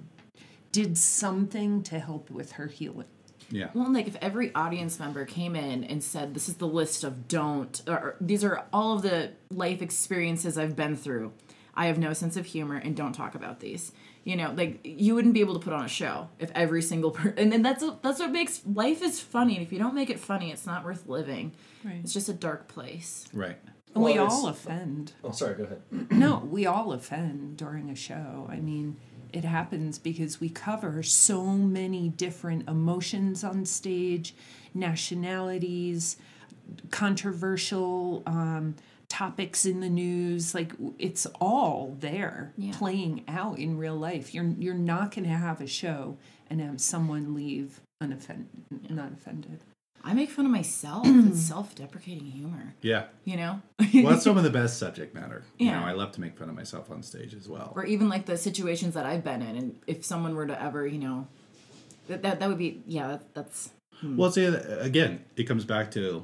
did 0.72 0.98
something 0.98 1.84
to 1.84 2.00
help 2.00 2.30
with 2.32 2.54
her 2.54 2.68
healing. 2.68 3.06
Yeah. 3.52 3.70
Well, 3.76 3.94
like 3.94 4.08
if 4.08 4.16
every 4.22 4.54
audience 4.56 5.00
member 5.00 5.24
came 5.24 5.56
in 5.56 5.84
and 5.84 6.04
said, 6.04 6.34
"This 6.34 6.50
is 6.50 6.56
the 6.56 6.68
list 6.68 7.04
of 7.04 7.28
don't," 7.28 7.80
or 7.88 8.16
"These 8.20 8.44
are 8.44 8.66
all 8.74 8.96
of 8.96 9.04
the 9.04 9.34
life 9.52 9.84
experiences 9.84 10.58
I've 10.58 10.76
been 10.76 10.96
through," 10.96 11.32
I 11.76 11.86
have 11.86 12.00
no 12.00 12.14
sense 12.14 12.38
of 12.38 12.48
humor 12.48 12.78
and 12.78 12.96
don't 12.96 13.14
talk 13.14 13.36
about 13.36 13.60
these. 13.60 13.92
You 14.26 14.36
know, 14.36 14.54
like 14.58 14.82
you 14.84 15.16
wouldn't 15.16 15.34
be 15.36 15.40
able 15.40 15.54
to 15.54 15.60
put 15.60 15.72
on 15.72 15.86
a 15.86 15.88
show 15.88 16.30
if 16.40 16.52
every 16.56 16.82
single 16.82 17.12
person. 17.12 17.36
And 17.38 17.52
then 17.52 17.62
that's 17.62 17.84
that's 18.02 18.20
what 18.20 18.32
makes 18.32 18.62
life 18.66 19.02
is 19.02 19.20
funny. 19.20 19.56
And 19.56 19.66
if 19.66 19.72
you 19.72 19.80
don't 19.80 19.96
make 19.96 20.10
it 20.10 20.20
funny, 20.20 20.52
it's 20.52 20.66
not 20.66 20.84
worth 20.84 21.08
living. 21.08 21.54
Right. 21.84 22.00
It's 22.04 22.12
just 22.12 22.28
a 22.28 22.34
dark 22.34 22.68
place. 22.68 23.28
Right. 23.32 23.58
And 23.94 24.04
we 24.04 24.18
all 24.18 24.48
offend. 24.48 25.14
Oh, 25.24 25.32
sorry. 25.32 25.56
Go 25.56 25.64
ahead. 25.64 25.82
No, 26.12 26.46
we 26.50 26.66
all 26.66 26.92
offend 26.92 27.56
during 27.56 27.90
a 27.90 27.96
show. 27.96 28.48
I 28.50 28.58
mean, 28.58 28.98
it 29.32 29.44
happens 29.44 30.00
because 30.00 30.42
we 30.42 30.50
cover 30.50 31.04
so 31.04 31.44
many 31.44 32.10
different 32.10 32.68
emotions 32.68 33.44
on 33.44 33.66
stage, 33.66 34.34
nationalities, 34.74 36.18
controversial 36.90 38.24
um, 38.26 38.76
topics 39.10 39.66
in 39.66 39.80
the 39.80 39.90
news. 39.90 40.54
Like 40.56 40.74
it's 41.00 41.26
all 41.40 41.96
there, 42.00 42.54
Yeah. 42.58 42.74
playing 42.78 43.24
out 43.28 43.60
in 43.60 43.78
real 43.78 43.96
life. 43.98 44.34
You're 44.34 44.54
you're 44.60 44.74
not 44.74 45.14
going 45.14 45.26
to 45.28 45.36
have 45.36 45.62
a 45.62 45.68
show 45.68 46.18
and 46.50 46.62
have 46.62 46.80
someone 46.82 47.34
leave 47.34 47.80
unoffend 48.04 48.46
not 48.90 49.12
offended. 49.14 49.60
I 50.04 50.14
make 50.14 50.30
fun 50.30 50.46
of 50.46 50.52
myself. 50.52 51.06
it's 51.08 51.40
self-deprecating 51.42 52.26
humor. 52.26 52.76
Yeah. 52.82 53.06
You 53.24 53.38
know, 53.38 53.62
Well, 53.94 54.12
that's 54.14 54.24
some 54.24 54.38
of 54.38 54.44
the 54.50 54.52
best 54.52 54.78
subject 54.78 55.16
matter. 55.16 55.44
You 55.58 55.68
Yeah. 55.68 55.80
know, 55.80 55.86
I 55.88 55.94
love 55.94 56.12
to 56.14 56.22
make 56.22 56.38
fun 56.38 56.48
of 56.50 56.56
myself 56.56 56.92
on 56.92 57.02
stage 57.02 57.34
as 57.34 57.50
well. 57.50 57.74
or 57.76 57.86
even 57.86 58.08
like 58.08 58.26
the 58.28 58.38
situations 58.38 58.94
that 58.94 59.06
I've 59.08 59.24
been 59.24 59.42
in, 59.42 59.56
and 59.56 59.80
if 59.88 60.06
someone 60.06 60.36
were 60.36 60.46
to 60.46 60.62
ever, 60.62 60.86
you 60.86 61.00
know, 61.00 61.28
that 62.08 62.22
that, 62.22 62.40
that 62.40 62.50
would 62.50 62.60
be 62.60 62.84
yeah. 62.86 63.08
That, 63.08 63.34
that's 63.34 63.72
hmm. 64.00 64.16
Well, 64.18 64.32
see, 64.32 64.46
again, 64.46 65.26
it 65.36 65.46
comes 65.46 65.66
back 65.66 65.90
to 65.92 66.24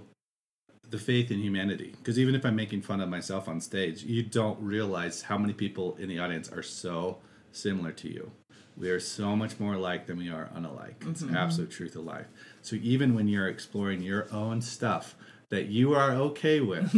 the 0.92 0.98
faith 1.00 1.32
in 1.32 1.40
humanity. 1.40 1.94
Because 1.98 2.20
even 2.20 2.36
if 2.36 2.46
I'm 2.46 2.56
making 2.56 2.82
fun 2.82 3.02
of 3.02 3.10
myself 3.10 3.48
on 3.48 3.60
stage, 3.62 4.04
you 4.04 4.22
don't 4.24 4.60
realize 4.62 5.24
how 5.24 5.38
many 5.38 5.54
people 5.54 5.96
in 6.00 6.08
the 6.10 6.20
audience 6.20 6.52
are 6.52 6.62
so 6.64 7.18
similar 7.52 7.92
to 7.94 8.10
you. 8.10 8.32
We 8.78 8.90
are 8.90 9.00
so 9.00 9.36
much 9.36 9.60
more 9.60 9.74
alike 9.76 10.06
than 10.08 10.18
we 10.18 10.30
are 10.30 10.50
unalike. 10.56 11.08
It's 11.10 11.24
Mhm. 11.24 11.36
absolute 11.36 11.72
truth 11.72 11.96
of 11.96 12.06
life. 12.06 12.28
So 12.62 12.76
even 12.82 13.16
when 13.16 13.28
you're 13.28 13.48
exploring 13.48 14.02
your 14.02 14.28
own 14.34 14.62
stuff 14.62 15.16
that 15.50 15.68
you 15.68 15.94
are 15.94 16.12
okay 16.12 16.62
with, 16.62 16.90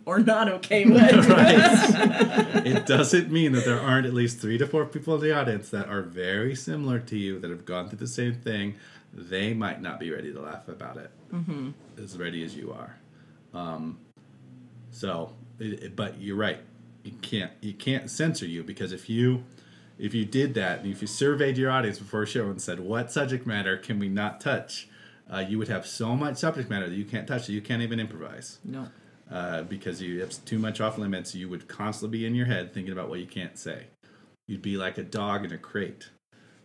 or 0.06 0.20
not 0.20 0.48
okay 0.48 0.84
with. 0.84 1.26
right? 1.28 2.66
it 2.66 2.86
doesn't 2.86 3.30
mean 3.32 3.52
that 3.52 3.64
there 3.64 3.80
aren't 3.80 4.06
at 4.06 4.14
least 4.14 4.38
three 4.38 4.58
to 4.58 4.66
four 4.66 4.84
people 4.86 5.16
in 5.16 5.20
the 5.20 5.32
audience 5.32 5.68
that 5.70 5.88
are 5.88 6.02
very 6.02 6.54
similar 6.54 6.98
to 7.00 7.16
you 7.18 7.38
that 7.40 7.50
have 7.50 7.64
gone 7.64 7.88
through 7.88 7.98
the 7.98 8.06
same 8.06 8.34
thing. 8.34 8.76
They 9.12 9.52
might 9.54 9.82
not 9.82 9.98
be 9.98 10.10
ready 10.12 10.32
to 10.32 10.40
laugh 10.40 10.68
about 10.68 10.96
it 10.96 11.10
Mhm. 11.32 11.72
as 12.02 12.16
ready 12.16 12.44
as 12.44 12.54
you 12.56 12.70
are. 12.72 12.96
Um, 13.54 13.98
so, 14.90 15.32
it, 15.58 15.82
it- 15.84 15.96
but 15.96 16.20
you're 16.20 16.36
right. 16.36 16.60
You 17.04 17.12
can't 17.22 17.52
you 17.62 17.72
can't 17.72 18.10
censor 18.10 18.44
you 18.44 18.62
because 18.62 18.92
if 18.92 19.08
you 19.08 19.44
if 19.98 20.12
you 20.14 20.24
did 20.26 20.54
that 20.54 20.80
and 20.80 20.92
if 20.92 21.00
you 21.00 21.06
surveyed 21.06 21.56
your 21.56 21.70
audience 21.70 21.98
before 21.98 22.22
a 22.22 22.26
show 22.26 22.50
and 22.50 22.60
said 22.60 22.80
what 22.80 23.10
subject 23.10 23.46
matter 23.46 23.78
can 23.78 23.98
we 23.98 24.08
not 24.08 24.40
touch, 24.42 24.88
uh, 25.32 25.38
you 25.38 25.56
would 25.58 25.68
have 25.68 25.86
so 25.86 26.14
much 26.14 26.36
subject 26.36 26.68
matter 26.68 26.86
that 26.88 26.94
you 26.96 27.04
can't 27.06 27.26
touch 27.26 27.46
that 27.46 27.52
you 27.52 27.62
can't 27.62 27.82
even 27.82 27.98
improvise 27.98 28.58
No. 28.64 28.88
uh, 29.30 29.62
because 29.62 30.02
you 30.02 30.20
have 30.20 30.32
too 30.44 30.58
much 30.58 30.80
off 30.82 30.98
limits. 30.98 31.34
You 31.34 31.48
would 31.48 31.66
constantly 31.66 32.18
be 32.18 32.26
in 32.26 32.34
your 32.34 32.46
head 32.46 32.74
thinking 32.74 32.92
about 32.92 33.08
what 33.08 33.20
you 33.20 33.26
can't 33.26 33.56
say. 33.58 33.84
You'd 34.46 34.62
be 34.62 34.76
like 34.76 34.98
a 34.98 35.02
dog 35.02 35.44
in 35.44 35.52
a 35.52 35.58
crate, 35.58 36.10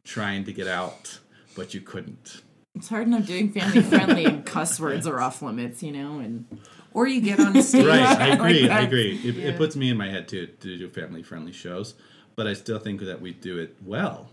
trying 0.03 0.43
to 0.45 0.51
get 0.53 0.67
out, 0.67 1.19
but 1.55 1.73
you 1.73 1.79
couldn't. 1.81 2.41
It's 2.75 2.89
hard 2.89 3.07
enough 3.07 3.25
doing 3.27 3.51
family 3.51 3.81
friendly 3.81 4.25
and 4.25 4.45
cuss 4.53 4.79
words 4.79 5.05
are 5.05 5.19
off 5.21 5.41
limits, 5.41 5.83
you 5.83 5.91
know, 5.91 6.19
and 6.19 6.45
or 6.93 7.07
you 7.07 7.21
get 7.21 7.39
on 7.39 7.61
stage. 7.61 7.85
Right, 7.85 7.99
I 8.01 8.29
Like 8.29 8.39
agree. 8.39 8.69
I 8.69 8.81
agree. 8.81 9.15
It, 9.23 9.35
Yeah. 9.35 9.49
it 9.49 9.57
puts 9.57 9.75
me 9.75 9.89
in 9.89 9.97
my 9.97 10.09
head 10.09 10.27
too 10.27 10.47
to 10.47 10.77
do 10.77 10.89
family 10.89 11.21
friendly 11.23 11.51
shows, 11.51 11.93
but 12.35 12.47
I 12.47 12.53
still 12.53 12.79
think 12.79 13.01
that 13.01 13.21
we 13.21 13.31
do 13.33 13.57
it 13.59 13.75
well. 13.85 14.29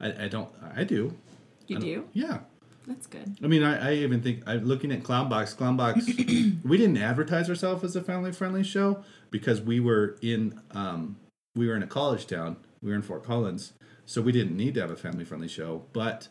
I, 0.00 0.24
I 0.24 0.28
don't. 0.28 0.48
I 0.74 0.84
do. 0.84 1.16
You 1.68 1.76
I 1.76 1.80
don't- 1.80 1.88
do? 1.88 2.08
Yeah. 2.12 2.38
That's 2.86 3.06
good. 3.06 3.38
I 3.42 3.46
mean, 3.46 3.62
I, 3.62 3.90
I 3.90 3.94
even 3.94 4.20
think 4.20 4.42
I'm 4.46 4.66
looking 4.66 4.92
at 4.92 5.02
Clownbox. 5.02 5.56
Clownbox, 5.56 6.62
we 6.64 6.76
didn't 6.76 6.98
advertise 6.98 7.48
ourselves 7.48 7.82
as 7.82 7.96
a 7.96 8.02
family 8.02 8.30
friendly 8.30 8.62
show 8.62 9.02
because 9.30 9.62
we 9.62 9.80
were 9.80 10.18
in 10.20 10.60
um, 10.72 11.16
we 11.56 11.66
were 11.66 11.76
in 11.76 11.82
a 11.82 11.86
college 11.86 12.26
town. 12.26 12.56
We 12.82 12.90
were 12.90 12.96
in 12.96 13.00
Fort 13.00 13.24
Collins, 13.24 13.72
so 14.04 14.20
we 14.20 14.32
didn't 14.32 14.54
need 14.54 14.74
to 14.74 14.82
have 14.82 14.90
a 14.90 14.96
family 14.96 15.24
friendly 15.24 15.48
show. 15.48 15.84
But 15.94 16.28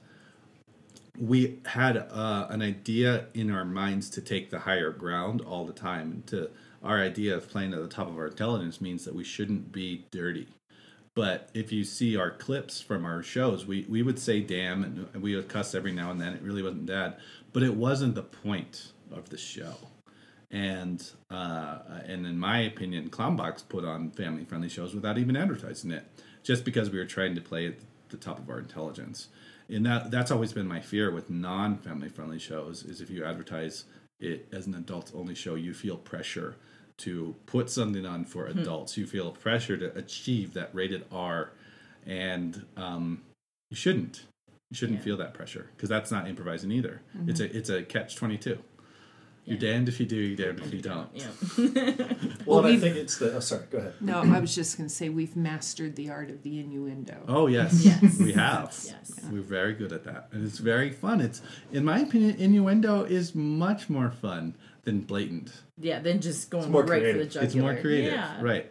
we 1.18 1.60
had 1.66 1.98
uh, 1.98 2.48
an 2.50 2.62
idea 2.62 3.28
in 3.34 3.52
our 3.52 3.66
minds 3.66 4.10
to 4.12 4.22
take 4.22 4.50
the 4.50 4.60
higher 4.60 4.92
ground 4.92 5.42
all 5.42 5.66
the 5.66 5.74
time. 5.74 6.12
And 6.12 6.28
to 6.28 6.50
our 6.84 7.00
idea 7.00 7.36
of 7.36 7.50
playing 7.50 7.74
at 7.74 7.82
the 7.82 7.88
top 7.88 8.08
of 8.08 8.18
our 8.18 8.28
intelligence 8.28 8.82
means 8.82 9.06
that 9.06 9.16
we 9.16 9.24
shouldn't 9.24 9.72
be 9.72 10.06
dirty. 10.12 10.48
But 11.16 11.50
if 11.54 11.72
you 11.72 11.84
see 11.84 12.18
our 12.18 12.32
clips 12.32 12.82
from 12.82 13.06
our 13.06 13.22
shows, 13.22 13.68
we, 13.68 13.86
we 13.88 14.02
would 14.02 14.18
say 14.18 14.42
damn 14.42 14.84
and 14.84 15.22
we 15.22 15.36
would 15.36 15.48
cuss 15.48 15.76
every 15.76 15.92
now 15.92 16.10
and 16.10 16.20
then. 16.20 16.34
It 16.34 16.42
really 16.42 16.64
wasn't 16.64 16.88
that 16.88 17.20
But 17.52 17.62
it 17.62 17.76
wasn't 17.76 18.16
the 18.16 18.24
point 18.24 18.94
of 19.12 19.30
the 19.30 19.38
show. 19.38 19.76
And 20.50 21.04
uh, 21.32 21.80
and 22.06 22.26
in 22.26 22.38
my 22.38 22.60
opinion, 22.60 23.10
Clownbox 23.10 23.68
put 23.70 23.86
on 23.86 24.12
family 24.12 24.46
friendly 24.46 24.70
shows 24.70 24.94
without 24.94 25.18
even 25.18 25.36
advertising 25.36 25.92
it, 25.92 26.06
just 26.44 26.64
because 26.64 26.92
we 26.92 27.00
were 27.00 27.06
trying 27.06 27.34
to 27.34 27.42
play 27.42 27.68
at 27.68 27.76
the 28.10 28.18
top 28.18 28.38
of 28.38 28.50
our 28.50 28.60
intelligence. 28.60 29.30
And 29.70 29.86
that 29.86 30.12
that's 30.12 30.32
always 30.32 30.54
been 30.54 30.68
my 30.68 30.80
fear 30.82 31.12
with 31.12 31.30
non 31.30 31.78
family 31.78 32.10
friendly 32.10 32.40
shows 32.40 32.84
is 32.84 33.02
if 33.02 33.10
you 33.10 33.24
advertise 33.26 33.86
it 34.20 34.48
as 34.52 34.68
an 34.68 34.76
adults 34.76 35.12
only 35.16 35.36
show, 35.36 35.56
you 35.56 35.74
feel 35.74 35.98
pressure 35.98 36.56
to 36.98 37.36
put 37.46 37.70
something 37.70 38.06
on 38.06 38.24
for 38.26 38.48
Hmm. 38.48 38.60
adults. 38.60 38.98
You 38.98 39.08
feel 39.08 39.32
pressure 39.32 39.78
to 39.78 39.96
achieve 39.98 40.54
that 40.54 40.70
rated 40.74 41.06
R, 41.12 41.52
and 42.06 42.66
um, 42.78 43.22
you 43.72 43.76
shouldn't. 43.78 44.26
You 44.70 44.76
shouldn't 44.76 45.00
Yeah. 45.00 45.04
feel 45.06 45.18
that 45.18 45.34
pressure 45.34 45.68
because 45.76 45.90
that's 45.90 46.12
not 46.12 46.28
improvising 46.28 46.72
either. 46.72 47.02
It's 47.28 47.40
Mhm. 47.42 47.50
a 47.54 47.58
it's 47.58 47.70
a 47.70 47.84
catch 47.84 48.16
twenty 48.16 48.38
two. 48.38 48.60
You're 49.46 49.58
damned 49.58 49.90
if 49.90 50.00
you 50.00 50.06
do, 50.06 50.16
you're 50.16 50.38
damned 50.38 50.60
if 50.66 50.74
you 50.74 50.82
don't. 50.82 51.10
Yeah. 51.14 51.28
Well, 52.46 52.60
and 52.60 52.68
I 52.68 52.72
we've- 52.72 52.82
think 52.82 52.98
it's 52.98 53.18
the. 53.18 53.36
Oh, 53.36 53.40
sorry. 53.40 53.64
Go 53.72 53.78
ahead. 53.78 53.94
No, 54.02 54.20
I 54.22 54.40
was 54.40 54.54
just 54.54 54.78
going 54.78 54.90
to 54.90 54.94
say 54.94 55.08
we've 55.10 55.36
mastered 55.36 55.96
the 55.96 56.10
art 56.10 56.30
of 56.30 56.44
the 56.44 56.60
innuendo. 56.60 57.24
Oh 57.28 57.48
yes, 57.48 57.84
Yes. 57.86 58.18
we 58.20 58.34
have. 58.34 58.76
Yes. 58.86 59.20
We're 59.32 59.42
very 59.42 59.74
good 59.74 59.92
at 59.94 60.04
that, 60.04 60.28
and 60.32 60.46
it's 60.46 60.58
very 60.60 60.90
fun. 60.92 61.22
It's, 61.22 61.42
in 61.72 61.86
my 61.86 62.00
opinion, 62.00 62.36
innuendo 62.38 63.04
is 63.04 63.34
much 63.34 63.90
more 63.90 64.12
fun 64.12 64.56
than 64.84 65.02
blatant. 65.02 65.54
Yeah, 65.80 66.00
than 66.00 66.20
just 66.20 66.50
going 66.50 66.70
more 66.70 66.82
right 66.84 67.02
creative. 67.02 67.14
for 67.14 67.18
the 67.20 67.26
jugular. 67.26 67.46
It's 67.46 67.56
more 67.56 67.76
creative, 67.82 68.14
Yeah. 68.14 68.42
right? 68.42 68.70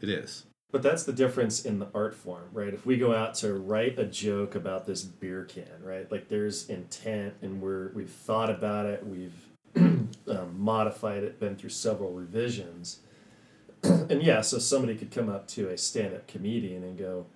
It 0.00 0.08
is. 0.08 0.44
But 0.72 0.82
that's 0.82 1.04
the 1.04 1.12
difference 1.12 1.64
in 1.64 1.78
the 1.78 1.88
art 1.94 2.14
form, 2.14 2.48
right? 2.52 2.72
If 2.74 2.84
we 2.86 2.96
go 2.96 3.14
out 3.14 3.34
to 3.36 3.54
write 3.54 3.98
a 3.98 4.04
joke 4.06 4.54
about 4.56 4.86
this 4.86 5.02
beer 5.02 5.44
can, 5.44 5.82
right? 5.84 6.10
Like 6.10 6.28
there's 6.28 6.68
intent, 6.68 7.34
and 7.42 7.60
we're 7.62 7.92
we've 7.94 8.10
thought 8.10 8.50
about 8.50 8.86
it, 8.86 9.06
we've 9.06 9.34
um, 9.76 10.54
modified 10.58 11.22
it, 11.22 11.40
been 11.40 11.56
through 11.56 11.70
several 11.70 12.12
revisions, 12.12 13.00
and 13.82 14.22
yeah, 14.22 14.40
so 14.40 14.58
somebody 14.58 14.94
could 14.94 15.10
come 15.10 15.28
up 15.28 15.48
to 15.48 15.68
a 15.68 15.78
stand-up 15.78 16.26
comedian 16.26 16.82
and 16.82 16.98
go, 16.98 17.26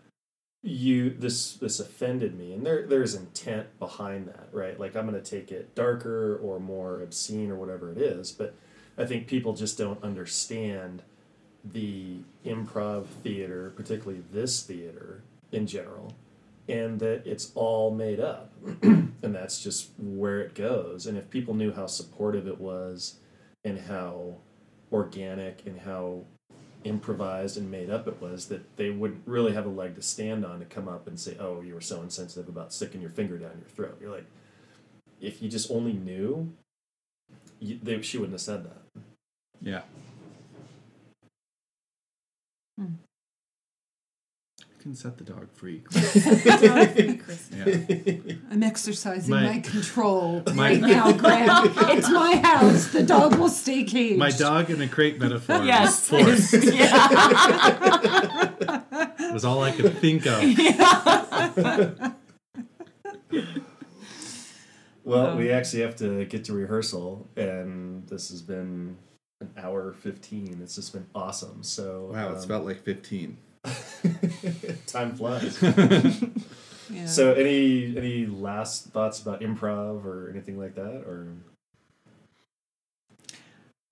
"You 0.63 1.11
this 1.11 1.55
this 1.55 1.81
offended 1.81 2.39
me," 2.39 2.53
and 2.53 2.65
there 2.65 2.87
there's 2.87 3.15
intent 3.15 3.79
behind 3.79 4.29
that, 4.29 4.49
right? 4.53 4.79
Like 4.79 4.97
I'm 4.97 5.09
going 5.09 5.21
to 5.21 5.31
take 5.31 5.51
it 5.51 5.75
darker 5.75 6.37
or 6.37 6.61
more 6.61 7.01
obscene 7.03 7.51
or 7.51 7.57
whatever 7.57 7.91
it 7.91 7.99
is, 7.99 8.33
but 8.33 8.55
I 8.99 9.05
think 9.05 9.27
people 9.27 9.55
just 9.55 9.77
don't 9.77 10.03
understand 10.03 11.03
the 11.73 12.19
improv 12.45 13.07
theater, 13.23 13.73
particularly 13.77 14.23
this 14.33 14.63
theater 14.63 15.23
in 15.53 15.67
general, 15.67 16.15
and 16.69 16.99
that 17.01 17.27
it's 17.27 17.53
all 17.55 17.91
made 17.91 18.21
up. 18.21 18.53
and 18.83 19.15
that's 19.23 19.63
just 19.63 19.91
where 19.99 20.41
it 20.41 20.55
goes. 20.55 21.07
And 21.07 21.17
if 21.17 21.31
people 21.31 21.55
knew 21.55 21.73
how 21.73 21.87
supportive 21.87 22.47
it 22.47 22.61
was 22.61 23.17
and 23.65 23.79
how 23.81 24.37
organic 24.93 25.67
and 25.67 25.81
how 25.81 26.25
improvised 26.85 27.57
and 27.57 27.71
made 27.71 27.91
up 27.91 28.07
it 28.07 28.21
was, 28.21 28.47
that 28.47 28.77
they 28.77 28.91
wouldn't 28.91 29.23
really 29.27 29.53
have 29.53 29.67
a 29.67 29.71
leg 29.71 29.95
to 29.97 30.03
stand 30.03 30.45
on 30.45 30.59
to 30.61 30.65
come 30.65 30.89
up 30.89 31.07
and 31.07 31.19
say, 31.19 31.37
oh, 31.39 31.61
you 31.61 31.75
were 31.75 31.81
so 31.81 32.03
insensitive 32.03 32.49
about 32.49 32.73
sticking 32.73 33.01
your 33.01 33.11
finger 33.11 33.39
down 33.39 33.53
your 33.59 33.69
throat. 33.69 33.99
You're 34.01 34.13
like, 34.15 34.27
if 35.21 35.43
you 35.43 35.49
just 35.49 35.71
only 35.71 35.93
knew, 35.93 36.53
you, 37.59 37.79
they, 37.83 38.01
she 38.03 38.19
wouldn't 38.19 38.35
have 38.35 38.41
said 38.41 38.65
that. 38.65 39.03
Yeah. 39.61 39.83
Hmm. 42.79 42.95
You 44.87 44.93
can 44.93 44.97
set 44.97 45.19
the 45.19 45.25
dog 45.25 45.51
free. 45.53 45.81
Chris. 45.81 46.15
Yeah. 47.57 47.65
I'm 48.53 48.63
exercising 48.63 49.35
My- 49.35 49.43
my, 49.55 49.59
control 49.59 50.45
my- 50.55 50.75
right 50.75 50.81
now, 50.81 51.11
Greg. 51.19 51.49
it's 51.99 52.09
my 52.09 52.37
house. 52.37 52.87
The 52.93 53.03
dog 53.03 53.35
will 53.35 53.49
stay 53.49 53.83
caged. 53.83 54.17
My 54.21 54.31
dog 54.31 54.71
in 54.71 54.81
a 54.81 54.87
crate 54.87 55.19
metaphor. 55.19 55.65
Yes. 55.65 56.09
Was, 56.13 56.51
forced. 56.51 56.73
Yeah. 56.73 57.03
was 59.33 59.45
all 59.45 59.61
I 59.65 59.73
could 59.73 59.99
think 59.99 60.25
of. 60.27 60.41
Well, 65.03 65.27
Um, 65.31 65.39
we 65.39 65.51
actually 65.51 65.83
have 65.83 65.97
to 65.97 66.25
get 66.27 66.45
to 66.45 66.53
rehearsal, 66.53 67.29
and 67.37 68.07
this 68.07 68.31
has 68.31 68.41
been 68.41 68.99
an 69.41 69.51
hour 69.57 69.93
fifteen. 69.95 70.61
It's 70.63 70.77
just 70.77 70.93
been 70.93 71.07
awesome. 71.13 71.65
So 71.65 72.11
Wow, 72.13 72.33
it's 72.35 72.45
um, 72.45 72.49
felt 72.51 72.65
like 72.65 72.83
15. 72.85 73.39
Time 74.87 75.17
flies. 75.17 75.63
Yeah. 76.89 77.07
So, 77.07 77.33
any 77.33 77.97
any 77.97 78.27
last 78.27 78.91
thoughts 78.91 79.21
about 79.21 79.41
improv 79.41 80.05
or 80.05 80.31
anything 80.31 80.57
like 80.57 80.77
that, 80.77 81.03
or 81.05 81.27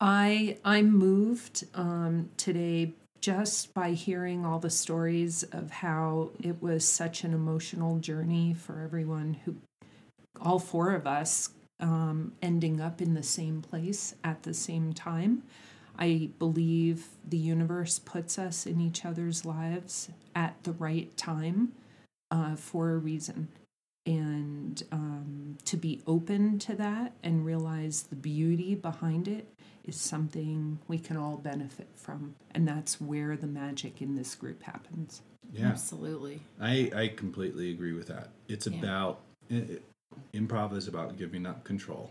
I 0.01 0.59
I'm 0.65 0.91
moved 0.97 1.65
um, 1.75 2.31
today 2.37 2.93
just 3.21 3.73
by 3.73 3.93
hearing 3.93 4.45
all 4.45 4.59
the 4.59 4.71
stories 4.71 5.45
of 5.45 5.71
how 5.71 6.31
it 6.43 6.63
was 6.63 6.87
such 6.87 7.25
an 7.25 7.33
emotional 7.33 7.99
journey 7.99 8.53
for 8.53 8.83
everyone 8.83 9.39
who, 9.45 9.57
all 10.41 10.59
four 10.59 10.95
of 10.95 11.07
us, 11.07 11.49
um, 11.81 12.33
ending 12.43 12.83
up 12.83 13.01
in 13.01 13.15
the 13.15 13.23
same 13.23 13.63
place 13.63 14.15
at 14.23 14.43
the 14.43 14.53
same 14.53 14.93
time. 14.93 15.43
I 15.99 16.31
believe 16.39 17.07
the 17.29 17.37
universe 17.37 17.99
puts 17.99 18.39
us 18.39 18.66
in 18.66 18.81
each 18.81 19.05
other's 19.05 19.45
lives 19.45 20.11
at 20.35 20.62
the 20.65 20.73
right 20.73 21.16
time 21.16 21.73
uh, 22.31 22.57
for 22.57 22.93
a 22.93 22.99
reason. 22.99 23.49
And 24.07 24.83
um, 24.93 25.57
to 25.65 25.77
be 25.77 26.03
open 26.07 26.59
to 26.61 26.75
that 26.75 27.12
and 27.23 27.47
realize 27.47 28.03
the 28.03 28.16
beauty 28.16 28.75
behind 28.75 29.29
it 29.29 29.49
is 29.85 29.97
something 29.97 30.79
we 30.89 30.99
can 30.99 31.16
all 31.16 31.37
benefit 31.39 31.89
from. 31.97 32.35
And 32.51 32.69
that's 32.69 33.01
where 33.01 33.37
the 33.37 33.47
magic 33.47 34.03
in 34.03 34.15
this 34.15 34.35
group 34.35 34.62
happens. 34.62 35.23
Yeah. 35.53 35.69
Absolutely. 35.69 36.41
I, 36.61 36.91
I 36.95 37.09
completely 37.09 37.71
agree 37.71 37.93
with 37.93 38.09
that. 38.09 38.29
It's 38.49 38.66
Yeah. 38.66 38.79
about 38.79 39.21
i 39.51 39.79
improv 40.33 40.77
is 40.77 40.89
about 40.89 41.16
giving 41.19 41.45
up 41.47 41.65
control. 41.65 42.11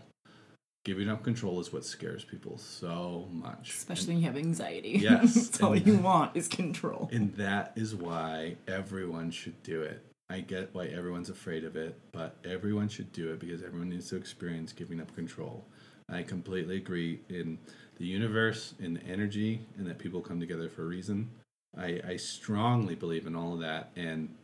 Giving 0.84 1.08
up 1.08 1.22
control 1.22 1.60
is 1.60 1.72
what 1.72 1.84
scares 1.84 2.24
people 2.24 2.58
so 2.58 3.26
much. 3.32 3.70
Especially 3.70 4.14
when 4.14 4.18
you 4.18 4.26
have 4.26 4.36
anxiety. 4.36 4.98
Yes, 5.04 5.34
That's 5.34 5.62
all 5.62 5.74
you 5.74 5.96
want 5.96 6.36
is 6.36 6.46
control. 6.46 7.08
And 7.10 7.34
that 7.36 7.72
is 7.74 7.94
why 7.94 8.56
everyone 8.68 9.30
should 9.30 9.62
do 9.62 9.80
it. 9.80 10.04
I 10.28 10.40
get 10.40 10.74
why 10.74 10.86
everyone's 10.86 11.30
afraid 11.30 11.64
of 11.64 11.76
it, 11.76 11.98
but 12.12 12.36
everyone 12.44 12.88
should 12.88 13.12
do 13.12 13.32
it 13.32 13.40
because 13.40 13.62
everyone 13.62 13.90
needs 13.90 14.10
to 14.10 14.16
experience 14.16 14.72
giving 14.72 15.00
up 15.00 15.14
control. 15.14 15.64
I 16.10 16.22
completely 16.22 16.76
agree 16.76 17.20
in 17.30 17.58
the 17.98 18.04
universe, 18.04 18.74
in 18.78 18.94
the 18.94 19.04
energy, 19.04 19.66
and 19.78 19.86
that 19.86 19.98
people 19.98 20.20
come 20.20 20.40
together 20.40 20.68
for 20.68 20.82
a 20.82 20.86
reason. 20.86 21.30
I, 21.76 22.00
I 22.06 22.16
strongly 22.16 22.94
believe 22.94 23.26
in 23.26 23.34
all 23.34 23.54
of 23.54 23.60
that, 23.60 23.90
and 23.96 24.34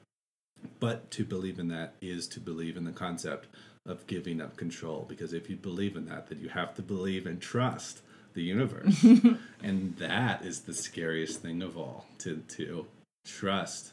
but 0.79 1.11
to 1.13 1.25
believe 1.25 1.59
in 1.59 1.69
that 1.69 1.95
is 2.01 2.27
to 2.29 2.41
believe 2.41 2.77
in 2.77 2.85
the 2.85 2.93
concept 2.93 3.49
of 3.87 4.07
giving 4.07 4.41
up 4.41 4.57
control. 4.57 5.07
Because 5.09 5.33
if 5.33 5.49
you 5.49 5.57
believe 5.57 5.97
in 5.97 6.07
that, 6.07 6.29
then 6.29 6.41
you 6.41 6.49
have 6.49 6.75
to 6.75 6.83
believe 6.83 7.27
and 7.27 7.41
trust 7.41 8.03
the 8.35 8.43
universe, 8.43 9.03
and 9.63 9.97
that 9.97 10.45
is 10.45 10.61
the 10.61 10.75
scariest 10.75 11.43
thing 11.43 11.63
of 11.63 11.77
all. 11.77 12.07
To 12.19 12.37
to 12.49 12.87
trust 13.27 13.93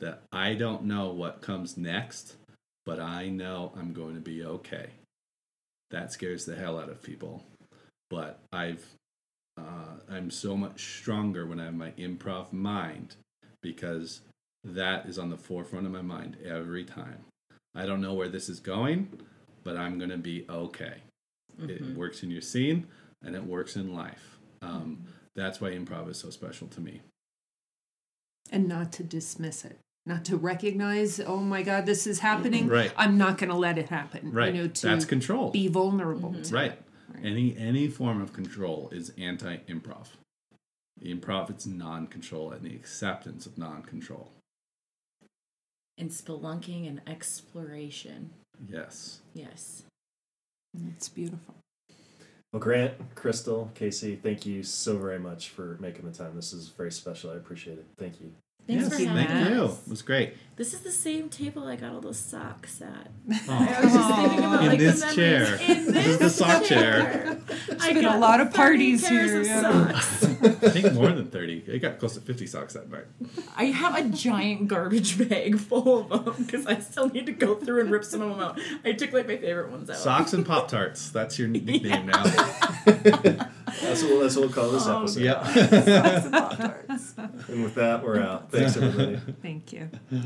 that 0.00 0.22
I 0.32 0.54
don't 0.54 0.84
know 0.84 1.10
what 1.10 1.40
comes 1.40 1.76
next, 1.76 2.36
but 2.84 3.00
I 3.00 3.28
know 3.28 3.72
I'm 3.76 3.92
going 3.92 4.14
to 4.14 4.20
be 4.20 4.44
okay. 4.44 4.90
That 5.90 6.12
scares 6.12 6.44
the 6.44 6.56
hell 6.56 6.78
out 6.78 6.90
of 6.90 7.02
people. 7.02 7.42
But 8.10 8.40
I've 8.52 8.84
uh, 9.56 9.98
I'm 10.10 10.30
so 10.30 10.56
much 10.56 10.98
stronger 10.98 11.46
when 11.46 11.60
I 11.60 11.66
have 11.66 11.74
my 11.74 11.90
improv 11.92 12.52
mind 12.52 13.16
because 13.62 14.20
that 14.64 15.06
is 15.06 15.18
on 15.18 15.30
the 15.30 15.36
forefront 15.36 15.86
of 15.86 15.92
my 15.92 16.02
mind 16.02 16.36
every 16.44 16.84
time. 16.84 17.24
I 17.74 17.86
don't 17.86 18.00
know 18.00 18.14
where 18.14 18.28
this 18.28 18.48
is 18.48 18.60
going, 18.60 19.08
but 19.62 19.76
I'm 19.76 19.98
going 19.98 20.10
to 20.10 20.18
be 20.18 20.46
okay. 20.48 20.94
It 21.58 21.94
works 21.96 22.22
in 22.22 22.30
your 22.30 22.40
scene 22.40 22.86
and 23.22 23.34
it 23.36 23.44
works 23.44 23.76
in 23.76 23.94
life. 23.94 24.38
Um, 24.62 25.04
That's 25.36 25.60
why 25.60 25.70
improv 25.70 26.08
is 26.10 26.18
so 26.18 26.30
special 26.30 26.68
to 26.68 26.80
me. 26.80 27.02
And 28.50 28.66
not 28.66 28.92
to 28.92 29.04
dismiss 29.04 29.64
it. 29.64 29.78
Not 30.06 30.24
to 30.24 30.36
recognize, 30.36 31.20
oh 31.20 31.36
my 31.36 31.62
God, 31.62 31.84
this 31.86 32.06
is 32.06 32.20
happening. 32.20 32.66
Right. 32.66 32.92
I'm 32.96 33.18
not 33.18 33.36
going 33.36 33.50
to 33.50 33.56
let 33.56 33.76
it 33.76 33.90
happen. 33.90 34.32
Right. 34.32 34.54
You 34.54 34.62
know, 34.62 34.68
to 34.68 34.86
That's 34.86 35.04
control. 35.04 35.50
be 35.50 35.68
vulnerable. 35.68 36.32
to 36.32 36.54
right. 36.54 36.72
it. 36.72 36.82
Any 37.22 37.56
any 37.58 37.88
form 37.88 38.22
of 38.22 38.32
control 38.32 38.88
is 38.92 39.12
anti-improv. 39.18 40.06
The 40.98 41.14
improv 41.14 41.50
it's 41.50 41.66
non-control 41.66 42.52
and 42.52 42.64
the 42.64 42.74
acceptance 42.74 43.46
of 43.46 43.58
non-control. 43.58 44.30
And 46.00 46.10
spelunking 46.10 46.88
and 46.88 47.00
exploration. 47.06 48.30
Yes. 48.68 49.20
Yes. 49.34 49.84
It's 50.96 51.08
beautiful. 51.10 51.54
well, 52.52 52.60
Grant, 52.60 53.14
Christel, 53.14 53.68
Casey, 53.74 54.16
thank 54.16 54.46
you 54.46 54.62
so 54.62 54.96
very 54.96 55.18
much 55.18 55.50
for 55.50 55.76
making 55.78 56.06
the 56.10 56.16
time. 56.16 56.34
This 56.34 56.52
is 56.52 56.68
very 56.68 56.90
special. 56.90 57.30
I 57.30 57.34
appreciate 57.34 57.78
it. 57.78 57.86
Thank 57.98 58.20
you. 58.20 58.32
Thanks 58.70 58.84
yes, 58.84 59.00
for 59.00 59.08
having 59.08 59.26
thank 59.26 59.50
you. 59.50 59.64
It 59.64 59.88
was 59.88 60.02
great. 60.02 60.34
This 60.54 60.74
is 60.74 60.80
the 60.80 60.92
same 60.92 61.28
table 61.28 61.66
I 61.66 61.74
got 61.74 61.92
all 61.92 62.00
those 62.00 62.18
socks 62.20 62.80
at. 62.80 63.10
Oh. 63.28 63.34
I 63.48 63.80
was 63.80 63.92
just 63.92 64.14
thinking 64.14 64.38
about 64.38 64.62
In 64.62 64.68
like 64.68 64.78
this 64.78 65.02
the 65.02 65.12
chair. 65.12 65.54
in 65.54 65.86
This 65.86 65.86
this, 65.86 66.06
is 66.06 66.18
the 66.18 66.30
sock 66.30 66.64
chair. 66.64 67.38
I 67.80 67.92
been 67.92 68.04
a 68.04 68.18
lot 68.18 68.40
of 68.40 68.54
parties 68.54 69.08
here, 69.08 69.40
of 69.40 69.46
yeah. 69.46 69.60
socks. 69.62 70.24
I 70.42 70.68
think 70.68 70.92
more 70.92 71.10
than 71.10 71.30
30. 71.30 71.64
It 71.66 71.80
got 71.80 71.98
close 71.98 72.14
to 72.14 72.20
50 72.20 72.46
socks 72.46 72.74
that 72.74 72.88
night. 72.88 73.06
I 73.56 73.64
have 73.64 73.96
a 73.96 74.08
giant 74.08 74.68
garbage 74.68 75.18
bag 75.28 75.58
full 75.58 76.12
of 76.12 76.24
them 76.24 76.44
because 76.44 76.64
I 76.66 76.78
still 76.78 77.08
need 77.08 77.26
to 77.26 77.32
go 77.32 77.56
through 77.56 77.80
and 77.80 77.90
rip 77.90 78.04
some 78.04 78.22
of 78.22 78.30
them 78.30 78.40
out. 78.40 78.60
I 78.84 78.92
took 78.92 79.12
like 79.12 79.26
my 79.26 79.38
favorite 79.38 79.72
ones 79.72 79.90
out. 79.90 79.96
Socks 79.96 80.32
and 80.32 80.46
Pop 80.46 80.68
Tarts. 80.68 81.10
That's 81.10 81.40
your 81.40 81.48
nickname 81.48 82.06
now. 82.06 83.48
That's 83.82 84.02
what, 84.02 84.20
that's 84.20 84.36
what 84.36 84.44
we'll 84.46 84.52
call 84.52 84.70
this 84.70 84.86
Oh, 84.86 84.98
episode. 85.02 85.22
Yep. 85.22 85.44
Socks. 86.22 87.14
And 87.48 87.62
with 87.64 87.74
that, 87.76 88.02
we're 88.02 88.20
out. 88.20 88.50
Thanks, 88.50 88.76
everybody. 88.76 89.20
Thank 89.42 89.72
you. 89.72 89.88